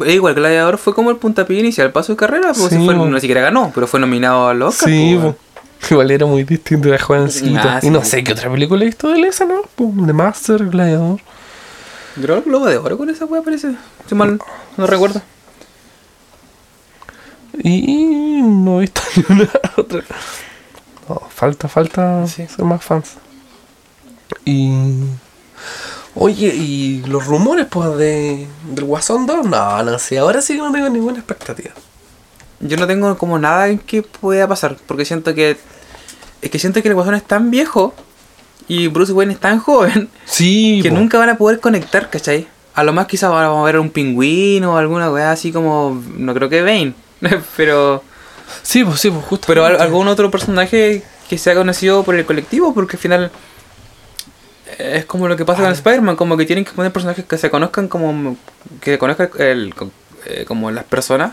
Eh, 0.06 0.14
Igual 0.14 0.36
Gladiador 0.36 0.78
fue 0.78 0.94
como 0.94 1.10
el 1.10 1.18
puntapié 1.18 1.60
inicial 1.60 1.92
para 1.92 2.04
su 2.04 2.16
carrera, 2.16 2.54
pues 2.54 2.70
Sí, 2.70 2.84
fue, 2.86 2.94
no 2.96 3.20
siquiera 3.20 3.42
ganó, 3.42 3.72
pero 3.74 3.88
fue 3.88 4.00
nominado 4.00 4.48
al 4.48 4.62
Oscar. 4.62 4.88
sí, 4.90 5.20
pues, 5.22 5.36
igual 5.92 6.12
era 6.12 6.26
muy 6.26 6.44
distinto 6.44 6.90
de 6.90 7.00
jovencito. 7.00 7.60
Ah, 7.64 7.80
y 7.82 7.90
no 7.90 8.04
sé 8.04 8.24
qué 8.24 8.32
otra 8.34 8.50
película 8.52 8.84
he 8.84 8.86
visto 8.86 9.10
de 9.10 9.16
él, 9.16 9.26
esa, 9.26 9.46
¿no? 9.46 9.62
De 9.78 10.14
Master, 10.14 10.66
Gladiador. 10.68 11.20
Creo 12.22 12.36
que 12.36 12.40
el 12.40 12.44
Globo 12.50 12.66
de 12.66 12.78
Oro 12.78 12.98
con 12.98 13.10
esa 13.10 13.26
wea 13.26 13.42
parece. 13.42 13.76
Si 14.08 14.16
mal 14.16 14.40
no 14.78 14.88
recuerdo. 14.88 15.22
Y 17.64 18.42
no 18.44 18.78
he 18.78 18.82
visto 18.82 19.02
ni 19.30 19.36
una 19.36 19.50
otra. 19.78 20.04
No, 21.10 21.22
falta, 21.30 21.68
falta 21.68 22.28
Sí. 22.28 22.46
ser 22.48 22.66
más 22.66 22.84
fans. 22.84 23.14
Y. 24.46 24.72
Oye, 26.16 26.48
¿y 26.48 27.04
los 27.06 27.26
rumores, 27.26 27.68
pues, 27.70 27.96
de, 27.98 28.48
del 28.72 28.86
Guasón 28.86 29.26
2? 29.28 29.46
No, 29.46 29.84
no 29.84 30.00
sé, 30.00 30.18
ahora 30.18 30.42
sí 30.42 30.54
que 30.56 30.60
no 30.62 30.72
tengo 30.72 30.90
ninguna 30.90 31.18
expectativa. 31.20 31.72
Yo 32.60 32.76
no 32.78 32.88
tengo 32.88 33.16
como 33.18 33.38
nada 33.38 33.68
en 33.70 33.78
que 33.78 34.02
pueda 34.02 34.48
pasar, 34.48 34.78
porque 34.88 35.06
siento 35.06 35.34
que. 35.36 35.58
Es 36.42 36.50
que 36.52 36.60
siento 36.60 36.82
que 36.82 36.88
el 36.90 36.96
Guasón 36.96 37.16
es 37.16 37.24
tan 37.24 37.50
viejo 37.52 37.94
y 38.68 38.88
Bruce 38.88 39.14
Wayne 39.14 39.34
es 39.34 39.40
tan 39.40 39.60
joven 39.60 40.10
Sí, 40.26 40.80
que 40.84 40.90
po. 40.90 40.96
nunca 40.96 41.18
van 41.18 41.30
a 41.30 41.38
poder 41.38 41.60
conectar, 41.60 42.10
¿cachai? 42.10 42.48
A 42.76 42.84
lo 42.84 42.94
más 42.94 43.08
quizás 43.08 43.32
vamos 43.32 43.62
a 43.62 43.66
ver 43.66 43.80
un 43.80 43.90
pingüino 43.90 44.74
o 44.74 44.78
alguna 44.78 45.10
weá 45.12 45.32
así 45.32 45.52
como. 45.52 46.02
No 46.16 46.34
creo 46.34 46.48
que 46.50 46.62
Bane, 46.62 46.94
pero. 47.58 48.04
Sí, 48.62 48.84
pues, 48.86 49.00
sí, 49.00 49.10
pues, 49.10 49.26
justo. 49.26 49.46
Pero 49.48 49.66
al- 49.66 49.82
algún 49.82 50.08
otro 50.08 50.30
personaje 50.32 51.02
que 51.30 51.38
sea 51.38 51.56
conocido 51.56 52.04
por 52.04 52.16
el 52.16 52.26
colectivo, 52.26 52.74
porque 52.74 52.96
al 52.98 53.02
final 53.02 53.32
eh, 54.78 54.94
es 54.98 55.06
como 55.06 55.28
lo 55.28 55.36
que 55.36 55.44
pasa 55.46 55.64
con 55.64 55.72
Spider-Man, 55.72 56.16
como 56.16 56.38
que 56.38 56.46
tienen 56.46 56.66
que 56.66 56.72
poner 56.72 56.92
personajes 56.92 57.26
que 57.26 57.38
se 57.38 57.50
conozcan 57.50 57.88
como 57.88 58.38
que 58.82 58.92
se 58.92 58.98
conozcan 58.98 59.30
el, 59.40 59.74
eh, 60.26 60.46
como 60.48 60.72
las 60.72 60.84
personas 60.84 61.32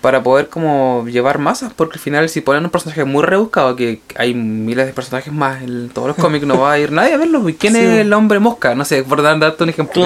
para 0.00 0.22
poder 0.22 0.48
como 0.48 1.04
llevar 1.08 1.38
masas, 1.38 1.72
porque 1.74 1.94
al 1.94 2.00
final 2.00 2.28
si 2.28 2.40
ponen 2.40 2.64
un 2.64 2.70
personaje 2.70 3.04
muy 3.04 3.22
rebuscado, 3.24 3.74
que 3.74 4.00
hay 4.14 4.32
miles 4.32 4.86
de 4.86 4.92
personajes 4.92 5.32
más 5.32 5.60
en 5.62 5.88
todos 5.88 6.06
los 6.08 6.16
cómics, 6.16 6.46
no 6.46 6.60
va 6.60 6.72
a 6.72 6.78
ir 6.78 6.92
nadie 6.92 7.14
a 7.14 7.16
verlo. 7.16 7.48
¿Y 7.48 7.54
¿Quién 7.54 7.72
Sí. 7.74 7.80
es 7.80 7.98
el 8.00 8.12
hombre 8.12 8.38
mosca? 8.38 8.74
No 8.76 8.84
sé, 8.84 9.02
por 9.02 9.22
dar- 9.22 9.38
darte 9.40 9.64
un 9.64 9.70
ejemplo. 9.70 10.04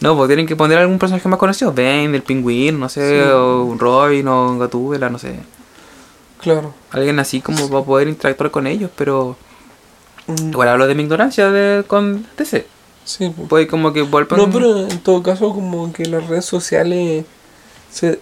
No, 0.00 0.16
pues 0.16 0.28
tienen 0.28 0.46
que 0.46 0.56
poner 0.56 0.78
algún 0.78 0.98
personaje 0.98 1.28
más 1.28 1.38
conocido, 1.38 1.72
Bane, 1.72 2.06
el 2.16 2.22
pingüino, 2.22 2.78
no 2.78 2.88
sé, 2.88 3.22
Sí. 3.22 3.28
o 3.30 3.76
Robin 3.78 4.26
o 4.28 4.58
Gatúbela, 4.58 5.08
no 5.10 5.18
sé 5.18 5.34
Claro. 6.40 6.72
alguien 6.90 7.18
así 7.20 7.40
como 7.40 7.68
va 7.68 7.80
a 7.80 7.84
poder 7.84 8.08
interactuar 8.08 8.50
con 8.50 8.66
ellos, 8.66 8.90
pero 8.96 9.36
Mm, 10.26 10.50
igual 10.50 10.68
hablo 10.68 10.86
de 10.86 10.94
mi 10.94 11.02
ignorancia 11.02 11.50
de, 11.50 11.82
con 11.84 12.24
DC. 12.38 12.66
Sí, 13.04 13.32
pues. 13.34 13.48
Puede 13.48 13.66
como 13.66 13.92
que 13.92 14.02
vuelvan... 14.02 14.38
No, 14.38 14.48
pero 14.50 14.86
en 14.88 14.98
todo 15.00 15.22
caso, 15.22 15.52
como 15.52 15.92
que 15.92 16.06
las 16.06 16.26
redes 16.28 16.44
sociales 16.44 17.24
se, 17.92 18.20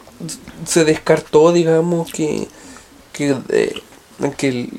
se 0.67 0.85
descartó, 0.85 1.53
digamos, 1.53 2.11
que, 2.13 2.49
que, 3.13 3.37
eh, 3.51 3.81
que, 4.37 4.49
el, 4.49 4.71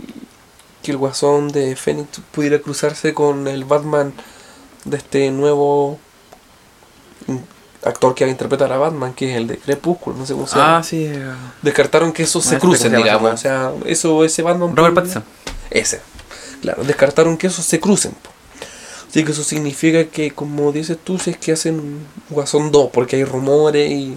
que 0.83 0.91
el 0.91 0.97
guasón 0.97 1.49
de 1.51 1.75
Phoenix 1.75 2.21
pudiera 2.31 2.59
cruzarse 2.59 3.13
con 3.13 3.47
el 3.47 3.65
Batman 3.65 4.13
de 4.85 4.97
este 4.97 5.29
nuevo 5.31 5.99
actor 7.83 8.13
que 8.15 8.25
va 8.25 8.29
a 8.29 8.31
interpretar 8.31 8.71
a 8.73 8.77
Batman, 8.77 9.13
que 9.13 9.31
es 9.31 9.37
el 9.37 9.47
de 9.47 9.57
Crepúsculo, 9.57 10.17
no 10.17 10.25
sé 10.25 10.33
cómo 10.33 10.47
se 10.47 10.55
llama. 10.57 10.77
Ah, 10.77 10.83
sí. 10.83 11.05
eh, 11.05 11.31
Descartaron 11.61 12.11
que 12.11 12.23
esos 12.23 12.43
se 12.43 12.57
crucen, 12.59 12.95
digamos. 12.95 13.33
O 13.33 13.37
sea, 13.37 13.71
eso, 13.85 14.23
ese 14.25 14.41
Batman. 14.41 14.75
Robert 14.75 14.95
Pattinson. 14.95 15.23
Ese. 15.69 16.01
Claro, 16.61 16.83
descartaron 16.83 17.37
que 17.37 17.47
esos 17.47 17.63
se 17.63 17.79
crucen. 17.79 18.11
Así 19.09 19.23
que 19.23 19.31
eso 19.31 19.43
significa 19.43 20.03
que, 20.05 20.31
como 20.31 20.71
dices 20.71 20.97
tú, 21.03 21.17
si 21.17 21.31
es 21.31 21.37
que 21.37 21.53
hacen 21.53 21.79
un 21.79 22.07
Guasón 22.29 22.71
2, 22.71 22.89
porque 22.91 23.15
hay 23.15 23.23
rumores 23.23 23.89
y. 23.89 24.15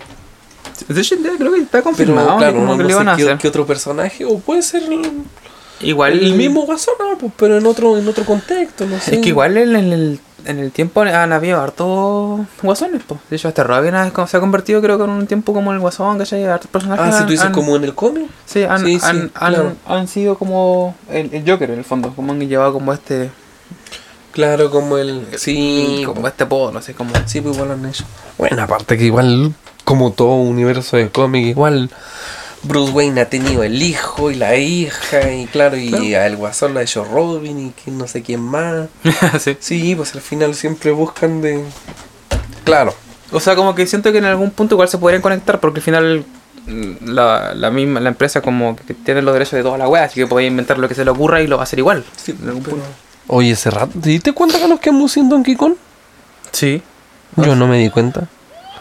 De 0.89 1.01
hecho, 1.01 1.17
creo 1.39 1.53
que 1.53 1.59
está 1.61 1.71
Pero 1.79 1.85
confirmado. 1.85 2.37
claro, 2.39 2.55
como 2.55 2.67
no, 2.67 2.73
que 2.77 2.83
no 2.83 2.89
lo 2.89 2.91
iban 2.91 3.05
sé 3.07 3.11
a 3.13 3.17
qué, 3.17 3.23
hacer. 3.23 3.39
qué 3.39 3.49
otro 3.49 3.67
personaje, 3.67 4.25
o 4.25 4.39
puede 4.39 4.63
ser 4.63 4.83
el, 4.85 5.23
Igual. 5.81 6.13
el 6.19 6.35
mismo 6.35 6.63
Guasón, 6.63 6.95
no, 6.99 7.19
pues, 7.19 7.33
pero 7.37 7.57
en 7.59 7.67
otro, 7.67 7.97
en 7.99 8.07
otro 8.09 8.25
contexto, 8.25 8.87
no 8.87 8.99
sé. 9.01 9.17
Es 9.17 9.21
que 9.21 9.29
igual 9.29 9.57
en 9.57 9.75
el, 9.77 10.21
en 10.45 10.59
el 10.59 10.73
tiempo 10.73 11.03
han 11.03 11.33
habido 11.33 11.61
hartos 11.61 12.41
guasones, 12.63 13.03
pues. 13.07 13.21
De 13.31 13.37
hecho, 13.37 13.49
hasta 13.49 13.63
Robin 13.65 13.95
ha- 13.95 14.27
se 14.27 14.37
ha 14.37 14.41
convertido, 14.41 14.81
creo 14.83 14.99
que 14.99 15.05
en 15.05 15.11
un 15.11 15.27
tiempo 15.27 15.53
como 15.53 15.73
el 15.73 15.79
guasón, 15.79 16.19
que 16.19 16.35
hay 16.35 16.45
hartos 16.45 16.71
personajes. 16.71 17.15
Ah, 17.15 17.19
si 17.19 17.25
tú 17.25 17.31
dices 17.31 17.47
han- 17.47 17.53
como 17.53 17.77
en 17.77 17.85
el 17.85 17.95
cómic. 17.95 18.27
Sí, 18.45 18.65
han, 18.65 18.85
Sí, 18.85 18.99
sí, 18.99 19.07
han, 19.07 19.17
han- 19.35 19.51
claro. 19.51 19.73
han 19.87 20.09
sido 20.09 20.37
como 20.37 20.97
el, 21.11 21.33
el 21.33 21.49
Joker 21.49 21.71
en 21.71 21.79
el 21.79 21.85
fondo, 21.85 22.13
como 22.15 22.33
han 22.33 22.41
llevado 22.41 22.73
como 22.73 22.93
este 22.93 23.31
Claro, 24.33 24.71
como 24.71 24.97
el. 24.97 25.27
Sí, 25.37 26.03
como 26.07 26.27
este 26.27 26.47
podo, 26.47 26.73
no 26.73 26.81
sé, 26.81 26.95
como 26.95 27.13
Sí, 27.27 27.41
pues 27.43 27.55
igual 27.55 27.73
han 27.73 27.85
hecho. 27.87 28.05
Bueno, 28.39 28.63
aparte 28.63 28.97
que 28.97 29.05
igual, 29.05 29.53
como 29.93 30.11
todo 30.13 30.37
universo 30.37 30.97
de 30.97 31.11
cómic, 31.11 31.45
igual 31.47 31.91
Bruce 32.63 32.93
Wayne 32.93 33.21
ha 33.21 33.29
tenido 33.29 33.63
el 33.63 33.83
hijo 33.83 34.31
y 34.31 34.37
la 34.37 34.57
hija, 34.57 35.31
y 35.33 35.45
claro, 35.47 35.77
y 35.77 35.91
Claro. 35.91 36.25
el 36.25 36.37
guasón 36.37 36.73
lo 36.73 36.81
ha 36.81 36.83
hecho 36.83 37.05
Robin 37.05 37.67
y 37.67 37.71
que 37.73 37.91
no 37.91 38.07
sé 38.09 38.23
quién 38.23 38.41
más. 38.41 38.89
sí. 39.39 39.55
Sí, 39.61 39.95
pues 39.95 40.15
al 40.15 40.23
final 40.23 40.55
siempre 40.55 40.93
buscan 40.93 41.43
de. 41.43 41.63
Claro. 42.65 42.95
O 43.33 43.41
sea, 43.41 43.55
como 43.55 43.75
que 43.75 43.87
siento 43.87 44.11
que 44.13 44.19
en 44.19 44.25
algún 44.25 44.51
punto 44.51 44.77
igual 44.77 44.89
se 44.89 44.97
podrían 44.97 45.21
conectar 45.21 45.61
porque 45.61 45.81
al 45.81 45.85
final 45.85 46.25
la, 47.05 47.53
la 47.55 47.71
misma 47.71 48.01
la 48.01 48.09
empresa 48.09 48.41
como 48.41 48.77
que 48.77 48.95
tiene 48.95 49.21
los 49.21 49.35
derechos 49.35 49.53
de 49.59 49.63
toda 49.63 49.77
la 49.77 49.89
wea, 49.89 50.05
así 50.05 50.21
que 50.21 50.27
podía 50.27 50.47
inventar 50.49 50.79
lo 50.79 50.89
que 50.89 50.95
se 50.95 51.05
le 51.05 51.11
ocurra 51.11 51.43
y 51.43 51.47
lo 51.49 51.57
va 51.57 51.63
a 51.63 51.65
hacer 51.65 51.81
igual. 51.81 52.03
en 52.27 52.49
algún 52.49 52.63
punto. 52.63 52.87
Oye, 53.27 53.51
ese 53.51 53.71
rato, 53.71 53.93
¿te 54.01 54.09
diste 54.09 54.33
cuenta 54.33 54.59
que 54.59 54.69
nos 54.69 54.81
quedamos 54.81 55.13
sin 55.13 55.29
Donkey 55.29 55.55
Kong? 55.57 55.75
Sí. 56.53 56.81
Yo 57.37 57.55
no 57.57 57.67
me 57.67 57.79
di 57.79 57.91
cuenta. 57.91 58.29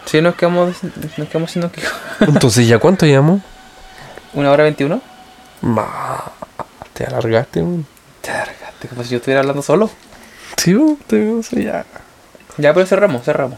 Sí, 0.05 0.21
nos 0.21 0.35
quedamos, 0.35 0.77
nos 1.17 1.27
quedamos 1.27 1.51
siendo 1.51 1.71
que 1.71 1.81
Entonces, 2.21 2.67
¿ya 2.67 2.79
cuánto 2.79 3.05
llevamos? 3.05 3.41
una 4.33 4.51
hora 4.51 4.63
veintiuno. 4.63 5.01
Ma, 5.61 6.31
te 6.93 7.05
alargaste, 7.05 7.61
weón. 7.61 7.85
Te 8.21 8.31
alargaste, 8.31 8.87
como 8.87 9.03
si 9.03 9.09
yo 9.09 9.17
estuviera 9.17 9.41
hablando 9.41 9.61
solo. 9.61 9.89
Sí, 10.57 10.75
weón, 10.75 10.97
te 11.07 11.29
o 11.29 11.43
sea, 11.43 11.59
ya. 11.61 11.85
Ya, 12.57 12.73
pero 12.73 12.85
cerramos, 12.85 13.23
cerramos. 13.23 13.57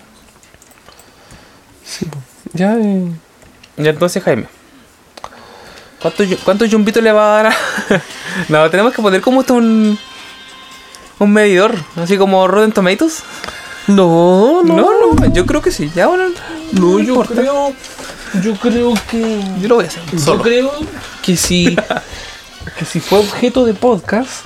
Sí, 1.86 2.06
po. 2.06 2.18
ya, 2.54 2.76
eh. 2.78 3.12
Y 3.78 3.88
entonces, 3.88 4.24
Jaime. 4.24 4.48
¿Cuántos 6.02 6.28
cuánto 6.44 6.66
yumbitos 6.66 7.02
le 7.02 7.12
va 7.12 7.40
a 7.40 7.44
dar 7.44 7.54
a.? 7.54 8.02
no, 8.50 8.70
tenemos 8.70 8.94
que 8.94 9.02
poner 9.02 9.22
como 9.22 9.42
esto 9.42 9.56
un. 9.56 9.98
Un 11.20 11.32
medidor, 11.32 11.76
así 11.96 12.18
como 12.18 12.48
Rotten 12.48 12.72
Tomatoes. 12.72 13.24
No, 13.88 14.64
no, 14.64 14.76
No, 14.76 15.14
no, 15.14 15.34
yo 15.34 15.46
creo 15.46 15.62
que 15.62 15.72
sí. 15.72 15.92
Ya, 15.94 16.08
bueno. 16.08 16.26
No, 16.72 17.00
yo 17.00 17.22
creo. 17.22 17.74
Yo 18.42 18.56
creo 18.56 18.94
que. 19.12 19.44
Yo 19.62 19.68
lo 19.68 19.76
voy 19.76 19.86
a 19.86 19.88
hacer. 19.88 20.04
Yo 20.26 20.42
creo 20.42 20.72
que 21.22 21.36
si. 21.38 21.76
que 22.80 22.86
si 22.86 23.00
fue 23.00 23.20
objeto 23.20 23.66
de 23.66 23.74
podcast. 23.74 24.46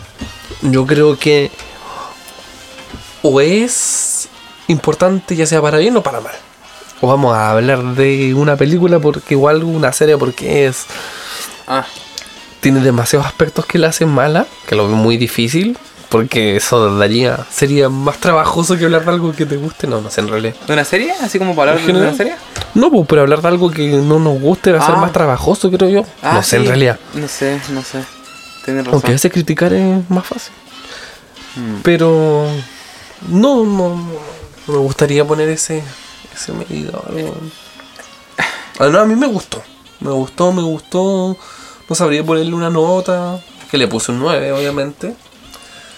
Yo 0.61 0.85
creo 0.85 1.17
que. 1.17 1.51
O 3.21 3.39
es 3.41 4.27
importante, 4.67 5.35
ya 5.35 5.45
sea 5.45 5.61
para 5.61 5.77
bien 5.77 5.95
o 5.97 6.03
para 6.03 6.19
mal. 6.19 6.35
O 7.01 7.07
vamos 7.07 7.35
a 7.35 7.51
hablar 7.51 7.95
de 7.95 8.33
una 8.33 8.55
película 8.55 8.99
porque 8.99 9.35
igual 9.35 9.63
una 9.63 9.93
serie 9.93 10.17
porque 10.17 10.65
es. 10.65 10.85
Ah, 11.67 11.85
Tiene 12.59 12.79
demasiados 12.79 13.27
aspectos 13.27 13.65
que 13.65 13.77
la 13.77 13.89
hacen 13.89 14.09
mala. 14.09 14.47
Que 14.67 14.75
lo 14.75 14.87
veo 14.87 14.97
muy 14.97 15.17
difícil. 15.17 15.77
Porque 16.09 16.55
eso 16.55 16.95
daría. 16.97 17.45
Sería 17.51 17.89
más 17.89 18.17
trabajoso 18.19 18.77
que 18.77 18.85
hablar 18.85 19.03
de 19.03 19.11
algo 19.11 19.33
que 19.33 19.45
te 19.45 19.57
guste. 19.57 19.87
No, 19.87 19.99
no 20.01 20.09
sé 20.09 20.21
en 20.21 20.29
realidad. 20.29 20.55
¿de 20.65 20.73
una 20.73 20.85
serie? 20.85 21.11
Así 21.21 21.37
como 21.37 21.55
para 21.55 21.73
hablar 21.73 21.85
de 21.85 21.91
una 22.01 22.13
serie. 22.15 22.35
No, 22.75 22.89
pues, 22.89 23.05
pero 23.09 23.21
hablar 23.23 23.41
de 23.41 23.47
algo 23.49 23.69
que 23.71 23.87
no 23.89 24.17
nos 24.19 24.39
guste 24.39 24.71
va 24.71 24.79
a 24.79 24.85
ser 24.85 24.95
Ah. 24.95 24.99
más 24.99 25.11
trabajoso, 25.11 25.69
creo 25.69 25.89
yo. 25.89 26.05
Ah, 26.21 26.33
no 26.35 26.43
sé, 26.43 26.57
en 26.57 26.65
realidad. 26.65 26.97
No 27.13 27.27
sé, 27.27 27.59
no 27.71 27.81
sé. 27.81 28.03
Tienes 28.63 28.83
razón. 28.85 28.93
Aunque 28.93 29.07
a 29.09 29.11
veces 29.11 29.31
criticar 29.31 29.73
es 29.73 30.09
más 30.09 30.25
fácil. 30.25 30.53
Mm. 31.55 31.81
Pero 31.83 32.47
no, 33.29 33.65
no, 33.65 33.89
no, 33.89 34.73
me 34.73 34.77
gustaría 34.77 35.25
poner 35.25 35.49
ese, 35.49 35.83
ese 36.33 36.53
medidor. 36.53 37.03
weón. 37.13 37.51
Ah, 38.79 38.87
no, 38.87 38.99
a 38.99 39.05
mí 39.05 39.15
me 39.15 39.27
gustó. 39.27 39.61
Me 39.99 40.11
gustó, 40.11 40.51
me 40.53 40.61
gustó. 40.61 41.35
No 41.89 41.95
sabría 41.95 42.23
ponerle 42.23 42.53
una 42.53 42.69
nota. 42.69 43.39
Que 43.71 43.77
le 43.77 43.87
puse 43.87 44.11
un 44.11 44.19
9, 44.19 44.51
obviamente. 44.53 45.15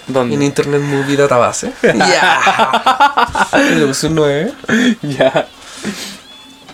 ¿Dónde? 0.10 0.36
En 0.36 0.41
Internet 0.43 0.82
Movie 0.82 1.16
Database. 1.18 1.72
Ya. 1.84 3.47
le 3.78 3.86
puse 3.86 4.07
un 4.07 4.16
9. 4.16 4.53
ya. 5.03 5.47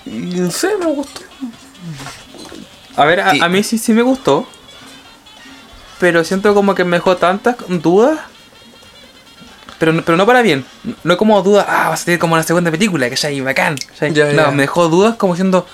Y 0.05 0.09
no 0.39 0.51
sé, 0.51 0.69
me 0.79 0.85
gustó. 0.87 1.21
A 2.95 3.05
ver, 3.05 3.19
a, 3.21 3.31
Sí. 3.31 3.39
a 3.41 3.49
mí 3.49 3.63
sí, 3.63 3.77
sí 3.77 3.93
me 3.93 4.01
gustó. 4.01 4.47
Pero 5.99 6.23
siento 6.23 6.53
como 6.53 6.75
que 6.75 6.83
me 6.83 6.97
dejó 6.97 7.17
tantas 7.17 7.55
dudas. 7.67 8.19
Pero, 9.79 9.91
no- 9.93 10.03
pero 10.03 10.17
no 10.17 10.25
para 10.25 10.41
bien. 10.41 10.65
No 11.03 11.17
como 11.17 11.41
dudas, 11.41 11.65
ah, 11.67 11.89
va 11.89 11.93
a 11.95 11.97
salir 11.97 12.17
como 12.19 12.37
la 12.37 12.43
segunda 12.43 12.71
película, 12.71 13.09
que 13.09 13.15
ya 13.15 13.29
hay 13.29 13.41
bacán. 13.41 13.75
Ya, 13.99 14.09
no, 14.09 14.31
ya. 14.45 14.51
me 14.51 14.63
dejó 14.63 14.87
dudas 14.89 15.15
como 15.15 15.35
siendo. 15.35 15.67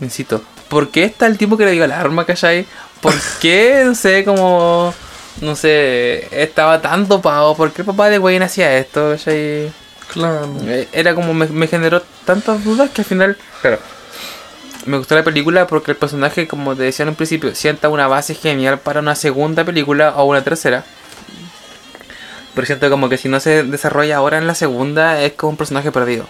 Insisto, 0.00 0.42
¿por 0.68 0.90
qué 0.90 1.04
está 1.04 1.26
el 1.26 1.38
tipo 1.38 1.56
que 1.56 1.64
le 1.64 1.72
dio 1.72 1.84
el 1.84 1.92
arma, 1.92 2.24
cachai? 2.24 2.66
¿Por 3.00 3.14
qué, 3.40 3.82
no 3.84 3.94
sé, 3.94 4.24
como. 4.24 4.94
No 5.40 5.56
sé, 5.56 6.28
estaba 6.30 6.80
tan 6.80 7.08
dopado? 7.08 7.56
¿Por 7.56 7.72
qué 7.72 7.82
el 7.82 7.86
papá 7.86 8.08
de 8.10 8.18
Wayne 8.18 8.44
hacía 8.44 8.76
esto, 8.76 9.10
cachai? 9.10 9.72
Claro. 10.12 10.48
Eh, 10.66 10.88
Era 10.92 11.14
como 11.14 11.34
me, 11.34 11.46
me 11.46 11.66
generó 11.66 12.02
tantas 12.24 12.62
dudas 12.64 12.90
que 12.90 13.00
al 13.00 13.06
final, 13.06 13.36
claro, 13.60 13.78
me 14.84 14.98
gustó 14.98 15.14
la 15.14 15.24
película 15.24 15.66
porque 15.66 15.92
el 15.92 15.96
personaje, 15.96 16.46
como 16.46 16.76
te 16.76 16.82
decía 16.84 17.04
en 17.04 17.10
un 17.10 17.14
principio, 17.14 17.54
sienta 17.54 17.88
una 17.88 18.08
base 18.08 18.34
genial 18.34 18.78
para 18.78 19.00
una 19.00 19.14
segunda 19.14 19.64
película 19.64 20.14
o 20.16 20.24
una 20.24 20.42
tercera. 20.42 20.84
Pero 22.54 22.66
siento 22.66 22.90
como 22.90 23.08
que 23.08 23.16
si 23.16 23.28
no 23.28 23.40
se 23.40 23.62
desarrolla 23.64 24.18
ahora 24.18 24.38
en 24.38 24.46
la 24.46 24.54
segunda 24.54 25.22
es 25.22 25.32
como 25.32 25.50
un 25.50 25.56
personaje 25.56 25.90
perdido. 25.90 26.26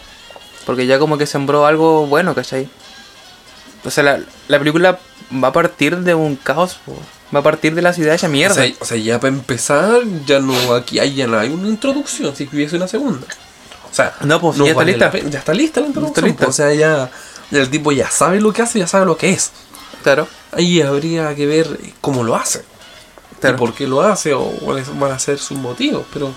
Porque 0.64 0.86
ya 0.86 0.98
como 1.00 1.18
que 1.18 1.26
sembró 1.26 1.66
algo 1.66 2.06
bueno, 2.06 2.34
¿cachai? 2.34 2.68
O 3.84 3.90
sea, 3.90 4.04
la, 4.04 4.20
la 4.46 4.58
película 4.60 5.00
va 5.42 5.48
a 5.48 5.52
partir 5.52 5.98
de 5.98 6.14
un 6.14 6.36
caos, 6.36 6.78
po. 6.86 6.96
Va 7.34 7.40
a 7.40 7.42
partir 7.42 7.74
de 7.74 7.82
la 7.82 7.92
ciudad 7.92 8.14
hecha 8.14 8.28
mierda. 8.28 8.54
O 8.54 8.64
sea, 8.64 8.74
o 8.80 8.84
sea, 8.84 8.96
ya 8.96 9.20
para 9.20 9.34
empezar, 9.34 10.02
ya 10.26 10.40
no 10.40 10.74
aquí 10.74 10.98
hay, 10.98 11.14
ya 11.14 11.26
no 11.26 11.38
hay 11.38 11.48
una 11.50 11.68
introducción, 11.68 12.34
si 12.36 12.48
hubiese 12.52 12.76
una 12.76 12.88
segunda. 12.88 13.26
O 13.90 13.94
sea, 13.94 14.14
No, 14.22 14.40
pues, 14.40 14.56
ya 14.58 14.70
está 14.70 14.84
lista. 14.84 15.12
Ya 15.28 15.38
está 15.38 15.54
lista 15.54 15.80
la 15.80 15.86
introducción. 15.88 16.26
lista. 16.26 16.44
pues, 16.46 16.48
O 16.50 16.52
sea, 16.52 16.74
ya, 16.74 17.10
ya 17.50 17.60
el 17.60 17.70
tipo 17.70 17.92
ya 17.92 18.10
sabe 18.10 18.40
lo 18.40 18.52
que 18.52 18.62
hace, 18.62 18.78
ya 18.78 18.86
sabe 18.86 19.06
lo 19.06 19.16
que 19.16 19.30
es. 19.30 19.52
claro, 20.02 20.26
Ahí 20.52 20.80
habría 20.82 21.34
que 21.34 21.46
ver 21.46 21.78
cómo 22.00 22.24
lo 22.24 22.36
hace. 22.36 22.64
claro. 23.40 23.56
Y 23.56 23.58
por 23.58 23.74
qué 23.74 23.86
lo 23.86 24.02
hace 24.02 24.34
o 24.34 24.44
cuáles 24.60 24.86
van 24.98 25.12
a 25.12 25.18
ser 25.18 25.38
sus 25.38 25.58
motivos. 25.58 26.04
Pero 26.12 26.28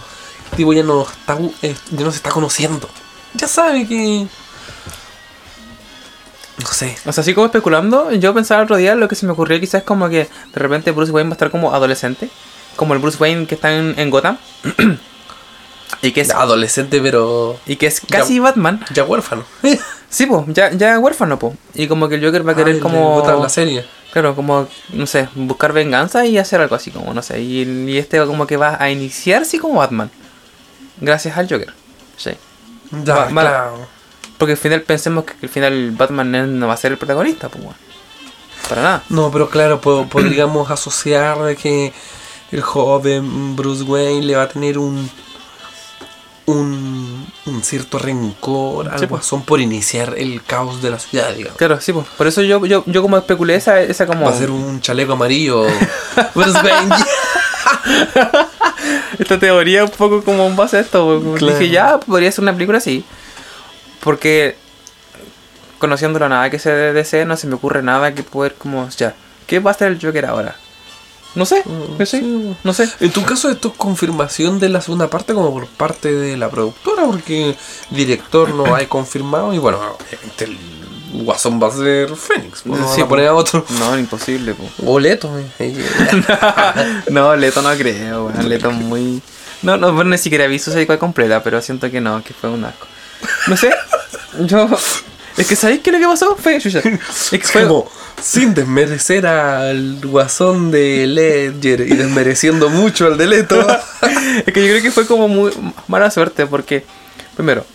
el 0.52 0.58
tipo 0.58 0.74
ya 0.74 0.84
no, 0.84 1.04
está, 1.04 1.38
eh, 1.62 1.76
ya 1.92 2.06
no 2.06 2.12
se 2.12 2.18
está 2.18 2.30
conociendo. 2.30 2.90
Ya 3.34 3.48
sabe 3.48 3.88
que... 3.88 4.28
No 6.62 6.68
sé. 6.68 6.96
O 7.06 7.12
sea, 7.12 7.22
así 7.22 7.34
como 7.34 7.48
especulando, 7.48 8.12
yo 8.14 8.34
pensaba 8.34 8.62
el 8.62 8.66
otro 8.66 8.78
día, 8.78 8.96
lo 8.96 9.08
que 9.08 9.16
se 9.16 9.26
me 9.26 9.34
ocurrió 9.34 9.60
quizás 9.60 9.82
es 9.82 9.84
como 9.86 10.08
que 10.10 10.20
de 10.54 10.60
repente 10.60 10.92
Bruce 10.92 11.12
Wayne 11.12 11.30
va 11.30 11.34
a 11.34 11.36
estar 11.36 11.52
como 11.52 11.74
adolescente. 11.74 12.30
Como 12.76 12.94
el 12.94 13.00
Bruce 13.00 13.18
Wayne 13.20 13.46
que 13.46 13.56
está 13.56 13.76
en, 13.76 13.94
en 13.98 14.10
Gotham. 14.10 14.38
y 16.02 16.12
que 16.12 16.22
es, 16.22 16.30
Adolescente, 16.32 17.00
pero 17.02 17.58
y 17.66 17.76
que 17.78 17.88
es 17.88 18.02
casi 18.02 18.40
Batman. 18.40 18.84
ya 18.94 19.04
huérfano. 19.04 19.44
Sí, 20.08 20.28
pues, 20.28 20.44
ya, 20.48 20.72
ya 20.72 20.98
huérfano, 20.98 21.38
pues. 21.38 21.56
Y 21.74 21.88
como 21.90 22.08
que 22.08 22.16
el 22.16 22.24
Joker 22.24 22.48
va 22.48 22.54
a 22.54 22.56
querer 22.56 22.78
Ah, 22.78 22.82
como... 22.82 23.20
Gotham, 23.20 23.42
la 23.42 23.50
serie. 23.50 23.86
Claro, 24.14 24.34
como, 24.34 24.66
no 24.94 25.06
sé, 25.08 25.28
buscar 25.36 25.74
venganza 25.74 26.26
y 26.26 26.38
hacer 26.38 26.62
algo 26.62 26.76
así, 26.76 26.90
como, 26.90 27.14
no 27.14 27.22
sé. 27.22 27.42
Y, 27.42 27.64
y 27.90 27.98
este 27.98 28.24
como 28.26 28.48
que 28.48 28.56
va 28.56 28.78
a 28.82 28.90
iniciarse 28.90 29.60
como 29.60 29.80
Batman. 29.80 30.10
Gracias 31.02 31.38
al 31.38 31.50
Joker. 31.50 31.74
Sí. 32.16 32.32
Ya, 33.04 33.14
Va- 33.14 33.24
va- 33.26 33.30
claro. 33.42 33.88
Porque 34.38 34.54
al 34.54 34.58
final 34.58 34.82
pensemos 34.82 35.24
que 35.26 35.34
al 35.44 35.50
final 35.50 35.92
Batman 35.92 36.60
no 36.60 36.68
va 36.68 36.74
a 36.74 36.78
ser 36.78 36.92
el 36.92 36.98
protagonista, 36.98 37.50
pues, 37.50 37.64
bueno. 37.64 37.78
Para 38.70 38.82
nada. 38.82 39.04
No, 39.10 39.32
pero 39.32 39.50
claro, 39.50 39.80
po- 39.82 40.08
podríamos 40.10 40.70
asociar 40.72 41.38
de 41.44 41.56
que 41.56 41.94
el 42.52 42.62
joven 42.62 43.56
Bruce 43.56 43.84
Wayne 43.84 44.24
le 44.26 44.36
va 44.36 44.44
a 44.44 44.50
tener 44.50 44.78
un 44.78 45.10
un, 46.48 47.26
un 47.48 47.64
cierto 47.64 47.98
rencor 47.98 48.90
al 48.90 49.00
Sí, 49.00 49.08
por 49.48 49.60
iniciar 49.60 50.14
el 50.16 50.44
caos 50.44 50.80
de 50.80 50.92
la 50.92 51.00
ciudad, 51.00 51.34
digamos. 51.34 51.58
Claro, 51.58 51.82
sí, 51.82 51.92
pues. 51.92 52.06
Por 52.18 52.28
eso 52.28 52.44
yo, 52.44 52.64
yo, 52.68 52.84
yo 52.86 53.02
como 53.02 53.18
especulé 53.18 53.56
esa, 53.56 53.82
esa 53.82 54.06
como. 54.06 54.26
Va 54.26 54.32
a 54.32 54.38
ser 54.38 54.52
un 54.52 54.80
chaleco 54.80 55.14
amarillo. 55.14 55.66
Bruce 56.36 56.60
Wayne. 56.64 56.96
Esta 59.18 59.40
teoría 59.40 59.84
un 59.86 59.90
poco 59.92 60.24
como 60.24 60.46
en 60.46 60.56
base 60.56 60.78
a 60.78 60.80
esto. 60.82 61.22
Claro. 61.38 61.58
Dije, 61.58 61.72
ya, 61.72 62.00
podría 62.00 62.32
ser 62.32 62.44
una 62.44 62.54
película 62.54 62.78
así. 62.78 63.04
Porque 64.06 64.56
conociéndolo 65.80 66.30
nada 66.30 66.50
que 66.50 66.60
sea 66.60 66.74
de 66.74 66.94
DC, 66.94 67.26
no 67.26 67.36
se 67.36 67.48
me 67.48 67.56
ocurre 67.56 67.84
nada 67.84 68.14
que 68.16 68.24
poder 68.24 68.56
como, 68.56 68.88
ya, 68.90 69.14
¿qué 69.48 69.60
va 69.60 69.72
a 69.72 69.74
ser 69.74 69.92
el 69.92 70.00
Joker 70.02 70.26
ahora? 70.28 70.56
No 71.36 71.46
sé, 71.46 71.62
Mm, 71.66 71.98
no 72.00 72.06
sé, 72.06 72.20
sí. 72.22 72.56
no 72.64 72.74
sé. 72.74 72.90
En 73.02 73.12
tu 73.12 73.24
caso, 73.26 73.50
esto 73.50 73.68
es 73.68 73.74
confirmación 73.76 74.58
de 74.60 74.70
la 74.70 74.80
segunda 74.80 75.10
parte 75.10 75.34
como 75.34 75.52
por 75.52 75.68
parte 75.68 76.14
de 76.14 76.38
la 76.38 76.50
productora, 76.50 77.04
porque 77.06 77.56
director 77.90 78.54
no 78.54 78.74
hay 78.74 78.86
confirmado 78.86 79.54
y 79.54 79.58
bueno, 79.58 79.80
obviamente 80.00 80.46
el 80.46 80.58
guasón 81.26 81.62
va 81.62 81.68
a 81.68 81.72
ser 81.72 82.16
Fénix, 82.16 82.62
pues, 82.66 82.80
no 82.80 82.88
Sí, 82.94 83.02
van 83.02 83.06
a 83.06 83.10
poner 83.10 83.28
a 83.28 83.34
pues. 83.34 83.54
otro. 83.54 83.66
No, 83.80 83.98
imposible, 84.00 84.54
po. 84.54 84.64
Boleto. 84.78 85.30
eh. 85.60 85.76
no, 87.10 87.36
Leto 87.36 87.62
no 87.62 87.76
creo, 87.76 88.28
weón. 88.28 88.48
Leto 88.50 88.70
es 88.70 88.76
muy. 88.78 89.22
No, 89.62 89.76
no, 89.78 89.92
bueno, 89.94 90.12
ni 90.12 90.18
siquiera 90.18 90.48
vi 90.48 90.58
Suicide 90.60 90.84
Squad 90.86 91.00
completa, 91.00 91.44
pero 91.44 91.62
siento 91.62 91.90
que 91.92 92.00
no, 92.00 92.24
que 92.24 92.34
fue 92.34 92.50
un 92.50 92.64
asco. 92.66 92.88
No 93.48 93.58
sé, 93.58 93.70
yo. 94.42 94.68
Es 95.38 95.48
que 95.48 95.56
¿sabéis 95.56 95.82
qué 95.82 95.90
es 95.90 95.94
lo 95.96 96.00
que 96.00 96.08
pasó? 96.08 96.36
Fue. 96.38 96.60
chucha, 96.60 96.80
Es 96.80 97.30
que 97.30 97.36
Es 97.38 97.52
fue. 97.52 97.64
como 97.64 97.90
sin 98.22 98.54
desmerecer 98.54 99.28
al 99.28 100.00
guasón 100.04 100.72
de 100.72 101.06
Ledger 101.08 101.82
y 101.82 101.96
desmereciendo 101.96 102.70
mucho 102.70 103.08
al 103.08 103.18
de 103.18 103.28
Leto. 103.28 103.60
Es 104.46 104.54
que 104.54 104.62
yo 104.62 104.68
creo 104.70 104.82
que 104.82 104.92
fue 104.92 105.06
como 105.06 105.28
muy 105.28 105.52
mala 105.88 106.10
suerte 106.12 106.46
porque, 106.48 106.86
primero, 107.36 107.66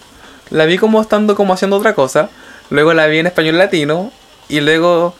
la 0.50 0.64
vi 0.64 0.78
como 0.78 1.00
estando 1.00 1.34
como 1.36 1.52
haciendo 1.54 1.76
otra 1.76 1.94
cosa, 1.94 2.30
luego 2.70 2.92
la 2.94 3.06
vi 3.06 3.18
en 3.18 3.26
español 3.26 3.58
latino 3.58 4.10
y 4.48 4.60
luego 4.60 5.14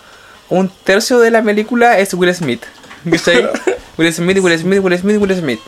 un 0.49 0.71
tercio 0.85 1.19
de 1.21 1.31
la 1.31 1.43
película 1.43 1.99
es 1.99 2.15
Will 2.15 2.35
Smith. 2.35 2.63
¿Cachai? 3.09 3.49
Will 3.99 4.13
Smith, 4.13 4.39
Will 4.41 4.59
Smith, 4.59 4.81
Will 4.83 4.99
Smith, 4.99 5.17
Will 5.21 5.37
Smith. 5.39 5.61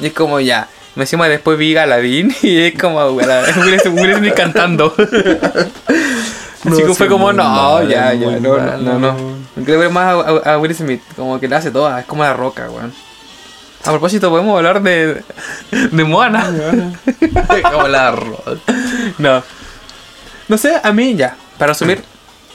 Y 0.00 0.06
es 0.06 0.12
como 0.12 0.38
ya. 0.40 0.68
Me 0.98 1.04
encima 1.04 1.28
después 1.28 1.56
vi 1.56 1.76
Aladdin 1.76 2.34
y 2.42 2.58
es 2.58 2.76
como 2.76 3.06
Will 3.06 4.16
Smith, 4.16 4.34
cantando. 4.34 4.92
Así 6.66 6.82
que 6.82 6.92
fue 6.92 7.06
como, 7.06 7.32
no, 7.32 7.84
ya, 7.84 8.12
ya, 8.14 8.40
no, 8.40 8.58
no, 8.58 8.76
no, 8.78 8.98
no. 8.98 9.64
Creo 9.64 9.80
que 9.80 9.88
más 9.90 10.26
a, 10.44 10.58
Will 10.58 10.74
Smith, 10.74 11.00
como 11.14 11.38
que 11.38 11.46
le 11.46 11.54
hace 11.54 11.70
toda, 11.70 12.00
es 12.00 12.06
como 12.06 12.24
la 12.24 12.34
roca, 12.34 12.68
weón. 12.68 12.92
A 13.84 13.90
propósito, 13.90 14.28
podemos 14.28 14.56
hablar 14.56 14.82
de, 14.82 15.22
de 15.70 16.04
Moana. 16.04 16.50
como 17.62 17.86
la 17.86 18.10
roca. 18.10 18.56
No. 19.18 19.44
No 20.48 20.58
sé, 20.58 20.80
a 20.82 20.92
mí 20.92 21.14
ya. 21.14 21.36
Para 21.58 21.74
resumir, 21.74 22.02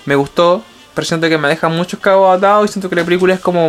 me 0.03 0.15
gustó. 0.15 0.65
Pero 0.93 1.05
siento 1.05 1.29
que 1.29 1.37
me 1.37 1.47
deja 1.47 1.69
muchos 1.69 1.97
cabos 2.01 2.37
atados 2.37 2.69
y 2.69 2.73
siento 2.73 2.89
que 2.89 2.97
la 2.97 3.05
película 3.05 3.35
es 3.35 3.39
como 3.39 3.67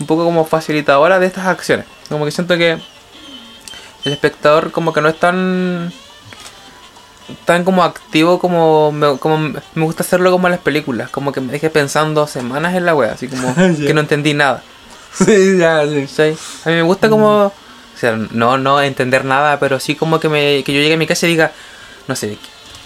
un 0.00 0.06
poco 0.08 0.24
como 0.24 0.44
facilitadora 0.44 1.20
de 1.20 1.26
estas 1.26 1.46
acciones. 1.46 1.86
Como 2.08 2.24
que 2.24 2.32
siento 2.32 2.58
que 2.58 2.78
el 4.08 4.14
espectador 4.14 4.70
como 4.72 4.92
que 4.92 5.00
no 5.00 5.08
es 5.08 5.18
tan 5.18 5.92
tan 7.44 7.62
como 7.64 7.84
activo 7.84 8.38
como 8.38 8.90
me, 8.90 9.18
como 9.18 9.38
me 9.38 9.84
gusta 9.84 10.02
hacerlo 10.02 10.30
como 10.30 10.46
en 10.46 10.52
las 10.52 10.60
películas. 10.60 11.10
Como 11.10 11.32
que 11.32 11.40
me 11.40 11.52
dejé 11.52 11.70
pensando 11.70 12.26
semanas 12.26 12.74
en 12.74 12.86
la 12.86 12.94
wea, 12.94 13.12
así 13.12 13.28
como 13.28 13.54
Ya. 13.56 13.86
que 13.86 13.94
no 13.94 14.00
entendí 14.00 14.34
nada. 14.34 14.62
Sí, 15.12 15.58
ya, 15.58 15.86
sí. 15.86 16.06
¿cachai? 16.06 16.36
A 16.64 16.68
mí 16.70 16.76
me 16.76 16.82
gusta 16.82 17.08
como. 17.08 17.46
O 17.46 18.00
sea, 18.00 18.16
no, 18.16 18.58
no 18.58 18.80
entender 18.80 19.24
nada, 19.24 19.58
pero 19.58 19.80
sí 19.80 19.96
como 19.96 20.20
que, 20.20 20.28
me, 20.28 20.62
que 20.62 20.72
yo 20.72 20.80
llegue 20.80 20.94
a 20.94 20.98
mi 20.98 21.06
casa 21.08 21.26
y 21.26 21.30
diga, 21.30 21.50
no 22.06 22.14
sé, 22.14 22.38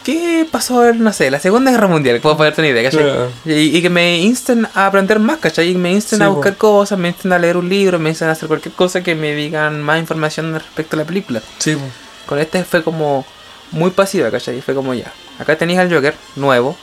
¿qué 0.04 0.46
pasó 0.50 0.86
en, 0.88 1.02
no 1.02 1.12
sé, 1.12 1.30
la 1.30 1.38
Segunda 1.40 1.70
Guerra 1.70 1.86
Mundial? 1.86 2.20
Puedo 2.20 2.36
ponerte 2.36 2.60
una 2.60 2.68
idea, 2.70 2.90
¿cachai? 2.90 3.10
Y, 3.44 3.76
y 3.76 3.82
que 3.82 3.90
me 3.90 4.18
insten 4.18 4.66
a 4.74 4.86
aprender 4.86 5.18
más, 5.18 5.38
¿cachai? 5.38 5.70
Y 5.70 5.74
me 5.74 5.92
insten 5.92 6.18
Sí, 6.18 6.24
a 6.24 6.28
po. 6.28 6.34
buscar 6.34 6.56
cosas, 6.56 6.98
me 6.98 7.08
insten 7.08 7.32
a 7.32 7.38
leer 7.38 7.56
un 7.56 7.68
libro, 7.68 7.98
me 7.98 8.10
insten 8.10 8.28
a 8.28 8.32
hacer 8.32 8.48
cualquier 8.48 8.74
cosa 8.74 9.02
que 9.02 9.14
me 9.14 9.34
digan 9.34 9.80
más 9.80 9.98
información 9.98 10.52
respecto 10.54 10.96
a 10.96 11.00
la 11.00 11.04
película. 11.04 11.40
Sí, 11.58 11.74
po. 11.76 11.82
Con 12.26 12.38
este 12.38 12.64
fue 12.64 12.82
como 12.82 13.24
muy 13.72 13.90
pasiva, 13.90 14.30
¿cachai? 14.30 14.60
Fue 14.60 14.74
como 14.74 14.94
ya. 14.94 15.12
Acá 15.38 15.56
tenéis 15.56 15.78
al 15.78 15.92
Joker, 15.92 16.14
nuevo. 16.36 16.76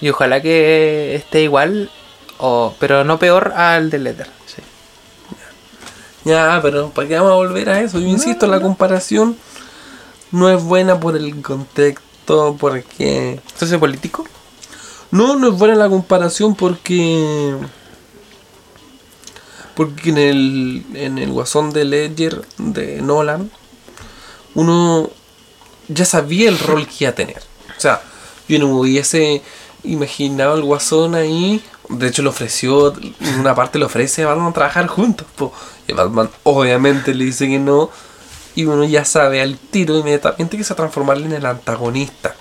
Y 0.00 0.08
ojalá 0.08 0.40
que 0.40 1.14
esté 1.14 1.42
igual, 1.42 1.90
o, 2.38 2.74
pero 2.78 3.04
no 3.04 3.18
peor 3.18 3.52
al 3.54 3.90
de 3.90 3.98
Leather. 3.98 4.28
¿sí? 4.46 4.62
Ya, 6.24 6.58
pero 6.62 6.90
¿para 6.90 7.06
qué 7.08 7.14
vamos 7.16 7.32
a 7.32 7.34
volver 7.36 7.68
a 7.70 7.80
eso? 7.80 7.98
Yo 7.98 8.06
insisto, 8.06 8.46
la 8.46 8.60
comparación 8.60 9.36
no 10.30 10.48
es 10.50 10.62
buena 10.62 10.98
por 11.00 11.16
el 11.16 11.40
contexto, 11.42 12.02
porque... 12.58 13.40
¿Socio 13.56 13.80
político? 13.80 14.24
No, 15.10 15.36
no 15.36 15.48
es 15.48 15.54
buena 15.54 15.74
la 15.74 15.88
comparación 15.88 16.54
porque... 16.54 17.56
Porque 19.74 20.10
en 20.10 20.18
el, 20.18 20.84
en 20.94 21.18
el 21.18 21.32
Guasón 21.32 21.72
de 21.72 21.84
Ledger 21.84 22.44
de 22.58 23.00
Nolan, 23.00 23.50
uno 24.54 25.10
ya 25.88 26.04
sabía 26.04 26.48
el 26.48 26.58
rol 26.58 26.86
que 26.86 27.04
iba 27.04 27.10
a 27.10 27.14
tener. 27.14 27.42
O 27.76 27.80
sea, 27.80 28.02
yo 28.48 28.58
no 28.58 28.66
hubiese 28.76 29.42
imaginado 29.84 30.56
el 30.56 30.62
Guasón 30.62 31.14
ahí. 31.14 31.62
De 31.88 32.08
hecho, 32.08 32.22
le 32.22 32.28
ofreció, 32.28 32.94
en 32.94 33.40
una 33.40 33.54
parte 33.54 33.78
le 33.78 33.86
ofrece 33.86 34.22
a 34.22 34.26
Batman 34.26 34.52
trabajar 34.52 34.86
juntos. 34.86 35.26
po. 35.36 35.52
Y 35.88 35.92
Batman 35.92 36.30
obviamente 36.42 37.14
le 37.14 37.24
dice 37.24 37.48
que 37.48 37.58
no. 37.58 37.90
Y 38.54 38.64
uno 38.64 38.84
ya 38.84 39.04
sabe 39.04 39.40
al 39.40 39.56
tiro 39.58 39.96
inmediatamente 39.98 40.56
que 40.56 40.64
se 40.64 40.70
va 40.70 40.74
a 40.74 40.76
transformar 40.78 41.18
en 41.18 41.32
el 41.32 41.46
antagonista 41.46 42.34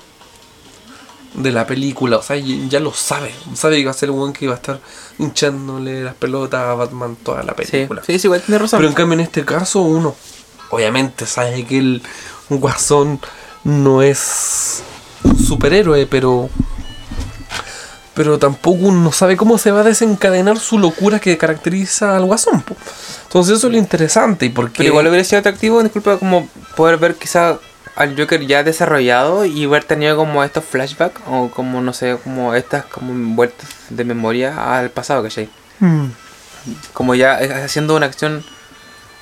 de 1.36 1.52
la 1.52 1.68
película. 1.68 2.18
O 2.18 2.22
sea, 2.24 2.36
ya 2.38 2.80
lo 2.80 2.94
sabe. 2.94 3.34
Sabe 3.54 3.78
que 3.78 3.86
va 3.86 3.92
a 3.92 3.94
ser 3.94 4.10
un 4.12 4.20
weón 4.20 4.34
que 4.34 4.48
va 4.48 4.54
a 4.54 4.58
estar 4.58 4.80
hinchándole 5.20 6.04
las 6.04 6.16
pelotas 6.16 6.62
a 6.62 6.74
Batman 6.74 7.16
toda 7.24 7.44
la 7.44 7.54
Sí, 7.60 7.72
película. 7.72 8.02
sí, 8.06 8.18
sí, 8.20 8.28
igual 8.28 8.42
tiene 8.42 8.58
razón. 8.60 8.80
Pero 8.80 8.90
en 8.90 8.96
cambio 8.96 9.14
en 9.14 9.20
este 9.22 9.46
caso 9.46 9.82
uno 9.82 10.16
obviamente 10.72 11.26
sabe 11.26 11.64
que 11.66 11.78
el 11.78 12.02
guasón 12.50 13.20
no 13.64 14.02
es 14.02 14.82
un 15.24 15.38
superhéroe, 15.40 16.06
pero 16.08 16.50
pero 18.14 18.38
tampoco 18.38 18.80
uno 18.88 19.12
sabe 19.14 19.38
cómo 19.38 19.58
se 19.58 19.72
va 19.72 19.82
a 19.82 19.84
desencadenar 19.84 20.60
su 20.60 20.78
locura 20.78 21.20
que 21.20 21.38
caracteriza 21.38 22.18
al 22.18 22.26
guasón. 22.26 22.62
po. 22.62 22.76
Entonces 23.30 23.58
eso 23.60 23.68
es 23.68 23.74
lo 23.74 23.78
interesante 23.78 24.48
y 24.48 24.50
porque 24.50 24.78
Pero 24.78 24.90
igual 24.90 25.06
hubiera 25.06 25.24
sido 25.24 25.38
atractivo, 25.40 25.84
disculpa, 25.84 26.18
como 26.18 26.50
poder 26.76 26.98
ver 26.98 27.14
quizá 27.14 27.60
al 27.96 28.18
Joker 28.18 28.44
ya 28.48 28.64
desarrollado 28.64 29.46
y 29.46 29.66
haber 29.66 29.84
tenido 29.84 30.18
como 30.18 30.44
estos 30.44 30.64
flashbacks 30.66 31.22
o 31.28 31.52
como, 31.52 31.80
no 31.80 31.94
sé, 31.94 32.18
como 32.24 32.56
estas 32.56 32.86
como 32.86 33.36
vueltas 33.36 33.70
de 33.90 34.04
memoria 34.04 34.80
al 34.80 34.90
pasado, 34.90 35.22
¿cachai? 35.22 35.48
Mm, 35.80 36.06
Como 36.94 37.14
ya 37.14 37.34
haciendo 37.64 37.96
una 37.96 38.08
acción, 38.08 38.44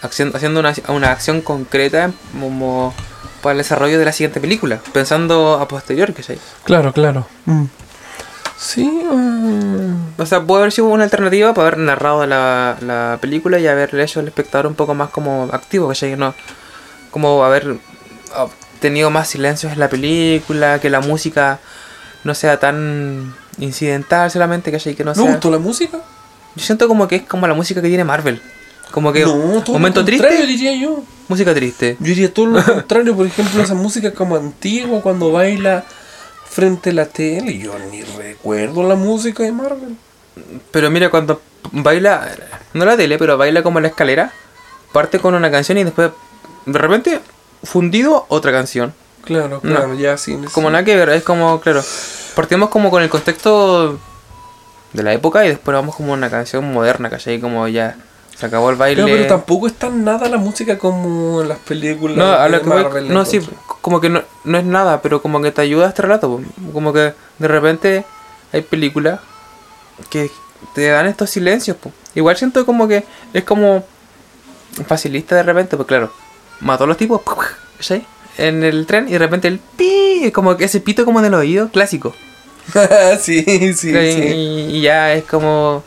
acción 0.01 0.31
haciendo 0.33 0.61
una, 0.61 0.73
una 0.87 1.11
acción 1.11 1.41
concreta 1.41 2.11
como 2.39 2.93
para 3.41 3.51
el 3.51 3.57
desarrollo 3.57 3.99
de 3.99 4.05
la 4.05 4.13
siguiente 4.13 4.39
película, 4.39 4.79
pensando 4.93 5.55
a 5.55 5.67
posterior, 5.67 6.13
¿cachai? 6.13 6.39
claro, 6.63 6.93
claro. 6.93 7.27
Mm. 7.45 7.65
Sí, 8.59 9.03
O 10.17 10.25
sea, 10.25 10.41
puede 10.41 10.61
haber 10.61 10.71
sido 10.71 10.87
una 10.87 11.03
alternativa 11.03 11.53
para 11.53 11.67
haber 11.67 11.79
narrado 11.79 12.25
la, 12.25 12.77
la 12.81 13.17
película 13.21 13.59
y 13.59 13.67
haberle 13.67 14.03
hecho 14.03 14.19
al 14.19 14.27
espectador 14.27 14.65
un 14.67 14.73
poco 14.75 14.95
más 14.95 15.09
como 15.09 15.43
activo, 15.51 15.87
¿cachai? 15.87 16.15
No, 16.15 16.33
como 17.11 17.43
haber 17.43 17.77
tenido 18.79 19.09
más 19.09 19.29
silencios 19.29 19.73
en 19.73 19.79
la 19.79 19.89
película, 19.89 20.79
que 20.79 20.89
la 20.89 21.01
música 21.01 21.59
no 22.23 22.33
sea 22.33 22.59
tan 22.59 23.33
incidental 23.59 24.31
solamente, 24.31 24.71
¿cachai? 24.71 24.95
Que 24.95 25.03
no 25.03 25.11
¿Me 25.11 25.15
sea... 25.15 25.31
gustó 25.31 25.51
la 25.51 25.59
música? 25.59 25.99
Yo 26.55 26.65
siento 26.65 26.87
como 26.87 27.07
que 27.07 27.17
es 27.17 27.23
como 27.23 27.47
la 27.47 27.53
música 27.53 27.81
que 27.81 27.87
tiene 27.89 28.03
Marvel. 28.03 28.41
Como 28.91 29.11
que 29.13 29.21
no, 29.23 29.61
todo 29.63 29.73
momento 29.73 29.99
lo 30.01 30.07
contrario, 30.07 30.37
triste, 30.37 30.47
diría 30.47 30.75
yo. 30.75 31.03
música 31.27 31.53
triste. 31.53 31.97
Yo 31.99 32.07
diría 32.07 32.33
todo 32.33 32.47
lo 32.47 32.63
contrario, 32.65 33.15
por 33.15 33.27
ejemplo, 33.27 33.61
esa 33.61 33.75
música 33.75 34.11
como 34.11 34.35
antigua 34.35 35.01
cuando 35.01 35.31
baila 35.31 35.83
frente 36.49 36.89
a 36.91 36.93
la 36.93 37.05
tele. 37.05 37.57
Yo 37.57 37.77
ni 37.91 38.01
recuerdo 38.03 38.83
la 38.87 38.95
música 38.95 39.43
de 39.43 39.51
Marvel. 39.51 39.95
Pero 40.71 40.89
mira, 40.89 41.09
cuando 41.09 41.41
baila, 41.71 42.27
no 42.73 42.85
la 42.85 42.95
tele, 42.97 43.17
pero 43.17 43.37
baila 43.37 43.63
como 43.63 43.79
la 43.79 43.87
escalera, 43.87 44.31
parte 44.93 45.19
con 45.19 45.33
una 45.35 45.49
canción 45.51 45.77
y 45.77 45.83
después, 45.83 46.11
de 46.65 46.77
repente, 46.79 47.19
fundido, 47.63 48.25
otra 48.29 48.51
canción. 48.51 48.93
Claro, 49.25 49.59
No. 49.63 49.69
claro, 49.75 49.93
ya 49.95 50.17
sí. 50.17 50.37
Como 50.53 50.67
sí. 50.67 50.71
nada 50.71 50.85
que 50.85 50.95
ver, 50.95 51.09
es 51.09 51.23
como, 51.23 51.59
claro, 51.59 51.83
partimos 52.35 52.69
como 52.69 52.89
con 52.91 53.03
el 53.03 53.09
contexto 53.09 53.99
de 54.93 55.03
la 55.03 55.11
época 55.13 55.45
y 55.45 55.49
después 55.49 55.75
vamos 55.75 55.95
como 55.95 56.13
una 56.13 56.29
canción 56.29 56.71
moderna, 56.71 57.09
¿cachai? 57.09 57.39
Como 57.41 57.67
ya 57.67 57.97
se 58.37 58.45
acabó 58.45 58.69
el 58.69 58.75
baile. 58.75 59.03
Pero 59.03 59.27
tampoco 59.27 59.67
es 59.67 59.73
tan 59.73 60.03
nada 60.03 60.29
la 60.29 60.37
música 60.37 60.77
como 60.77 61.41
en 61.41 61.49
las 61.49 61.59
películas 61.59 62.17
No, 62.17 62.31
a 62.31 62.47
lo 62.47 62.61
que 62.61 62.67
Marvel. 62.67 63.13
no, 63.13 63.25
sí, 63.25 63.39
como 63.81 63.99
que 63.99 64.09
no, 64.09 64.21
no 64.43 64.57
es 64.57 64.65
nada, 64.65 65.01
pero 65.01 65.21
como 65.21 65.41
que 65.41 65.51
te 65.51 65.61
ayuda 65.61 65.85
a 65.87 65.89
este 65.89 66.03
relato. 66.03 66.39
Como 66.73 66.93
que 66.93 67.13
de 67.39 67.47
repente 67.47 68.05
hay 68.53 68.61
películas 68.61 69.19
que 70.09 70.29
te 70.75 70.87
dan 70.87 71.07
estos 71.07 71.29
silencios. 71.29 71.77
po. 71.77 71.91
Igual 72.15 72.37
siento 72.37 72.65
como 72.65 72.87
que 72.87 73.03
es 73.33 73.43
como 73.43 73.83
facilista 74.85 75.35
de 75.35 75.43
repente, 75.43 75.75
pues 75.75 75.87
claro, 75.87 76.11
mató 76.59 76.83
a 76.83 76.87
los 76.87 76.97
tipos, 76.97 77.21
¿sí? 77.79 78.05
en 78.37 78.63
el 78.63 78.85
tren 78.85 79.07
y 79.07 79.13
de 79.13 79.19
repente 79.19 79.47
el 79.47 79.59
pi, 79.59 80.31
como 80.33 80.55
que 80.57 80.65
ese 80.65 80.79
pito 80.79 81.05
como 81.05 81.19
en 81.19 81.25
el 81.25 81.33
oído, 81.33 81.69
clásico. 81.69 82.13
sí, 83.19 83.43
sí, 83.43 83.61
y, 83.61 83.73
sí. 83.73 84.67
y 84.73 84.81
ya 84.81 85.13
es 85.13 85.23
como, 85.23 85.83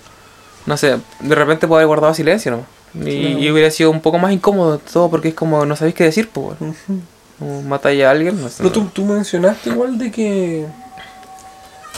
no 0.67 0.77
sé, 0.77 0.99
de 1.21 1.35
repente 1.35 1.67
puedo 1.67 1.79
haber 1.79 1.87
guardado 1.89 2.15
silencio, 2.15 2.53
¿no? 2.53 2.67
Y, 2.95 3.21
Claro. 3.21 3.39
y 3.39 3.51
hubiera 3.51 3.71
sido 3.71 3.91
un 3.91 4.01
poco 4.01 4.19
más 4.19 4.33
incómodo 4.33 4.79
todo 4.79 5.09
porque 5.11 5.29
es 5.29 5.35
como, 5.35 5.65
no 5.65 5.77
sabéis 5.77 5.95
qué 5.95 6.05
decir, 6.05 6.29
pues. 6.29 6.57
Como 7.39 7.63
matáis 7.63 8.03
a 8.05 8.11
alguien, 8.11 8.41
no 8.41 8.49
sé. 8.49 8.57
Pero 8.59 8.73
tú, 8.73 8.85
tú 8.93 9.05
mencionaste 9.05 9.71
igual 9.71 9.97
de 9.97 10.11
que. 10.11 10.67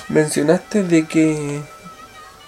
Mencionaste 0.09 0.83
de 0.85 1.07
que. 1.07 1.63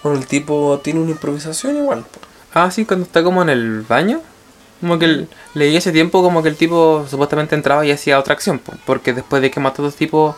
Bueno, 0.03 0.19
el 0.19 0.27
tipo 0.27 0.79
tiene 0.83 0.99
una 0.99 1.11
improvisación 1.11 1.77
igual. 1.77 1.99
po. 2.01 2.19
Ah, 2.53 2.69
sí, 2.71 2.85
cuando 2.85 3.05
está 3.05 3.23
como 3.23 3.41
en 3.41 3.49
el 3.49 3.81
baño. 3.81 4.21
Como 4.81 4.99
que 4.99 5.05
el- 5.05 5.27
leí 5.55 5.75
ese 5.75 5.91
tiempo 5.91 6.21
como 6.21 6.43
que 6.43 6.49
el 6.49 6.57
tipo 6.57 7.05
supuestamente 7.09 7.55
entraba 7.55 7.85
y 7.85 7.91
hacía 7.91 8.19
otra 8.19 8.33
acción. 8.33 8.59
po, 8.59 8.73
Porque 8.85 9.13
después 9.13 9.41
de 9.41 9.49
que 9.49 9.59
mató 9.59 9.81
a 9.81 9.85
dos 9.85 9.95
tipos, 9.95 10.35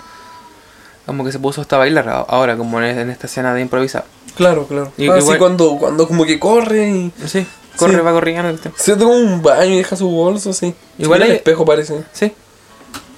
como 1.08 1.26
que 1.26 1.32
se 1.32 1.40
puso 1.40 1.62
hasta 1.62 1.78
a 1.78 1.80
bailar. 1.80 2.08
Ahora, 2.28 2.56
como 2.56 2.80
en, 2.82 3.00
en 3.00 3.10
esta 3.10 3.26
escena 3.26 3.54
de 3.56 3.62
improvisar. 3.62 4.06
Claro, 4.36 4.68
claro. 4.68 4.92
Y- 4.98 5.10
Ah, 5.10 5.18
igual- 5.18 5.40
cuando, 5.40 5.76
cuando 5.80 6.08
como 6.08 6.24
que 6.26 6.38
corre 6.40 6.88
y. 6.90 7.12
Sí, 7.26 7.48
corre, 7.78 7.96
Sí. 7.96 8.00
va 8.02 8.12
corriendo. 8.12 8.48
el 8.50 8.60
tiempo. 8.60 8.78
Se 8.80 8.96
toma 8.96 9.16
un 9.16 9.42
baño 9.42 9.74
y 9.74 9.78
deja 9.78 9.96
su 9.96 10.08
bolso, 10.10 10.54
sí. 10.54 10.76
Igual 11.00 11.18
Mira 11.20 11.26
el 11.26 11.32
hay- 11.32 11.38
espejo 11.38 11.66
parece. 11.66 12.04
Sí. 12.14 12.32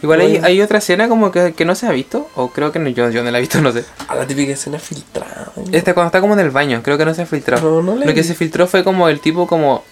Igual 0.02 0.22
hay, 0.22 0.32
Bueno. 0.32 0.48
hay 0.48 0.62
otra 0.62 0.78
escena 0.78 1.10
como 1.10 1.30
que, 1.30 1.54
que 1.54 1.66
no 1.66 1.76
se 1.76 1.86
ha 1.86 1.92
visto. 1.92 2.30
O 2.36 2.48
creo 2.52 2.72
que 2.72 2.80
no, 2.80 2.88
yo, 2.90 3.10
yo 3.10 3.22
no 3.22 3.32
la 3.32 3.38
he 3.40 3.42
visto, 3.42 3.60
no 3.60 3.74
sé. 3.74 3.84
A 4.08 4.16
la 4.16 4.26
típica 4.26 4.54
escena 4.54 4.80
filtrada. 4.80 5.52
¿no? 5.58 5.64
Esta 5.74 5.94
cuando 5.94 6.08
está 6.08 6.22
como 6.22 6.36
en 6.36 6.40
el 6.40 6.52
baño, 6.52 6.80
creo 6.84 6.98
que 6.98 7.04
no 7.04 7.14
se 7.14 7.24
ha 7.24 7.26
filtrado. 7.26 7.82
No, 7.82 7.96
no 7.96 8.06
Lo 8.06 8.14
que 8.14 8.24
se 8.24 8.34
filtró 8.34 8.66
fue 8.66 8.86
como 8.86 9.10
el 9.10 9.20
tipo 9.20 9.46
como 9.46 9.84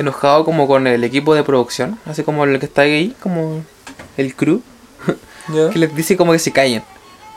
enojado 0.00 0.44
como 0.44 0.66
con 0.66 0.86
el 0.88 1.04
equipo 1.04 1.34
de 1.36 1.44
producción, 1.44 1.98
así 2.06 2.24
como 2.24 2.44
el 2.44 2.58
que 2.58 2.66
está 2.66 2.82
ahí, 2.82 3.14
como 3.22 3.62
el 4.16 4.34
crew, 4.34 4.60
¿Ya? 5.54 5.70
que 5.72 5.78
les 5.78 5.94
dice 5.94 6.16
como 6.16 6.32
que 6.32 6.38
se 6.40 6.50
callen, 6.50 6.82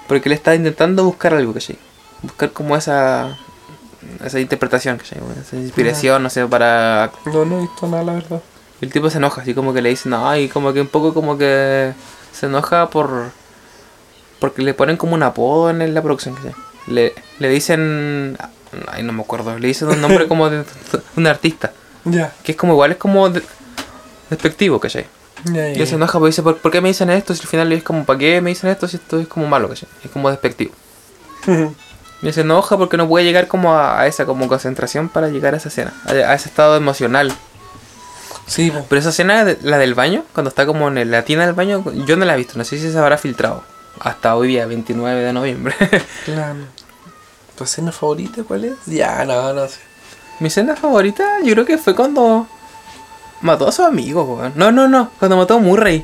porque 0.07 0.29
le 0.29 0.35
está 0.35 0.55
intentando 0.55 1.03
buscar 1.03 1.33
algo, 1.33 1.53
¿cachai? 1.53 1.77
Buscar 2.21 2.51
como 2.51 2.75
esa 2.75 3.37
esa 4.23 4.39
interpretación, 4.39 4.97
¿cachai? 4.97 5.19
Esa 5.41 5.55
inspiración, 5.55 6.21
no 6.23 6.29
sé, 6.29 6.45
para... 6.45 7.11
No, 7.25 7.43
no 7.45 7.57
he 7.57 7.61
visto 7.61 7.87
nada, 7.87 8.03
la 8.03 8.13
verdad. 8.13 8.41
El 8.81 8.91
tipo 8.91 9.09
se 9.09 9.17
enoja, 9.17 9.41
así 9.41 9.53
como 9.55 9.73
que 9.73 9.81
le 9.81 9.89
dice, 9.89 10.09
no, 10.09 10.35
y 10.37 10.47
como 10.47 10.73
que 10.73 10.81
un 10.81 10.87
poco 10.87 11.13
como 11.13 11.37
que 11.37 11.93
se 12.31 12.45
enoja 12.45 12.89
por... 12.89 13.31
Porque 14.39 14.61
le 14.61 14.73
ponen 14.73 14.97
como 14.97 15.15
un 15.15 15.23
apodo 15.23 15.69
en 15.71 15.93
la 15.93 16.01
producción, 16.03 16.35
¿cachai? 16.35 16.53
Le, 16.87 17.13
le 17.39 17.49
dicen... 17.49 18.37
Ay, 18.91 19.03
no 19.03 19.13
me 19.13 19.21
acuerdo, 19.23 19.57
le 19.57 19.67
dicen 19.67 19.87
un 19.87 20.01
nombre 20.01 20.27
como 20.27 20.49
de 20.49 20.63
un 21.15 21.25
artista. 21.27 21.71
Ya. 22.03 22.31
Que 22.43 22.51
es 22.51 22.57
como 22.57 22.73
igual, 22.73 22.91
es 22.91 22.97
como 22.97 23.29
de- 23.29 23.41
despectivo, 24.29 24.79
¿cachai? 24.79 25.07
Ya, 25.45 25.69
Y 25.69 25.79
él 25.79 25.87
se 25.87 25.95
enoja 25.95 26.19
porque 26.19 26.29
dice, 26.29 26.41
¿por, 26.41 26.71
qué 26.71 26.81
me 26.81 26.89
dicen 26.89 27.09
esto? 27.09 27.33
Si 27.35 27.41
al 27.41 27.47
final 27.47 27.71
es 27.71 27.83
como, 27.83 28.05
¿para 28.05 28.19
qué 28.19 28.41
me 28.41 28.49
dicen 28.49 28.69
esto 28.69 28.87
si 28.87 28.97
esto 28.97 29.19
es 29.19 29.27
como 29.27 29.47
malo, 29.47 29.69
¿cachai? 29.69 29.87
Es 30.03 30.11
como 30.11 30.29
despectivo. 30.29 30.73
Y 32.21 32.31
se 32.31 32.41
enoja 32.41 32.77
porque 32.77 32.97
no 32.97 33.07
puede 33.07 33.25
llegar 33.25 33.47
como 33.47 33.73
a, 33.73 33.99
a 34.01 34.07
esa 34.07 34.25
como 34.25 34.47
concentración 34.47 35.09
para 35.09 35.29
llegar 35.29 35.53
a 35.53 35.57
esa 35.57 35.69
escena, 35.69 35.93
a, 36.05 36.11
a 36.11 36.33
ese 36.33 36.49
estado 36.49 36.75
emocional. 36.75 37.31
Sí, 38.47 38.71
po. 38.71 38.85
Pero 38.89 38.99
esa 38.99 39.09
escena, 39.09 39.45
la 39.61 39.77
del 39.77 39.93
baño, 39.93 40.23
cuando 40.33 40.49
está 40.49 40.65
como 40.65 40.87
en 40.87 41.11
la 41.11 41.23
tina 41.23 41.45
del 41.45 41.55
baño, 41.55 41.83
yo 42.05 42.15
no 42.15 42.25
la 42.25 42.33
he 42.33 42.37
visto, 42.37 42.57
no 42.57 42.63
sé 42.63 42.77
si 42.77 42.91
se 42.91 42.97
habrá 42.97 43.17
filtrado. 43.17 43.63
Hasta 43.99 44.35
hoy 44.35 44.49
día, 44.49 44.65
29 44.65 45.21
de 45.21 45.33
noviembre. 45.33 45.75
Claro. 46.25 46.59
¿Tu 47.57 47.63
escena 47.63 47.91
favorita 47.93 48.43
cuál 48.43 48.65
es? 48.65 48.73
Ya, 48.85 49.23
no, 49.23 49.53
no 49.53 49.67
sé. 49.67 49.79
Mi 50.39 50.47
escena 50.47 50.75
favorita, 50.75 51.39
yo 51.43 51.53
creo 51.53 51.65
que 51.65 51.77
fue 51.77 51.95
cuando 51.95 52.47
mató 53.45 53.67
a 53.67 53.71
su 53.71 53.83
amigo, 53.83 54.23
weón. 54.23 54.53
No, 54.55 54.71
no, 54.71 54.87
no, 54.87 55.11
cuando 55.19 55.37
mató 55.37 55.55
a 55.55 55.59
Murray. 55.59 56.03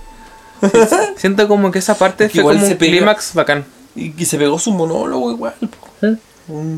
Siento 1.18 1.48
como 1.48 1.72
que 1.72 1.80
esa 1.80 1.96
parte 1.98 2.30
Que 2.30 2.42
fue 2.42 2.54
como 2.54 2.66
un 2.66 2.74
clímax 2.76 3.34
bacán. 3.34 3.66
Y 3.96 4.12
que 4.12 4.26
se 4.26 4.38
pegó 4.38 4.58
su 4.60 4.72
monólogo 4.72 5.32
igual. 5.32 5.56
Mm. 6.48 6.78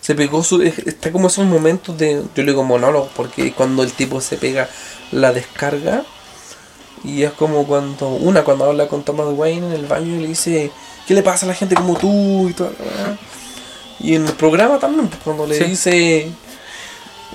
Se 0.00 0.14
pegó 0.14 0.42
su. 0.42 0.62
es- 0.62 0.78
Está 0.80 1.12
como 1.12 1.28
esos 1.28 1.44
momentos 1.46 1.96
de. 1.98 2.22
Yo 2.34 2.42
le 2.42 2.52
digo 2.52 2.64
monólogo, 2.64 3.08
porque 3.14 3.52
cuando 3.52 3.82
el 3.82 3.92
tipo 3.92 4.20
se 4.20 4.36
pega 4.36 4.68
la 5.12 5.32
descarga. 5.32 6.02
Y 7.04 7.22
es 7.22 7.32
como 7.32 7.66
cuando. 7.66 8.08
Una, 8.08 8.42
cuando 8.44 8.64
habla 8.64 8.88
con 8.88 9.04
Thomas 9.04 9.26
Wayne 9.30 9.66
en 9.68 9.72
el 9.72 9.86
baño 9.86 10.16
y 10.16 10.20
le 10.20 10.28
dice. 10.28 10.70
¿Qué 11.06 11.14
le 11.14 11.22
pasa 11.22 11.46
a 11.46 11.48
la 11.48 11.54
gente 11.54 11.74
como 11.76 11.96
tú? 11.96 12.48
Y 12.48 12.54
weá. 12.60 13.18
Y 14.00 14.14
en 14.16 14.26
el 14.26 14.32
programa 14.32 14.78
también, 14.78 15.06
pues, 15.08 15.20
cuando 15.22 15.46
le 15.46 15.56
Sí. 15.58 15.64
dice. 15.64 16.30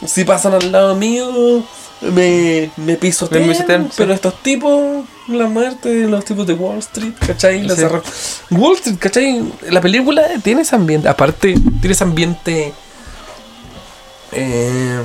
Si 0.06 0.24
pasan 0.26 0.54
al 0.54 0.72
lado 0.72 0.96
mío. 0.96 1.64
Me, 2.02 2.72
me 2.78 2.96
pisotean, 2.96 3.48
Me 3.48 3.54
pisotean, 3.54 3.86
sí. 3.86 3.94
pero 3.98 4.14
estos 4.14 4.42
tipos, 4.42 5.06
la 5.28 5.46
muerte 5.48 5.90
de 5.90 6.08
los 6.08 6.26
tipos 6.26 6.48
de 6.48 6.54
Wall 6.54 6.80
Street, 6.80 7.14
¿cachai? 7.26 7.70
Sí. 7.70 7.76
cerró. 7.76 8.02
Wall 8.50 8.76
Street, 8.78 8.98
¿cachai? 8.98 9.54
La 9.70 9.82
película 9.82 10.24
tiene 10.44 10.62
ese 10.64 10.76
ambiente, 10.76 11.08
aparte, 11.08 11.54
tiene 11.80 11.94
ese 11.94 12.04
ambiente 12.04 12.74
eh, 14.32 15.00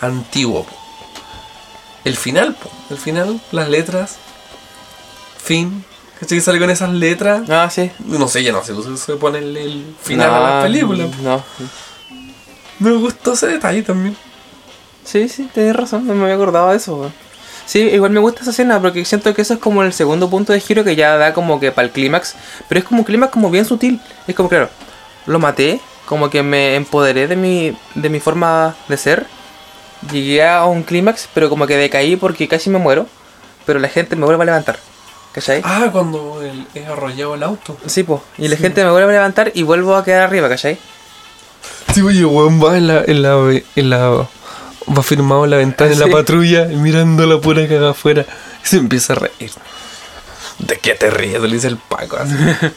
antiguo. 0.00 0.62
po. 0.64 0.72
El 2.04 2.16
final, 2.16 2.54
po. 2.54 2.70
el 2.90 2.98
final, 2.98 3.40
las 3.50 3.68
letras, 3.68 4.18
fin, 5.42 5.84
¿cachai? 6.20 6.38
Que 6.38 6.42
sale 6.44 6.60
con 6.60 6.70
esas 6.70 6.90
letras. 6.92 7.50
Ah, 7.50 7.68
sí. 7.70 7.90
No 7.98 8.28
sé, 8.28 8.44
ya 8.44 8.52
no 8.52 8.62
sé, 8.62 8.72
se, 8.96 9.16
pone 9.16 9.38
el, 9.38 9.56
el 9.56 9.96
final 10.00 10.30
a 10.32 10.40
la 10.58 10.62
película. 10.62 11.08
No. 11.22 11.42
Me 12.78 12.92
gustó 12.92 13.32
ese 13.32 13.48
detalle 13.48 13.82
también. 13.82 14.16
Sí, 15.10 15.28
sí, 15.28 15.50
tienes 15.52 15.74
razón, 15.74 16.06
no 16.06 16.14
me 16.14 16.22
había 16.22 16.36
acordado 16.36 16.70
de 16.70 16.76
eso. 16.76 17.10
Sí, 17.66 17.80
igual 17.80 18.12
me 18.12 18.20
gusta 18.20 18.42
esa 18.42 18.52
escena 18.52 18.80
porque 18.80 19.04
siento 19.04 19.34
que 19.34 19.42
eso 19.42 19.54
es 19.54 19.60
como 19.60 19.82
el 19.82 19.92
segundo 19.92 20.30
punto 20.30 20.52
de 20.52 20.60
giro 20.60 20.84
que 20.84 20.94
ya 20.94 21.16
da 21.16 21.32
como 21.32 21.58
que 21.58 21.72
para 21.72 21.86
el 21.86 21.92
clímax. 21.92 22.36
Pero 22.68 22.78
es 22.78 22.84
como 22.84 23.00
un 23.00 23.04
clímax 23.04 23.32
como 23.32 23.50
bien 23.50 23.64
sutil. 23.64 24.00
Es 24.28 24.36
como, 24.36 24.48
claro, 24.48 24.68
lo 25.26 25.40
maté, 25.40 25.80
como 26.06 26.30
que 26.30 26.44
me 26.44 26.76
empoderé 26.76 27.26
de 27.26 27.34
mi, 27.34 27.76
de 27.96 28.08
mi 28.08 28.20
forma 28.20 28.76
de 28.86 28.96
ser. 28.96 29.26
Llegué 30.12 30.46
a 30.46 30.64
un 30.64 30.84
clímax, 30.84 31.28
pero 31.34 31.48
como 31.48 31.66
que 31.66 31.76
decaí 31.76 32.14
porque 32.14 32.46
casi 32.46 32.70
me 32.70 32.78
muero. 32.78 33.08
Pero 33.66 33.80
la 33.80 33.88
gente 33.88 34.14
me 34.14 34.26
vuelve 34.26 34.44
a 34.44 34.46
levantar. 34.46 34.78
¿Cachai? 35.32 35.60
Ah, 35.64 35.88
cuando 35.90 36.40
el, 36.40 36.66
es 36.72 36.86
arrollado 36.86 37.34
el 37.34 37.42
auto. 37.42 37.76
Sí, 37.86 38.04
pues. 38.04 38.20
Y 38.38 38.46
la 38.46 38.56
gente 38.56 38.84
me 38.84 38.90
vuelve 38.92 39.08
a 39.10 39.12
levantar 39.12 39.50
y 39.54 39.64
vuelvo 39.64 39.96
a 39.96 40.04
quedar 40.04 40.22
arriba, 40.22 40.48
¿cachai? 40.48 40.78
Sí, 41.92 42.00
oye, 42.00 42.24
weón, 42.24 42.62
va 42.62 42.76
en 42.76 42.86
la, 42.86 43.02
en 43.04 43.22
la, 43.22 43.60
en 43.74 43.90
la, 43.90 44.28
va 44.88 45.02
firmado 45.02 45.44
en 45.44 45.50
la 45.50 45.56
ventana 45.58 45.92
en 45.92 45.98
la 46.00 46.06
Sí. 46.06 46.12
patrulla 46.12 46.70
y 46.70 46.76
mirando 46.76 47.26
la 47.26 47.40
pura 47.40 47.66
caga 47.68 47.90
afuera. 47.90 48.24
Y 48.64 48.66
se 48.68 48.76
empieza 48.76 49.12
a 49.14 49.16
reír. 49.16 49.50
¿De 50.58 50.78
qué 50.78 50.94
te 50.94 51.10
ríes? 51.10 51.40
Le 51.40 51.48
dice 51.54 51.68
el 51.68 51.76
Paco 51.76 52.16
así. 52.16 52.34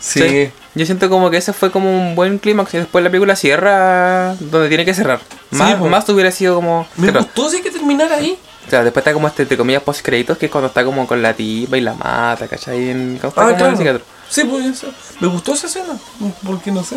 Sí. 0.00 0.50
Yo 0.74 0.84
siento 0.84 1.08
como 1.08 1.30
que 1.30 1.38
ese 1.38 1.54
fue 1.54 1.70
como 1.70 1.90
un 1.90 2.14
buen 2.14 2.38
clímax 2.38 2.74
y 2.74 2.76
después 2.78 3.02
la 3.02 3.08
película 3.10 3.36
cierra 3.36 4.34
donde 4.38 4.68
tiene 4.68 4.84
que 4.84 4.92
cerrar. 4.92 5.20
Más, 5.50 5.76
po. 5.76 5.86
más 5.88 6.06
hubiera 6.10 6.30
sido 6.30 6.56
como... 6.56 6.86
Me 6.96 7.08
claro, 7.10 7.24
gustó 7.24 7.48
sí 7.48 7.62
que 7.62 7.70
terminar 7.70 8.12
ahí. 8.12 8.36
o 8.66 8.70
sea, 8.70 8.82
después 8.84 9.00
está 9.02 9.14
como 9.14 9.28
este, 9.28 9.42
entre 9.44 9.56
comillas, 9.56 9.82
post 9.82 10.04
créditos, 10.04 10.36
que 10.36 10.46
es 10.46 10.52
cuando 10.52 10.68
está 10.68 10.84
como 10.84 11.06
con 11.06 11.22
la 11.22 11.32
tipa 11.32 11.78
y 11.78 11.80
la 11.80 11.94
mata, 11.94 12.46
¿cachai? 12.48 12.90
En, 12.90 13.18
Ah, 13.34 13.54
claro. 13.56 14.00
Sí, 14.28 14.42
pues 14.44 14.66
eso. 14.66 14.88
Me 15.20 15.28
gustó 15.28 15.54
esa 15.54 15.68
escena. 15.68 15.96
Porque 16.44 16.70
no 16.70 16.84
sé. 16.84 16.96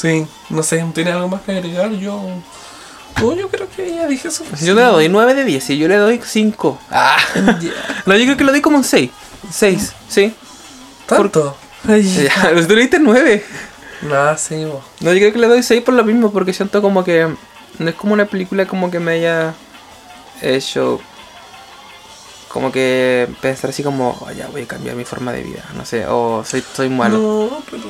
Sí, 0.00 0.26
no 0.48 0.62
sé, 0.62 0.82
¿tiene 0.94 1.12
algo 1.12 1.28
más 1.28 1.42
que 1.42 1.52
agregar? 1.52 1.90
Yo. 1.92 2.18
No, 3.20 3.34
yo 3.34 3.48
creo 3.50 3.68
que 3.68 3.94
ya 3.94 4.06
dije 4.06 4.28
eso. 4.28 4.44
Si 4.56 4.64
yo 4.64 4.74
le 4.74 4.82
doy 4.82 5.08
9 5.10 5.34
de 5.34 5.44
10 5.44 5.70
y 5.70 5.78
yo 5.78 5.88
le 5.88 5.96
doy 5.96 6.20
5. 6.24 6.78
Ah. 6.90 7.18
No, 8.06 8.16
yo 8.16 8.24
creo 8.24 8.36
que 8.36 8.44
le 8.44 8.52
doy 8.52 8.60
como 8.62 8.78
un 8.78 8.84
6. 8.84 9.10
6, 9.50 9.92
sí. 10.08 10.34
¿Tanto? 11.06 11.56
Ya, 11.84 12.32
pero 12.42 12.66
tú 12.66 12.74
le 12.74 12.82
diste 12.82 12.98
9. 12.98 13.44
Nah, 14.02 14.36
sí, 14.36 14.64
vos. 14.64 14.82
No, 15.00 15.12
yo 15.12 15.18
creo 15.18 15.32
que 15.32 15.38
le 15.38 15.48
doy 15.48 15.62
6 15.62 15.82
por 15.82 15.94
lo 15.94 16.04
mismo, 16.04 16.32
porque 16.32 16.54
siento 16.54 16.80
como 16.80 17.04
que 17.04 17.28
no 17.78 17.88
es 17.88 17.94
como 17.94 18.14
una 18.14 18.24
película 18.24 18.66
como 18.66 18.90
que 18.90 19.00
me 19.00 19.12
haya 19.12 19.54
hecho 20.40 21.00
como 22.48 22.72
que 22.72 23.28
pensar 23.40 23.70
así 23.70 23.82
como, 23.82 24.16
"Oh, 24.20 24.30
ya 24.32 24.48
voy 24.48 24.62
a 24.62 24.66
cambiar 24.66 24.96
mi 24.96 25.04
forma 25.04 25.32
de 25.32 25.42
vida, 25.42 25.64
no 25.76 25.84
sé, 25.84 26.06
o 26.06 26.42
soy, 26.44 26.64
soy 26.74 26.88
malo. 26.88 27.18
No, 27.18 27.62
pero, 27.70 27.84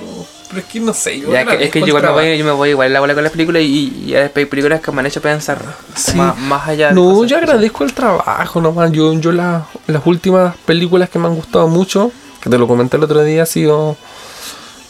pero 0.50 0.60
es 0.60 0.66
que 0.66 0.80
no 0.80 0.92
sé. 0.92 1.20
Yo 1.20 1.32
Ya, 1.32 1.46
que- 1.46 1.64
es 1.64 1.70
que 1.70 1.80
yo, 1.80 1.94
me 1.98 2.08
voy, 2.10 2.36
yo 2.38 2.44
me 2.44 2.50
voy 2.50 2.70
igual 2.70 2.92
la 2.92 3.00
bola 3.00 3.14
con 3.14 3.22
las 3.22 3.32
películas 3.32 3.62
y, 3.62 4.04
y 4.06 4.14
hay 4.14 4.28
películas 4.28 4.80
que 4.80 4.92
me 4.92 5.00
han 5.00 5.06
hecho 5.06 5.20
pensar 5.22 5.62
Sí. 5.96 6.16
más, 6.16 6.36
más 6.38 6.68
allá 6.68 6.88
de 6.88 6.94
No, 6.94 7.14
cosas 7.14 7.30
yo 7.30 7.36
agradezco 7.38 7.84
el 7.84 7.92
trabajo 7.94 8.60
nomás. 8.60 8.92
Yo, 8.92 9.12
yo 9.14 9.32
la- 9.32 9.66
las 9.86 10.04
últimas 10.06 10.56
películas 10.66 11.08
que 11.08 11.18
me 11.18 11.26
han 11.28 11.34
gustado 11.36 11.68
mucho, 11.68 12.12
que 12.42 12.50
te 12.50 12.58
lo 12.58 12.66
comenté 12.66 12.96
el 12.98 13.04
otro 13.04 13.22
día, 13.24 13.44
ha 13.44 13.46
sido 13.46 13.96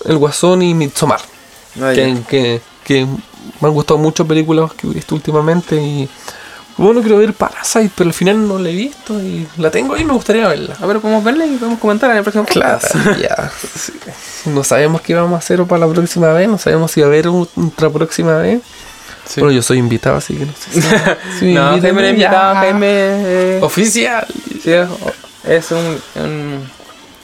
El 0.05 0.16
Guasón 0.19 0.62
y 0.62 0.74
Midsommar. 0.74 1.20
Ah, 1.81 1.93
ya. 1.93 1.95
que, 1.95 2.16
que, 2.28 2.61
que 2.85 3.07
me 3.61 3.69
han 3.69 3.74
gustado 3.74 3.99
mucho 3.99 4.27
películas 4.27 4.73
que 4.73 4.87
he 4.87 4.91
visto 4.91 5.15
últimamente 5.15 5.77
y 5.77 6.09
bueno 6.82 7.01
quiero 7.01 7.19
ver 7.19 7.32
Parasite 7.35 7.90
pero 7.94 8.09
al 8.09 8.15
final 8.15 8.47
no 8.48 8.59
la 8.59 8.69
he 8.70 8.74
visto 8.74 9.15
y 9.20 9.47
la 9.59 9.70
tengo 9.70 9.97
y 9.97 10.05
me 10.05 10.12
gustaría 10.12 10.48
verla 10.48 10.77
A 10.81 10.86
ver, 10.86 10.98
podemos 11.01 11.23
verla 11.23 11.47
y 11.47 11.57
podemos 11.57 11.78
comentar 11.78 12.11
en 12.11 12.16
el 12.19 12.23
próximo 12.23 12.44
podcast. 12.44 12.94
ya 13.20 13.51
sí. 13.78 13.93
no 14.47 14.65
sabemos 14.65 15.01
qué 15.01 15.15
vamos 15.15 15.35
a 15.35 15.39
hacer 15.39 15.62
para 15.65 15.86
la 15.86 15.93
próxima 15.93 16.32
vez 16.32 16.48
no 16.48 16.59
sabemos 16.59 16.90
si 16.90 17.01
va 17.01 17.07
a 17.07 17.11
haber 17.11 17.28
otra 17.28 17.90
próxima 17.90 18.36
vez 18.39 18.61
Sí. 19.28 19.39
Bueno, 19.40 19.55
yo 19.55 19.62
soy 19.62 19.78
invitado, 19.78 20.16
así 20.16 20.35
que 20.35 20.44
no 20.44 20.52
sé. 20.52 20.81
si- 21.39 21.44
me 21.44 21.52
no, 21.55 21.81
Jaime 21.81 22.01
era 22.01 22.09
invitado. 22.09 22.55
Jaime 22.57 22.86
eh, 22.89 23.59
Oficial. 23.62 24.27
sí, 24.61 24.73
es- 24.73 24.89
es 25.47 25.70
un, 25.70 26.01
un 26.16 26.69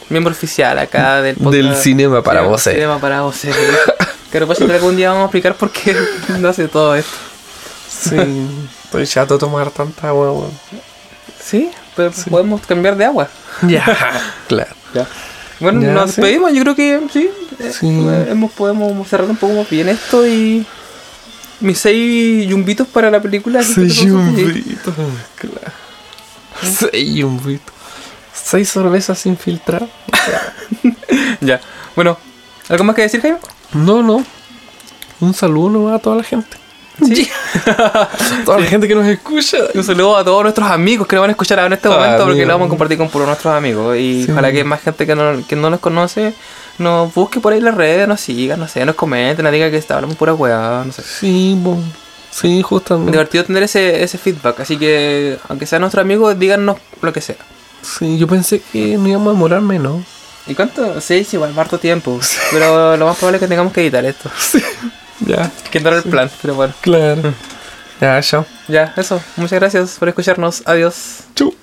miembro 0.08 0.30
oficial 0.32 0.78
acá 0.78 1.20
del 1.20 1.34
podcast. 1.34 1.54
Del 1.54 1.74
cinema 1.74 2.22
para 2.22 2.42
Sí, 2.42 2.46
voces. 2.46 2.74
Cinema 2.74 2.98
para 3.00 3.22
voces. 3.22 3.56
que 4.30 4.38
después 4.38 4.60
algún 4.60 4.94
día 4.94 5.08
vamos 5.08 5.22
a 5.22 5.26
explicar 5.26 5.56
por 5.56 5.70
qué 5.72 5.96
no 6.38 6.48
hace 6.48 6.68
todo 6.68 6.94
esto. 6.94 7.10
Sí. 7.98 8.16
Estoy 8.84 9.06
chato 9.06 9.34
de 9.34 9.40
tomar 9.40 9.70
tanta 9.70 10.08
agua, 10.08 10.32
weón. 10.32 10.50
Sí, 11.42 11.70
pero 11.94 12.12
podemos 12.30 12.60
cambiar 12.66 12.96
de 12.96 13.04
agua. 13.04 13.28
Ya. 13.66 13.84
claro. 14.48 14.70
Bueno, 15.60 15.80
Ya, 15.80 15.92
nos 15.92 16.10
sí. 16.10 16.20
despedimos, 16.20 16.52
yo 16.52 16.60
creo 16.62 16.74
que 16.76 17.00
sí. 17.12 17.30
eh, 17.58 17.72
Sí. 17.72 17.86
eh, 17.88 18.26
hemos, 18.30 18.52
podemos 18.52 19.08
cerrar 19.08 19.28
un 19.30 19.36
poco 19.36 19.54
más 19.54 19.70
bien 19.70 19.88
esto 19.88 20.26
y. 20.26 20.66
Mis 21.60 21.78
seis 21.78 22.46
yumbitos 22.46 22.86
para 22.86 23.10
la 23.10 23.18
película. 23.22 23.62
Seis 23.62 23.94
yumbitos. 24.02 24.94
Claro. 25.36 25.72
Seis 26.62 27.14
yumbitos. 27.14 27.74
Seis 28.34 28.68
cervezas 28.70 29.18
sin 29.18 29.36
filtrar. 29.38 29.86
Ya. 31.40 31.60
Bueno, 31.94 32.18
¿algo 32.68 32.84
más 32.84 32.96
que 32.96 33.02
decir, 33.02 33.20
Jaime? 33.22 33.38
No, 33.72 34.02
no. 34.02 34.24
Un 35.20 35.32
saludo 35.34 35.70
nomás 35.70 35.94
a 35.94 35.98
toda 35.98 36.16
la 36.16 36.22
gente. 36.22 36.56
Sí. 37.04 37.28
Toda 38.44 38.58
la 38.60 38.66
gente 38.66 38.88
que 38.88 38.94
nos 38.94 39.06
escucha. 39.06 39.58
Un 39.74 39.84
saludo 39.84 40.16
a 40.16 40.24
todos 40.24 40.42
nuestros 40.42 40.70
amigos 40.70 41.06
que 41.06 41.14
nos 41.16 41.20
van 41.22 41.30
a 41.30 41.32
escuchar 41.32 41.58
ahora 41.58 41.66
en 41.66 41.72
este 41.74 41.88
Ah, 41.88 41.92
momento 41.92 42.16
porque 42.24 42.32
amigo. 42.32 42.46
lo 42.46 42.52
vamos 42.54 42.66
a 42.66 42.68
compartir 42.70 42.98
con 42.98 43.08
puros 43.10 43.26
nuestros 43.28 43.52
amigos. 43.54 43.96
Y 43.96 44.24
Sí. 44.24 44.32
ojalá 44.32 44.50
que 44.52 44.64
más 44.64 44.80
gente 44.80 45.06
que 45.06 45.14
no, 45.14 45.46
que 45.46 45.56
no 45.56 45.68
nos 45.70 45.80
conoce 45.80 46.32
nos 46.78 47.12
busque 47.14 47.40
por 47.40 47.52
ahí 47.52 47.58
en 47.58 47.64
las 47.64 47.74
redes, 47.74 48.06
nos 48.06 48.20
siga, 48.20 48.56
no 48.56 48.68
sé, 48.68 48.84
nos 48.84 48.94
comenten, 48.96 49.42
nos 49.44 49.52
diga 49.52 49.70
que 49.70 49.78
está 49.78 49.94
hablando 49.94 50.14
pura 50.16 50.34
weá, 50.34 50.82
no 50.86 50.92
sé. 50.92 51.02
Sí, 51.02 51.54
bo. 51.58 51.78
Sí, 52.30 52.60
justamente. 52.62 53.12
divertido 53.12 53.44
tener 53.44 53.62
ese, 53.62 54.02
ese 54.02 54.18
feedback, 54.18 54.60
así 54.60 54.76
que 54.76 55.38
aunque 55.48 55.64
sean 55.66 55.80
nuestros 55.80 56.02
amigos, 56.02 56.38
díganos 56.38 56.76
lo 57.00 57.12
que 57.12 57.22
sea. 57.22 57.36
Sí, 57.80 58.18
yo 58.18 58.26
pensé 58.26 58.60
que 58.72 58.98
no 58.98 59.08
íbamos 59.08 59.28
a 59.28 59.32
demorar 59.32 59.60
menos. 59.62 60.02
¿Y 60.46 60.54
cuánto? 60.54 61.00
Seis, 61.00 61.32
igual, 61.34 61.58
harto 61.58 61.78
tiempo. 61.78 62.20
Pero 62.52 62.96
lo 62.96 63.06
más 63.06 63.16
probable 63.16 63.36
es 63.38 63.40
que 63.42 63.48
tengamos 63.48 63.72
que 63.72 63.80
editar 63.80 64.04
esto. 64.04 64.30
Ya, 65.20 65.50
Que 65.70 65.80
no 65.80 65.88
era 65.88 65.98
el 65.98 66.04
plan, 66.04 66.30
pero 66.42 66.54
bueno. 66.54 66.74
claro. 66.80 67.32
Ya, 68.00 68.20
chao. 68.20 68.44
Ya, 68.68 68.92
eso. 68.96 69.22
Muchas 69.36 69.58
gracias 69.58 69.96
por 69.98 70.08
escucharnos. 70.08 70.62
Adiós. 70.66 71.20
Chau. 71.34 71.54